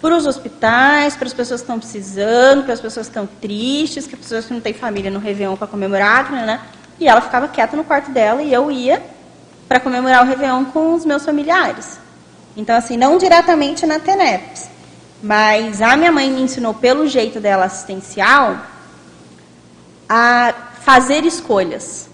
para 0.00 0.16
os 0.16 0.26
hospitais, 0.26 1.16
para 1.16 1.26
as 1.26 1.34
pessoas 1.34 1.60
que 1.60 1.64
estão 1.64 1.78
precisando, 1.78 2.64
para 2.64 2.72
as 2.72 2.80
pessoas 2.80 3.06
que 3.06 3.10
estão 3.10 3.26
tristes, 3.26 4.06
para 4.06 4.16
as 4.16 4.22
pessoas 4.22 4.46
que 4.46 4.54
não 4.54 4.60
têm 4.60 4.72
família 4.72 5.10
no 5.10 5.18
Réveillon 5.18 5.56
para 5.56 5.66
comemorar, 5.66 6.30
né? 6.32 6.60
E 6.98 7.06
ela 7.06 7.20
ficava 7.20 7.48
quieta 7.48 7.76
no 7.76 7.84
quarto 7.84 8.10
dela 8.10 8.42
e 8.42 8.52
eu 8.52 8.70
ia 8.70 9.02
para 9.68 9.78
comemorar 9.78 10.24
o 10.24 10.26
Réveillon 10.26 10.64
com 10.66 10.94
os 10.94 11.04
meus 11.04 11.24
familiares. 11.24 11.98
Então, 12.58 12.74
assim, 12.74 12.96
não 12.96 13.18
diretamente 13.18 13.86
na 13.86 14.00
TENEPS, 14.00 14.68
mas 15.22 15.80
a 15.80 15.96
minha 15.96 16.10
mãe 16.10 16.28
me 16.28 16.42
ensinou, 16.42 16.74
pelo 16.74 17.06
jeito 17.06 17.38
dela 17.38 17.66
assistencial, 17.66 18.60
a 20.08 20.52
fazer 20.80 21.24
escolhas 21.24 22.10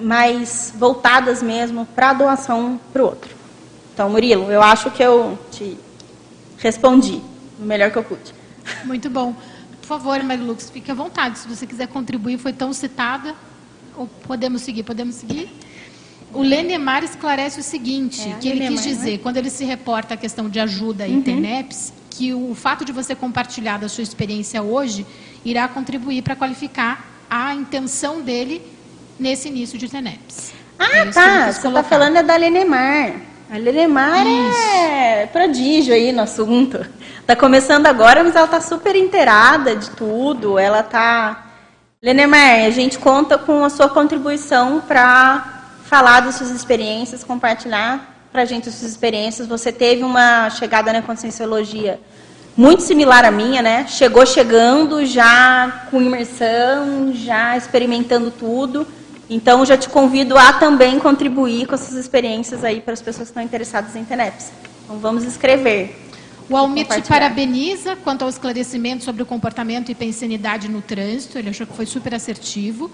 mais 0.00 0.70
voltadas 0.76 1.42
mesmo 1.42 1.86
para 1.86 2.10
a 2.10 2.12
doação 2.12 2.78
para 2.92 3.02
o 3.02 3.06
outro. 3.06 3.34
Então, 3.94 4.10
Murilo, 4.10 4.52
eu 4.52 4.62
acho 4.62 4.90
que 4.90 5.02
eu 5.02 5.38
te 5.50 5.78
respondi 6.58 7.22
o 7.58 7.64
melhor 7.64 7.90
que 7.90 7.96
eu 7.96 8.04
pude. 8.04 8.34
Muito 8.84 9.08
bom. 9.08 9.34
Por 9.80 9.86
favor, 9.86 10.22
Marilux, 10.22 10.68
fique 10.68 10.90
à 10.90 10.94
vontade. 10.94 11.38
Se 11.38 11.48
você 11.48 11.66
quiser 11.66 11.88
contribuir, 11.88 12.36
foi 12.36 12.52
tão 12.52 12.70
citada. 12.74 13.34
Podemos 14.26 14.60
seguir? 14.60 14.82
Podemos 14.82 15.14
seguir? 15.14 15.50
O 16.32 16.42
Lenemar 16.42 17.02
esclarece 17.04 17.60
o 17.60 17.62
seguinte, 17.62 18.28
é, 18.28 18.34
que 18.38 18.48
ele 18.48 18.68
quis 18.68 18.82
dizer, 18.82 19.12
né? 19.12 19.18
quando 19.18 19.38
ele 19.38 19.50
se 19.50 19.64
reporta 19.64 20.14
a 20.14 20.16
questão 20.16 20.48
de 20.48 20.60
ajuda 20.60 21.04
uhum. 21.04 21.14
em 21.14 21.22
TENEPS, 21.22 21.92
que 22.10 22.34
o 22.34 22.54
fato 22.54 22.84
de 22.84 22.92
você 22.92 23.14
compartilhar 23.14 23.78
da 23.78 23.88
sua 23.88 24.02
experiência 24.02 24.62
hoje 24.62 25.06
irá 25.44 25.66
contribuir 25.68 26.22
para 26.22 26.36
qualificar 26.36 27.06
a 27.30 27.54
intenção 27.54 28.20
dele 28.20 28.60
nesse 29.18 29.48
início 29.48 29.78
de 29.78 29.88
TENEPS. 29.88 30.52
Ah, 30.78 30.98
é 30.98 31.06
tá. 31.06 31.52
Você 31.52 31.66
está 31.66 31.82
falando 31.82 32.16
é 32.16 32.22
da 32.22 32.36
Lenemar. 32.36 33.12
A 33.50 33.56
Lenemar 33.56 34.26
é 34.26 35.26
prodígio 35.26 35.94
aí 35.94 36.12
no 36.12 36.22
assunto. 36.22 36.84
Está 37.20 37.34
começando 37.34 37.86
agora, 37.86 38.22
mas 38.22 38.36
ela 38.36 38.44
está 38.44 38.60
super 38.60 38.94
inteirada 38.94 39.74
de 39.74 39.90
tudo. 39.90 40.58
Ela 40.58 40.80
está... 40.80 41.46
Lenemar, 42.00 42.64
a 42.64 42.70
gente 42.70 42.98
conta 42.98 43.36
com 43.36 43.64
a 43.64 43.70
sua 43.70 43.88
contribuição 43.88 44.80
para 44.80 45.57
falar 45.88 46.20
das 46.20 46.34
suas 46.34 46.50
experiências, 46.50 47.24
compartilhar 47.24 48.14
para 48.30 48.42
a 48.42 48.44
gente 48.44 48.68
as 48.68 48.74
suas 48.74 48.90
experiências. 48.90 49.48
Você 49.48 49.72
teve 49.72 50.04
uma 50.04 50.50
chegada 50.50 50.92
na 50.92 51.00
conscienciologia 51.00 51.98
muito 52.54 52.82
similar 52.82 53.24
à 53.24 53.30
minha, 53.30 53.62
né? 53.62 53.86
Chegou 53.88 54.26
chegando, 54.26 55.06
já 55.06 55.86
com 55.90 56.02
imersão, 56.02 57.12
já 57.14 57.56
experimentando 57.56 58.30
tudo. 58.30 58.86
Então, 59.30 59.64
já 59.64 59.78
te 59.78 59.88
convido 59.88 60.36
a 60.36 60.52
também 60.52 60.98
contribuir 60.98 61.66
com 61.66 61.74
essas 61.74 61.94
experiências 61.94 62.64
aí 62.64 62.80
para 62.80 62.92
as 62.92 63.00
pessoas 63.00 63.28
que 63.28 63.30
estão 63.30 63.42
interessadas 63.42 63.96
em 63.96 64.04
TENEPS. 64.04 64.50
Então, 64.84 64.98
vamos 64.98 65.24
escrever. 65.24 66.04
O 66.50 66.56
Almir 66.56 66.86
te 66.86 67.02
parabeniza 67.02 67.96
quanto 67.96 68.22
ao 68.22 68.28
esclarecimento 68.28 69.04
sobre 69.04 69.22
o 69.22 69.26
comportamento 69.26 69.90
e 69.90 69.94
pensanidade 69.94 70.68
no 70.68 70.82
trânsito. 70.82 71.38
Ele 71.38 71.50
achou 71.50 71.66
que 71.66 71.74
foi 71.74 71.86
super 71.86 72.14
assertivo. 72.14 72.90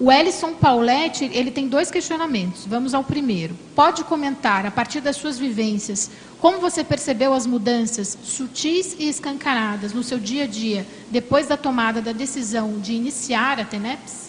O 0.00 0.12
Ellison 0.12 0.54
Pauletti, 0.54 1.28
ele 1.32 1.50
tem 1.50 1.66
dois 1.66 1.90
questionamentos. 1.90 2.64
Vamos 2.66 2.94
ao 2.94 3.02
primeiro. 3.02 3.56
Pode 3.74 4.04
comentar, 4.04 4.64
a 4.64 4.70
partir 4.70 5.00
das 5.00 5.16
suas 5.16 5.38
vivências, 5.38 6.08
como 6.40 6.60
você 6.60 6.84
percebeu 6.84 7.34
as 7.34 7.46
mudanças 7.46 8.16
sutis 8.22 8.94
e 8.96 9.08
escancaradas 9.08 9.92
no 9.92 10.04
seu 10.04 10.18
dia 10.18 10.44
a 10.44 10.46
dia, 10.46 10.86
depois 11.10 11.48
da 11.48 11.56
tomada 11.56 12.00
da 12.00 12.12
decisão 12.12 12.78
de 12.78 12.92
iniciar 12.92 13.58
a 13.58 13.64
TENEPS? 13.64 14.28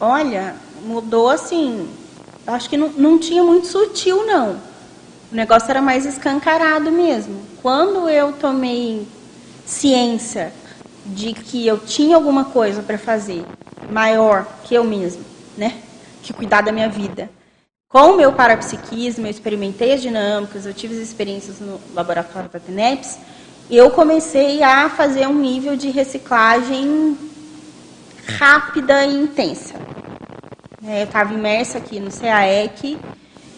Olha, 0.00 0.56
mudou 0.84 1.28
assim. 1.28 1.88
Acho 2.44 2.68
que 2.68 2.76
não, 2.76 2.88
não 2.90 3.18
tinha 3.18 3.44
muito 3.44 3.68
sutil, 3.68 4.26
não. 4.26 4.60
O 5.30 5.36
negócio 5.36 5.70
era 5.70 5.80
mais 5.80 6.04
escancarado 6.04 6.90
mesmo. 6.90 7.42
Quando 7.62 8.08
eu 8.08 8.32
tomei 8.32 9.06
ciência 9.64 10.52
de 11.08 11.32
que 11.32 11.66
eu 11.66 11.78
tinha 11.78 12.16
alguma 12.16 12.46
coisa 12.46 12.82
para 12.82 12.98
fazer 12.98 13.44
maior 13.90 14.46
que 14.64 14.74
eu 14.74 14.84
mesma, 14.84 15.22
né? 15.56 15.74
Que 16.22 16.32
cuidar 16.32 16.60
da 16.60 16.72
minha 16.72 16.88
vida. 16.88 17.30
Com 17.88 18.10
o 18.10 18.16
meu 18.16 18.32
parapsiquismo, 18.32 19.26
eu 19.26 19.30
experimentei 19.30 19.94
as 19.94 20.02
dinâmicas, 20.02 20.66
eu 20.66 20.74
tive 20.74 20.94
as 20.94 21.00
experiências 21.00 21.58
no 21.58 21.80
laboratório 21.94 22.50
da 22.50 22.60
TENEPS, 22.60 23.18
eu 23.70 23.90
comecei 23.90 24.62
a 24.62 24.90
fazer 24.90 25.26
um 25.26 25.34
nível 25.34 25.76
de 25.76 25.90
reciclagem 25.90 27.16
rápida 28.38 29.04
e 29.04 29.14
intensa. 29.14 29.74
É, 30.86 31.00
eu 31.00 31.04
estava 31.04 31.32
imersa 31.32 31.78
aqui 31.78 31.98
no 31.98 32.10
CAEC 32.10 32.98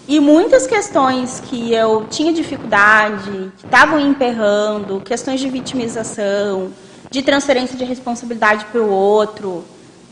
e 0.09 0.19
muitas 0.19 0.67
questões 0.67 1.41
que 1.41 1.73
eu 1.73 2.07
tinha 2.09 2.33
dificuldade, 2.33 3.53
que 3.59 3.65
estavam 3.65 4.01
emperrando, 4.01 5.01
questões 5.01 5.41
de 5.41 5.49
vitimização, 5.49 6.73
de 7.11 7.23
transferência 7.23 7.77
de 7.77 7.85
responsabilidade 7.85 8.65
para 8.67 8.81
o 8.81 8.89
outro, 8.89 9.65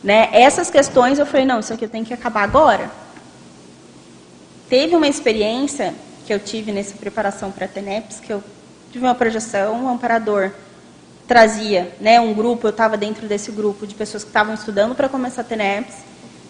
né? 0.03 0.29
Essas 0.33 0.71
questões 0.71 1.19
eu 1.19 1.27
falei, 1.27 1.47
não, 1.47 1.61
isso 1.61 1.73
aqui 1.73 1.85
eu 1.85 1.89
tenho 1.89 2.05
que 2.05 2.13
acabar 2.13 2.43
agora. 2.43 2.91
Teve 4.69 4.97
uma 4.97 5.07
experiência 5.07 5.95
que 6.27 6.35
eu 6.35 6.41
tive 6.41 6.73
nessa 6.73 6.97
preparação 6.97 7.51
para 7.51 7.65
a 7.65 7.69
TENEPS, 7.69 8.21
que 8.21 8.33
eu 8.33 8.43
tive 8.93 9.05
uma 9.05 9.15
projeção, 9.15 9.85
um 9.85 9.89
amparador 9.89 10.51
trazia 11.27 11.93
né, 12.01 12.19
um 12.19 12.33
grupo, 12.33 12.67
eu 12.67 12.71
estava 12.71 12.97
dentro 12.97 13.29
desse 13.29 13.53
grupo 13.53 13.87
de 13.87 13.95
pessoas 13.95 14.25
que 14.25 14.31
estavam 14.31 14.55
estudando 14.55 14.95
para 14.95 15.09
começar 15.09 15.43
a 15.43 15.45
TENEPS, 15.45 15.95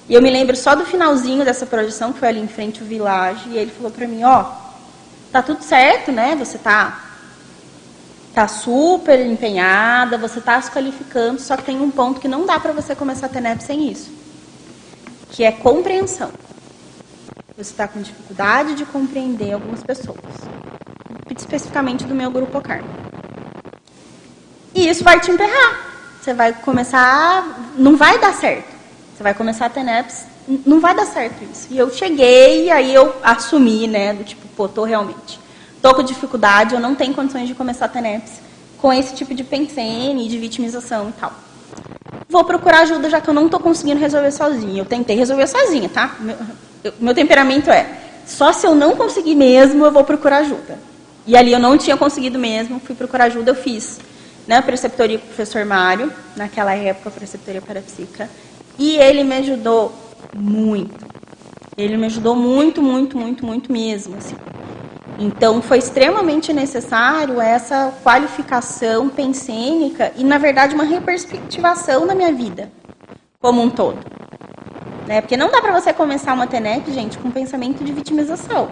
e 0.08 0.14
eu 0.14 0.22
me 0.22 0.30
lembro 0.30 0.56
só 0.56 0.74
do 0.74 0.86
finalzinho 0.86 1.44
dessa 1.44 1.66
projeção, 1.66 2.12
que 2.12 2.20
foi 2.20 2.28
ali 2.28 2.40
em 2.40 2.48
frente 2.48 2.80
ao 2.80 2.86
Village, 2.86 3.50
e 3.50 3.58
ele 3.58 3.72
falou 3.72 3.90
para 3.90 4.06
mim, 4.06 4.22
ó, 4.22 4.46
tá 5.32 5.42
tudo 5.42 5.62
certo, 5.62 6.12
né, 6.12 6.36
você 6.36 6.56
tá 6.56 7.07
está 8.39 8.47
super 8.47 9.19
empenhada, 9.19 10.16
você 10.16 10.39
está 10.39 10.62
se 10.62 10.70
qualificando, 10.70 11.40
só 11.40 11.56
que 11.56 11.65
tem 11.65 11.81
um 11.81 11.90
ponto 11.90 12.20
que 12.20 12.28
não 12.28 12.47
dá 12.47 12.60
para 12.60 12.73
você 12.73 12.94
começar 12.94 13.27
a 13.27 13.28
ter 13.28 13.40
NEP 13.40 13.65
sem 13.65 13.90
isso, 13.90 14.12
que 15.31 15.43
é 15.43 15.51
compreensão. 15.51 16.31
Você 17.56 17.73
está 17.73 17.89
com 17.89 18.01
dificuldade 18.01 18.77
de 18.77 18.85
compreender 18.85 19.52
algumas 19.52 19.82
pessoas, 19.82 20.20
especificamente 21.36 22.05
do 22.05 22.15
meu 22.15 22.31
grupo 22.31 22.60
carne. 22.60 22.89
E 24.73 24.89
isso 24.89 25.02
vai 25.02 25.19
te 25.19 25.32
emperrar. 25.32 25.89
Você 26.23 26.32
vai 26.32 26.52
começar, 26.52 27.73
não 27.77 27.97
vai 27.97 28.20
dar 28.20 28.32
certo. 28.35 28.73
Você 29.16 29.23
vai 29.24 29.35
começar 29.35 29.66
a 29.66 29.70
ter 29.70 29.82
NEPs, 29.82 30.27
não 30.65 30.78
vai 30.78 30.94
dar 30.94 31.06
certo 31.06 31.43
isso. 31.43 31.66
E 31.73 31.78
eu 31.78 31.90
cheguei, 31.90 32.70
aí 32.70 32.94
eu 32.94 33.12
assumi, 33.20 33.89
né, 33.89 34.15
do 34.15 34.23
tipo, 34.23 34.47
pô, 34.56 34.69
tô 34.69 34.85
realmente 34.85 35.47
estou 35.78 35.94
com 35.94 36.02
dificuldade, 36.02 36.74
eu 36.74 36.80
não 36.80 36.94
tenho 36.94 37.14
condições 37.14 37.48
de 37.48 37.55
começar 37.55 37.86
a 37.86 37.88
TENEPS 37.88 38.32
com 38.76 38.92
esse 38.92 39.14
tipo 39.14 39.34
de 39.34 39.42
pensene, 39.42 40.28
de 40.28 40.38
vitimização 40.38 41.09
e 41.09 41.12
tal. 41.12 41.32
Vou 42.28 42.44
procurar 42.44 42.80
ajuda, 42.80 43.09
já 43.09 43.20
que 43.20 43.28
eu 43.28 43.34
não 43.34 43.46
estou 43.46 43.59
conseguindo 43.59 43.98
resolver 43.98 44.30
sozinha. 44.30 44.82
Eu 44.82 44.84
tentei 44.84 45.16
resolver 45.16 45.46
sozinha, 45.46 45.88
tá? 45.88 46.16
Meu, 46.20 46.36
eu, 46.84 46.92
meu 47.00 47.14
temperamento 47.14 47.70
é, 47.70 47.88
só 48.26 48.52
se 48.52 48.66
eu 48.66 48.74
não 48.74 48.94
conseguir 48.94 49.34
mesmo, 49.34 49.84
eu 49.84 49.90
vou 49.90 50.05
procurar 50.05 50.38
ajuda. 50.38 50.78
E 51.26 51.36
ali 51.36 51.52
eu 51.52 51.59
não 51.59 51.78
tinha 51.78 51.96
conseguido 51.96 52.38
mesmo, 52.38 52.80
fui 52.80 52.94
procurar 52.94 53.24
ajuda, 53.24 53.50
eu 53.50 53.55
fiz 53.55 53.98
né, 54.48 54.62
preceptoria 54.62 55.18
com 55.18 55.24
o 55.24 55.28
professor 55.28 55.64
Mário, 55.66 56.10
naquela 56.34 56.74
época, 56.74 57.10
preceptoria 57.10 57.60
parapsíquica, 57.60 58.30
e 58.78 58.96
ele 58.96 59.22
me 59.22 59.36
ajudou 59.36 59.92
muito. 60.34 61.06
Ele 61.76 61.98
me 61.98 62.06
ajudou 62.06 62.34
muito, 62.34 62.82
muito, 62.82 63.18
muito, 63.18 63.44
muito 63.44 63.70
mesmo. 63.70 64.16
Assim. 64.16 64.34
Então, 65.19 65.61
foi 65.61 65.78
extremamente 65.78 66.53
necessário 66.53 67.40
essa 67.40 67.93
qualificação 68.05 69.09
pensênica 69.09 70.12
e, 70.16 70.23
na 70.23 70.39
verdade, 70.39 70.77
uma 70.77 70.85
reperspectivação 70.85 72.07
da 72.07 72.15
minha 72.15 72.32
vida 72.32 72.70
como 73.40 73.61
um 73.61 73.69
todo. 73.69 73.99
Né? 75.09 75.20
Porque 75.20 75.36
não 75.36 75.51
dá 75.51 75.61
para 75.61 75.73
você 75.73 75.93
começar 75.93 76.35
uma 76.35 76.47
TENEP, 76.47 76.93
gente, 76.93 77.19
com 77.19 77.31
pensamento 77.31 77.82
de 77.82 77.93
vitimização. 77.93 78.70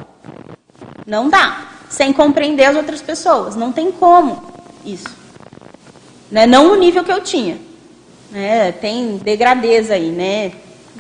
Não 1.05 1.29
dá. 1.29 1.69
Sem 1.89 2.13
compreender 2.13 2.65
as 2.65 2.77
outras 2.77 3.01
pessoas. 3.01 3.57
Não 3.57 3.73
tem 3.73 3.91
como 3.91 4.43
isso. 4.85 5.09
Né? 6.31 6.47
Não 6.47 6.69
no 6.69 6.77
nível 6.77 7.03
que 7.03 7.13
eu 7.13 7.23
tinha. 7.23 7.59
Né? 8.31 8.71
Tem 8.71 9.17
degradeza 9.19 9.95
aí, 9.95 10.11
né? 10.11 10.53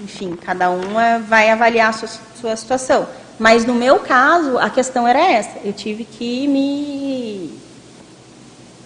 Enfim, 0.02 0.36
cada 0.36 0.70
uma 0.70 1.18
vai 1.18 1.50
avaliar 1.50 1.90
a 1.90 1.92
sua, 1.92 2.08
sua 2.40 2.56
situação. 2.56 3.06
Mas 3.38 3.64
no 3.64 3.74
meu 3.74 3.98
caso, 3.98 4.58
a 4.58 4.70
questão 4.70 5.06
era 5.06 5.20
essa. 5.20 5.58
Eu 5.64 5.72
tive 5.72 6.04
que 6.04 6.48
me 6.48 7.50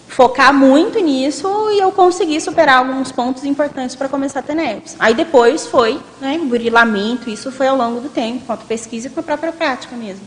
focar 0.09 0.53
muito 0.53 0.99
nisso 0.99 1.49
e 1.71 1.79
eu 1.79 1.93
consegui 1.93 2.41
superar 2.41 2.79
alguns 2.79 3.13
pontos 3.13 3.45
importantes 3.45 3.95
para 3.95 4.09
começar 4.09 4.41
a 4.41 4.43
ter 4.43 4.55
NEPs. 4.55 4.97
Aí 4.99 5.15
depois 5.15 5.67
foi, 5.67 6.01
né, 6.21 6.37
burilamento, 6.39 7.31
isso 7.31 7.53
foi 7.53 7.69
ao 7.69 7.77
longo 7.77 8.01
do 8.01 8.09
tempo, 8.09 8.53
a 8.53 8.57
pesquisa 8.57 9.07
e 9.07 9.11
com 9.11 9.21
a 9.21 9.23
própria 9.23 9.53
prática 9.53 9.97
mesmo. 9.97 10.23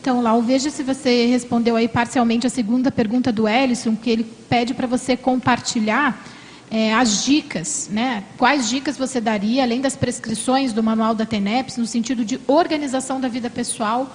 Então, 0.00 0.22
Lau, 0.22 0.40
veja 0.40 0.70
se 0.70 0.82
você 0.84 1.26
respondeu 1.26 1.74
aí 1.74 1.88
parcialmente 1.88 2.46
a 2.46 2.50
segunda 2.50 2.90
pergunta 2.90 3.32
do 3.32 3.48
Ellison, 3.48 3.96
que 3.96 4.08
ele 4.08 4.24
pede 4.48 4.72
para 4.72 4.86
você 4.86 5.16
compartilhar 5.16 6.24
é, 6.70 6.92
as 6.94 7.24
dicas, 7.24 7.88
né? 7.90 8.24
Quais 8.36 8.68
dicas 8.68 8.96
você 8.96 9.20
daria, 9.20 9.62
além 9.62 9.80
das 9.80 9.96
prescrições 9.96 10.72
do 10.72 10.82
manual 10.82 11.14
da 11.14 11.24
TENEPS, 11.24 11.76
no 11.76 11.86
sentido 11.86 12.24
de 12.24 12.40
organização 12.46 13.20
da 13.20 13.28
vida 13.28 13.48
pessoal 13.48 14.06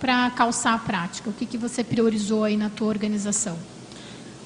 para 0.00 0.30
calçar 0.30 0.74
a 0.74 0.78
prática? 0.78 1.30
O 1.30 1.32
que, 1.32 1.46
que 1.46 1.56
você 1.56 1.84
priorizou 1.84 2.44
aí 2.44 2.56
na 2.56 2.68
tua 2.68 2.88
organização? 2.88 3.56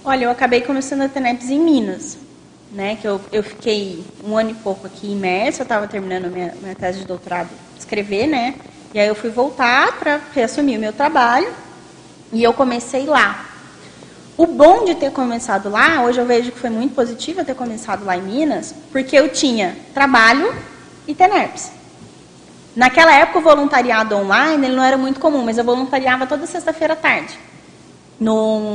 Olha, 0.05 0.24
eu 0.24 0.31
acabei 0.31 0.61
começando 0.61 1.03
a 1.03 1.09
TENEPS 1.09 1.51
em 1.51 1.59
Minas, 1.59 2.19
né? 2.70 2.97
Que 2.97 3.09
eu, 3.09 3.20
eu 3.32 3.43
fiquei 3.43 4.05
um 4.23 4.36
ano 4.36 4.51
e 4.51 4.55
pouco 4.55 4.86
aqui 4.86 5.11
imersa, 5.11 5.62
eu 5.62 5.65
estava 5.65 5.89
terminando 5.89 6.31
minha, 6.31 6.55
minha 6.61 6.74
tese 6.74 7.01
de 7.01 7.07
doutorado, 7.07 7.49
escrever, 7.78 8.27
né? 8.27 8.55
E 8.93 8.99
aí 9.01 9.09
eu 9.09 9.15
fui 9.15 9.31
voltar 9.31 9.99
para 9.99 10.20
reassumir 10.35 10.77
o 10.77 10.81
meu 10.81 10.93
trabalho 10.93 11.51
e 12.32 12.43
eu 12.43 12.53
comecei 12.53 13.07
lá. 13.07 13.53
O 14.36 14.47
bom 14.47 14.85
de 14.85 14.97
ter 14.97 15.12
começado 15.12 15.70
lá, 15.70 16.02
hoje 16.02 16.20
eu 16.20 16.27
vejo 16.27 16.51
que 16.51 16.59
foi 16.59 16.70
muito 16.70 16.93
positivo 16.93 17.44
ter 17.44 17.55
começado 17.55 18.05
lá 18.05 18.16
em 18.16 18.23
Minas, 18.23 18.74
porque 18.90 19.16
eu 19.16 19.28
tinha 19.28 19.77
trabalho 19.94 20.52
e 21.06 21.15
TENERPS. 21.15 21.70
Naquela 22.74 23.15
época, 23.15 23.39
o 23.39 23.43
voluntariado 23.43 24.16
online 24.16 24.66
ele 24.66 24.74
não 24.74 24.82
era 24.82 24.98
muito 24.98 25.20
comum, 25.20 25.44
mas 25.44 25.56
eu 25.56 25.62
voluntariava 25.62 26.27
toda 26.27 26.47
sexta-feira 26.47 26.94
à 26.94 26.97
tarde, 26.97 27.39
no 28.19 28.73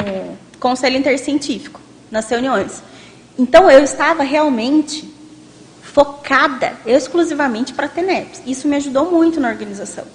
Conselho 0.61 0.95
Intercientífico, 0.95 1.81
nas 2.10 2.30
reuniões. 2.30 2.81
Então, 3.38 3.69
eu 3.69 3.84
estava 3.84 4.23
realmente 4.23 5.14
focada 5.81 6.77
exclusivamente 6.86 7.73
para 7.73 7.90
TENEPS. 7.90 8.44
Isso 8.45 8.65
me 8.65 8.77
ajudou 8.77 9.11
muito 9.11 9.41
na 9.41 9.49
organização. 9.49 10.06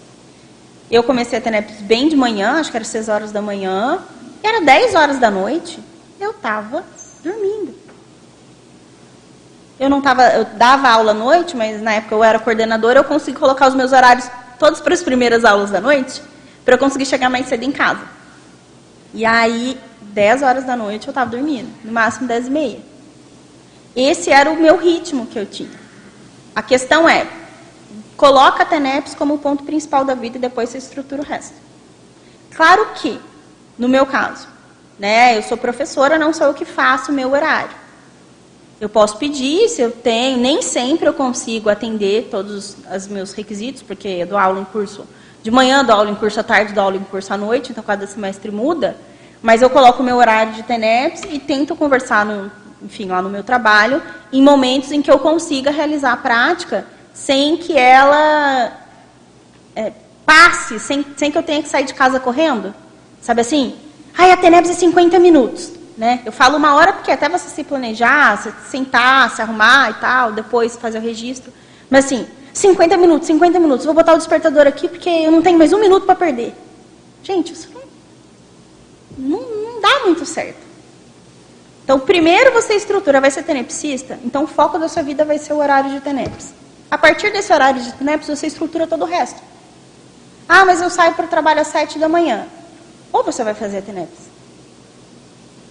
Eu 0.90 1.02
comecei 1.02 1.38
a 1.38 1.42
TENEPS 1.42 1.82
bem 1.82 2.08
de 2.08 2.16
manhã, 2.16 2.60
acho 2.60 2.70
que 2.70 2.76
era 2.78 2.84
6 2.84 3.10
horas 3.10 3.30
da 3.30 3.42
manhã, 3.42 4.02
era 4.46 4.60
10 4.60 4.94
horas 4.94 5.18
da 5.18 5.30
noite, 5.30 5.80
eu 6.20 6.30
estava 6.30 6.84
dormindo. 7.22 7.74
Eu 9.80 9.88
não 9.88 10.00
tava, 10.00 10.22
eu 10.28 10.44
dava 10.44 10.88
aula 10.88 11.10
à 11.12 11.14
noite, 11.14 11.56
mas 11.56 11.82
na 11.82 11.94
época 11.94 12.14
eu 12.14 12.22
era 12.22 12.38
coordenadora, 12.38 13.00
eu 13.00 13.04
consegui 13.04 13.38
colocar 13.38 13.68
os 13.68 13.74
meus 13.74 13.92
horários 13.92 14.30
todos 14.58 14.80
para 14.80 14.94
as 14.94 15.02
primeiras 15.02 15.44
aulas 15.44 15.70
da 15.70 15.80
noite, 15.80 16.22
para 16.64 16.74
eu 16.74 16.78
conseguir 16.78 17.06
chegar 17.06 17.28
mais 17.28 17.48
cedo 17.48 17.64
em 17.64 17.72
casa. 17.72 18.02
E 19.12 19.24
aí, 19.24 19.78
10 20.00 20.42
horas 20.42 20.64
da 20.64 20.76
noite 20.76 21.08
eu 21.08 21.10
estava 21.10 21.30
dormindo, 21.30 21.68
no 21.82 21.92
máximo 21.92 22.28
10 22.28 22.46
e 22.46 22.50
meia. 22.50 22.80
Esse 23.96 24.30
era 24.30 24.50
o 24.50 24.56
meu 24.56 24.76
ritmo 24.76 25.26
que 25.26 25.38
eu 25.38 25.46
tinha. 25.46 25.70
A 26.54 26.62
questão 26.62 27.08
é, 27.08 27.26
coloca 28.16 28.62
a 28.62 28.66
TENEPS 28.66 29.14
como 29.14 29.34
o 29.34 29.38
ponto 29.38 29.64
principal 29.64 30.04
da 30.04 30.14
vida 30.14 30.36
e 30.36 30.40
depois 30.40 30.68
você 30.68 30.78
estrutura 30.78 31.22
o 31.22 31.24
resto. 31.24 31.54
Claro 32.54 32.88
que 32.94 33.20
no 33.78 33.88
meu 33.88 34.06
caso. 34.06 34.48
Né? 34.98 35.36
Eu 35.36 35.42
sou 35.42 35.56
professora, 35.56 36.18
não 36.18 36.32
sou 36.32 36.46
eu 36.46 36.54
que 36.54 36.64
faço 36.64 37.10
o 37.10 37.14
meu 37.14 37.32
horário. 37.32 37.84
Eu 38.80 38.88
posso 38.88 39.16
pedir, 39.16 39.68
se 39.68 39.80
eu 39.80 39.90
tenho, 39.90 40.38
nem 40.38 40.60
sempre 40.60 41.08
eu 41.08 41.14
consigo 41.14 41.70
atender 41.70 42.28
todos 42.30 42.76
os 42.94 43.06
meus 43.06 43.32
requisitos, 43.32 43.82
porque 43.82 44.08
eu 44.08 44.26
dou 44.26 44.38
aula 44.38 44.60
em 44.60 44.64
curso 44.64 45.06
de 45.42 45.50
manhã, 45.50 45.84
dou 45.84 45.96
aula 45.96 46.10
em 46.10 46.14
curso 46.14 46.40
à 46.40 46.42
tarde, 46.42 46.72
dou 46.72 46.84
aula 46.84 46.96
em 46.96 47.04
curso 47.04 47.32
à 47.32 47.36
noite, 47.36 47.70
então 47.70 47.84
cada 47.84 48.06
semestre 48.06 48.50
muda. 48.50 48.96
Mas 49.42 49.62
eu 49.62 49.70
coloco 49.70 50.02
o 50.02 50.04
meu 50.04 50.16
horário 50.16 50.54
de 50.54 50.62
TENEPS 50.62 51.22
e 51.30 51.38
tento 51.38 51.76
conversar, 51.76 52.24
no, 52.24 52.50
enfim, 52.82 53.06
lá 53.06 53.22
no 53.22 53.28
meu 53.28 53.44
trabalho, 53.44 54.02
em 54.32 54.42
momentos 54.42 54.90
em 54.90 55.00
que 55.00 55.10
eu 55.10 55.18
consiga 55.18 55.70
realizar 55.70 56.12
a 56.12 56.16
prática 56.16 56.86
sem 57.12 57.56
que 57.56 57.76
ela 57.78 58.72
é, 59.76 59.92
passe, 60.26 60.80
sem, 60.80 61.06
sem 61.16 61.30
que 61.30 61.38
eu 61.38 61.42
tenha 61.42 61.62
que 61.62 61.68
sair 61.68 61.84
de 61.84 61.94
casa 61.94 62.18
correndo. 62.18 62.74
Sabe 63.24 63.40
assim? 63.40 63.74
Ai, 64.18 64.30
a 64.32 64.36
TENEPS 64.36 64.68
é 64.68 64.74
50 64.74 65.18
minutos. 65.18 65.72
Né? 65.96 66.20
Eu 66.26 66.30
falo 66.30 66.58
uma 66.58 66.74
hora 66.74 66.92
porque 66.92 67.10
até 67.10 67.26
você 67.26 67.48
se 67.48 67.64
planejar, 67.64 68.36
se 68.36 68.52
sentar, 68.70 69.34
se 69.34 69.40
arrumar 69.40 69.92
e 69.92 69.94
tal, 69.94 70.32
depois 70.32 70.76
fazer 70.76 70.98
o 70.98 71.00
registro. 71.00 71.50
Mas 71.88 72.04
assim, 72.04 72.26
50 72.52 72.98
minutos, 72.98 73.26
50 73.26 73.58
minutos. 73.58 73.86
Vou 73.86 73.94
botar 73.94 74.12
o 74.12 74.18
despertador 74.18 74.66
aqui 74.66 74.88
porque 74.88 75.08
eu 75.08 75.30
não 75.30 75.40
tenho 75.40 75.56
mais 75.56 75.72
um 75.72 75.80
minuto 75.80 76.04
para 76.04 76.14
perder. 76.14 76.54
Gente, 77.22 77.54
isso 77.54 77.70
não, 77.72 77.80
não, 79.16 79.40
não 79.40 79.80
dá 79.80 80.00
muito 80.04 80.26
certo. 80.26 80.62
Então, 81.82 81.98
primeiro 82.00 82.52
você 82.52 82.74
estrutura, 82.74 83.22
vai 83.22 83.30
ser 83.30 83.42
tenepsista, 83.42 84.18
então 84.22 84.44
o 84.44 84.46
foco 84.46 84.78
da 84.78 84.88
sua 84.88 85.02
vida 85.02 85.24
vai 85.24 85.38
ser 85.38 85.54
o 85.54 85.58
horário 85.58 85.90
de 85.90 86.00
teneps. 86.00 86.52
A 86.90 86.98
partir 86.98 87.32
desse 87.32 87.52
horário 87.52 87.80
de 87.82 87.92
teneps, 87.92 88.28
você 88.28 88.46
estrutura 88.46 88.86
todo 88.86 89.02
o 89.02 89.06
resto. 89.06 89.40
Ah, 90.46 90.64
mas 90.66 90.82
eu 90.82 90.90
saio 90.90 91.14
para 91.14 91.24
o 91.24 91.28
trabalho 91.28 91.60
às 91.60 91.68
7 91.68 91.98
da 91.98 92.08
manhã. 92.08 92.46
Ou 93.14 93.22
você 93.22 93.44
vai 93.44 93.54
fazer 93.54 93.78
a 93.78 93.82
teneps 93.82 94.18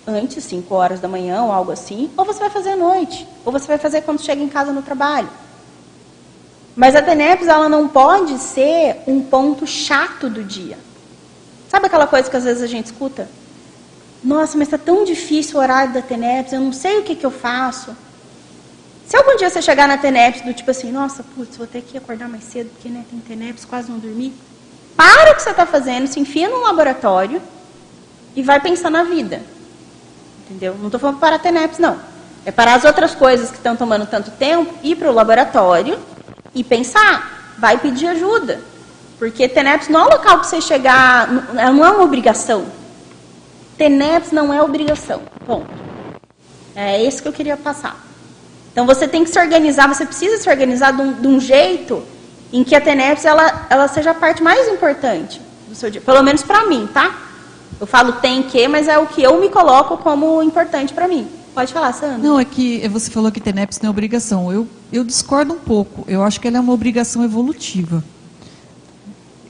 antes, 0.08 0.46
5 0.46 0.74
horas 0.74 1.02
da 1.02 1.10
manhã 1.10 1.44
ou 1.44 1.52
algo 1.52 1.74
assim, 1.74 2.10
ou 2.16 2.24
você 2.24 2.40
vai 2.40 2.50
fazer 2.50 2.70
à 2.70 2.76
noite, 2.78 3.28
ou 3.44 3.52
você 3.52 3.68
vai 3.68 3.78
fazer 3.78 4.02
quando 4.02 4.22
chega 4.22 4.42
em 4.42 4.48
casa 4.48 4.72
no 4.72 4.82
trabalho. 4.82 5.30
Mas 6.74 6.96
a 6.96 7.02
TENEPS 7.02 7.48
ela 7.48 7.68
não 7.68 7.90
pode 7.90 8.38
ser 8.38 9.02
um 9.06 9.22
ponto 9.22 9.68
chato 9.68 10.30
do 10.30 10.42
dia. 10.42 10.78
Sabe 11.68 11.88
aquela 11.88 12.08
coisa 12.08 12.30
que 12.30 12.38
às 12.38 12.46
vezes 12.46 12.64
a 12.64 12.68
gente 12.68 12.86
escuta? 12.86 13.28
Nossa, 14.24 14.58
mas 14.58 14.70
está 14.70 14.78
tão 14.78 15.04
difícil 15.04 15.58
o 15.58 15.62
horário 15.62 15.94
da 15.94 16.02
TENEPS, 16.02 16.54
eu 16.54 16.62
não 16.62 16.72
sei 16.72 17.00
o 17.00 17.04
que, 17.04 17.14
que 17.14 17.26
eu 17.26 17.32
faço. 17.32 17.94
Se 19.06 19.18
algum 19.18 19.36
dia 19.36 19.50
você 19.50 19.62
chegar 19.62 19.86
na 19.86 19.98
TENEPS 19.98 20.44
do 20.44 20.54
tipo 20.54 20.72
assim, 20.72 20.94
nossa, 20.94 21.24
putz, 21.36 21.58
vou 21.58 21.68
ter 21.68 21.82
que 21.82 21.98
acordar 21.98 22.30
mais 22.30 22.46
cedo 22.46 22.70
porque 22.70 22.88
né, 22.88 23.04
tem 23.10 23.20
TENEPS, 23.20 23.66
quase 23.66 23.92
não 23.92 24.00
dormi. 24.00 24.34
Para 24.96 25.32
o 25.32 25.36
que 25.36 25.42
você 25.42 25.50
está 25.50 25.66
fazendo, 25.66 26.08
se 26.08 26.20
enfia 26.20 26.50
num 26.50 26.62
laboratório 26.62 27.42
e 28.36 28.44
vai 28.44 28.60
pensar 28.60 28.90
na 28.90 29.04
vida. 29.04 29.42
Entendeu? 30.46 30.76
Não 30.78 30.86
estou 30.86 31.00
falando 31.00 31.20
para 31.20 31.38
a 31.38 31.40
TENEPS, 31.40 31.80
não. 31.80 31.98
É 32.46 32.52
para 32.52 32.76
as 32.76 32.84
outras 32.84 33.16
coisas 33.16 33.50
que 33.50 33.58
estão 33.58 33.76
tomando 33.76 34.06
tanto 34.06 34.32
tempo, 34.32 34.74
ir 34.84 34.96
para 34.96 35.10
o 35.10 35.14
laboratório 35.14 35.98
e 36.54 36.64
pensar. 36.64 37.56
Vai 37.58 37.78
pedir 37.78 38.08
ajuda. 38.08 38.62
Porque 39.18 39.48
TENEPS 39.48 39.90
não 39.90 40.02
é 40.02 40.04
um 40.04 40.10
local 40.10 40.40
para 40.40 40.44
você 40.44 40.60
chegar, 40.60 41.28
não 41.28 41.86
é 41.86 41.90
uma 41.90 42.04
obrigação. 42.04 42.66
TENEPS 43.78 44.32
não 44.32 44.54
é 44.54 44.62
obrigação. 44.62 45.22
Ponto. 45.46 45.72
É 46.76 47.02
isso 47.02 47.22
que 47.22 47.28
eu 47.28 47.34
queria 47.34 47.56
passar. 47.56 48.04
Então 48.72 48.86
você 48.86 49.08
tem 49.08 49.24
que 49.24 49.30
se 49.30 49.40
organizar, 49.40 49.88
você 49.88 50.06
precisa 50.06 50.38
se 50.38 50.50
organizar 50.50 50.92
de 50.92 51.02
um, 51.02 51.14
de 51.14 51.28
um 51.28 51.40
jeito 51.40 52.04
em 52.54 52.64
que 52.64 52.76
a 52.76 52.80
TENEPS 52.80 53.26
ela, 53.26 53.66
ela 53.70 53.88
seja 53.88 54.12
a 54.12 54.14
parte 54.14 54.44
mais 54.44 54.68
importante 54.68 55.42
do 55.68 55.74
seu 55.74 55.90
dia. 55.90 56.00
Pelo 56.00 56.22
menos 56.22 56.44
para 56.44 56.68
mim, 56.68 56.88
tá? 56.94 57.20
Eu 57.82 57.88
falo 57.88 58.14
tem 58.14 58.44
que, 58.44 58.68
mas 58.68 58.88
é 58.88 58.98
o 58.98 59.08
que 59.08 59.24
eu 59.24 59.42
me 59.42 59.50
coloco 59.50 59.98
como 59.98 60.42
importante 60.44 60.94
para 60.94 61.08
mim. 61.08 61.28
Pode 61.54 61.74
falar, 61.74 61.92
Sandra. 61.94 62.18
Não, 62.18 62.40
é 62.40 62.46
que 62.46 62.88
você 62.88 63.12
falou 63.12 63.32
que 63.32 63.42
TENEPS 63.42 63.80
não 63.82 63.88
é 63.88 63.90
obrigação. 63.90 64.52
Eu, 64.52 64.68
eu 64.92 65.04
discordo 65.04 65.54
um 65.54 65.60
pouco. 65.60 66.06
Eu 66.08 66.24
acho 66.24 66.40
que 66.40 66.48
ela 66.48 66.58
é 66.58 66.60
uma 66.60 66.74
obrigação 66.74 67.24
evolutiva. 67.24 68.04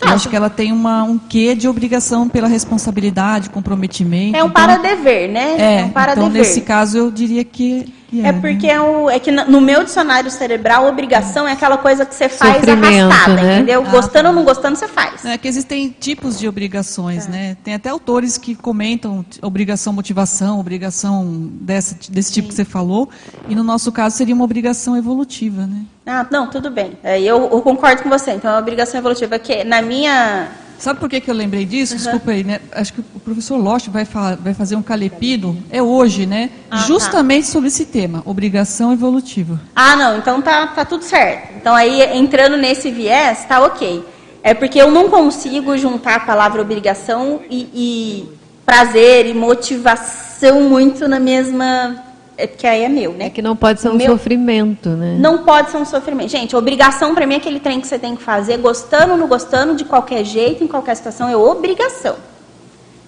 Eu 0.01 0.09
acho 0.09 0.27
que 0.27 0.35
ela 0.35 0.49
tem 0.49 0.71
uma, 0.71 1.03
um 1.03 1.17
quê 1.17 1.55
de 1.55 1.67
obrigação 1.67 2.27
pela 2.27 2.47
responsabilidade, 2.47 3.49
comprometimento. 3.49 4.35
É 4.35 4.43
um 4.43 4.47
então, 4.47 4.51
para-dever, 4.51 5.29
né? 5.29 5.55
É, 5.57 5.81
é 5.81 5.85
um 5.85 5.89
para 5.89 6.11
então 6.11 6.29
nesse 6.29 6.61
caso 6.61 6.97
eu 6.97 7.11
diria 7.11 7.43
que, 7.43 7.93
é. 8.21 8.27
É 8.27 8.33
porque 8.33 8.67
é, 8.67 8.79
o, 8.79 9.09
é 9.09 9.19
que 9.19 9.31
no 9.31 9.61
meu 9.61 9.83
dicionário 9.83 10.29
cerebral, 10.29 10.87
obrigação 10.87 11.47
é 11.47 11.53
aquela 11.53 11.77
coisa 11.77 12.05
que 12.05 12.13
você 12.13 12.29
faz 12.29 12.57
Sofrimento, 12.57 13.11
arrastada, 13.11 13.41
né? 13.41 13.55
entendeu? 13.55 13.83
Ah, 13.85 13.89
Gostando 13.89 14.23
tá. 14.23 14.29
ou 14.29 14.35
não 14.35 14.43
gostando, 14.43 14.77
você 14.77 14.87
faz. 14.87 15.25
É 15.25 15.37
que 15.37 15.47
existem 15.47 15.95
tipos 15.99 16.37
de 16.37 16.47
obrigações, 16.47 17.27
né? 17.27 17.57
Tem 17.63 17.73
até 17.73 17.89
autores 17.89 18.37
que 18.37 18.55
comentam 18.55 19.25
obrigação 19.41 19.93
motivação, 19.93 20.59
obrigação 20.59 21.49
dessa, 21.61 21.97
desse 22.09 22.31
tipo 22.33 22.49
que 22.49 22.53
você 22.53 22.65
falou, 22.65 23.09
e 23.47 23.55
no 23.55 23.63
nosso 23.63 23.91
caso 23.91 24.17
seria 24.17 24.35
uma 24.35 24.43
obrigação 24.43 24.97
evolutiva, 24.97 25.65
né? 25.65 25.83
Ah, 26.05 26.25
não, 26.29 26.49
tudo 26.49 26.69
bem. 26.69 26.97
É, 27.01 27.19
eu, 27.21 27.49
eu 27.49 27.61
concordo 27.61 28.03
com 28.03 28.09
você. 28.09 28.31
Então, 28.31 28.51
é 28.51 28.53
uma 28.55 28.59
obrigação 28.59 28.99
evolutiva 28.99 29.39
que 29.39 29.63
na 29.63 29.81
minha 29.81 30.49
Sabe 30.77 30.99
por 30.99 31.09
que, 31.09 31.21
que 31.21 31.29
eu 31.29 31.35
lembrei 31.35 31.65
disso? 31.65 31.95
Desculpa 31.95 32.31
aí, 32.31 32.43
né? 32.43 32.59
Acho 32.71 32.93
que 32.93 32.99
o 32.99 33.19
professor 33.19 33.57
Lost 33.57 33.87
vai, 33.87 34.05
falar, 34.05 34.35
vai 34.35 34.53
fazer 34.53 34.75
um 34.75 34.81
calepido, 34.81 35.57
é 35.69 35.81
hoje, 35.81 36.25
né? 36.25 36.49
Ah, 36.69 36.77
tá. 36.77 36.83
Justamente 36.83 37.47
sobre 37.47 37.67
esse 37.67 37.85
tema, 37.85 38.21
obrigação 38.25 38.91
evolutiva. 38.91 39.59
Ah, 39.75 39.95
não, 39.95 40.17
então 40.17 40.41
tá, 40.41 40.67
tá 40.67 40.83
tudo 40.83 41.03
certo. 41.03 41.53
Então 41.55 41.73
aí, 41.73 42.01
entrando 42.17 42.57
nesse 42.57 42.91
viés, 42.91 43.45
tá 43.45 43.63
ok. 43.63 44.03
É 44.43 44.53
porque 44.53 44.81
eu 44.81 44.91
não 44.91 45.09
consigo 45.09 45.77
juntar 45.77 46.15
a 46.15 46.19
palavra 46.19 46.61
obrigação 46.61 47.39
e, 47.49 47.69
e 47.73 48.29
prazer 48.65 49.25
e 49.25 49.33
motivação 49.33 50.61
muito 50.63 51.07
na 51.07 51.19
mesma. 51.19 52.02
É 52.37 52.47
porque 52.47 52.65
aí 52.65 52.83
é 52.83 52.89
meu, 52.89 53.13
né? 53.13 53.27
É 53.27 53.29
que 53.29 53.41
não 53.41 53.55
pode 53.55 53.79
ser 53.79 53.89
um 53.89 53.93
Meu- 53.95 54.11
sofrimento, 54.11 54.89
né? 54.89 55.15
Não 55.19 55.39
pode 55.43 55.69
ser 55.69 55.77
um 55.77 55.85
sofrimento. 55.85 56.29
Gente, 56.29 56.55
obrigação 56.55 57.13
pra 57.13 57.27
mim 57.27 57.35
é 57.35 57.37
aquele 57.37 57.59
trem 57.59 57.79
que 57.79 57.87
você 57.87 57.99
tem 57.99 58.15
que 58.15 58.23
fazer, 58.23 58.57
gostando 58.57 59.11
ou 59.11 59.17
não 59.17 59.27
gostando, 59.27 59.75
de 59.75 59.85
qualquer 59.85 60.23
jeito, 60.23 60.63
em 60.63 60.67
qualquer 60.67 60.95
situação, 60.95 61.29
é 61.29 61.37
obrigação. 61.37 62.15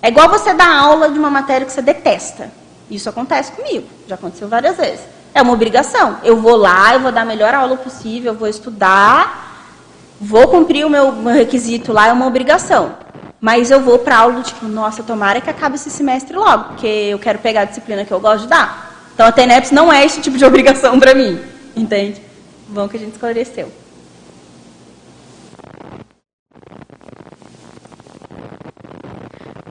É 0.02 0.10
igual 0.10 0.30
você 0.30 0.54
dar 0.54 0.72
aula 0.72 1.10
de 1.10 1.18
uma 1.18 1.32
matéria 1.32 1.66
que 1.66 1.72
você 1.72 1.82
detesta. 1.82 2.52
Isso 2.90 3.10
acontece 3.10 3.52
comigo, 3.54 3.88
já 4.08 4.14
aconteceu 4.14 4.48
várias 4.48 4.78
vezes. 4.78 5.02
É 5.34 5.42
uma 5.42 5.54
obrigação. 5.54 6.18
Eu 6.24 6.38
vou 6.38 6.56
lá, 6.56 6.94
eu 6.94 7.00
vou 7.00 7.12
dar 7.12 7.22
a 7.22 7.26
melhor 7.26 7.54
aula 7.56 7.76
possível, 7.78 8.34
eu 8.34 8.38
vou 8.38 8.48
estudar, 8.48 9.74
vou 10.22 10.48
cumprir 10.48 10.86
o 10.86 10.90
meu, 10.90 11.12
meu 11.12 11.34
requisito 11.34 11.92
lá, 11.92 12.08
é 12.08 12.14
uma 12.14 12.28
obrigação. 12.28 12.94
Mas 13.42 13.72
eu 13.72 13.82
vou 13.82 13.98
pra 14.00 14.20
aula 14.20 14.42
tipo, 14.44 14.68
nossa, 14.68 15.02
tomara 15.02 15.42
que 15.42 15.50
acabe 15.50 15.76
esse 15.76 15.90
semestre 15.90 16.38
logo, 16.38 16.66
porque 16.66 16.88
eu 16.88 17.18
quero 17.20 17.40
pegar 17.40 17.62
a 17.62 17.66
disciplina 17.66 18.06
que 18.06 18.12
eu 18.12 18.20
gosto 18.20 18.44
de 18.44 18.48
dar. 18.50 18.95
Então 19.16 19.26
a 19.26 19.32
TENEPS 19.32 19.72
não 19.72 19.92
é 19.92 20.06
esse 20.06 20.20
tipo 20.22 20.38
de 20.38 20.44
obrigação 20.44 21.00
pra 21.00 21.16
mim, 21.16 21.40
entende? 21.74 22.22
Bom 22.68 22.86
que 22.90 22.98
a 22.98 23.00
gente 23.00 23.14
esclareceu. 23.14 23.72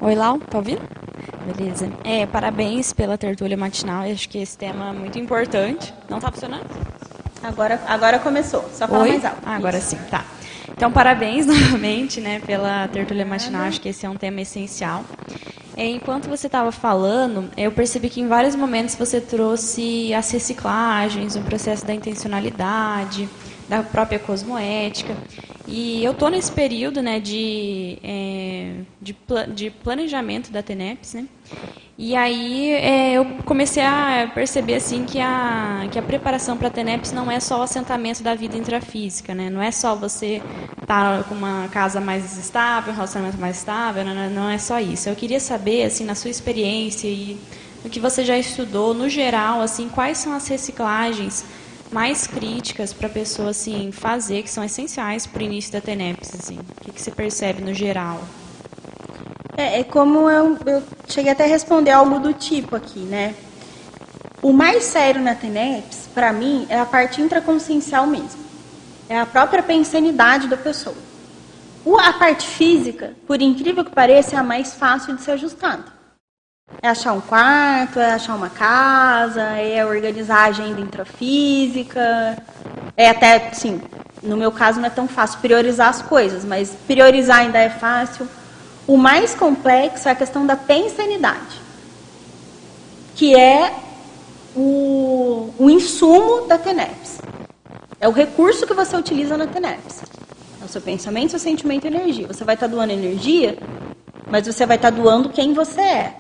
Oi, 0.01 0.15
Lau, 0.15 0.39
tá 0.39 0.57
ouvindo? 0.57 0.81
Beleza. 1.45 1.93
É, 2.05 2.25
parabéns 2.25 2.95
pela 2.95 3.19
tertúlia 3.19 3.55
matinal. 3.57 4.07
Eu 4.07 4.15
acho 4.15 4.31
que 4.31 4.39
esse 4.39 4.57
tema 4.57 4.89
é 4.89 4.93
muito 4.93 5.19
importante. 5.19 5.93
Não 6.09 6.19
tá 6.19 6.33
funcionando? 6.33 6.65
Agora, 7.43 7.79
agora 7.87 8.19
começou, 8.19 8.65
só 8.73 8.89
fala 8.89 9.03
Oi? 9.03 9.11
mais 9.11 9.25
alto. 9.27 9.39
Ah, 9.45 9.57
agora 9.57 9.77
Isso. 9.77 9.91
sim, 9.91 9.99
tá. 10.11 10.25
Então, 10.71 10.91
parabéns 10.91 11.47
novamente, 11.47 12.21
né, 12.21 12.41
pela 12.41 12.89
tertúlia 12.89 13.25
matinal. 13.25 13.63
Acho 13.63 13.81
que 13.81 13.89
esse 13.89 14.05
é 14.07 14.11
um 14.11 14.17
tema 14.17 14.41
essencial. 14.41 15.05
É, 15.77 15.87
Enquanto 15.87 16.29
você 16.29 16.47
estava 16.47 16.71
falando, 16.71 17.51
eu 17.57 17.73
percebi 17.73 18.09
que 18.09 18.21
em 18.21 18.29
vários 18.29 18.55
momentos 18.55 18.95
você 18.95 19.21
trouxe 19.21 20.15
as 20.15 20.31
reciclagens, 20.31 21.35
o 21.37 21.41
processo 21.41 21.85
da 21.85 21.93
intencionalidade, 21.93 23.29
da 23.69 23.83
própria 23.83 24.19
cosmoética. 24.19 25.17
E 25.67 26.05
eu 26.05 26.13
estou 26.13 26.29
nesse 26.29 26.53
período 26.53 27.01
né, 27.01 27.19
de, 27.19 27.99
é, 28.03 28.75
de, 29.01 29.17
de 29.55 29.71
planejamento 29.71 30.53
da 30.53 30.63
TENEPS, 30.63 31.15
né? 31.15 31.27
E 31.97 32.17
aí 32.17 32.73
é, 32.73 33.13
eu 33.13 33.25
comecei 33.45 33.83
a 33.83 34.29
perceber 34.35 34.75
assim 34.75 35.05
que 35.05 35.21
a, 35.21 35.87
que 35.91 35.99
a 35.99 36.03
preparação 36.03 36.57
para 36.57 36.67
a 36.67 36.71
TENEPS 36.71 37.13
não 37.13 37.31
é 37.31 37.39
só 37.39 37.61
o 37.61 37.63
assentamento 37.63 38.21
da 38.21 38.35
vida 38.35 38.57
intrafísica, 38.57 39.33
né? 39.33 39.49
Não 39.49 39.63
é 39.63 39.71
só 39.71 39.95
você 39.95 40.43
estar 40.83 41.23
com 41.25 41.37
uma 41.37 41.69
casa 41.69 42.01
mais 42.01 42.37
estável, 42.37 42.93
um 42.93 42.97
relacionamento 42.97 43.39
mais 43.39 43.59
estável, 43.59 44.05
não, 44.05 44.31
não 44.31 44.51
é 44.51 44.59
só 44.59 44.81
isso. 44.81 45.09
Eu 45.09 45.15
queria 45.15 45.39
saber, 45.39 45.85
assim, 45.85 46.05
na 46.05 46.17
sua 46.17 46.31
experiência 46.31 47.07
e 47.07 47.39
no 47.85 47.89
que 47.89 48.01
você 48.01 48.25
já 48.25 48.37
estudou, 48.37 48.93
no 48.93 49.09
geral, 49.09 49.61
assim, 49.61 49.89
quais 49.89 50.19
são 50.19 50.33
as 50.33 50.49
reciclagens 50.49 51.45
mais 51.95 52.27
críticas 52.27 52.93
para 52.93 53.07
a 53.07 53.11
pessoa 53.11 53.51
assim 53.51 53.93
fazer, 53.93 54.43
que 54.43 54.51
são 54.51 54.65
essenciais 54.65 55.29
para 55.29 55.41
o 55.41 55.45
início 55.45 55.73
da 55.73 55.81
TENEPS, 55.81 56.35
assim. 56.35 56.59
O 56.59 56.85
que, 56.85 56.91
que 56.91 57.01
você 57.01 57.13
percebe 57.13 57.63
no 57.63 57.73
geral? 57.73 58.21
É, 59.57 59.79
é 59.79 59.85
como 59.85 60.29
eu, 60.29 60.59
eu 60.67 60.83
cheguei 61.07 61.31
até 61.31 61.45
a 61.45 61.47
responder 61.47 61.93
algo 61.93 62.19
do 62.19 62.33
tipo 62.33 62.75
aqui, 62.75 62.99
né? 62.99 63.37
O 64.43 64.53
mais 64.53 64.83
sério 64.83 65.23
na 65.23 65.37
TENEPS, 65.37 66.09
para 66.13 66.33
mim, 66.33 66.67
é 66.69 66.81
a 66.81 66.85
parte 66.85 67.23
intraconsciencial 67.23 68.09
mesmo. 68.09 68.43
É 69.09 69.17
a 69.21 69.25
própria 69.25 69.63
pensanidade 69.63 70.49
da 70.49 70.57
pessoa. 70.57 70.97
O- 71.85 71.97
a 71.97 72.13
parte 72.15 72.49
física, 72.49 73.15
por 73.25 73.41
incrível 73.41 73.85
que 73.85 73.93
pareça, 73.93 74.35
é 74.35 74.39
a 74.41 74.43
mais 74.43 74.75
fácil 74.75 75.15
de 75.15 75.23
ser 75.23 75.31
ajustada. 75.33 75.94
É 76.85 76.89
achar 76.89 77.15
um 77.15 77.21
quarto, 77.23 77.99
é 77.99 78.13
achar 78.13 78.35
uma 78.35 78.51
casa, 78.51 79.41
é 79.41 79.83
organizar 79.87 80.41
a 80.41 80.45
agenda 80.49 80.83
intrafísica, 80.83 82.37
é 82.95 83.09
até, 83.09 83.53
sim, 83.55 83.81
no 84.23 84.37
meu 84.37 84.53
caso 84.53 84.81
não 84.81 84.87
é 84.87 84.91
tão 84.91 85.09
fácil 85.09 85.41
priorizar 85.41 85.89
as 85.89 86.03
coisas, 86.03 86.45
mas 86.45 86.77
priorizar 86.87 87.39
ainda 87.39 87.59
é 87.59 87.71
fácil. 87.71 88.29
O 88.87 88.99
mais 88.99 89.35
complexo 89.35 90.11
é 90.11 90.13
a 90.13 90.15
questão 90.15 90.47
da 90.47 90.57
pensanidade, 90.57 91.59
que 93.15 93.35
é 93.35 93.75
o, 94.55 95.55
o 95.59 95.71
insumo 95.71 96.47
da 96.47 96.59
TENEPS. 96.59 97.19
É 97.99 98.07
o 98.07 98.13
recurso 98.13 98.67
que 98.67 98.75
você 98.75 98.95
utiliza 98.95 99.39
na 99.39 99.47
TENEPS. 99.47 100.03
É 100.61 100.65
o 100.67 100.69
seu 100.69 100.83
pensamento, 100.83 101.31
seu 101.31 101.39
sentimento 101.39 101.87
e 101.87 101.89
energia. 101.89 102.27
Você 102.27 102.45
vai 102.45 102.57
estar 102.57 102.67
doando 102.67 102.93
energia, 102.93 103.57
mas 104.31 104.47
você 104.47 104.67
vai 104.67 104.77
estar 104.77 104.91
doando 104.91 105.31
quem 105.31 105.55
você 105.55 105.81
é. 105.81 106.17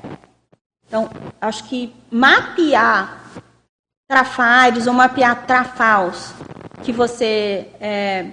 Então, 0.94 1.10
acho 1.40 1.64
que 1.64 1.92
mapear 2.08 3.18
trafários 4.08 4.86
ou 4.86 4.92
mapear 4.92 5.44
trafaus 5.44 6.32
que 6.84 6.92
você 6.92 7.66
está 7.72 7.84
é, 7.84 8.26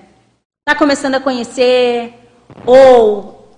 tá 0.63 0.75
começando 0.75 1.15
a 1.15 1.19
conhecer 1.19 2.13
ou 2.63 3.49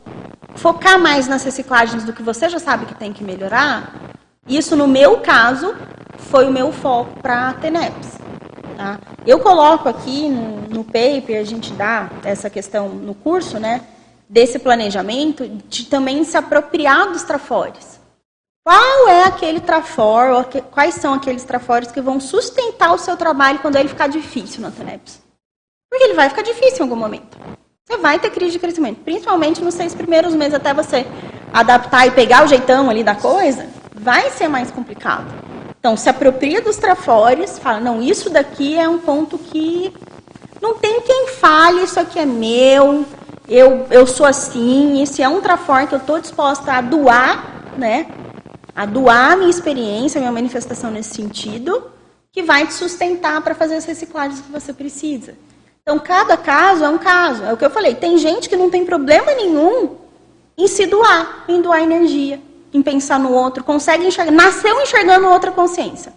focar 0.56 0.98
mais 0.98 1.28
nas 1.28 1.44
reciclagens 1.44 2.06
do 2.06 2.14
que 2.14 2.24
você 2.24 2.48
já 2.48 2.60
sabe 2.60 2.86
que 2.86 2.96
tem 2.96 3.12
que 3.12 3.26
melhorar, 3.26 3.94
isso 4.48 4.74
no 4.74 4.88
meu 4.88 5.20
caso 5.20 5.76
foi 6.18 6.48
o 6.48 6.52
meu 6.54 6.72
foco 6.72 7.20
para 7.20 7.50
a 7.50 7.54
TENEPS. 7.56 8.20
Tá? 8.78 9.00
Eu 9.28 9.42
coloco 9.42 9.90
aqui 9.90 10.30
no, 10.30 10.62
no 10.70 10.84
paper, 10.86 11.42
a 11.42 11.44
gente 11.44 11.74
dá 11.74 12.10
essa 12.24 12.50
questão 12.50 12.88
no 12.88 13.14
curso, 13.14 13.60
né, 13.60 13.82
desse 14.30 14.60
planejamento, 14.60 15.46
de 15.68 15.88
também 15.88 16.24
se 16.24 16.38
apropriar 16.38 17.12
dos 17.12 17.24
trafores. 17.24 17.93
Qual 18.66 19.10
é 19.10 19.26
aquele 19.26 19.60
trafor, 19.60 20.46
quais 20.72 20.96
são 20.96 21.14
aqueles 21.14 21.44
trafores 21.44 21.92
que 21.92 22.00
vão 22.00 22.18
sustentar 22.22 22.94
o 22.94 22.98
seu 22.98 23.18
trabalho 23.18 23.60
quando 23.60 23.76
ele 23.76 23.90
ficar 23.90 24.08
difícil 24.08 24.62
na 24.62 24.72
TENEPS? 24.72 25.22
Porque 25.92 26.06
ele 26.06 26.14
vai 26.14 26.30
ficar 26.30 26.44
difícil 26.44 26.80
em 26.80 26.82
algum 26.84 26.96
momento. 26.96 27.38
Você 27.86 27.98
vai 27.98 28.18
ter 28.20 28.30
crise 28.30 28.54
de 28.54 28.60
crescimento, 28.60 29.02
principalmente 29.02 29.62
nos 29.62 29.74
seis 29.74 29.94
primeiros 29.94 30.34
meses 30.34 30.54
até 30.54 30.74
você 30.74 31.06
adaptar 31.52 32.08
e 32.08 32.12
pegar 32.12 32.46
o 32.46 32.48
jeitão 32.48 32.90
ali 32.90 33.04
da 33.04 33.16
coisa, 33.16 33.68
vai 33.94 34.30
ser 34.30 34.48
mais 34.48 34.72
complicado. 34.72 35.26
Então, 35.78 35.98
se 35.98 36.08
apropria 36.08 36.62
dos 36.62 36.78
trafores, 36.78 37.60
fala, 37.60 37.82
não, 37.82 38.02
isso 38.02 38.30
daqui 38.30 38.80
é 38.80 38.88
um 38.88 38.98
ponto 38.98 39.38
que 39.38 39.94
não 40.62 40.76
tem 40.76 41.02
quem 41.02 41.28
fale, 41.28 41.84
isso 41.84 42.00
aqui 42.00 42.18
é 42.18 42.26
meu, 42.26 43.06
eu, 43.46 43.86
eu 43.92 44.08
sou 44.08 44.26
assim, 44.26 45.02
esse 45.04 45.22
é 45.22 45.28
um 45.28 45.42
trafor 45.42 45.86
que 45.86 45.94
eu 45.94 46.00
estou 46.00 46.18
disposta 46.22 46.72
a 46.72 46.80
doar, 46.80 47.62
né? 47.78 48.08
A 48.76 48.86
doar 48.86 49.34
a 49.34 49.36
minha 49.36 49.50
experiência, 49.50 50.20
a 50.20 50.22
minha 50.22 50.32
manifestação 50.32 50.90
nesse 50.92 51.14
sentido, 51.14 51.92
que 52.32 52.44
vai 52.44 52.66
te 52.66 52.74
sustentar 52.74 53.42
para 53.42 53.54
fazer 53.54 53.76
as 53.76 53.86
reciclagens 53.86 54.42
que 54.42 54.52
você 54.52 54.74
precisa. 54.74 55.36
Então, 55.82 56.00
cada 56.00 56.38
caso 56.38 56.84
é 56.84 56.90
um 56.90 56.98
caso. 56.98 57.44
É 57.44 57.54
o 57.54 57.58
que 57.58 57.66
eu 57.66 57.70
falei. 57.70 57.94
Tem 57.96 58.18
gente 58.18 58.50
que 58.50 58.56
não 58.56 58.70
tem 58.70 58.86
problema 58.86 59.34
nenhum 59.34 59.98
em 60.58 60.68
se 60.68 60.86
doar, 60.86 61.46
em 61.48 61.62
doar 61.62 61.82
energia 61.82 62.42
em 62.74 62.82
pensar 62.82 63.20
no 63.20 63.32
outro, 63.32 63.64
consegue 63.64 64.06
enxergar, 64.06 64.32
nasceu 64.32 64.82
enxergando 64.82 65.28
outra 65.28 65.52
consciência. 65.52 66.12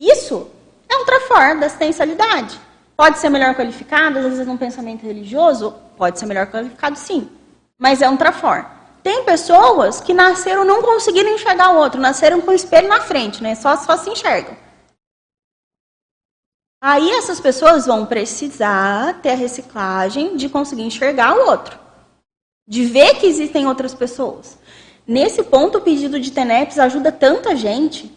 Isso 0.00 0.48
é 0.88 0.96
outra 0.96 1.20
forma 1.20 1.60
da 1.60 1.66
assistencialidade. 1.66 2.58
Pode 2.96 3.18
ser 3.18 3.28
melhor 3.28 3.54
qualificado, 3.54 4.18
às 4.18 4.24
vezes 4.24 4.46
num 4.46 4.56
pensamento 4.56 5.04
religioso, 5.04 5.74
pode 5.96 6.18
ser 6.18 6.26
melhor 6.26 6.46
qualificado 6.46 6.96
sim, 6.96 7.28
mas 7.78 8.00
é 8.00 8.08
outra 8.08 8.30
forma. 8.30 8.79
Tem 9.02 9.24
pessoas 9.24 10.00
que 10.00 10.12
nasceram 10.12 10.64
não 10.64 10.82
conseguiram 10.82 11.30
enxergar 11.30 11.70
o 11.70 11.78
outro, 11.78 12.00
nasceram 12.00 12.40
com 12.40 12.50
o 12.50 12.54
espelho 12.54 12.88
na 12.88 13.00
frente, 13.00 13.42
né? 13.42 13.54
Só, 13.54 13.76
só 13.76 13.96
se 13.96 14.10
enxergam. 14.10 14.56
Aí 16.82 17.10
essas 17.10 17.40
pessoas 17.40 17.86
vão 17.86 18.06
precisar 18.06 19.20
ter 19.20 19.30
a 19.30 19.34
reciclagem 19.34 20.36
de 20.36 20.48
conseguir 20.48 20.82
enxergar 20.82 21.36
o 21.36 21.50
outro, 21.50 21.78
de 22.66 22.84
ver 22.86 23.16
que 23.16 23.26
existem 23.26 23.66
outras 23.66 23.92
pessoas. 23.92 24.58
Nesse 25.06 25.42
ponto, 25.42 25.78
o 25.78 25.80
pedido 25.80 26.20
de 26.20 26.30
TENEPS 26.30 26.78
ajuda 26.78 27.10
tanta 27.10 27.56
gente. 27.56 28.10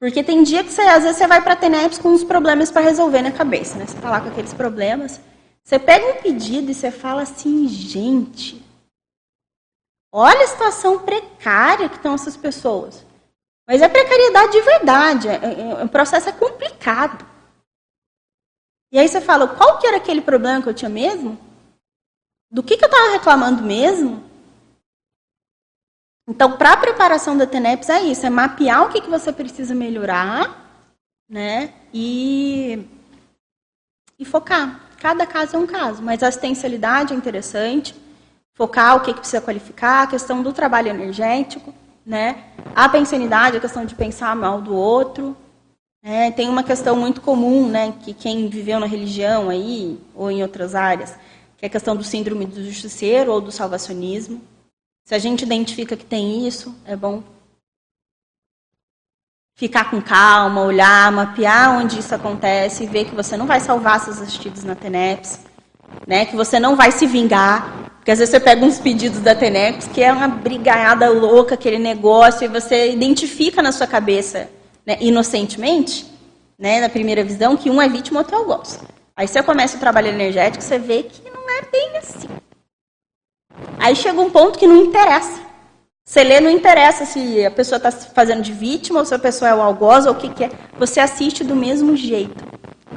Porque 0.00 0.24
tem 0.24 0.42
dia 0.42 0.64
que 0.64 0.72
você, 0.72 0.80
às 0.80 1.02
vezes, 1.02 1.18
você 1.18 1.26
vai 1.26 1.42
para 1.42 1.54
TENEPS 1.54 1.98
com 1.98 2.08
uns 2.08 2.24
problemas 2.24 2.70
para 2.70 2.82
resolver 2.82 3.22
na 3.22 3.30
cabeça, 3.30 3.76
né? 3.76 3.86
Você 3.86 3.96
está 3.96 4.10
lá 4.10 4.20
com 4.20 4.28
aqueles 4.28 4.54
problemas. 4.54 5.20
Você 5.62 5.78
pega 5.78 6.06
um 6.06 6.22
pedido 6.22 6.70
e 6.70 6.74
você 6.74 6.90
fala 6.90 7.22
assim, 7.22 7.68
gente, 7.68 8.63
olha 10.16 10.44
a 10.44 10.46
situação 10.46 11.00
precária 11.00 11.88
que 11.88 11.96
estão 11.96 12.14
essas 12.14 12.36
pessoas. 12.36 13.04
Mas 13.66 13.82
é 13.82 13.88
precariedade 13.88 14.52
de 14.52 14.60
verdade, 14.60 15.28
é, 15.28 15.34
é, 15.34 15.80
é, 15.80 15.84
o 15.84 15.88
processo 15.88 16.28
é 16.28 16.32
complicado. 16.32 17.26
E 18.92 18.98
aí 18.98 19.08
você 19.08 19.20
fala, 19.20 19.48
qual 19.48 19.78
que 19.78 19.86
era 19.88 19.96
aquele 19.96 20.20
problema 20.20 20.62
que 20.62 20.68
eu 20.68 20.74
tinha 20.74 20.88
mesmo? 20.88 21.36
Do 22.48 22.62
que, 22.62 22.76
que 22.76 22.84
eu 22.84 22.88
estava 22.88 23.10
reclamando 23.10 23.64
mesmo? 23.64 24.22
Então, 26.28 26.56
para 26.56 26.74
a 26.74 26.76
preparação 26.76 27.36
da 27.36 27.46
TENEPS 27.46 27.88
é 27.88 28.02
isso, 28.02 28.24
é 28.24 28.30
mapear 28.30 28.84
o 28.84 28.90
que, 28.90 29.00
que 29.00 29.10
você 29.10 29.32
precisa 29.32 29.74
melhorar, 29.74 30.86
né? 31.28 31.74
E, 31.92 32.86
e 34.16 34.24
focar. 34.24 34.80
Cada 35.00 35.26
caso 35.26 35.56
é 35.56 35.58
um 35.58 35.66
caso, 35.66 36.02
mas 36.02 36.22
a 36.22 36.28
assistencialidade 36.28 37.12
é 37.12 37.16
interessante, 37.16 37.94
focar 38.54 38.96
o 38.96 39.00
que, 39.00 39.12
que 39.12 39.20
precisa 39.20 39.42
qualificar, 39.42 40.04
a 40.04 40.06
questão 40.06 40.42
do 40.42 40.52
trabalho 40.52 40.88
energético, 40.88 41.74
né? 42.06 42.44
A 42.74 42.88
pensanidade, 42.88 43.56
a 43.56 43.60
questão 43.60 43.84
de 43.84 43.94
pensar 43.94 44.34
mal 44.36 44.60
do 44.62 44.74
outro. 44.74 45.36
Né? 46.02 46.30
Tem 46.30 46.48
uma 46.48 46.62
questão 46.62 46.96
muito 46.96 47.20
comum, 47.20 47.68
né? 47.68 47.94
Que 48.02 48.14
quem 48.14 48.48
viveu 48.48 48.78
na 48.78 48.86
religião 48.86 49.48
aí, 49.48 49.98
ou 50.14 50.30
em 50.30 50.42
outras 50.42 50.74
áreas, 50.74 51.16
que 51.56 51.64
é 51.64 51.66
a 51.66 51.70
questão 51.70 51.96
do 51.96 52.04
síndrome 52.04 52.46
do 52.46 52.62
justiceiro 52.64 53.32
ou 53.32 53.40
do 53.40 53.50
salvacionismo. 53.50 54.40
Se 55.04 55.14
a 55.14 55.18
gente 55.18 55.42
identifica 55.42 55.96
que 55.96 56.04
tem 56.04 56.46
isso, 56.46 56.74
é 56.86 56.96
bom 56.96 57.22
ficar 59.56 59.90
com 59.90 60.02
calma, 60.02 60.62
olhar, 60.62 61.12
mapear 61.12 61.78
onde 61.78 62.00
isso 62.00 62.14
acontece 62.14 62.84
e 62.84 62.86
ver 62.86 63.04
que 63.04 63.14
você 63.14 63.36
não 63.36 63.46
vai 63.46 63.60
salvar 63.60 64.00
seus 64.00 64.20
assistidos 64.20 64.64
na 64.64 64.74
TENEPS, 64.74 65.40
né? 66.06 66.24
que 66.26 66.36
você 66.36 66.58
não 66.60 66.76
vai 66.76 66.90
se 66.92 67.06
vingar. 67.06 67.84
Porque 67.96 68.10
às 68.10 68.18
vezes 68.18 68.32
você 68.32 68.40
pega 68.40 68.64
uns 68.64 68.78
pedidos 68.78 69.20
da 69.20 69.34
TENEPS 69.34 69.88
que 69.88 70.02
é 70.02 70.12
uma 70.12 70.28
brigaiada 70.28 71.08
louca, 71.08 71.54
aquele 71.54 71.78
negócio, 71.78 72.44
e 72.44 72.48
você 72.48 72.92
identifica 72.92 73.62
na 73.62 73.72
sua 73.72 73.86
cabeça, 73.86 74.50
né, 74.86 74.98
inocentemente, 75.00 76.06
né, 76.58 76.82
na 76.82 76.90
primeira 76.90 77.24
visão, 77.24 77.56
que 77.56 77.70
um 77.70 77.80
é 77.80 77.88
vítima 77.88 78.20
outro 78.20 78.36
é 78.36 78.38
o 78.38 78.44
gosto. 78.44 78.84
Aí 79.16 79.26
você 79.26 79.42
começa 79.42 79.78
o 79.78 79.80
trabalho 79.80 80.08
energético, 80.08 80.62
você 80.62 80.78
vê 80.78 81.04
que 81.04 81.22
não 81.30 81.48
é 81.48 81.62
bem 81.62 81.96
assim. 81.96 82.28
Aí 83.78 83.96
chega 83.96 84.20
um 84.20 84.28
ponto 84.28 84.58
que 84.58 84.66
não 84.66 84.76
interessa. 84.84 85.40
Você 86.04 86.22
lê, 86.22 86.38
não 86.40 86.50
interessa 86.50 87.06
se 87.06 87.44
a 87.46 87.50
pessoa 87.50 87.78
está 87.78 87.90
se 87.90 88.08
fazendo 88.10 88.42
de 88.42 88.52
vítima 88.52 88.98
ou 88.98 89.06
se 89.06 89.14
a 89.14 89.18
pessoa 89.18 89.48
é 89.48 89.54
o 89.54 89.62
algoz 89.62 90.04
ou 90.04 90.12
o 90.12 90.16
que, 90.16 90.28
que 90.28 90.44
é. 90.44 90.50
Você 90.78 91.00
assiste 91.00 91.42
do 91.42 91.56
mesmo 91.56 91.96
jeito. 91.96 92.44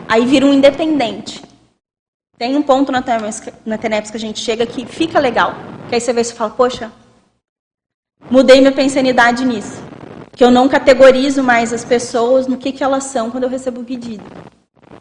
Aí 0.10 0.26
vira 0.26 0.46
um 0.46 0.54
independente. 0.54 1.42
Tem 2.38 2.56
um 2.56 2.62
ponto 2.62 2.92
na, 2.92 3.02
TENEPS 3.02 4.12
que 4.12 4.18
a 4.18 4.20
gente 4.20 4.40
chega 4.40 4.66
que 4.66 4.86
fica 4.86 5.20
legal. 5.20 5.56
Que 5.90 5.96
aí 5.96 6.02
você 6.02 6.14
vê 6.14 6.22
e 6.22 6.26
fala, 6.26 6.52
poxa, 6.52 6.92
mudei 8.30 8.60
minha 8.60 8.72
pensanidade 8.72 9.44
nisso. 9.44 9.82
Que 10.34 10.44
eu 10.44 10.52
não 10.52 10.70
categorizo 10.70 11.42
mais 11.42 11.74
as 11.74 11.84
pessoas 11.84 12.46
no 12.46 12.58
que, 12.58 12.72
que 12.72 12.84
elas 12.84 13.06
são 13.06 13.32
quando 13.32 13.46
eu 13.46 13.50
recebo 13.50 13.82
o 13.82 13.86
pedido. 13.86 14.24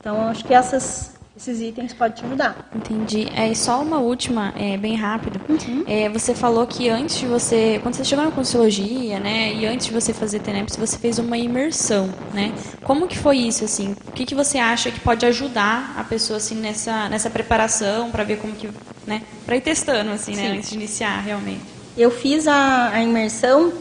Então, 0.00 0.28
acho 0.28 0.44
que 0.44 0.54
essas 0.54 1.15
esses 1.36 1.60
itens 1.60 1.92
podem 1.92 2.16
te 2.16 2.24
ajudar. 2.24 2.70
Entendi. 2.74 3.28
É, 3.36 3.50
e 3.50 3.54
só 3.54 3.82
uma 3.82 3.98
última, 3.98 4.54
é, 4.56 4.76
bem 4.78 4.96
rápido. 4.96 5.38
Uhum. 5.48 5.84
É, 5.86 6.08
você 6.08 6.34
falou 6.34 6.66
que 6.66 6.88
antes 6.88 7.18
de 7.18 7.26
você, 7.26 7.78
quando 7.82 7.94
você 7.94 8.04
chegou 8.04 8.24
na 8.24 8.30
Consciologia, 8.30 9.20
né, 9.20 9.52
e 9.52 9.66
antes 9.66 9.86
de 9.86 9.92
você 9.92 10.14
fazer 10.14 10.40
TENEPS, 10.40 10.76
você 10.76 10.96
fez 10.98 11.18
uma 11.18 11.36
imersão, 11.36 12.12
né? 12.32 12.54
Como 12.82 13.06
que 13.06 13.18
foi 13.18 13.36
isso, 13.36 13.64
assim? 13.64 13.94
O 14.08 14.12
que, 14.12 14.24
que 14.24 14.34
você 14.34 14.58
acha 14.58 14.90
que 14.90 14.98
pode 14.98 15.26
ajudar 15.26 15.94
a 15.98 16.04
pessoa, 16.04 16.38
assim, 16.38 16.54
nessa, 16.54 17.08
nessa 17.10 17.28
preparação, 17.28 18.10
para 18.10 18.24
ver 18.24 18.38
como 18.38 18.54
que, 18.54 18.70
né, 19.06 19.22
para 19.44 19.56
ir 19.56 19.60
testando, 19.60 20.10
assim, 20.12 20.34
né, 20.34 20.52
antes 20.52 20.70
de 20.70 20.76
iniciar, 20.76 21.20
realmente? 21.20 21.60
Eu 21.98 22.10
fiz 22.10 22.46
a, 22.48 22.90
a 22.90 23.02
imersão, 23.02 23.72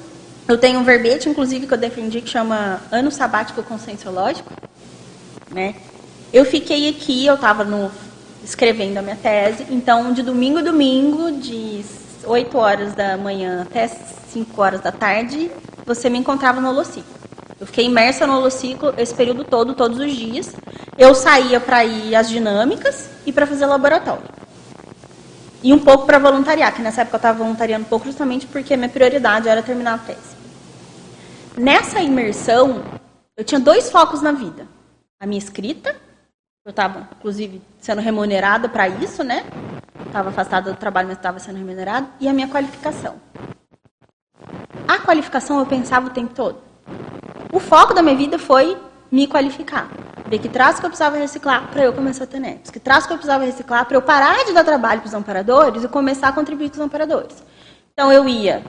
eu 0.48 0.58
tenho 0.58 0.80
um 0.80 0.84
verbete, 0.84 1.30
inclusive, 1.30 1.68
que 1.68 1.74
eu 1.74 1.78
defendi, 1.78 2.22
que 2.22 2.30
chama 2.30 2.82
Ano 2.92 3.10
Sabático 3.12 3.64
Conscienciológico, 3.64 4.52
né? 5.52 5.76
Eu 6.36 6.44
fiquei 6.44 6.90
aqui, 6.90 7.26
eu 7.26 7.36
estava 7.36 7.66
escrevendo 8.44 8.98
a 8.98 9.02
minha 9.02 9.16
tese, 9.16 9.66
então 9.70 10.12
de 10.12 10.22
domingo 10.22 10.58
a 10.60 10.62
domingo, 10.62 11.32
de 11.32 11.82
8 12.26 12.58
horas 12.58 12.94
da 12.94 13.16
manhã 13.16 13.62
até 13.62 13.88
5 13.88 14.62
horas 14.62 14.82
da 14.82 14.92
tarde, 14.92 15.50
você 15.86 16.10
me 16.10 16.18
encontrava 16.18 16.60
no 16.60 16.68
holociclo. 16.68 17.16
Eu 17.58 17.66
fiquei 17.66 17.86
imersa 17.86 18.28
no 18.28 18.36
holociclo 18.36 18.94
esse 18.98 19.16
período 19.16 19.46
todo, 19.46 19.76
todos 19.76 19.98
os 19.98 20.12
dias. 20.14 20.54
Eu 20.98 21.16
saía 21.16 21.58
para 21.62 21.86
ir 21.86 22.14
às 22.14 22.28
dinâmicas 22.28 23.10
e 23.26 23.32
para 23.32 23.48
fazer 23.48 23.66
laboratório. 23.66 24.28
e 25.64 25.72
um 25.72 25.80
pouco 25.80 26.06
para 26.06 26.20
voluntariar, 26.20 26.76
que 26.76 26.82
nessa 26.82 27.04
época 27.04 27.16
eu 27.16 27.20
estava 27.20 27.38
voluntariando 27.38 27.86
um 27.86 27.90
pouco 27.90 28.08
justamente 28.08 28.46
porque 28.46 28.76
minha 28.76 28.90
prioridade 28.90 29.48
era 29.48 29.64
terminar 29.64 29.94
a 29.94 30.00
tese. 30.00 30.36
Nessa 31.58 32.02
imersão, 32.02 32.84
eu 33.38 33.46
tinha 33.46 33.62
dois 33.62 33.90
focos 33.90 34.22
na 34.22 34.34
vida. 34.34 34.68
A 35.18 35.26
minha 35.26 35.40
escrita, 35.40 35.96
eu 36.66 36.72
estava, 36.72 37.08
inclusive, 37.16 37.62
sendo 37.80 38.02
remunerada 38.02 38.68
para 38.68 38.90
isso, 38.90 39.24
né? 39.24 39.46
Estava 40.08 40.30
afastada 40.30 40.72
do 40.72 40.78
trabalho, 40.78 41.08
mas 41.08 41.18
estava 41.18 41.38
sendo 41.38 41.58
remunerada. 41.58 42.08
E 42.20 42.28
a 42.28 42.34
minha 42.34 42.48
qualificação. 42.48 43.18
A 44.88 44.98
qualificação 44.98 45.60
eu 45.60 45.66
pensava 45.68 46.08
o 46.08 46.10
tempo 46.10 46.34
todo. 46.34 46.58
O 47.54 47.60
foco 47.60 47.94
da 47.94 48.02
minha 48.02 48.16
vida 48.16 48.40
foi 48.40 48.76
me 49.12 49.28
qualificar. 49.28 49.92
Ver 50.28 50.40
que 50.40 50.50
traço 50.50 50.80
que 50.80 50.88
eu 50.88 50.90
precisava 50.90 51.18
reciclar 51.18 51.68
para 51.68 51.84
eu 51.84 51.94
começar 51.94 52.24
a 52.24 52.28
ter 52.28 52.40
netos. 52.40 52.72
Que 52.72 52.80
traço 52.80 53.06
que 53.06 53.14
eu 53.14 53.18
precisava 53.18 53.46
reciclar 53.46 53.86
para 53.86 53.98
eu 53.98 54.02
parar 54.02 54.44
de 54.44 54.52
dar 54.52 54.64
trabalho 54.64 55.02
para 55.02 55.08
os 55.08 55.14
amparadores 55.14 55.84
e 55.84 55.88
começar 55.88 56.30
a 56.30 56.34
contribuir 56.34 56.70
com 56.70 56.78
os 56.78 56.82
amparadores. 56.82 57.44
Então 57.94 58.12
eu 58.12 58.28
ia 58.28 58.64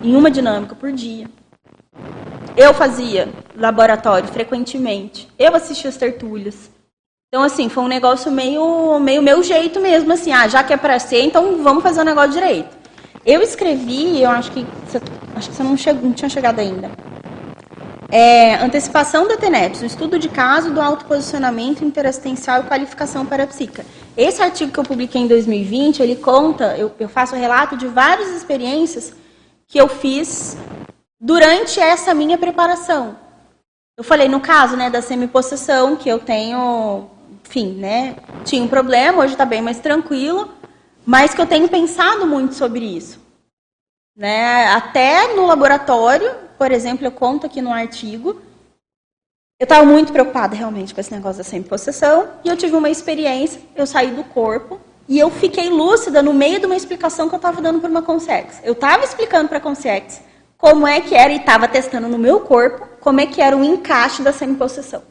em 0.00 0.14
uma 0.14 0.30
dinâmica 0.30 0.76
por 0.76 0.92
dia. 0.92 1.28
Eu 2.56 2.72
fazia 2.72 3.28
laboratório 3.56 4.28
frequentemente. 4.28 5.28
Eu 5.36 5.56
assistia 5.56 5.90
as 5.90 5.96
tertúlias. 5.96 6.71
Então, 7.34 7.44
assim, 7.44 7.70
foi 7.70 7.82
um 7.82 7.88
negócio 7.88 8.30
meio, 8.30 9.00
meio 9.00 9.22
meu 9.22 9.42
jeito 9.42 9.80
mesmo, 9.80 10.12
assim, 10.12 10.30
ah, 10.30 10.46
já 10.46 10.62
que 10.62 10.70
é 10.70 10.76
para 10.76 10.98
ser, 10.98 11.22
então 11.22 11.62
vamos 11.62 11.82
fazer 11.82 12.02
o 12.02 12.04
negócio 12.04 12.32
direito. 12.32 12.76
Eu 13.24 13.40
escrevi, 13.40 14.20
eu 14.20 14.28
acho 14.28 14.52
que 14.52 14.66
você, 14.86 15.00
acho 15.34 15.48
que 15.48 15.56
você 15.56 15.62
não, 15.62 15.74
chegou, 15.74 16.02
não 16.02 16.12
tinha 16.12 16.28
chegado 16.28 16.58
ainda. 16.58 16.90
É, 18.10 18.56
antecipação 18.56 19.26
da 19.26 19.38
TENEPS, 19.38 19.80
o 19.80 19.86
estudo 19.86 20.18
de 20.18 20.28
caso 20.28 20.74
do 20.74 20.80
autoposicionamento 20.82 21.82
interassistencial 21.82 22.60
e 22.60 22.66
qualificação 22.66 23.24
parapsíquica. 23.24 23.86
Esse 24.14 24.42
artigo 24.42 24.70
que 24.70 24.80
eu 24.80 24.84
publiquei 24.84 25.22
em 25.22 25.26
2020, 25.26 26.02
ele 26.02 26.16
conta, 26.16 26.76
eu, 26.76 26.92
eu 27.00 27.08
faço 27.08 27.34
relato 27.34 27.78
de 27.78 27.88
várias 27.88 28.28
experiências 28.28 29.14
que 29.66 29.80
eu 29.80 29.88
fiz 29.88 30.58
durante 31.18 31.80
essa 31.80 32.12
minha 32.12 32.36
preparação. 32.36 33.16
Eu 33.96 34.04
falei 34.04 34.28
no 34.28 34.40
caso 34.40 34.76
né, 34.76 34.90
da 34.90 35.00
semipossessão, 35.00 35.96
que 35.96 36.08
eu 36.08 36.18
tenho, 36.18 37.10
enfim, 37.52 37.74
né, 37.74 38.16
tinha 38.46 38.62
um 38.62 38.68
problema, 38.68 39.22
hoje 39.22 39.34
está 39.34 39.44
bem 39.44 39.60
mais 39.60 39.78
tranquilo, 39.78 40.50
mas 41.04 41.34
que 41.34 41.40
eu 41.40 41.46
tenho 41.46 41.68
pensado 41.68 42.26
muito 42.26 42.54
sobre 42.54 42.82
isso. 42.82 43.20
Né? 44.16 44.68
Até 44.68 45.34
no 45.34 45.44
laboratório, 45.44 46.34
por 46.56 46.72
exemplo, 46.72 47.06
eu 47.06 47.12
conto 47.12 47.44
aqui 47.44 47.60
no 47.60 47.70
artigo, 47.70 48.40
eu 49.60 49.64
estava 49.64 49.84
muito 49.84 50.14
preocupada 50.14 50.56
realmente 50.56 50.94
com 50.94 51.00
esse 51.00 51.12
negócio 51.12 51.38
da 51.38 51.44
semi-possessão, 51.44 52.30
e 52.42 52.48
eu 52.48 52.56
tive 52.56 52.74
uma 52.74 52.88
experiência, 52.88 53.60
eu 53.76 53.86
saí 53.86 54.12
do 54.12 54.24
corpo, 54.24 54.80
e 55.06 55.18
eu 55.18 55.30
fiquei 55.30 55.68
lúcida 55.68 56.22
no 56.22 56.32
meio 56.32 56.58
de 56.58 56.64
uma 56.64 56.76
explicação 56.76 57.28
que 57.28 57.34
eu 57.34 57.38
estava 57.38 57.60
dando 57.60 57.80
para 57.80 57.90
uma 57.90 58.02
consciência. 58.02 58.62
Eu 58.64 58.72
estava 58.72 59.04
explicando 59.04 59.50
para 59.50 59.58
a 59.58 60.02
como 60.56 60.86
é 60.86 61.02
que 61.02 61.14
era, 61.14 61.30
e 61.30 61.36
estava 61.36 61.68
testando 61.68 62.08
no 62.08 62.18
meu 62.18 62.40
corpo, 62.40 62.88
como 62.98 63.20
é 63.20 63.26
que 63.26 63.42
era 63.42 63.54
o 63.54 63.62
encaixe 63.62 64.22
da 64.22 64.32
semi-possessão. 64.32 65.02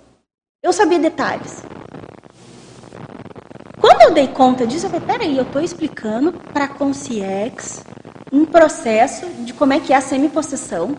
Eu 0.63 0.73
sabia 0.73 0.97
detalhes. 0.97 1.61
Quando 3.81 4.03
eu 4.03 4.13
dei 4.13 4.27
conta 4.27 4.67
disso, 4.67 4.85
eu 4.85 4.91
falei, 4.91 5.07
peraí, 5.07 5.35
eu 5.35 5.41
estou 5.41 5.59
explicando 5.59 6.31
para 6.31 6.65
a 6.65 6.67
consciência 6.67 7.83
um 8.31 8.45
processo 8.45 9.25
de 9.43 9.53
como 9.55 9.73
é 9.73 9.79
que 9.79 9.91
é 9.91 9.95
a 9.95 10.01
semi-possessão, 10.01 10.95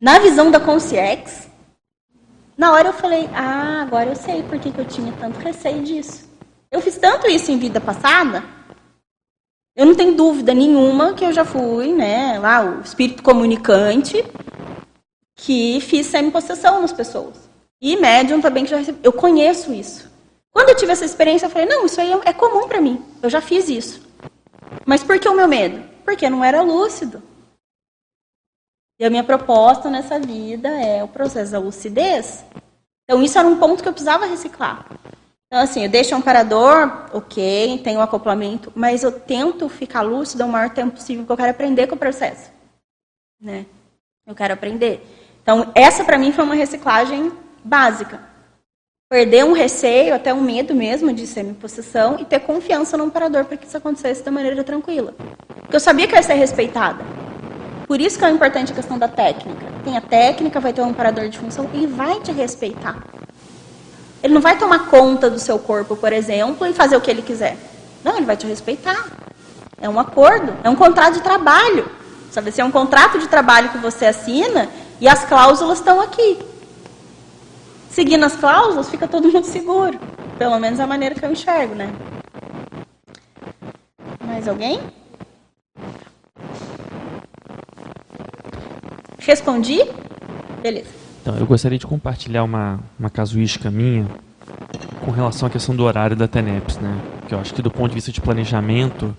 na 0.00 0.18
visão 0.18 0.50
da 0.50 0.58
Concierge, 0.58 1.48
na 2.58 2.72
hora 2.72 2.88
eu 2.88 2.92
falei, 2.92 3.30
ah, 3.32 3.82
agora 3.82 4.10
eu 4.10 4.16
sei 4.16 4.42
por 4.42 4.58
que, 4.58 4.76
eu 4.76 4.84
tinha 4.84 5.12
tanto 5.12 5.38
receio 5.38 5.84
disso. 5.84 6.28
Eu 6.72 6.80
fiz 6.80 6.98
tanto 6.98 7.28
isso 7.28 7.52
em 7.52 7.58
vida 7.58 7.80
passada, 7.80 8.42
eu 9.76 9.86
não 9.86 9.94
tenho 9.94 10.16
dúvida 10.16 10.52
nenhuma 10.52 11.14
que 11.14 11.24
eu 11.24 11.32
já 11.32 11.44
fui, 11.44 11.94
né, 11.94 12.36
lá, 12.40 12.64
o 12.64 12.80
espírito 12.80 13.22
comunicante, 13.22 14.24
que 15.36 15.80
fiz 15.80 16.06
semi-possessão 16.06 16.80
nas 16.80 16.92
pessoas. 16.92 17.48
E 17.80 17.94
médium 17.96 18.40
também 18.40 18.64
que 18.64 18.70
já 18.70 18.78
recebi. 18.78 18.98
Eu 19.04 19.12
conheço 19.12 19.72
isso. 19.72 20.15
Quando 20.56 20.70
eu 20.70 20.74
tive 20.74 20.90
essa 20.90 21.04
experiência, 21.04 21.44
eu 21.44 21.50
falei, 21.50 21.68
não, 21.68 21.84
isso 21.84 22.00
aí 22.00 22.10
é 22.24 22.32
comum 22.32 22.66
para 22.66 22.80
mim. 22.80 23.04
Eu 23.22 23.28
já 23.28 23.42
fiz 23.42 23.68
isso. 23.68 24.00
Mas 24.86 25.04
por 25.04 25.18
que 25.20 25.28
o 25.28 25.36
meu 25.36 25.46
medo? 25.46 25.86
Porque 26.02 26.30
não 26.30 26.42
era 26.42 26.62
lúcido. 26.62 27.22
E 28.98 29.04
a 29.04 29.10
minha 29.10 29.22
proposta 29.22 29.90
nessa 29.90 30.18
vida 30.18 30.70
é 30.70 31.04
o 31.04 31.08
processo 31.08 31.52
da 31.52 31.58
lucidez. 31.58 32.42
Então, 33.04 33.22
isso 33.22 33.38
era 33.38 33.46
um 33.46 33.58
ponto 33.58 33.82
que 33.82 33.88
eu 33.90 33.92
precisava 33.92 34.24
reciclar. 34.24 34.86
Então, 35.46 35.62
assim, 35.62 35.82
eu 35.82 35.90
deixo 35.90 36.16
um 36.16 36.22
parador, 36.22 37.06
ok, 37.12 37.78
tem 37.84 37.96
o 37.96 37.98
um 37.98 38.02
acoplamento, 38.02 38.72
mas 38.74 39.02
eu 39.02 39.12
tento 39.12 39.68
ficar 39.68 40.00
lúcido 40.00 40.42
o 40.46 40.48
maior 40.48 40.70
tempo 40.70 40.92
possível, 40.92 41.22
porque 41.24 41.32
eu 41.32 41.36
quero 41.36 41.50
aprender 41.50 41.86
com 41.86 41.96
o 41.96 41.98
processo. 41.98 42.50
Né? 43.38 43.66
Eu 44.26 44.34
quero 44.34 44.54
aprender. 44.54 45.06
Então, 45.42 45.70
essa 45.74 46.02
para 46.02 46.16
mim 46.16 46.32
foi 46.32 46.44
uma 46.44 46.54
reciclagem 46.54 47.30
básica. 47.62 48.35
Perder 49.08 49.44
um 49.44 49.52
receio, 49.52 50.12
até 50.16 50.34
um 50.34 50.40
medo 50.40 50.74
mesmo 50.74 51.12
de 51.12 51.28
semi-possessão 51.28 52.16
e 52.18 52.24
ter 52.24 52.40
confiança 52.40 52.96
no 52.96 53.04
amparador 53.04 53.44
para 53.44 53.56
que 53.56 53.64
isso 53.64 53.76
acontecesse 53.76 54.20
da 54.24 54.32
maneira 54.32 54.64
tranquila. 54.64 55.14
Porque 55.60 55.76
eu 55.76 55.78
sabia 55.78 56.08
que 56.08 56.14
ia 56.16 56.22
ser 56.24 56.34
respeitada. 56.34 57.04
Por 57.86 58.00
isso 58.00 58.18
que 58.18 58.24
é 58.24 58.30
importante 58.30 58.72
a 58.72 58.74
questão 58.74 58.98
da 58.98 59.06
técnica. 59.06 59.64
Tem 59.84 59.96
a 59.96 60.00
técnica, 60.00 60.58
vai 60.58 60.72
ter 60.72 60.80
um 60.80 60.88
amparador 60.88 61.28
de 61.28 61.38
função, 61.38 61.70
ele 61.72 61.86
vai 61.86 62.18
te 62.18 62.32
respeitar. 62.32 63.06
Ele 64.24 64.34
não 64.34 64.40
vai 64.40 64.58
tomar 64.58 64.90
conta 64.90 65.30
do 65.30 65.38
seu 65.38 65.56
corpo, 65.56 65.94
por 65.94 66.12
exemplo, 66.12 66.66
e 66.66 66.72
fazer 66.72 66.96
o 66.96 67.00
que 67.00 67.08
ele 67.08 67.22
quiser. 67.22 67.56
Não, 68.02 68.16
ele 68.16 68.26
vai 68.26 68.36
te 68.36 68.48
respeitar. 68.48 69.06
É 69.80 69.88
um 69.88 70.00
acordo, 70.00 70.52
é 70.64 70.68
um 70.68 70.74
contrato 70.74 71.14
de 71.14 71.22
trabalho. 71.22 71.88
Sabe, 72.32 72.50
se 72.50 72.60
é 72.60 72.64
um 72.64 72.72
contrato 72.72 73.20
de 73.20 73.28
trabalho 73.28 73.68
que 73.68 73.78
você 73.78 74.06
assina 74.06 74.68
e 75.00 75.06
as 75.06 75.24
cláusulas 75.24 75.78
estão 75.78 76.00
aqui. 76.00 76.55
Seguindo 77.96 78.24
as 78.24 78.36
cláusulas, 78.36 78.90
fica 78.90 79.08
todo 79.08 79.32
mundo 79.32 79.44
seguro. 79.44 79.98
Pelo 80.36 80.60
menos 80.60 80.78
é 80.78 80.82
a 80.82 80.86
maneira 80.86 81.14
que 81.14 81.24
eu 81.24 81.32
enxergo, 81.32 81.74
né? 81.74 81.90
Mais 84.22 84.46
alguém? 84.46 84.78
Respondi? 89.18 89.78
Beleza. 90.60 90.90
Então, 91.22 91.38
eu 91.38 91.46
gostaria 91.46 91.78
de 91.78 91.86
compartilhar 91.86 92.44
uma, 92.44 92.80
uma 93.00 93.08
casuística 93.08 93.70
minha 93.70 94.06
com 95.02 95.10
relação 95.10 95.48
à 95.48 95.50
questão 95.50 95.74
do 95.74 95.82
horário 95.82 96.14
da 96.14 96.28
TENEPS, 96.28 96.76
né? 96.76 97.00
Que 97.26 97.34
eu 97.34 97.40
acho 97.40 97.54
que 97.54 97.62
do 97.62 97.70
ponto 97.70 97.88
de 97.88 97.94
vista 97.94 98.12
de 98.12 98.20
planejamento, 98.20 99.16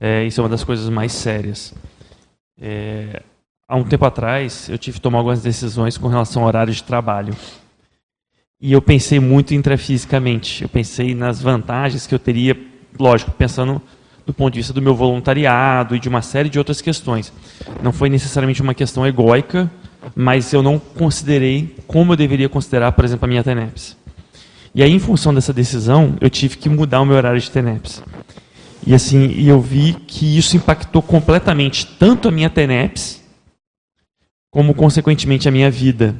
é, 0.00 0.24
isso 0.24 0.40
é 0.40 0.42
uma 0.42 0.50
das 0.50 0.64
coisas 0.64 0.88
mais 0.88 1.12
sérias. 1.12 1.72
É, 2.60 3.22
há 3.68 3.76
um 3.76 3.84
tempo 3.84 4.04
atrás, 4.04 4.68
eu 4.68 4.78
tive 4.78 4.96
que 4.96 5.00
tomar 5.00 5.18
algumas 5.18 5.42
decisões 5.42 5.96
com 5.96 6.08
relação 6.08 6.42
ao 6.42 6.48
horário 6.48 6.72
de 6.72 6.82
trabalho. 6.82 7.32
E 8.64 8.72
eu 8.72 8.80
pensei 8.80 9.20
muito 9.20 9.52
intrafisicamente. 9.52 10.62
Eu 10.62 10.70
pensei 10.70 11.14
nas 11.14 11.38
vantagens 11.38 12.06
que 12.06 12.14
eu 12.14 12.18
teria, 12.18 12.56
lógico, 12.98 13.30
pensando 13.30 13.78
do 14.24 14.32
ponto 14.32 14.54
de 14.54 14.60
vista 14.60 14.72
do 14.72 14.80
meu 14.80 14.94
voluntariado 14.94 15.94
e 15.94 16.00
de 16.00 16.08
uma 16.08 16.22
série 16.22 16.48
de 16.48 16.58
outras 16.58 16.80
questões. 16.80 17.30
Não 17.82 17.92
foi 17.92 18.08
necessariamente 18.08 18.62
uma 18.62 18.72
questão 18.72 19.06
egóica, 19.06 19.70
mas 20.16 20.50
eu 20.54 20.62
não 20.62 20.78
considerei 20.78 21.76
como 21.86 22.14
eu 22.14 22.16
deveria 22.16 22.48
considerar, 22.48 22.92
por 22.92 23.04
exemplo, 23.04 23.26
a 23.26 23.28
minha 23.28 23.44
TENEPS. 23.44 23.98
E 24.74 24.82
aí, 24.82 24.92
em 24.92 24.98
função 24.98 25.34
dessa 25.34 25.52
decisão, 25.52 26.16
eu 26.18 26.30
tive 26.30 26.56
que 26.56 26.70
mudar 26.70 27.02
o 27.02 27.04
meu 27.04 27.18
horário 27.18 27.38
de 27.38 27.50
TENEPS. 27.50 28.02
E 28.86 28.94
assim, 28.94 29.26
e 29.26 29.46
eu 29.46 29.60
vi 29.60 29.92
que 29.92 30.38
isso 30.38 30.56
impactou 30.56 31.02
completamente 31.02 31.86
tanto 31.98 32.28
a 32.28 32.30
minha 32.30 32.48
TENEPS, 32.48 33.22
como 34.50 34.72
consequentemente 34.72 35.46
a 35.46 35.52
minha 35.52 35.70
vida. 35.70 36.16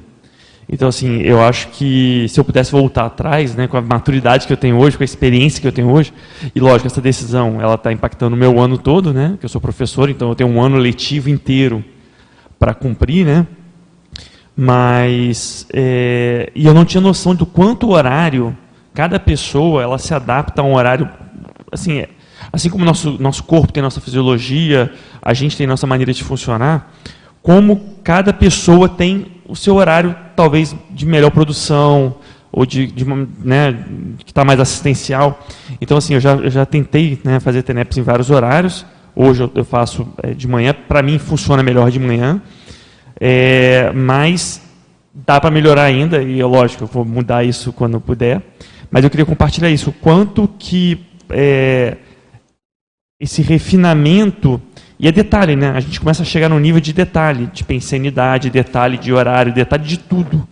Então, 0.69 0.89
assim, 0.89 1.21
eu 1.21 1.43
acho 1.43 1.69
que 1.69 2.27
se 2.29 2.41
eu 2.41 2.45
pudesse 2.45 2.73
voltar 2.73 3.07
atrás, 3.07 3.55
né, 3.55 3.67
com 3.67 3.77
a 3.77 3.83
maturidade 3.83 4.47
que 4.47 4.53
eu 4.53 4.57
tenho 4.57 4.79
hoje, 4.79 4.97
com 4.97 5.03
a 5.03 5.05
experiência 5.05 5.61
que 5.61 5.67
eu 5.67 5.73
tenho 5.73 5.91
hoje, 5.91 6.13
e 6.55 6.61
lógico, 6.61 6.87
essa 6.87 7.01
decisão, 7.01 7.61
ela 7.61 7.75
está 7.75 7.93
impactando 7.93 8.35
o 8.35 8.39
meu 8.39 8.59
ano 8.59 8.79
todo, 8.79 9.13
né, 9.13 9.37
que 9.39 9.45
eu 9.45 9.49
sou 9.49 9.61
professor, 9.61 10.09
então 10.09 10.31
eu 10.31 10.35
tenho 10.35 10.51
um 10.51 10.61
ano 10.61 10.77
letivo 10.77 11.29
inteiro 11.29 11.85
para 12.59 12.73
cumprir, 12.73 13.27
né, 13.27 13.47
mas, 14.57 15.67
é, 15.73 16.51
e 16.55 16.65
eu 16.65 16.73
não 16.73 16.85
tinha 16.85 17.01
noção 17.01 17.35
do 17.35 17.45
quanto 17.45 17.91
horário, 17.91 18.57
cada 18.95 19.21
pessoa, 19.21 19.83
ela 19.83 19.99
se 19.99 20.15
adapta 20.15 20.63
a 20.63 20.65
um 20.65 20.75
horário, 20.75 21.09
assim, 21.71 22.05
assim 22.53 22.71
como 22.71 22.85
nosso 22.85 23.17
nosso 23.21 23.43
corpo 23.43 23.73
tem 23.73 23.83
nossa 23.83 24.01
fisiologia, 24.01 24.93
a 25.21 25.35
gente 25.35 25.57
tem 25.57 25.67
nossa 25.67 25.87
maneira 25.87 26.13
de 26.13 26.23
funcionar, 26.23 26.93
como 27.43 27.99
cada 28.03 28.33
pessoa 28.33 28.89
tem 28.89 29.34
o 29.49 29.55
seu 29.57 29.77
horário 29.77 30.15
talvez 30.35 30.75
de 30.91 31.07
melhor 31.07 31.31
produção 31.31 32.17
ou 32.51 32.65
de, 32.65 32.87
de 32.87 33.05
né, 33.05 33.85
que 34.19 34.31
está 34.31 34.45
mais 34.45 34.61
assistencial. 34.61 35.45
Então 35.81 35.97
assim, 35.97 36.15
eu 36.15 36.21
já, 36.21 36.35
eu 36.35 36.51
já 36.51 36.65
tentei 36.65 37.19
né, 37.25 37.41
fazer 37.41 37.63
TENEPS 37.63 37.99
em 37.99 38.03
vários 38.03 38.31
horários. 38.31 38.87
Hoje 39.15 39.43
eu, 39.43 39.51
eu 39.55 39.65
faço 39.65 40.07
é, 40.23 40.33
de 40.33 40.47
manhã. 40.47 40.75
Para 40.75 41.03
mim 41.03 41.19
funciona 41.19 41.63
melhor 41.63 41.91
de 41.91 41.99
manhã, 41.99 42.41
é, 43.21 43.93
mas 43.93 44.63
dá 45.13 45.41
para 45.41 45.51
melhorar 45.51 45.85
ainda 45.85 46.23
e 46.23 46.43
lógico 46.43 46.85
eu 46.85 46.89
vou 46.89 47.05
mudar 47.05 47.45
isso 47.45 47.73
quando 47.73 48.01
puder. 48.01 48.43
Mas 48.91 49.05
eu 49.05 49.11
queria 49.11 49.27
compartilhar 49.27 49.71
isso. 49.71 49.91
O 49.91 49.93
quanto 49.93 50.49
que 50.59 51.05
é, 51.31 51.97
esse 53.21 53.43
refinamento. 53.43 54.61
E 54.99 55.09
é 55.09 55.13
detalhe, 55.13 55.57
né? 55.57 55.71
A 55.71 55.81
gente 55.81 55.99
começa 55.99 56.23
a 56.23 56.27
chegar 56.27 56.49
no 56.49 56.59
nível 56.59 56.81
de 56.81 56.93
detalhe, 56.93 57.47
de 57.53 57.65
pensanidade, 57.65 58.49
detalhe 58.51 58.97
de 58.97 59.13
horário, 59.13 59.53
detalhe 59.53 59.85
de 59.85 59.99
tudo. 59.99 60.47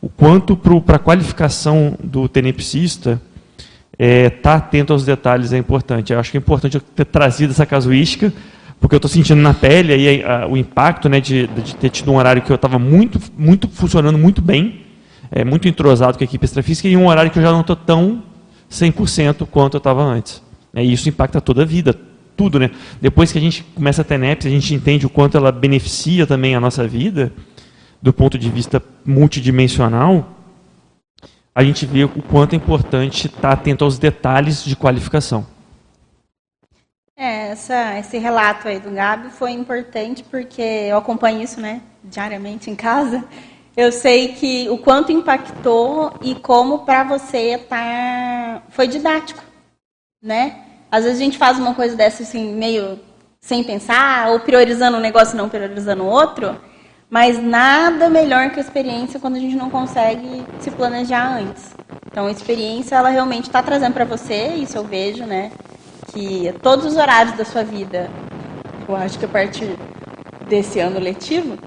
O 0.00 0.08
quanto 0.08 0.56
para 0.56 0.96
a 0.96 0.98
qualificação 0.98 1.96
do 2.02 2.28
tenepsista 2.28 3.20
estar 3.98 3.98
é, 3.98 4.30
tá 4.30 4.54
atento 4.54 4.92
aos 4.92 5.04
detalhes 5.04 5.52
é 5.52 5.58
importante. 5.58 6.12
Eu 6.12 6.20
acho 6.20 6.30
que 6.30 6.36
é 6.36 6.40
importante 6.40 6.76
eu 6.76 6.80
ter 6.80 7.04
trazido 7.04 7.50
essa 7.50 7.66
casuística, 7.66 8.32
porque 8.80 8.94
eu 8.94 8.98
estou 8.98 9.10
sentindo 9.10 9.42
na 9.42 9.52
pele 9.52 9.92
aí 9.92 10.22
a, 10.22 10.46
o 10.46 10.56
impacto 10.56 11.08
né, 11.08 11.20
de, 11.20 11.48
de, 11.48 11.74
ter 11.74 11.90
tido 11.90 12.12
um 12.12 12.16
horário 12.16 12.40
que 12.40 12.50
eu 12.50 12.56
estava 12.56 12.78
muito, 12.78 13.20
muito 13.36 13.68
funcionando 13.68 14.16
muito 14.16 14.40
bem, 14.40 14.82
é, 15.32 15.44
muito 15.44 15.66
entrosado 15.66 16.16
com 16.16 16.22
a 16.22 16.26
equipe 16.26 16.44
extrafísica, 16.44 16.86
e 16.86 16.96
um 16.96 17.08
horário 17.08 17.30
que 17.32 17.38
eu 17.40 17.42
já 17.42 17.50
não 17.50 17.62
estou 17.62 17.74
tão 17.74 18.22
100% 18.70 19.48
quanto 19.50 19.74
eu 19.74 19.78
estava 19.78 20.02
antes. 20.02 20.40
É, 20.72 20.84
e 20.84 20.92
isso 20.92 21.08
impacta 21.08 21.40
toda 21.40 21.62
a 21.62 21.64
vida, 21.64 21.98
tudo. 22.38 22.58
Né? 22.60 22.70
Depois 23.00 23.32
que 23.32 23.38
a 23.38 23.40
gente 23.40 23.64
começa 23.74 24.00
a 24.00 24.04
ter 24.04 24.16
NEPS, 24.16 24.46
a 24.46 24.50
gente 24.50 24.72
entende 24.72 25.04
o 25.04 25.10
quanto 25.10 25.36
ela 25.36 25.50
beneficia 25.52 26.26
também 26.26 26.54
a 26.54 26.60
nossa 26.60 26.86
vida, 26.86 27.32
do 28.00 28.12
ponto 28.12 28.38
de 28.38 28.48
vista 28.48 28.80
multidimensional, 29.04 30.36
a 31.52 31.64
gente 31.64 31.84
vê 31.84 32.04
o 32.04 32.22
quanto 32.22 32.52
é 32.52 32.56
importante 32.56 33.26
estar 33.26 33.50
atento 33.50 33.84
aos 33.84 33.98
detalhes 33.98 34.64
de 34.64 34.76
qualificação. 34.76 35.44
É, 37.16 37.48
essa, 37.48 37.98
esse 37.98 38.16
relato 38.16 38.68
aí 38.68 38.78
do 38.78 38.92
Gabi 38.92 39.30
foi 39.30 39.50
importante 39.50 40.22
porque 40.22 40.62
eu 40.62 40.96
acompanho 40.96 41.42
isso 41.42 41.60
né, 41.60 41.82
diariamente 42.04 42.70
em 42.70 42.76
casa. 42.76 43.24
Eu 43.76 43.90
sei 43.90 44.28
que 44.34 44.68
o 44.70 44.78
quanto 44.78 45.10
impactou 45.10 46.16
e 46.22 46.36
como 46.36 46.80
para 46.80 47.02
você 47.02 47.58
tá, 47.58 48.62
foi 48.68 48.86
didático, 48.86 49.42
né? 50.22 50.67
Às 50.90 51.04
vezes 51.04 51.20
a 51.20 51.24
gente 51.24 51.38
faz 51.38 51.58
uma 51.58 51.74
coisa 51.74 51.94
dessa 51.94 52.22
assim, 52.22 52.54
meio 52.54 52.98
sem 53.40 53.62
pensar, 53.62 54.30
ou 54.30 54.40
priorizando 54.40 54.96
um 54.96 55.00
negócio 55.00 55.34
e 55.34 55.36
não 55.36 55.48
priorizando 55.48 56.04
outro, 56.04 56.56
mas 57.10 57.42
nada 57.42 58.08
melhor 58.08 58.50
que 58.50 58.58
a 58.58 58.62
experiência 58.62 59.20
quando 59.20 59.36
a 59.36 59.40
gente 59.40 59.56
não 59.56 59.70
consegue 59.70 60.44
se 60.60 60.70
planejar 60.70 61.38
antes. 61.38 61.74
Então, 62.06 62.26
a 62.26 62.30
experiência, 62.30 62.96
ela 62.96 63.10
realmente 63.10 63.44
está 63.44 63.62
trazendo 63.62 63.92
para 63.92 64.04
você, 64.04 64.54
isso 64.54 64.76
eu 64.76 64.84
vejo, 64.84 65.24
né? 65.24 65.52
Que 66.12 66.52
todos 66.62 66.84
os 66.86 66.96
horários 66.96 67.36
da 67.36 67.44
sua 67.44 67.62
vida, 67.62 68.10
eu 68.88 68.96
acho 68.96 69.18
que 69.18 69.24
a 69.24 69.28
partir 69.28 69.76
desse 70.48 70.80
ano 70.80 70.98
letivo, 70.98 71.58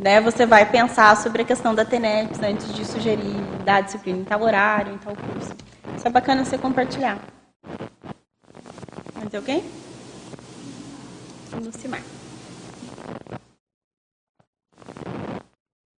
né, 0.00 0.20
você 0.20 0.44
vai 0.44 0.66
pensar 0.66 1.16
sobre 1.16 1.42
a 1.42 1.44
questão 1.44 1.74
da 1.74 1.84
TENEPS 1.84 2.42
antes 2.42 2.74
de 2.74 2.84
sugerir 2.84 3.36
dar 3.64 3.82
disciplina 3.82 4.18
em 4.18 4.24
tal 4.24 4.42
horário, 4.42 4.94
em 4.94 4.98
tal 4.98 5.14
curso. 5.14 5.54
Isso 5.96 6.08
é 6.08 6.10
bacana 6.10 6.44
você 6.44 6.58
compartilhar. 6.58 7.18
Mais 9.22 9.34
alguém? 9.36 9.62
Lucimar. 11.64 12.02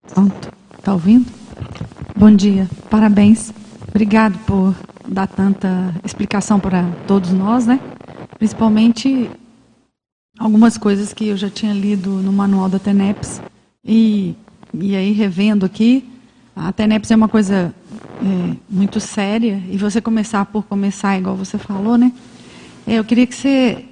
Pronto. 0.08 0.52
Tá 0.82 0.92
ouvindo? 0.92 1.32
Bom 2.18 2.36
dia. 2.36 2.70
Parabéns. 2.90 3.54
Obrigado 3.88 4.38
por 4.40 4.76
dar 5.08 5.28
tanta 5.28 5.96
explicação 6.04 6.60
para 6.60 6.84
todos 7.08 7.32
nós, 7.32 7.66
né? 7.66 7.80
Principalmente 8.38 9.32
algumas 10.38 10.78
coisas 10.78 11.14
que 11.14 11.28
eu 11.30 11.38
já 11.38 11.50
tinha 11.50 11.74
lido 11.74 12.10
no 12.10 12.34
manual 12.34 12.68
da 12.68 12.78
TENEPS 12.78 13.42
e, 13.86 14.36
e 14.74 14.98
aí 14.98 15.14
revendo 15.14 15.66
aqui, 15.66 16.10
a 16.54 16.74
TENEPS 16.74 17.12
é 17.12 17.16
uma 17.16 17.30
coisa 17.30 17.74
é, 18.22 18.56
muito 18.70 19.00
séria 19.00 19.64
e 19.70 19.78
você 19.78 20.02
começar 20.02 20.44
por 20.46 20.64
começar, 20.64 21.18
igual 21.18 21.38
você 21.38 21.58
falou, 21.58 21.98
né? 21.98 22.12
É, 22.86 22.96
eu 22.96 23.04
queria 23.04 23.26
que 23.26 23.36
você 23.36 23.86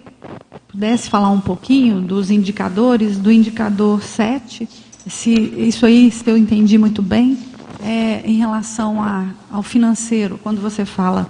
pudesse 0.68 1.10
falar 1.10 1.30
um 1.30 1.42
pouquinho 1.42 2.02
dos 2.02 2.32
indicadores, 2.32 3.18
do 3.18 3.32
indicador 3.32 4.02
7, 4.02 4.68
se 5.08 5.32
isso 5.32 5.86
aí, 5.86 6.12
se 6.12 6.30
eu 6.30 6.38
entendi 6.38 6.78
muito 6.78 7.02
bem, 7.02 7.38
é 7.84 8.22
em 8.26 8.38
relação 8.38 9.02
a, 9.02 9.30
ao 9.52 9.64
financeiro, 9.64 10.40
quando 10.42 10.62
você 10.62 10.86
fala 10.86 11.28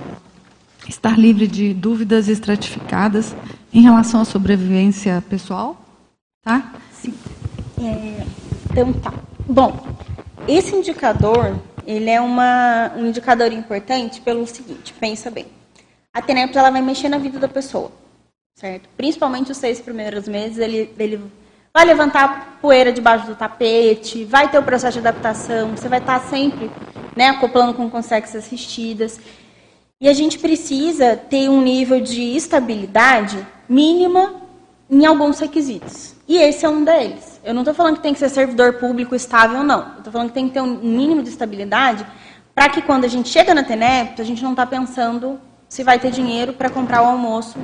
estar 0.87 1.17
livre 1.17 1.47
de 1.47 1.73
dúvidas 1.73 2.27
estratificadas 2.27 3.35
em 3.73 3.81
relação 3.81 4.21
à 4.21 4.25
sobrevivência 4.25 5.23
pessoal, 5.29 5.79
tá? 6.43 6.73
Sim. 6.91 7.13
É, 7.81 8.25
então 8.69 8.91
tá. 8.93 9.13
Bom, 9.47 9.85
esse 10.47 10.75
indicador, 10.75 11.59
ele 11.85 12.09
é 12.09 12.19
uma, 12.19 12.91
um 12.97 13.07
indicador 13.07 13.51
importante 13.53 14.19
pelo 14.21 14.45
seguinte, 14.45 14.93
pensa 14.99 15.31
bem. 15.31 15.45
A 16.13 16.21
TENEPS, 16.21 16.57
ela 16.57 16.69
vai 16.69 16.81
mexer 16.81 17.07
na 17.07 17.17
vida 17.17 17.39
da 17.39 17.47
pessoa, 17.47 17.89
certo? 18.55 18.89
Principalmente 18.97 19.51
os 19.51 19.57
seis 19.57 19.79
primeiros 19.79 20.27
meses, 20.27 20.57
ele, 20.57 20.93
ele 20.99 21.21
vai 21.73 21.85
levantar 21.85 22.57
poeira 22.61 22.91
debaixo 22.91 23.27
do 23.27 23.35
tapete, 23.35 24.25
vai 24.25 24.51
ter 24.51 24.57
o 24.57 24.63
processo 24.63 24.99
de 24.99 25.07
adaptação, 25.07 25.71
você 25.71 25.87
vai 25.87 25.99
estar 25.99 26.19
sempre 26.19 26.69
né, 27.15 27.29
acoplando 27.29 27.73
com 27.73 27.89
consequências 27.89 28.43
assistidas. 28.43 29.21
E 30.01 30.09
a 30.09 30.13
gente 30.13 30.37
precisa 30.37 31.15
ter 31.15 31.49
um 31.49 31.61
nível 31.61 32.01
de 32.01 32.35
estabilidade 32.35 33.47
mínima 33.69 34.33
em 34.89 35.05
alguns 35.05 35.39
requisitos. 35.39 36.13
E 36.27 36.37
esse 36.37 36.65
é 36.65 36.69
um 36.69 36.83
deles. 36.83 37.39
Eu 37.41 37.53
não 37.53 37.61
estou 37.61 37.73
falando 37.73 37.95
que 37.95 38.03
tem 38.03 38.13
que 38.13 38.19
ser 38.19 38.27
servidor 38.27 38.73
público 38.73 39.15
estável, 39.15 39.63
não. 39.63 39.97
Estou 39.97 40.11
falando 40.11 40.27
que 40.27 40.33
tem 40.33 40.49
que 40.49 40.55
ter 40.55 40.61
um 40.61 40.75
mínimo 40.75 41.23
de 41.23 41.29
estabilidade 41.29 42.05
para 42.53 42.67
que 42.67 42.81
quando 42.81 43.05
a 43.05 43.07
gente 43.07 43.29
chega 43.29 43.55
na 43.55 43.63
TENEP, 43.63 44.21
a 44.21 44.25
gente 44.25 44.43
não 44.43 44.51
está 44.51 44.65
pensando 44.65 45.39
se 45.71 45.85
vai 45.85 45.97
ter 45.97 46.11
dinheiro 46.11 46.51
para 46.51 46.69
comprar 46.69 47.01
o 47.01 47.05
almoço 47.05 47.57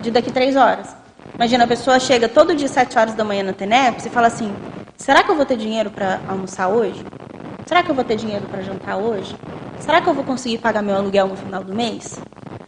de 0.00 0.10
daqui 0.10 0.32
três 0.32 0.56
horas. 0.56 0.96
Imagina, 1.34 1.64
a 1.64 1.66
pessoa 1.66 2.00
chega 2.00 2.30
todo 2.30 2.56
dia 2.56 2.66
7 2.66 2.98
horas 2.98 3.14
da 3.14 3.22
manhã 3.22 3.42
na 3.42 3.52
TENEPS 3.52 4.06
e 4.06 4.08
fala 4.08 4.28
assim: 4.28 4.50
será 4.96 5.22
que 5.22 5.30
eu 5.30 5.36
vou 5.36 5.44
ter 5.44 5.58
dinheiro 5.58 5.90
para 5.90 6.22
almoçar 6.26 6.68
hoje? 6.68 7.04
Será 7.66 7.82
que 7.82 7.90
eu 7.90 7.94
vou 7.94 8.04
ter 8.04 8.16
dinheiro 8.16 8.46
para 8.46 8.62
jantar 8.62 8.96
hoje? 8.96 9.36
Será 9.80 10.00
que 10.00 10.08
eu 10.08 10.14
vou 10.14 10.24
conseguir 10.24 10.56
pagar 10.56 10.80
meu 10.80 10.96
aluguel 10.96 11.28
no 11.28 11.36
final 11.36 11.62
do 11.62 11.74
mês? 11.74 12.18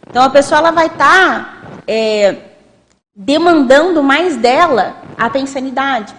Então 0.07 0.21
a 0.21 0.29
pessoa 0.29 0.59
ela 0.59 0.69
vai 0.69 0.85
estar 0.85 1.63
tá, 1.63 1.81
é, 1.87 2.35
demandando 3.15 4.03
mais 4.03 4.37
dela 4.37 4.97
a 5.17 5.31
pensanidade. 5.31 6.13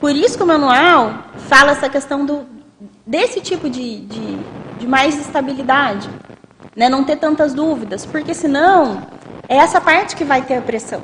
Por 0.00 0.10
isso 0.10 0.36
que 0.36 0.42
o 0.42 0.46
manual 0.46 1.22
fala 1.48 1.70
essa 1.70 1.88
questão 1.88 2.26
do, 2.26 2.44
desse 3.06 3.40
tipo 3.40 3.70
de, 3.70 4.00
de, 4.00 4.38
de 4.80 4.86
mais 4.88 5.16
estabilidade. 5.20 6.10
Né? 6.76 6.88
Não 6.88 7.02
ter 7.02 7.16
tantas 7.16 7.54
dúvidas, 7.54 8.04
porque 8.04 8.34
senão 8.34 9.02
é 9.48 9.56
essa 9.56 9.80
parte 9.80 10.14
que 10.14 10.24
vai 10.24 10.42
ter 10.42 10.58
a 10.58 10.62
pressão. 10.62 11.02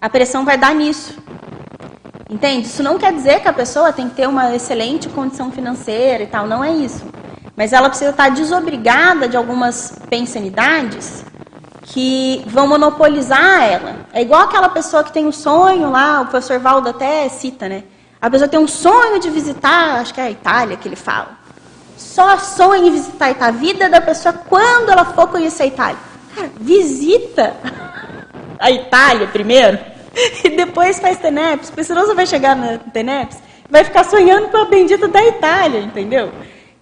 A 0.00 0.08
pressão 0.08 0.44
vai 0.44 0.56
dar 0.56 0.74
nisso. 0.74 1.14
Entende? 2.28 2.66
Isso 2.66 2.82
não 2.82 2.98
quer 2.98 3.12
dizer 3.12 3.40
que 3.40 3.48
a 3.48 3.52
pessoa 3.52 3.92
tem 3.92 4.08
que 4.08 4.16
ter 4.16 4.26
uma 4.26 4.54
excelente 4.56 5.08
condição 5.08 5.52
financeira 5.52 6.22
e 6.22 6.26
tal, 6.26 6.46
não 6.46 6.64
é 6.64 6.72
isso. 6.72 7.04
Mas 7.54 7.72
ela 7.72 7.88
precisa 7.88 8.10
estar 8.10 8.30
desobrigada 8.30 9.28
de 9.28 9.36
algumas 9.36 9.98
pensanidades 10.08 11.24
que 11.82 12.42
vão 12.46 12.66
monopolizar 12.66 13.62
ela. 13.62 14.06
É 14.12 14.22
igual 14.22 14.42
aquela 14.42 14.68
pessoa 14.68 15.04
que 15.04 15.12
tem 15.12 15.26
um 15.26 15.32
sonho 15.32 15.90
lá, 15.90 16.22
o 16.22 16.26
professor 16.26 16.58
Valdo 16.58 16.88
até 16.88 17.28
cita, 17.28 17.68
né? 17.68 17.84
A 18.20 18.30
pessoa 18.30 18.48
tem 18.48 18.58
um 18.58 18.66
sonho 18.66 19.20
de 19.20 19.28
visitar, 19.28 20.00
acho 20.00 20.14
que 20.14 20.20
é 20.20 20.24
a 20.24 20.30
Itália 20.30 20.76
que 20.76 20.88
ele 20.88 20.96
fala. 20.96 21.43
Só 22.04 22.38
sonha 22.38 22.88
em 22.88 22.92
visitar 22.92 23.26
a 23.26 23.30
Itália. 23.30 23.54
A 23.54 23.58
vida 23.58 23.88
da 23.88 24.00
pessoa 24.00 24.32
quando 24.32 24.90
ela 24.90 25.04
for 25.06 25.28
conhecer 25.28 25.64
a 25.64 25.66
Itália. 25.66 25.98
Cara, 26.34 26.50
visita 26.60 27.56
a 28.58 28.70
Itália 28.70 29.26
primeiro 29.28 29.78
e 30.44 30.50
depois 30.50 31.00
faz 31.00 31.18
TENEPS, 31.18 31.70
porque 31.70 31.84
senão 31.84 32.06
você 32.06 32.14
vai 32.14 32.26
chegar 32.26 32.54
na 32.54 32.78
TENEPS 32.78 33.38
vai 33.68 33.84
ficar 33.84 34.04
sonhando 34.04 34.48
com 34.48 34.56
a 34.56 34.66
bendita 34.66 35.08
da 35.08 35.24
Itália, 35.24 35.80
entendeu? 35.80 36.30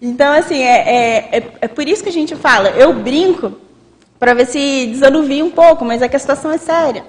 Então, 0.01 0.33
assim, 0.33 0.63
é, 0.63 0.79
é, 0.79 1.39
é, 1.39 1.53
é 1.63 1.69
por 1.69 1.89
isso 1.89 2.03
que 2.03 2.09
a 2.09 2.13
gente 2.13 2.35
fala, 2.35 2.71
eu 2.71 2.93
brinco 2.93 3.53
para 4.19 4.35
ver 4.35 4.47
se 4.47 4.89
desanuvia 4.89 5.45
um 5.45 5.51
pouco, 5.51 5.85
mas 5.85 6.03
é 6.03 6.09
que 6.09 6.17
a 6.17 6.19
situação 6.19 6.51
é 6.51 6.59
séria. 6.59 7.05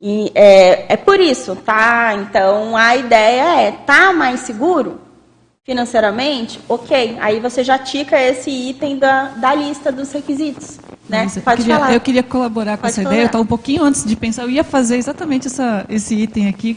E 0.00 0.32
é, 0.34 0.92
é 0.92 0.96
por 0.96 1.20
isso, 1.20 1.54
tá? 1.56 2.14
Então, 2.14 2.76
a 2.76 2.96
ideia 2.96 3.62
é, 3.62 3.72
tá 3.72 4.12
mais 4.12 4.40
seguro 4.40 5.00
financeiramente? 5.64 6.58
Ok, 6.68 7.16
aí 7.20 7.38
você 7.38 7.62
já 7.62 7.78
tica 7.78 8.20
esse 8.20 8.50
item 8.50 8.98
da, 8.98 9.28
da 9.28 9.54
lista 9.54 9.92
dos 9.92 10.10
requisitos. 10.10 10.78
Né? 11.08 11.22
Mas 11.24 11.38
Pode 11.38 11.60
eu 11.60 11.64
queria, 11.64 11.78
falar. 11.78 11.94
Eu 11.94 12.00
queria 12.00 12.22
colaborar 12.22 12.76
com 12.76 12.82
Pode 12.82 12.92
essa 12.92 13.02
falar. 13.02 13.14
ideia. 13.14 13.24
Eu 13.24 13.26
estava 13.26 13.44
um 13.44 13.46
pouquinho 13.46 13.84
antes 13.84 14.04
de 14.04 14.16
pensar, 14.16 14.42
eu 14.42 14.50
ia 14.50 14.64
fazer 14.64 14.96
exatamente 14.96 15.46
essa, 15.46 15.86
esse 15.88 16.14
item 16.16 16.48
aqui, 16.48 16.76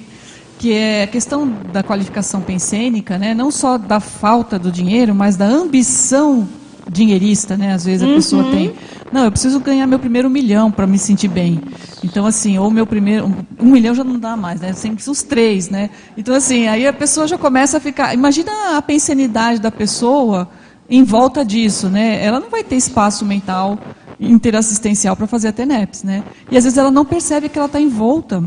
que 0.60 0.72
é 0.72 1.04
a 1.04 1.08
questão 1.08 1.48
da 1.48 1.82
qualificação 1.82 2.42
pensênica, 2.42 3.18
né? 3.18 3.34
não 3.34 3.50
só 3.50 3.78
da 3.78 4.00
falta 4.00 4.60
do 4.60 4.72
dinheiro, 4.72 5.16
mas 5.16 5.36
da 5.36 5.46
ambição 5.46 6.48
dinheirista, 6.90 7.58
né? 7.58 7.74
Às 7.74 7.86
vezes 7.86 8.04
a 8.04 8.08
uhum. 8.08 8.16
pessoa 8.16 8.44
tem, 8.46 8.74
não, 9.12 9.26
eu 9.26 9.32
preciso 9.32 9.60
ganhar 9.60 9.88
meu 9.88 10.00
primeiro 10.00 10.30
milhão 10.30 10.72
para 10.72 10.86
me 10.86 10.98
sentir 10.98 11.28
bem. 11.28 11.62
Então 12.04 12.26
assim, 12.26 12.58
ou 12.58 12.70
meu 12.70 12.86
primeiro, 12.86 13.34
um, 13.60 13.72
milhão 13.72 13.94
já 13.96 14.04
não 14.04 14.20
dá 14.20 14.36
mais, 14.36 14.62
né? 14.62 14.74
Sempre 14.74 15.10
os 15.10 15.24
três, 15.24 15.70
né? 15.70 15.90
Então 16.18 16.36
assim, 16.36 16.68
aí 16.68 16.86
a 16.88 16.94
pessoa 16.94 17.28
já 17.28 17.38
começa 17.38 17.78
a 17.78 17.80
ficar, 17.80 18.14
imagina 18.14 18.78
a 18.78 18.82
pensenidade 18.82 19.60
da 19.60 19.72
pessoa 19.72 20.50
em 20.90 21.04
volta 21.04 21.44
disso, 21.44 21.90
né? 21.90 22.24
Ela 22.24 22.40
não 22.40 22.50
vai 22.50 22.64
ter 22.64 22.76
espaço 22.76 23.26
mental 23.26 23.80
interassistencial 24.20 25.16
para 25.16 25.28
fazer 25.28 25.50
a 25.50 25.52
TENEPS, 25.52 26.04
né? 26.04 26.24
E 26.50 26.58
às 26.58 26.64
vezes 26.64 26.78
ela 26.78 26.92
não 26.92 27.04
percebe 27.04 27.50
que 27.50 27.58
ela 27.58 27.66
está 27.66 27.80
envolta 27.80 28.44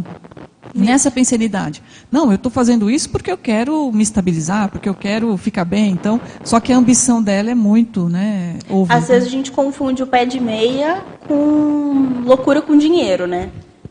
nessa 0.74 1.10
pensenidade. 1.10 1.82
Não, 2.10 2.30
eu 2.30 2.36
estou 2.36 2.50
fazendo 2.50 2.90
isso 2.90 3.10
porque 3.10 3.30
eu 3.30 3.38
quero 3.38 3.90
me 3.92 4.02
estabilizar, 4.02 4.68
porque 4.70 4.88
eu 4.88 4.94
quero 4.94 5.36
ficar 5.36 5.64
bem. 5.64 5.90
Então, 5.90 6.20
só 6.44 6.60
que 6.60 6.72
a 6.72 6.76
ambição 6.76 7.22
dela 7.22 7.50
é 7.50 7.54
muito, 7.54 8.08
né? 8.08 8.58
Às 8.88 9.08
vezes 9.08 9.28
a 9.28 9.30
gente 9.30 9.50
confunde 9.50 10.02
o 10.02 10.06
pé 10.06 10.24
de 10.24 10.40
meia 10.40 11.04
com 11.26 12.22
loucura 12.24 12.62
com 12.62 12.76
dinheiro, 12.76 13.26
né? 13.26 13.50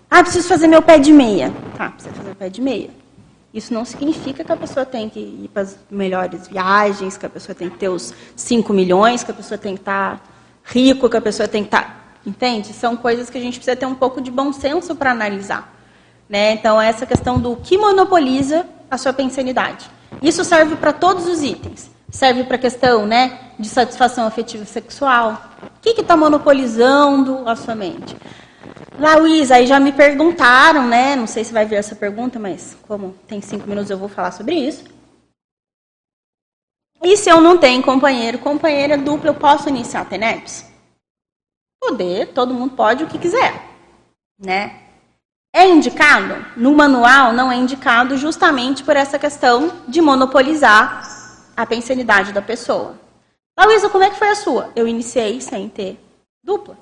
Ah, 0.09 0.23
preciso 0.23 0.47
fazer 0.47 0.67
meu 0.67 0.81
pé 0.81 0.97
de 0.97 1.11
meia. 1.11 1.53
Tá, 1.77 1.89
precisa 1.89 2.15
fazer 2.15 2.31
o 2.31 2.35
pé 2.35 2.49
de 2.49 2.61
meia. 2.61 2.89
Isso 3.53 3.73
não 3.73 3.83
significa 3.83 4.43
que 4.43 4.51
a 4.51 4.57
pessoa 4.57 4.85
tem 4.85 5.09
que 5.09 5.19
ir 5.19 5.49
para 5.51 5.63
as 5.63 5.77
melhores 5.89 6.47
viagens, 6.47 7.17
que 7.17 7.25
a 7.25 7.29
pessoa 7.29 7.55
tem 7.55 7.69
que 7.69 7.77
ter 7.77 7.89
os 7.89 8.13
5 8.35 8.71
milhões, 8.73 9.23
que 9.23 9.31
a 9.31 9.33
pessoa 9.33 9.57
tem 9.57 9.73
que 9.73 9.81
estar 9.81 10.21
rico, 10.63 11.09
que 11.09 11.17
a 11.17 11.21
pessoa 11.21 11.47
tem 11.47 11.63
que 11.63 11.67
estar. 11.67 12.19
Entende? 12.25 12.73
São 12.73 12.95
coisas 12.95 13.29
que 13.29 13.37
a 13.37 13.41
gente 13.41 13.57
precisa 13.57 13.75
ter 13.75 13.85
um 13.85 13.95
pouco 13.95 14.21
de 14.21 14.29
bom 14.29 14.51
senso 14.51 14.95
para 14.95 15.11
analisar. 15.11 15.76
Né? 16.29 16.53
Então, 16.53 16.81
essa 16.81 17.05
questão 17.05 17.39
do 17.39 17.55
que 17.55 17.77
monopoliza 17.77 18.65
a 18.89 18.97
sua 18.97 19.13
pensanidade. 19.13 19.89
Isso 20.21 20.43
serve 20.43 20.75
para 20.75 20.93
todos 20.93 21.27
os 21.27 21.41
itens. 21.41 21.91
Serve 22.09 22.43
para 22.45 22.55
a 22.55 22.59
questão 22.59 23.05
né, 23.05 23.51
de 23.59 23.67
satisfação 23.67 24.25
afetiva 24.25 24.65
sexual. 24.65 25.41
O 25.61 25.79
que 25.81 26.01
está 26.01 26.15
monopolizando 26.15 27.47
a 27.47 27.55
sua 27.55 27.75
mente? 27.75 28.15
Luísa, 29.19 29.55
aí 29.55 29.67
já 29.67 29.79
me 29.79 29.91
perguntaram, 29.91 30.87
né? 30.87 31.15
Não 31.15 31.27
sei 31.27 31.43
se 31.43 31.53
vai 31.53 31.65
ver 31.65 31.75
essa 31.75 31.95
pergunta, 31.95 32.39
mas 32.39 32.75
como 32.87 33.13
tem 33.27 33.41
cinco 33.41 33.67
minutos 33.67 33.91
eu 33.91 33.97
vou 33.97 34.09
falar 34.09 34.31
sobre 34.31 34.55
isso. 34.55 34.85
E 37.03 37.15
se 37.15 37.29
eu 37.29 37.39
não 37.39 37.57
tenho 37.57 37.83
companheiro, 37.83 38.39
companheira 38.39 38.97
dupla, 38.97 39.29
eu 39.29 39.35
posso 39.35 39.69
iniciar 39.69 40.01
a 40.01 40.05
TENEPS? 40.05 40.65
Poder, 41.79 42.33
todo 42.33 42.55
mundo 42.55 42.75
pode 42.75 43.03
o 43.03 43.07
que 43.07 43.19
quiser, 43.19 43.63
né? 44.39 44.86
É 45.57 45.67
indicado? 45.67 46.45
No 46.55 46.71
manual 46.75 47.33
não 47.33 47.51
é 47.51 47.55
indicado 47.55 48.15
justamente 48.15 48.83
por 48.83 48.95
essa 48.95 49.17
questão 49.17 49.71
de 49.87 49.99
monopolizar 49.99 51.01
a 51.57 51.65
pensionidade 51.65 52.31
da 52.31 52.43
pessoa. 52.43 52.93
Luísa, 53.59 53.89
como 53.89 54.03
é 54.03 54.11
que 54.11 54.19
foi 54.19 54.29
a 54.29 54.35
sua? 54.35 54.69
Eu 54.75 54.87
iniciei 54.87 55.41
sem 55.41 55.67
ter 55.67 55.99
dupla. 56.43 56.77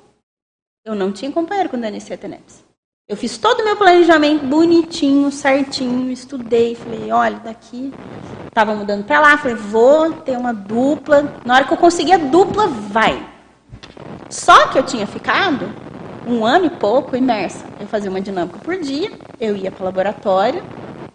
Eu 0.83 0.93
não 0.93 1.13
tinha 1.13 1.31
companheiro 1.31 1.69
quando 1.69 1.85
eu 1.85 1.89
iniciei 1.89 2.15
a 2.15 2.19
TENEPS. 2.19 2.65
Eu 3.07 3.15
fiz 3.15 3.37
todo 3.37 3.61
o 3.61 3.63
meu 3.63 3.77
planejamento 3.77 4.45
bonitinho, 4.45 5.31
certinho, 5.31 6.11
estudei, 6.11 6.75
falei, 6.75 7.13
olha, 7.13 7.39
daqui, 7.39 7.93
estava 8.45 8.75
mudando 8.75 9.05
para 9.05 9.21
lá, 9.21 9.37
falei, 9.37 9.55
vou 9.55 10.11
ter 10.11 10.37
uma 10.37 10.53
dupla. 10.53 11.33
Na 11.45 11.55
hora 11.55 11.63
que 11.63 11.71
eu 11.71 11.77
conseguir 11.77 12.11
a 12.11 12.17
dupla, 12.17 12.67
vai. 12.67 13.25
Só 14.29 14.67
que 14.67 14.77
eu 14.77 14.83
tinha 14.83 15.07
ficado 15.07 15.73
um 16.27 16.45
ano 16.45 16.65
e 16.65 16.69
pouco 16.69 17.15
imersa. 17.15 17.65
Eu 17.79 17.87
fazia 17.87 18.09
uma 18.09 18.21
dinâmica 18.21 18.59
por 18.59 18.77
dia, 18.77 19.11
eu 19.39 19.55
ia 19.55 19.71
para 19.71 19.81
o 19.81 19.85
laboratório, 19.85 20.63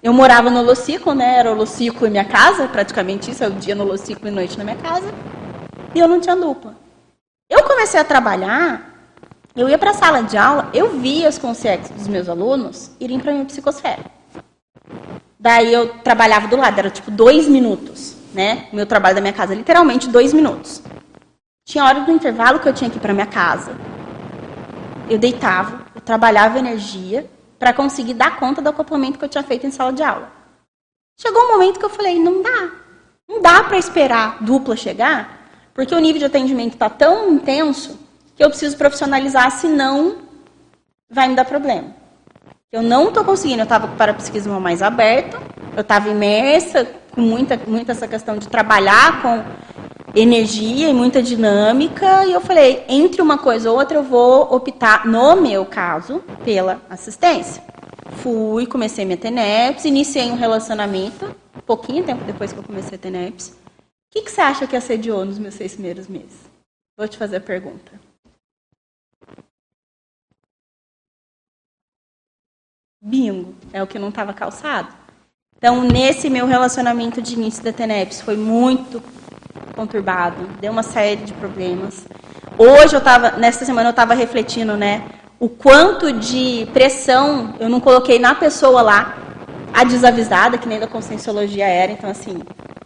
eu 0.02 0.12
morava 0.12 0.50
no 0.50 0.60
Holociclo, 0.60 1.14
né? 1.14 1.38
Era 1.38 1.50
o 1.50 1.54
Holociclo 1.54 2.06
em 2.06 2.10
minha 2.10 2.24
casa, 2.24 2.68
praticamente 2.68 3.30
isso, 3.30 3.44
é 3.44 3.48
o 3.48 3.52
dia 3.52 3.74
no 3.74 3.84
Holociclo 3.84 4.28
e 4.28 4.30
noite 4.30 4.56
na 4.56 4.64
minha 4.64 4.76
casa. 4.76 5.12
E 5.94 5.98
eu 5.98 6.08
não 6.08 6.20
tinha 6.20 6.36
dupla. 6.36 6.74
Eu 7.48 7.64
comecei 7.64 7.98
a 8.00 8.04
trabalhar 8.04 8.90
eu 9.56 9.68
ia 9.68 9.76
para 9.76 9.90
a 9.90 9.94
sala 9.94 10.22
de 10.22 10.36
aula, 10.36 10.70
eu 10.72 10.90
via 11.00 11.28
os 11.28 11.36
conciertos 11.36 11.90
dos 11.90 12.06
meus 12.06 12.28
alunos 12.28 12.92
irem 13.00 13.18
para 13.18 13.32
a 13.32 13.34
minha 13.34 13.44
psicosfera. 13.44 14.04
Daí 15.38 15.72
eu 15.72 15.88
trabalhava 16.04 16.46
do 16.46 16.56
lado, 16.56 16.78
era 16.78 16.88
tipo 16.88 17.10
dois 17.10 17.48
minutos, 17.48 18.16
né? 18.32 18.68
O 18.72 18.76
meu 18.76 18.86
trabalho 18.86 19.16
da 19.16 19.20
minha 19.20 19.32
casa, 19.32 19.52
literalmente 19.52 20.08
dois 20.08 20.32
minutos. 20.32 20.80
Tinha 21.66 21.84
hora 21.84 22.00
do 22.00 22.12
intervalo 22.12 22.60
que 22.60 22.68
eu 22.68 22.72
tinha 22.72 22.88
que 22.88 22.98
ir 22.98 23.00
para 23.00 23.12
minha 23.12 23.26
casa. 23.26 23.72
Eu 25.10 25.18
deitava, 25.18 25.84
eu 25.92 26.00
trabalhava 26.00 26.60
energia 26.60 27.28
para 27.58 27.72
conseguir 27.72 28.14
dar 28.14 28.38
conta 28.38 28.62
do 28.62 28.68
acoplamento 28.68 29.18
que 29.18 29.24
eu 29.24 29.28
tinha 29.28 29.42
feito 29.42 29.66
em 29.66 29.70
sala 29.72 29.92
de 29.92 30.04
aula. 30.04 30.30
Chegou 31.20 31.42
um 31.42 31.52
momento 31.52 31.80
que 31.80 31.84
eu 31.84 31.90
falei, 31.90 32.18
não 32.18 32.40
dá. 32.40 32.70
Não 33.28 33.42
dá 33.42 33.64
para 33.64 33.76
esperar 33.76 34.42
dupla 34.42 34.76
chegar, 34.76 35.50
porque 35.74 35.94
o 35.94 35.98
nível 35.98 36.20
de 36.20 36.24
atendimento 36.26 36.74
está 36.74 36.88
tão 36.88 37.32
intenso 37.32 37.98
que 38.36 38.42
eu 38.42 38.48
preciso 38.48 38.76
profissionalizar, 38.76 39.50
senão 39.50 40.18
vai 41.10 41.28
me 41.28 41.34
dar 41.34 41.44
problema. 41.44 41.94
Eu 42.72 42.82
não 42.82 43.08
estou 43.08 43.24
conseguindo, 43.24 43.60
eu 43.60 43.64
estava 43.64 43.88
com 43.88 43.94
o 43.94 43.96
parapsiquismo 43.96 44.60
mais 44.60 44.80
aberto, 44.80 45.36
eu 45.76 45.80
estava 45.80 46.08
imersa 46.08 46.86
com 47.10 47.20
muita, 47.20 47.60
muita 47.66 47.92
essa 47.92 48.06
questão 48.06 48.38
de 48.38 48.48
trabalhar 48.48 49.20
com 49.22 49.44
energia 50.14 50.88
e 50.88 50.94
muita 50.94 51.22
dinâmica, 51.22 52.24
e 52.24 52.32
eu 52.32 52.40
falei, 52.40 52.84
entre 52.88 53.22
uma 53.22 53.38
coisa 53.38 53.70
ou 53.70 53.78
outra, 53.78 53.96
eu 53.96 54.02
vou 54.02 54.52
optar, 54.54 55.06
no 55.06 55.36
meu 55.36 55.64
caso, 55.64 56.20
pela 56.44 56.80
assistência. 56.90 57.62
Fui, 58.22 58.66
comecei 58.66 59.04
minha 59.04 59.16
TENEPS, 59.16 59.84
iniciei 59.84 60.30
um 60.30 60.36
relacionamento, 60.36 61.34
pouquinho 61.64 62.04
tempo 62.04 62.24
depois 62.24 62.52
que 62.52 62.58
eu 62.58 62.64
comecei 62.64 62.96
a 62.96 63.00
TENEPS. 63.00 63.48
O 63.48 64.12
que, 64.12 64.22
que 64.22 64.30
você 64.30 64.40
acha 64.40 64.66
que 64.66 64.76
assediou 64.76 65.24
nos 65.24 65.38
meus 65.38 65.54
seis 65.54 65.72
primeiros 65.74 66.08
meses? 66.08 66.50
Vou 66.98 67.06
te 67.06 67.16
fazer 67.16 67.36
a 67.36 67.40
pergunta. 67.40 67.92
Bingo, 73.00 73.54
é 73.72 73.82
o 73.82 73.86
que 73.86 73.98
não 73.98 74.10
estava 74.10 74.34
calçado. 74.34 74.92
Então, 75.56 75.82
nesse 75.84 76.28
meu 76.28 76.46
relacionamento 76.46 77.22
de 77.22 77.34
início 77.34 77.62
da 77.62 77.72
TENEPS, 77.72 78.20
foi 78.20 78.36
muito 78.36 79.00
conturbado, 79.74 80.48
deu 80.60 80.72
uma 80.72 80.82
série 80.82 81.22
de 81.22 81.32
problemas. 81.32 82.06
Hoje 82.58 82.94
eu 82.94 82.98
estava, 82.98 83.32
nessa 83.32 83.64
semana 83.64 83.88
eu 83.88 83.92
estava 83.92 84.14
refletindo, 84.14 84.76
né, 84.76 85.04
o 85.38 85.48
quanto 85.48 86.12
de 86.12 86.68
pressão 86.72 87.54
eu 87.58 87.68
não 87.68 87.80
coloquei 87.80 88.18
na 88.18 88.34
pessoa 88.34 88.82
lá, 88.82 89.16
a 89.72 89.84
desavisada, 89.84 90.58
que 90.58 90.68
nem 90.68 90.78
da 90.78 90.86
conscienciologia 90.86 91.66
era, 91.66 91.92
então 91.92 92.10
assim, 92.10 92.42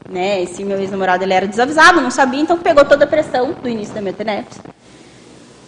né, 0.08 0.42
esse 0.42 0.64
meu 0.64 0.78
ex-namorado 0.78 1.24
ele 1.24 1.32
era 1.32 1.46
desavisado, 1.46 2.00
não 2.00 2.10
sabia, 2.10 2.40
então 2.40 2.58
pegou 2.58 2.84
toda 2.84 3.04
a 3.04 3.08
pressão 3.08 3.52
do 3.52 3.68
início 3.68 3.94
da 3.94 4.00
minha 4.00 4.12
TENEPS. 4.12 4.60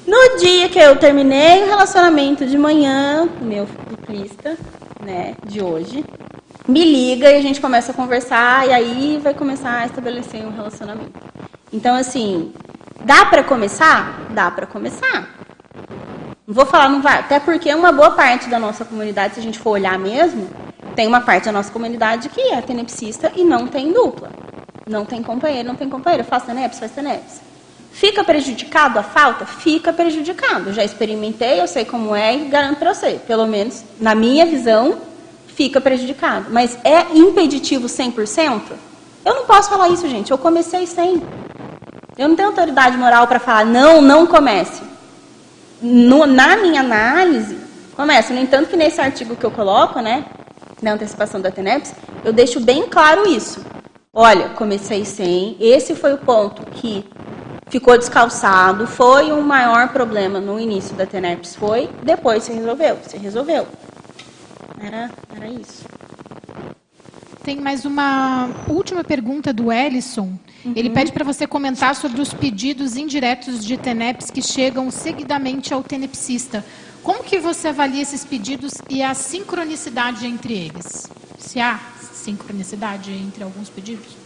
No 0.07 0.39
dia 0.39 0.69
que 0.69 0.79
eu 0.79 0.95
terminei 0.97 1.65
o 1.65 1.67
relacionamento 1.67 2.47
de 2.47 2.57
manhã, 2.57 3.29
meu 3.41 3.67
duplista, 3.91 4.57
né, 5.05 5.35
de 5.45 5.61
hoje, 5.61 6.05
me 6.69 6.85
liga 6.85 7.31
e 7.31 7.37
a 7.37 7.41
gente 7.41 7.61
começa 7.61 7.93
a 7.93 7.95
conversar 7.95 8.67
e 8.67 8.73
aí 8.73 9.21
vai 9.23 9.35
começar 9.35 9.81
a 9.81 9.87
estabelecer 9.87 10.45
um 10.45 10.51
relacionamento. 10.51 11.13
Então, 11.73 11.95
assim, 11.95 12.53
dá 13.05 13.27
para 13.27 13.45
começar? 13.45 14.27
Dá 14.31 14.51
para 14.51 14.67
começar. 14.67 15.29
Não 16.47 16.55
vou 16.55 16.67
falar 16.67 16.89
não 16.89 17.03
vai, 17.03 17.19
até 17.19 17.41
porque 17.41 17.75
uma 17.75 17.93
boa 17.93 18.13
parte 18.13 18.49
da 18.49 18.59
nossa 18.59 18.85
comunidade, 18.85 19.35
se 19.35 19.41
a 19.41 19.43
gente 19.43 19.59
for 19.59 19.71
olhar 19.71 19.99
mesmo, 19.99 20.49
tem 20.95 21.07
uma 21.07 21.21
parte 21.21 21.45
da 21.45 21.53
nossa 21.53 21.71
comunidade 21.73 22.29
que 22.29 22.41
é 22.41 22.61
tenepsista 22.61 23.33
e 23.37 23.45
não 23.45 23.67
tem 23.67 23.93
dupla. 23.93 24.31
Não 24.89 25.05
tem 25.05 25.23
companheiro, 25.23 25.67
não 25.67 25.75
tem 25.75 25.89
companheiro. 25.89 26.25
Faz 26.25 26.45
teneps, 26.45 26.79
faz 26.79 26.93
teneps. 26.93 27.41
Fica 27.91 28.23
prejudicado 28.23 28.99
a 28.99 29.03
falta? 29.03 29.45
Fica 29.45 29.93
prejudicado. 29.93 30.73
Já 30.73 30.85
experimentei, 30.85 31.61
eu 31.61 31.67
sei 31.67 31.85
como 31.85 32.15
é 32.15 32.37
e 32.37 32.45
garanto 32.45 32.79
para 32.79 32.95
você. 32.95 33.21
Pelo 33.27 33.47
menos, 33.47 33.85
na 33.99 34.15
minha 34.15 34.47
visão, 34.47 34.99
fica 35.57 35.81
prejudicado. 35.81 36.47
Mas 36.51 36.79
é 36.85 37.17
impeditivo 37.17 37.87
100%? 37.89 38.63
Eu 39.25 39.35
não 39.35 39.45
posso 39.47 39.71
falar 39.71 39.89
isso, 39.89 40.09
gente. 40.09 40.31
Eu 40.31 40.39
comecei 40.39 40.87
sem. 40.87 41.21
Eu 42.17 42.29
não 42.29 42.37
tenho 42.37 42.49
autoridade 42.49 42.97
moral 42.97 43.27
para 43.27 43.41
falar, 43.41 43.67
não, 43.67 44.01
não 44.01 44.27
comece. 44.27 44.83
No, 45.83 46.27
na 46.27 46.57
minha 46.57 46.81
análise, 46.81 47.59
comece. 47.97 48.33
No 48.33 48.41
entanto, 48.41 48.69
que 48.69 48.77
nesse 48.77 49.01
artigo 49.01 49.35
que 49.35 49.45
eu 49.45 49.51
coloco, 49.51 50.01
né, 50.01 50.27
na 50.81 50.93
antecipação 50.93 51.41
da 51.41 51.51
TENEPS, 51.51 51.95
eu 52.25 52.33
deixo 52.33 52.61
bem 52.61 52.89
claro 52.89 53.29
isso. 53.29 53.61
Olha, 54.15 54.51
comecei 54.51 55.05
sem. 55.05 55.57
Esse 55.59 55.95
foi 55.95 56.15
o 56.15 56.19
ponto 56.19 56.63
que 56.71 57.05
ficou 57.69 57.99
descalçado, 57.99 58.87
foi 58.87 59.33
um 59.33 59.43
maior 59.43 59.89
problema 59.89 60.41
no 60.41 60.59
início 60.61 60.95
da 60.95 61.05
TENEPS, 61.05 61.57
foi, 61.57 61.91
depois 62.03 62.45
se 62.45 62.53
resolveu, 62.53 62.99
se 63.07 63.17
resolveu. 63.19 63.67
Era, 64.81 65.11
era 65.35 65.49
isso. 65.49 65.85
Tem 67.43 67.61
mais 67.61 67.85
uma 67.85 68.49
última 68.69 69.05
pergunta 69.05 69.53
do 69.53 69.71
Ellison. 69.71 70.37
Uhum. 70.65 70.73
Ele 70.75 70.91
pede 70.91 71.13
para 71.13 71.25
você 71.25 71.47
comentar 71.47 71.95
sobre 71.95 72.21
os 72.21 72.35
pedidos 72.35 72.97
indiretos 72.97 73.65
de 73.65 73.77
TENEPS 73.77 74.31
que 74.31 74.43
chegam 74.43 74.91
seguidamente 74.91 75.73
ao 75.73 75.83
tenepsista. 75.83 76.65
Como 77.05 77.23
que 77.23 77.39
você 77.39 77.69
avalia 77.69 78.03
esses 78.03 78.25
pedidos 78.25 78.73
e 78.91 79.01
a 79.01 79.15
sincronicidade 79.15 80.27
entre 80.27 80.55
eles? 80.55 81.09
Se 81.39 81.61
há 81.61 81.79
sincronicidade 82.13 83.13
entre 83.13 83.45
alguns 83.45 83.69
pedidos? 83.69 84.17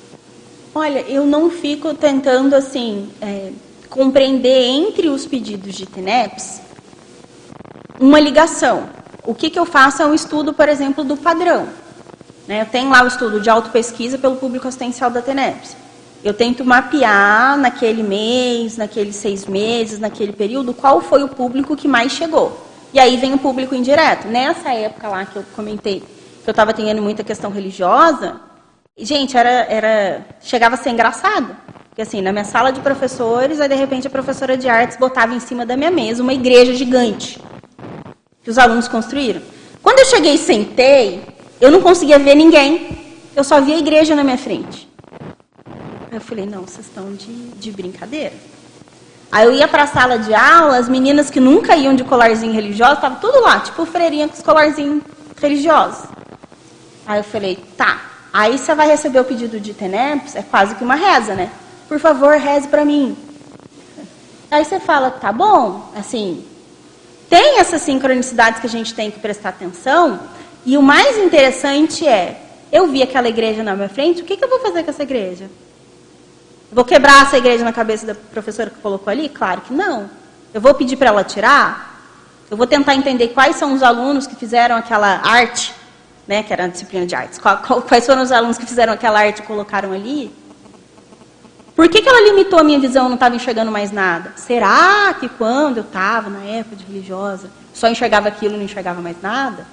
Olha, 0.75 1.01
eu 1.01 1.27
não 1.27 1.51
fico 1.51 1.93
tentando 1.93 2.55
assim 2.55 3.11
é, 3.21 3.53
compreender 3.91 4.63
entre 4.63 5.09
os 5.09 5.27
pedidos 5.27 5.75
de 5.75 5.85
TENEPS 5.85 6.63
uma 8.01 8.19
ligação. 8.19 8.89
O 9.25 9.35
que, 9.35 9.51
que 9.51 9.59
eu 9.59 9.67
faço 9.67 10.03
é 10.03 10.07
um 10.07 10.15
estudo, 10.15 10.53
por 10.53 10.69
exemplo, 10.69 11.05
do 11.05 11.17
padrão. 11.17 11.69
Né? 12.49 12.63
Eu 12.63 12.67
tenho 12.67 12.91
lá 12.91 13.05
o 13.05 13.07
estudo 13.07 13.41
de 13.41 13.51
autopesquisa 13.51 14.19
pelo 14.19 14.37
público 14.37 14.67
assistencial 14.67 15.11
da 15.11 15.21
TENEPS. 15.21 15.77
Eu 16.23 16.35
tento 16.35 16.65
mapear 16.65 17.57
naquele 17.57 18.03
mês, 18.03 18.77
naqueles 18.77 19.17
seis 19.17 19.47
meses, 19.47 19.99
naquele 19.99 20.33
período, 20.33 20.75
qual 20.75 21.01
foi 21.01 21.23
o 21.23 21.29
público 21.29 21.77
que 21.77 21.89
mais 21.89 22.13
chegou. 22.13 22.67
E 22.93 22.99
aí 22.99 23.17
vem 23.17 23.33
o 23.33 23.39
público 23.39 23.75
indireto. 23.75 24.27
Nessa 24.27 24.73
época 24.73 25.09
lá 25.09 25.25
que 25.25 25.37
eu 25.37 25.45
comentei, 25.55 26.01
que 26.01 26.49
eu 26.49 26.53
estava 26.53 26.75
tendo 26.75 27.01
muita 27.01 27.23
questão 27.23 27.51
religiosa, 27.51 28.41
gente, 28.99 29.37
era, 29.37 29.49
era 29.49 30.27
chegava 30.41 30.75
a 30.75 30.79
ser 30.79 30.91
engraçado. 30.91 31.57
Porque 31.89 32.03
assim, 32.03 32.21
na 32.21 32.33
minha 32.33 32.45
sala 32.45 32.71
de 32.71 32.81
professores, 32.81 33.61
aí 33.61 33.69
de 33.69 33.75
repente 33.75 34.07
a 34.07 34.11
professora 34.11 34.57
de 34.57 34.69
artes 34.69 34.97
botava 34.97 35.35
em 35.35 35.41
cima 35.41 35.65
da 35.65 35.77
minha 35.77 35.91
mesa 35.91 36.23
uma 36.23 36.35
igreja 36.35 36.75
gigante 36.75 37.41
os 38.51 38.59
alunos 38.59 38.89
construíram. 38.89 39.41
Quando 39.83 40.01
eu 40.01 40.05
cheguei 40.07 40.35
e 40.35 40.39
sentei, 40.39 41.23
eu 41.61 41.71
não 41.71 41.81
conseguia 41.81 42.19
ver 42.19 42.35
ninguém. 42.35 42.99
Eu 43.35 43.45
só 43.45 43.61
via 43.61 43.77
a 43.77 43.79
igreja 43.79 44.15
na 44.15 44.25
minha 44.25 44.39
frente. 44.39 44.89
Aí 46.11 46.17
eu 46.17 46.21
falei, 46.21 46.45
não, 46.45 46.63
vocês 46.63 46.87
estão 46.87 47.13
de, 47.15 47.33
de 47.33 47.71
brincadeira. 47.71 48.35
Aí 49.31 49.47
eu 49.47 49.53
ia 49.53 49.69
para 49.69 49.85
a 49.85 49.87
sala 49.87 50.19
de 50.19 50.35
aula, 50.35 50.77
as 50.77 50.89
meninas 50.89 51.31
que 51.31 51.39
nunca 51.39 51.77
iam 51.77 51.95
de 51.95 52.03
colarzinho 52.03 52.53
religioso, 52.53 52.95
estavam 52.95 53.21
tudo 53.21 53.41
lá, 53.41 53.61
tipo 53.61 53.87
freirinha 53.87 54.27
com 54.27 54.35
os 54.35 54.43
colarzinhos 54.43 55.05
religiosos. 55.41 56.09
Aí 57.07 57.21
eu 57.21 57.25
falei, 57.25 57.57
tá. 57.77 58.03
Aí 58.33 58.59
você 58.59 58.75
vai 58.75 58.89
receber 58.89 59.21
o 59.21 59.25
pedido 59.25 59.61
de 59.61 59.73
TENEPS, 59.73 60.35
é 60.35 60.43
quase 60.43 60.75
que 60.75 60.83
uma 60.83 60.97
reza, 60.97 61.35
né? 61.35 61.51
Por 61.89 62.01
favor, 62.01 62.37
reze 62.37 62.67
para 62.67 62.85
mim. 62.85 63.17
Aí 64.51 64.65
você 64.65 64.81
fala, 64.81 65.13
tá 65.13 65.33
bom, 65.33 65.91
assim, 65.97 66.45
tem 67.31 67.61
essas 67.61 67.81
sincronicidades 67.83 68.61
que 68.61 68.67
a 68.67 68.71
gente 68.71 68.93
tem 68.93 69.11
que 69.11 69.21
prestar 69.21 69.51
atenção, 69.51 70.19
e 70.67 70.77
o 70.77 70.83
mais 70.83 71.17
interessante 71.17 72.07
é, 72.07 72.43
eu 72.73 72.89
vi 72.89 73.03
aquela 73.03 73.29
igreja 73.29 73.63
na 73.63 73.77
minha 73.77 73.89
frente, 73.89 74.21
o 74.21 74.25
que, 74.25 74.37
que 74.37 74.45
eu 74.45 74.49
vou 74.49 74.59
fazer 74.59 74.83
com 74.83 74.91
essa 74.91 75.05
igreja? 75.05 75.49
Vou 76.73 76.85
quebrar 76.85 77.23
essa 77.23 77.39
igreja 77.39 77.65
na 77.65 77.73
cabeça 77.73 78.05
da 78.05 78.15
professora 78.15 78.69
que 78.69 78.81
colocou 78.81 79.11
ali? 79.11 79.29
Claro 79.29 79.61
que 79.61 79.73
não. 79.73 80.11
Eu 80.53 80.61
vou 80.61 80.75
pedir 80.75 80.97
para 80.97 81.09
ela 81.09 81.23
tirar? 81.23 82.03
Eu 82.51 82.57
vou 82.57 82.67
tentar 82.67 82.97
entender 82.97 83.29
quais 83.29 83.57
são 83.57 83.75
os 83.75 83.83
alunos 83.83 84.27
que 84.27 84.35
fizeram 84.35 84.75
aquela 84.75 85.21
arte, 85.25 85.73
né, 86.27 86.43
que 86.43 86.53
era 86.53 86.65
a 86.65 86.69
disciplina 86.69 87.07
de 87.07 87.15
artes. 87.15 87.39
Quais 87.89 88.07
foram 88.07 88.23
os 88.23 88.33
alunos 88.33 88.59
que 88.59 88.67
fizeram 88.67 88.93
aquela 88.93 89.21
arte 89.21 89.39
e 89.39 89.43
colocaram 89.43 89.93
ali? 89.93 90.33
Por 91.81 91.89
que, 91.89 92.03
que 92.03 92.09
ela 92.11 92.21
limitou 92.21 92.59
a 92.59 92.63
minha 92.63 92.79
visão 92.79 93.09
não 93.09 93.15
estava 93.15 93.35
enxergando 93.35 93.73
mais 93.73 93.91
nada? 93.91 94.35
Será 94.37 95.15
que 95.19 95.31
quando 95.31 95.79
eu 95.79 95.83
estava 95.83 96.29
na 96.29 96.45
época 96.45 96.77
de 96.77 96.85
religiosa, 96.85 97.51
só 97.73 97.89
enxergava 97.89 98.29
aquilo 98.29 98.53
e 98.53 98.59
não 98.59 98.65
enxergava 98.67 99.01
mais 99.01 99.17
nada? 99.23 99.67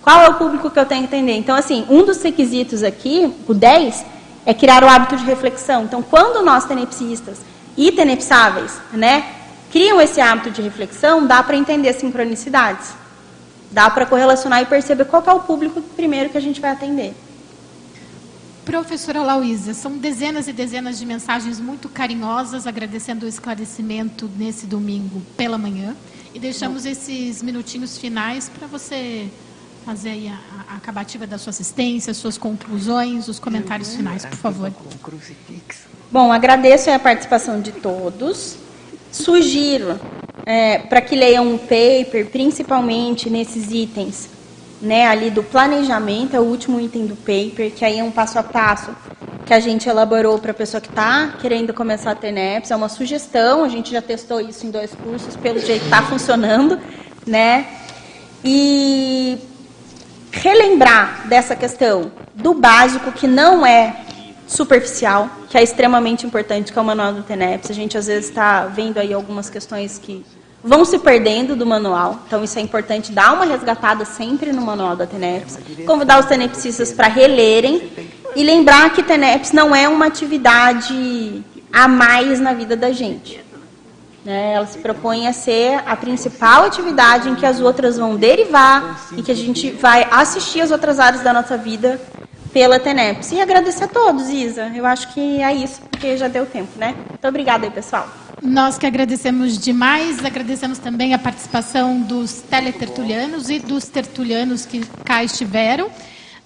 Qual 0.00 0.18
é 0.18 0.30
o 0.30 0.34
público 0.36 0.70
que 0.70 0.78
eu 0.78 0.86
tenho 0.86 1.02
que 1.06 1.14
entender? 1.14 1.34
Então, 1.34 1.54
assim, 1.54 1.84
um 1.90 2.06
dos 2.06 2.22
requisitos 2.22 2.82
aqui, 2.82 3.34
o 3.46 3.52
10, 3.52 4.02
é 4.46 4.54
criar 4.54 4.82
o 4.82 4.88
hábito 4.88 5.14
de 5.18 5.24
reflexão. 5.24 5.84
Então, 5.84 6.00
quando 6.00 6.42
nós 6.42 6.64
tenepsistas 6.64 7.42
e 7.76 7.92
tenepsáveis, 7.92 8.80
né, 8.90 9.26
criam 9.70 10.00
esse 10.00 10.22
hábito 10.22 10.50
de 10.50 10.62
reflexão, 10.62 11.26
dá 11.26 11.42
para 11.42 11.54
entender 11.54 11.92
sincronicidades. 11.92 12.94
Dá 13.70 13.90
para 13.90 14.06
correlacionar 14.06 14.62
e 14.62 14.64
perceber 14.64 15.04
qual 15.04 15.22
é 15.26 15.32
o 15.34 15.40
público 15.40 15.82
primeiro 15.82 16.30
que 16.30 16.38
a 16.38 16.40
gente 16.40 16.62
vai 16.62 16.70
atender. 16.70 17.14
Professora 18.70 19.20
Lauísa, 19.24 19.74
são 19.74 19.98
dezenas 19.98 20.46
e 20.46 20.52
dezenas 20.52 20.96
de 20.96 21.04
mensagens 21.04 21.58
muito 21.58 21.88
carinhosas 21.88 22.68
agradecendo 22.68 23.26
o 23.26 23.28
esclarecimento 23.28 24.30
nesse 24.38 24.64
domingo 24.64 25.20
pela 25.36 25.58
manhã. 25.58 25.96
E 26.32 26.38
deixamos 26.38 26.86
esses 26.86 27.42
minutinhos 27.42 27.98
finais 27.98 28.48
para 28.48 28.68
você 28.68 29.28
fazer 29.84 30.10
aí 30.10 30.28
a, 30.28 30.38
a 30.72 30.76
acabativa 30.76 31.26
da 31.26 31.36
sua 31.36 31.50
assistência, 31.50 32.14
suas 32.14 32.38
conclusões, 32.38 33.26
os 33.26 33.40
comentários 33.40 33.96
finais, 33.96 34.24
por 34.24 34.38
favor. 34.38 34.72
Bom, 36.12 36.32
agradeço 36.32 36.92
a 36.92 36.98
participação 37.00 37.60
de 37.60 37.72
todos. 37.72 38.56
Sugiro 39.10 39.98
é, 40.46 40.78
para 40.78 41.00
que 41.00 41.16
leiam 41.16 41.54
um 41.54 41.58
paper, 41.58 42.28
principalmente 42.30 43.28
nesses 43.28 43.72
itens, 43.72 44.28
né, 44.80 45.06
ali 45.06 45.30
do 45.30 45.42
planejamento, 45.42 46.34
é 46.34 46.40
o 46.40 46.44
último 46.44 46.80
item 46.80 47.06
do 47.06 47.16
paper, 47.16 47.70
que 47.72 47.84
aí 47.84 47.98
é 47.98 48.04
um 48.04 48.10
passo 48.10 48.38
a 48.38 48.42
passo 48.42 48.94
que 49.50 49.54
a 49.54 49.58
gente 49.58 49.88
elaborou 49.88 50.38
para 50.38 50.52
a 50.52 50.54
pessoa 50.54 50.80
que 50.80 50.88
está 50.88 51.34
querendo 51.40 51.74
começar 51.74 52.12
a 52.12 52.14
ter 52.14 52.30
NEPS. 52.30 52.70
É 52.70 52.76
uma 52.76 52.88
sugestão, 52.88 53.64
a 53.64 53.68
gente 53.68 53.90
já 53.90 54.00
testou 54.00 54.40
isso 54.40 54.64
em 54.64 54.70
dois 54.70 54.94
cursos, 54.94 55.36
pelo 55.36 55.58
jeito 55.58 55.84
está 55.84 56.02
funcionando, 56.02 56.78
né? 57.26 57.66
E 58.44 59.38
relembrar 60.30 61.26
dessa 61.28 61.56
questão 61.56 62.12
do 62.32 62.54
básico, 62.54 63.10
que 63.10 63.26
não 63.26 63.66
é 63.66 63.96
superficial, 64.46 65.28
que 65.48 65.58
é 65.58 65.62
extremamente 65.64 66.24
importante, 66.24 66.72
que 66.72 66.78
é 66.78 66.82
o 66.82 66.84
manual 66.84 67.12
do 67.12 67.24
TENEPS. 67.24 67.70
A 67.70 67.74
gente, 67.74 67.98
às 67.98 68.06
vezes, 68.06 68.28
está 68.28 68.66
vendo 68.66 68.98
aí 68.98 69.12
algumas 69.12 69.50
questões 69.50 69.98
que 69.98 70.24
vão 70.62 70.84
se 70.84 70.98
perdendo 70.98 71.56
do 71.56 71.64
manual, 71.64 72.18
então 72.26 72.44
isso 72.44 72.58
é 72.58 72.62
importante 72.62 73.12
dar 73.12 73.32
uma 73.32 73.44
resgatada 73.44 74.04
sempre 74.04 74.52
no 74.52 74.62
manual 74.62 74.94
da 74.94 75.06
TENEPS, 75.06 75.58
convidar 75.86 76.20
os 76.20 76.26
tenepsistas 76.26 76.92
para 76.92 77.08
relerem 77.08 77.90
e 78.36 78.44
lembrar 78.44 78.92
que 78.92 79.02
TENEPS 79.02 79.52
não 79.52 79.74
é 79.74 79.88
uma 79.88 80.06
atividade 80.06 81.42
a 81.72 81.88
mais 81.88 82.40
na 82.40 82.52
vida 82.52 82.76
da 82.76 82.92
gente. 82.92 83.42
Né? 84.24 84.52
Ela 84.52 84.66
se 84.66 84.78
propõe 84.78 85.26
a 85.26 85.32
ser 85.32 85.82
a 85.86 85.96
principal 85.96 86.64
atividade 86.64 87.28
em 87.28 87.34
que 87.34 87.46
as 87.46 87.60
outras 87.60 87.96
vão 87.96 88.16
derivar 88.16 89.08
e 89.16 89.22
que 89.22 89.32
a 89.32 89.36
gente 89.36 89.70
vai 89.70 90.06
assistir 90.10 90.60
as 90.60 90.70
outras 90.70 90.98
áreas 91.00 91.22
da 91.22 91.32
nossa 91.32 91.56
vida 91.56 92.00
pela 92.52 92.78
TENEPS. 92.78 93.32
E 93.32 93.40
agradecer 93.40 93.84
a 93.84 93.88
todos, 93.88 94.28
Isa. 94.28 94.70
Eu 94.74 94.84
acho 94.84 95.12
que 95.14 95.42
é 95.42 95.54
isso, 95.54 95.80
porque 95.90 96.16
já 96.16 96.28
deu 96.28 96.44
tempo, 96.44 96.70
né? 96.76 96.94
Muito 97.08 97.26
obrigada 97.26 97.64
aí, 97.64 97.70
pessoal. 97.70 98.08
Nós 98.42 98.78
que 98.78 98.86
agradecemos 98.86 99.58
demais, 99.58 100.24
agradecemos 100.24 100.78
também 100.78 101.12
a 101.12 101.18
participação 101.18 102.00
dos 102.00 102.40
teletertulianos 102.40 103.50
e 103.50 103.58
dos 103.58 103.84
tertulianos 103.84 104.64
que 104.64 104.80
cá 105.04 105.22
estiveram. 105.22 105.90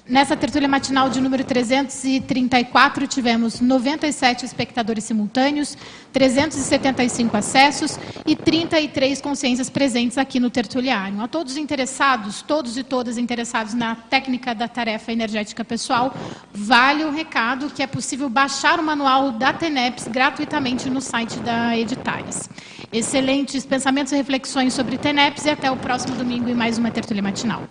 Nessa 0.06 0.36
tertúlia 0.36 0.68
matinal 0.68 1.08
de 1.08 1.18
número 1.18 1.42
334, 1.42 3.06
tivemos 3.06 3.58
97 3.58 4.44
espectadores 4.44 5.02
simultâneos, 5.04 5.78
375 6.12 7.34
acessos 7.34 7.98
e 8.26 8.36
33 8.36 9.22
consciências 9.22 9.70
presentes 9.70 10.18
aqui 10.18 10.38
no 10.38 10.50
tertuliário. 10.50 11.22
A 11.22 11.26
todos 11.26 11.56
interessados, 11.56 12.42
todos 12.42 12.76
e 12.76 12.82
todas 12.82 13.16
interessados 13.16 13.72
na 13.72 13.96
técnica 13.96 14.54
da 14.54 14.68
tarefa 14.68 15.10
energética 15.10 15.64
pessoal, 15.64 16.14
vale 16.52 17.02
o 17.04 17.10
recado 17.10 17.70
que 17.70 17.82
é 17.82 17.86
possível 17.86 18.28
baixar 18.28 18.78
o 18.78 18.82
manual 18.82 19.32
da 19.32 19.54
TENEPS 19.54 20.08
gratuitamente 20.08 20.90
no 20.90 21.00
site 21.00 21.38
da 21.40 21.78
Editares. 21.78 22.50
Excelentes 22.92 23.64
pensamentos 23.64 24.12
e 24.12 24.16
reflexões 24.16 24.74
sobre 24.74 24.98
TENEPS 24.98 25.46
e 25.46 25.50
até 25.50 25.70
o 25.70 25.78
próximo 25.78 26.14
domingo 26.14 26.50
em 26.50 26.54
mais 26.54 26.76
uma 26.76 26.90
tertúlia 26.90 27.22
matinal. 27.22 27.62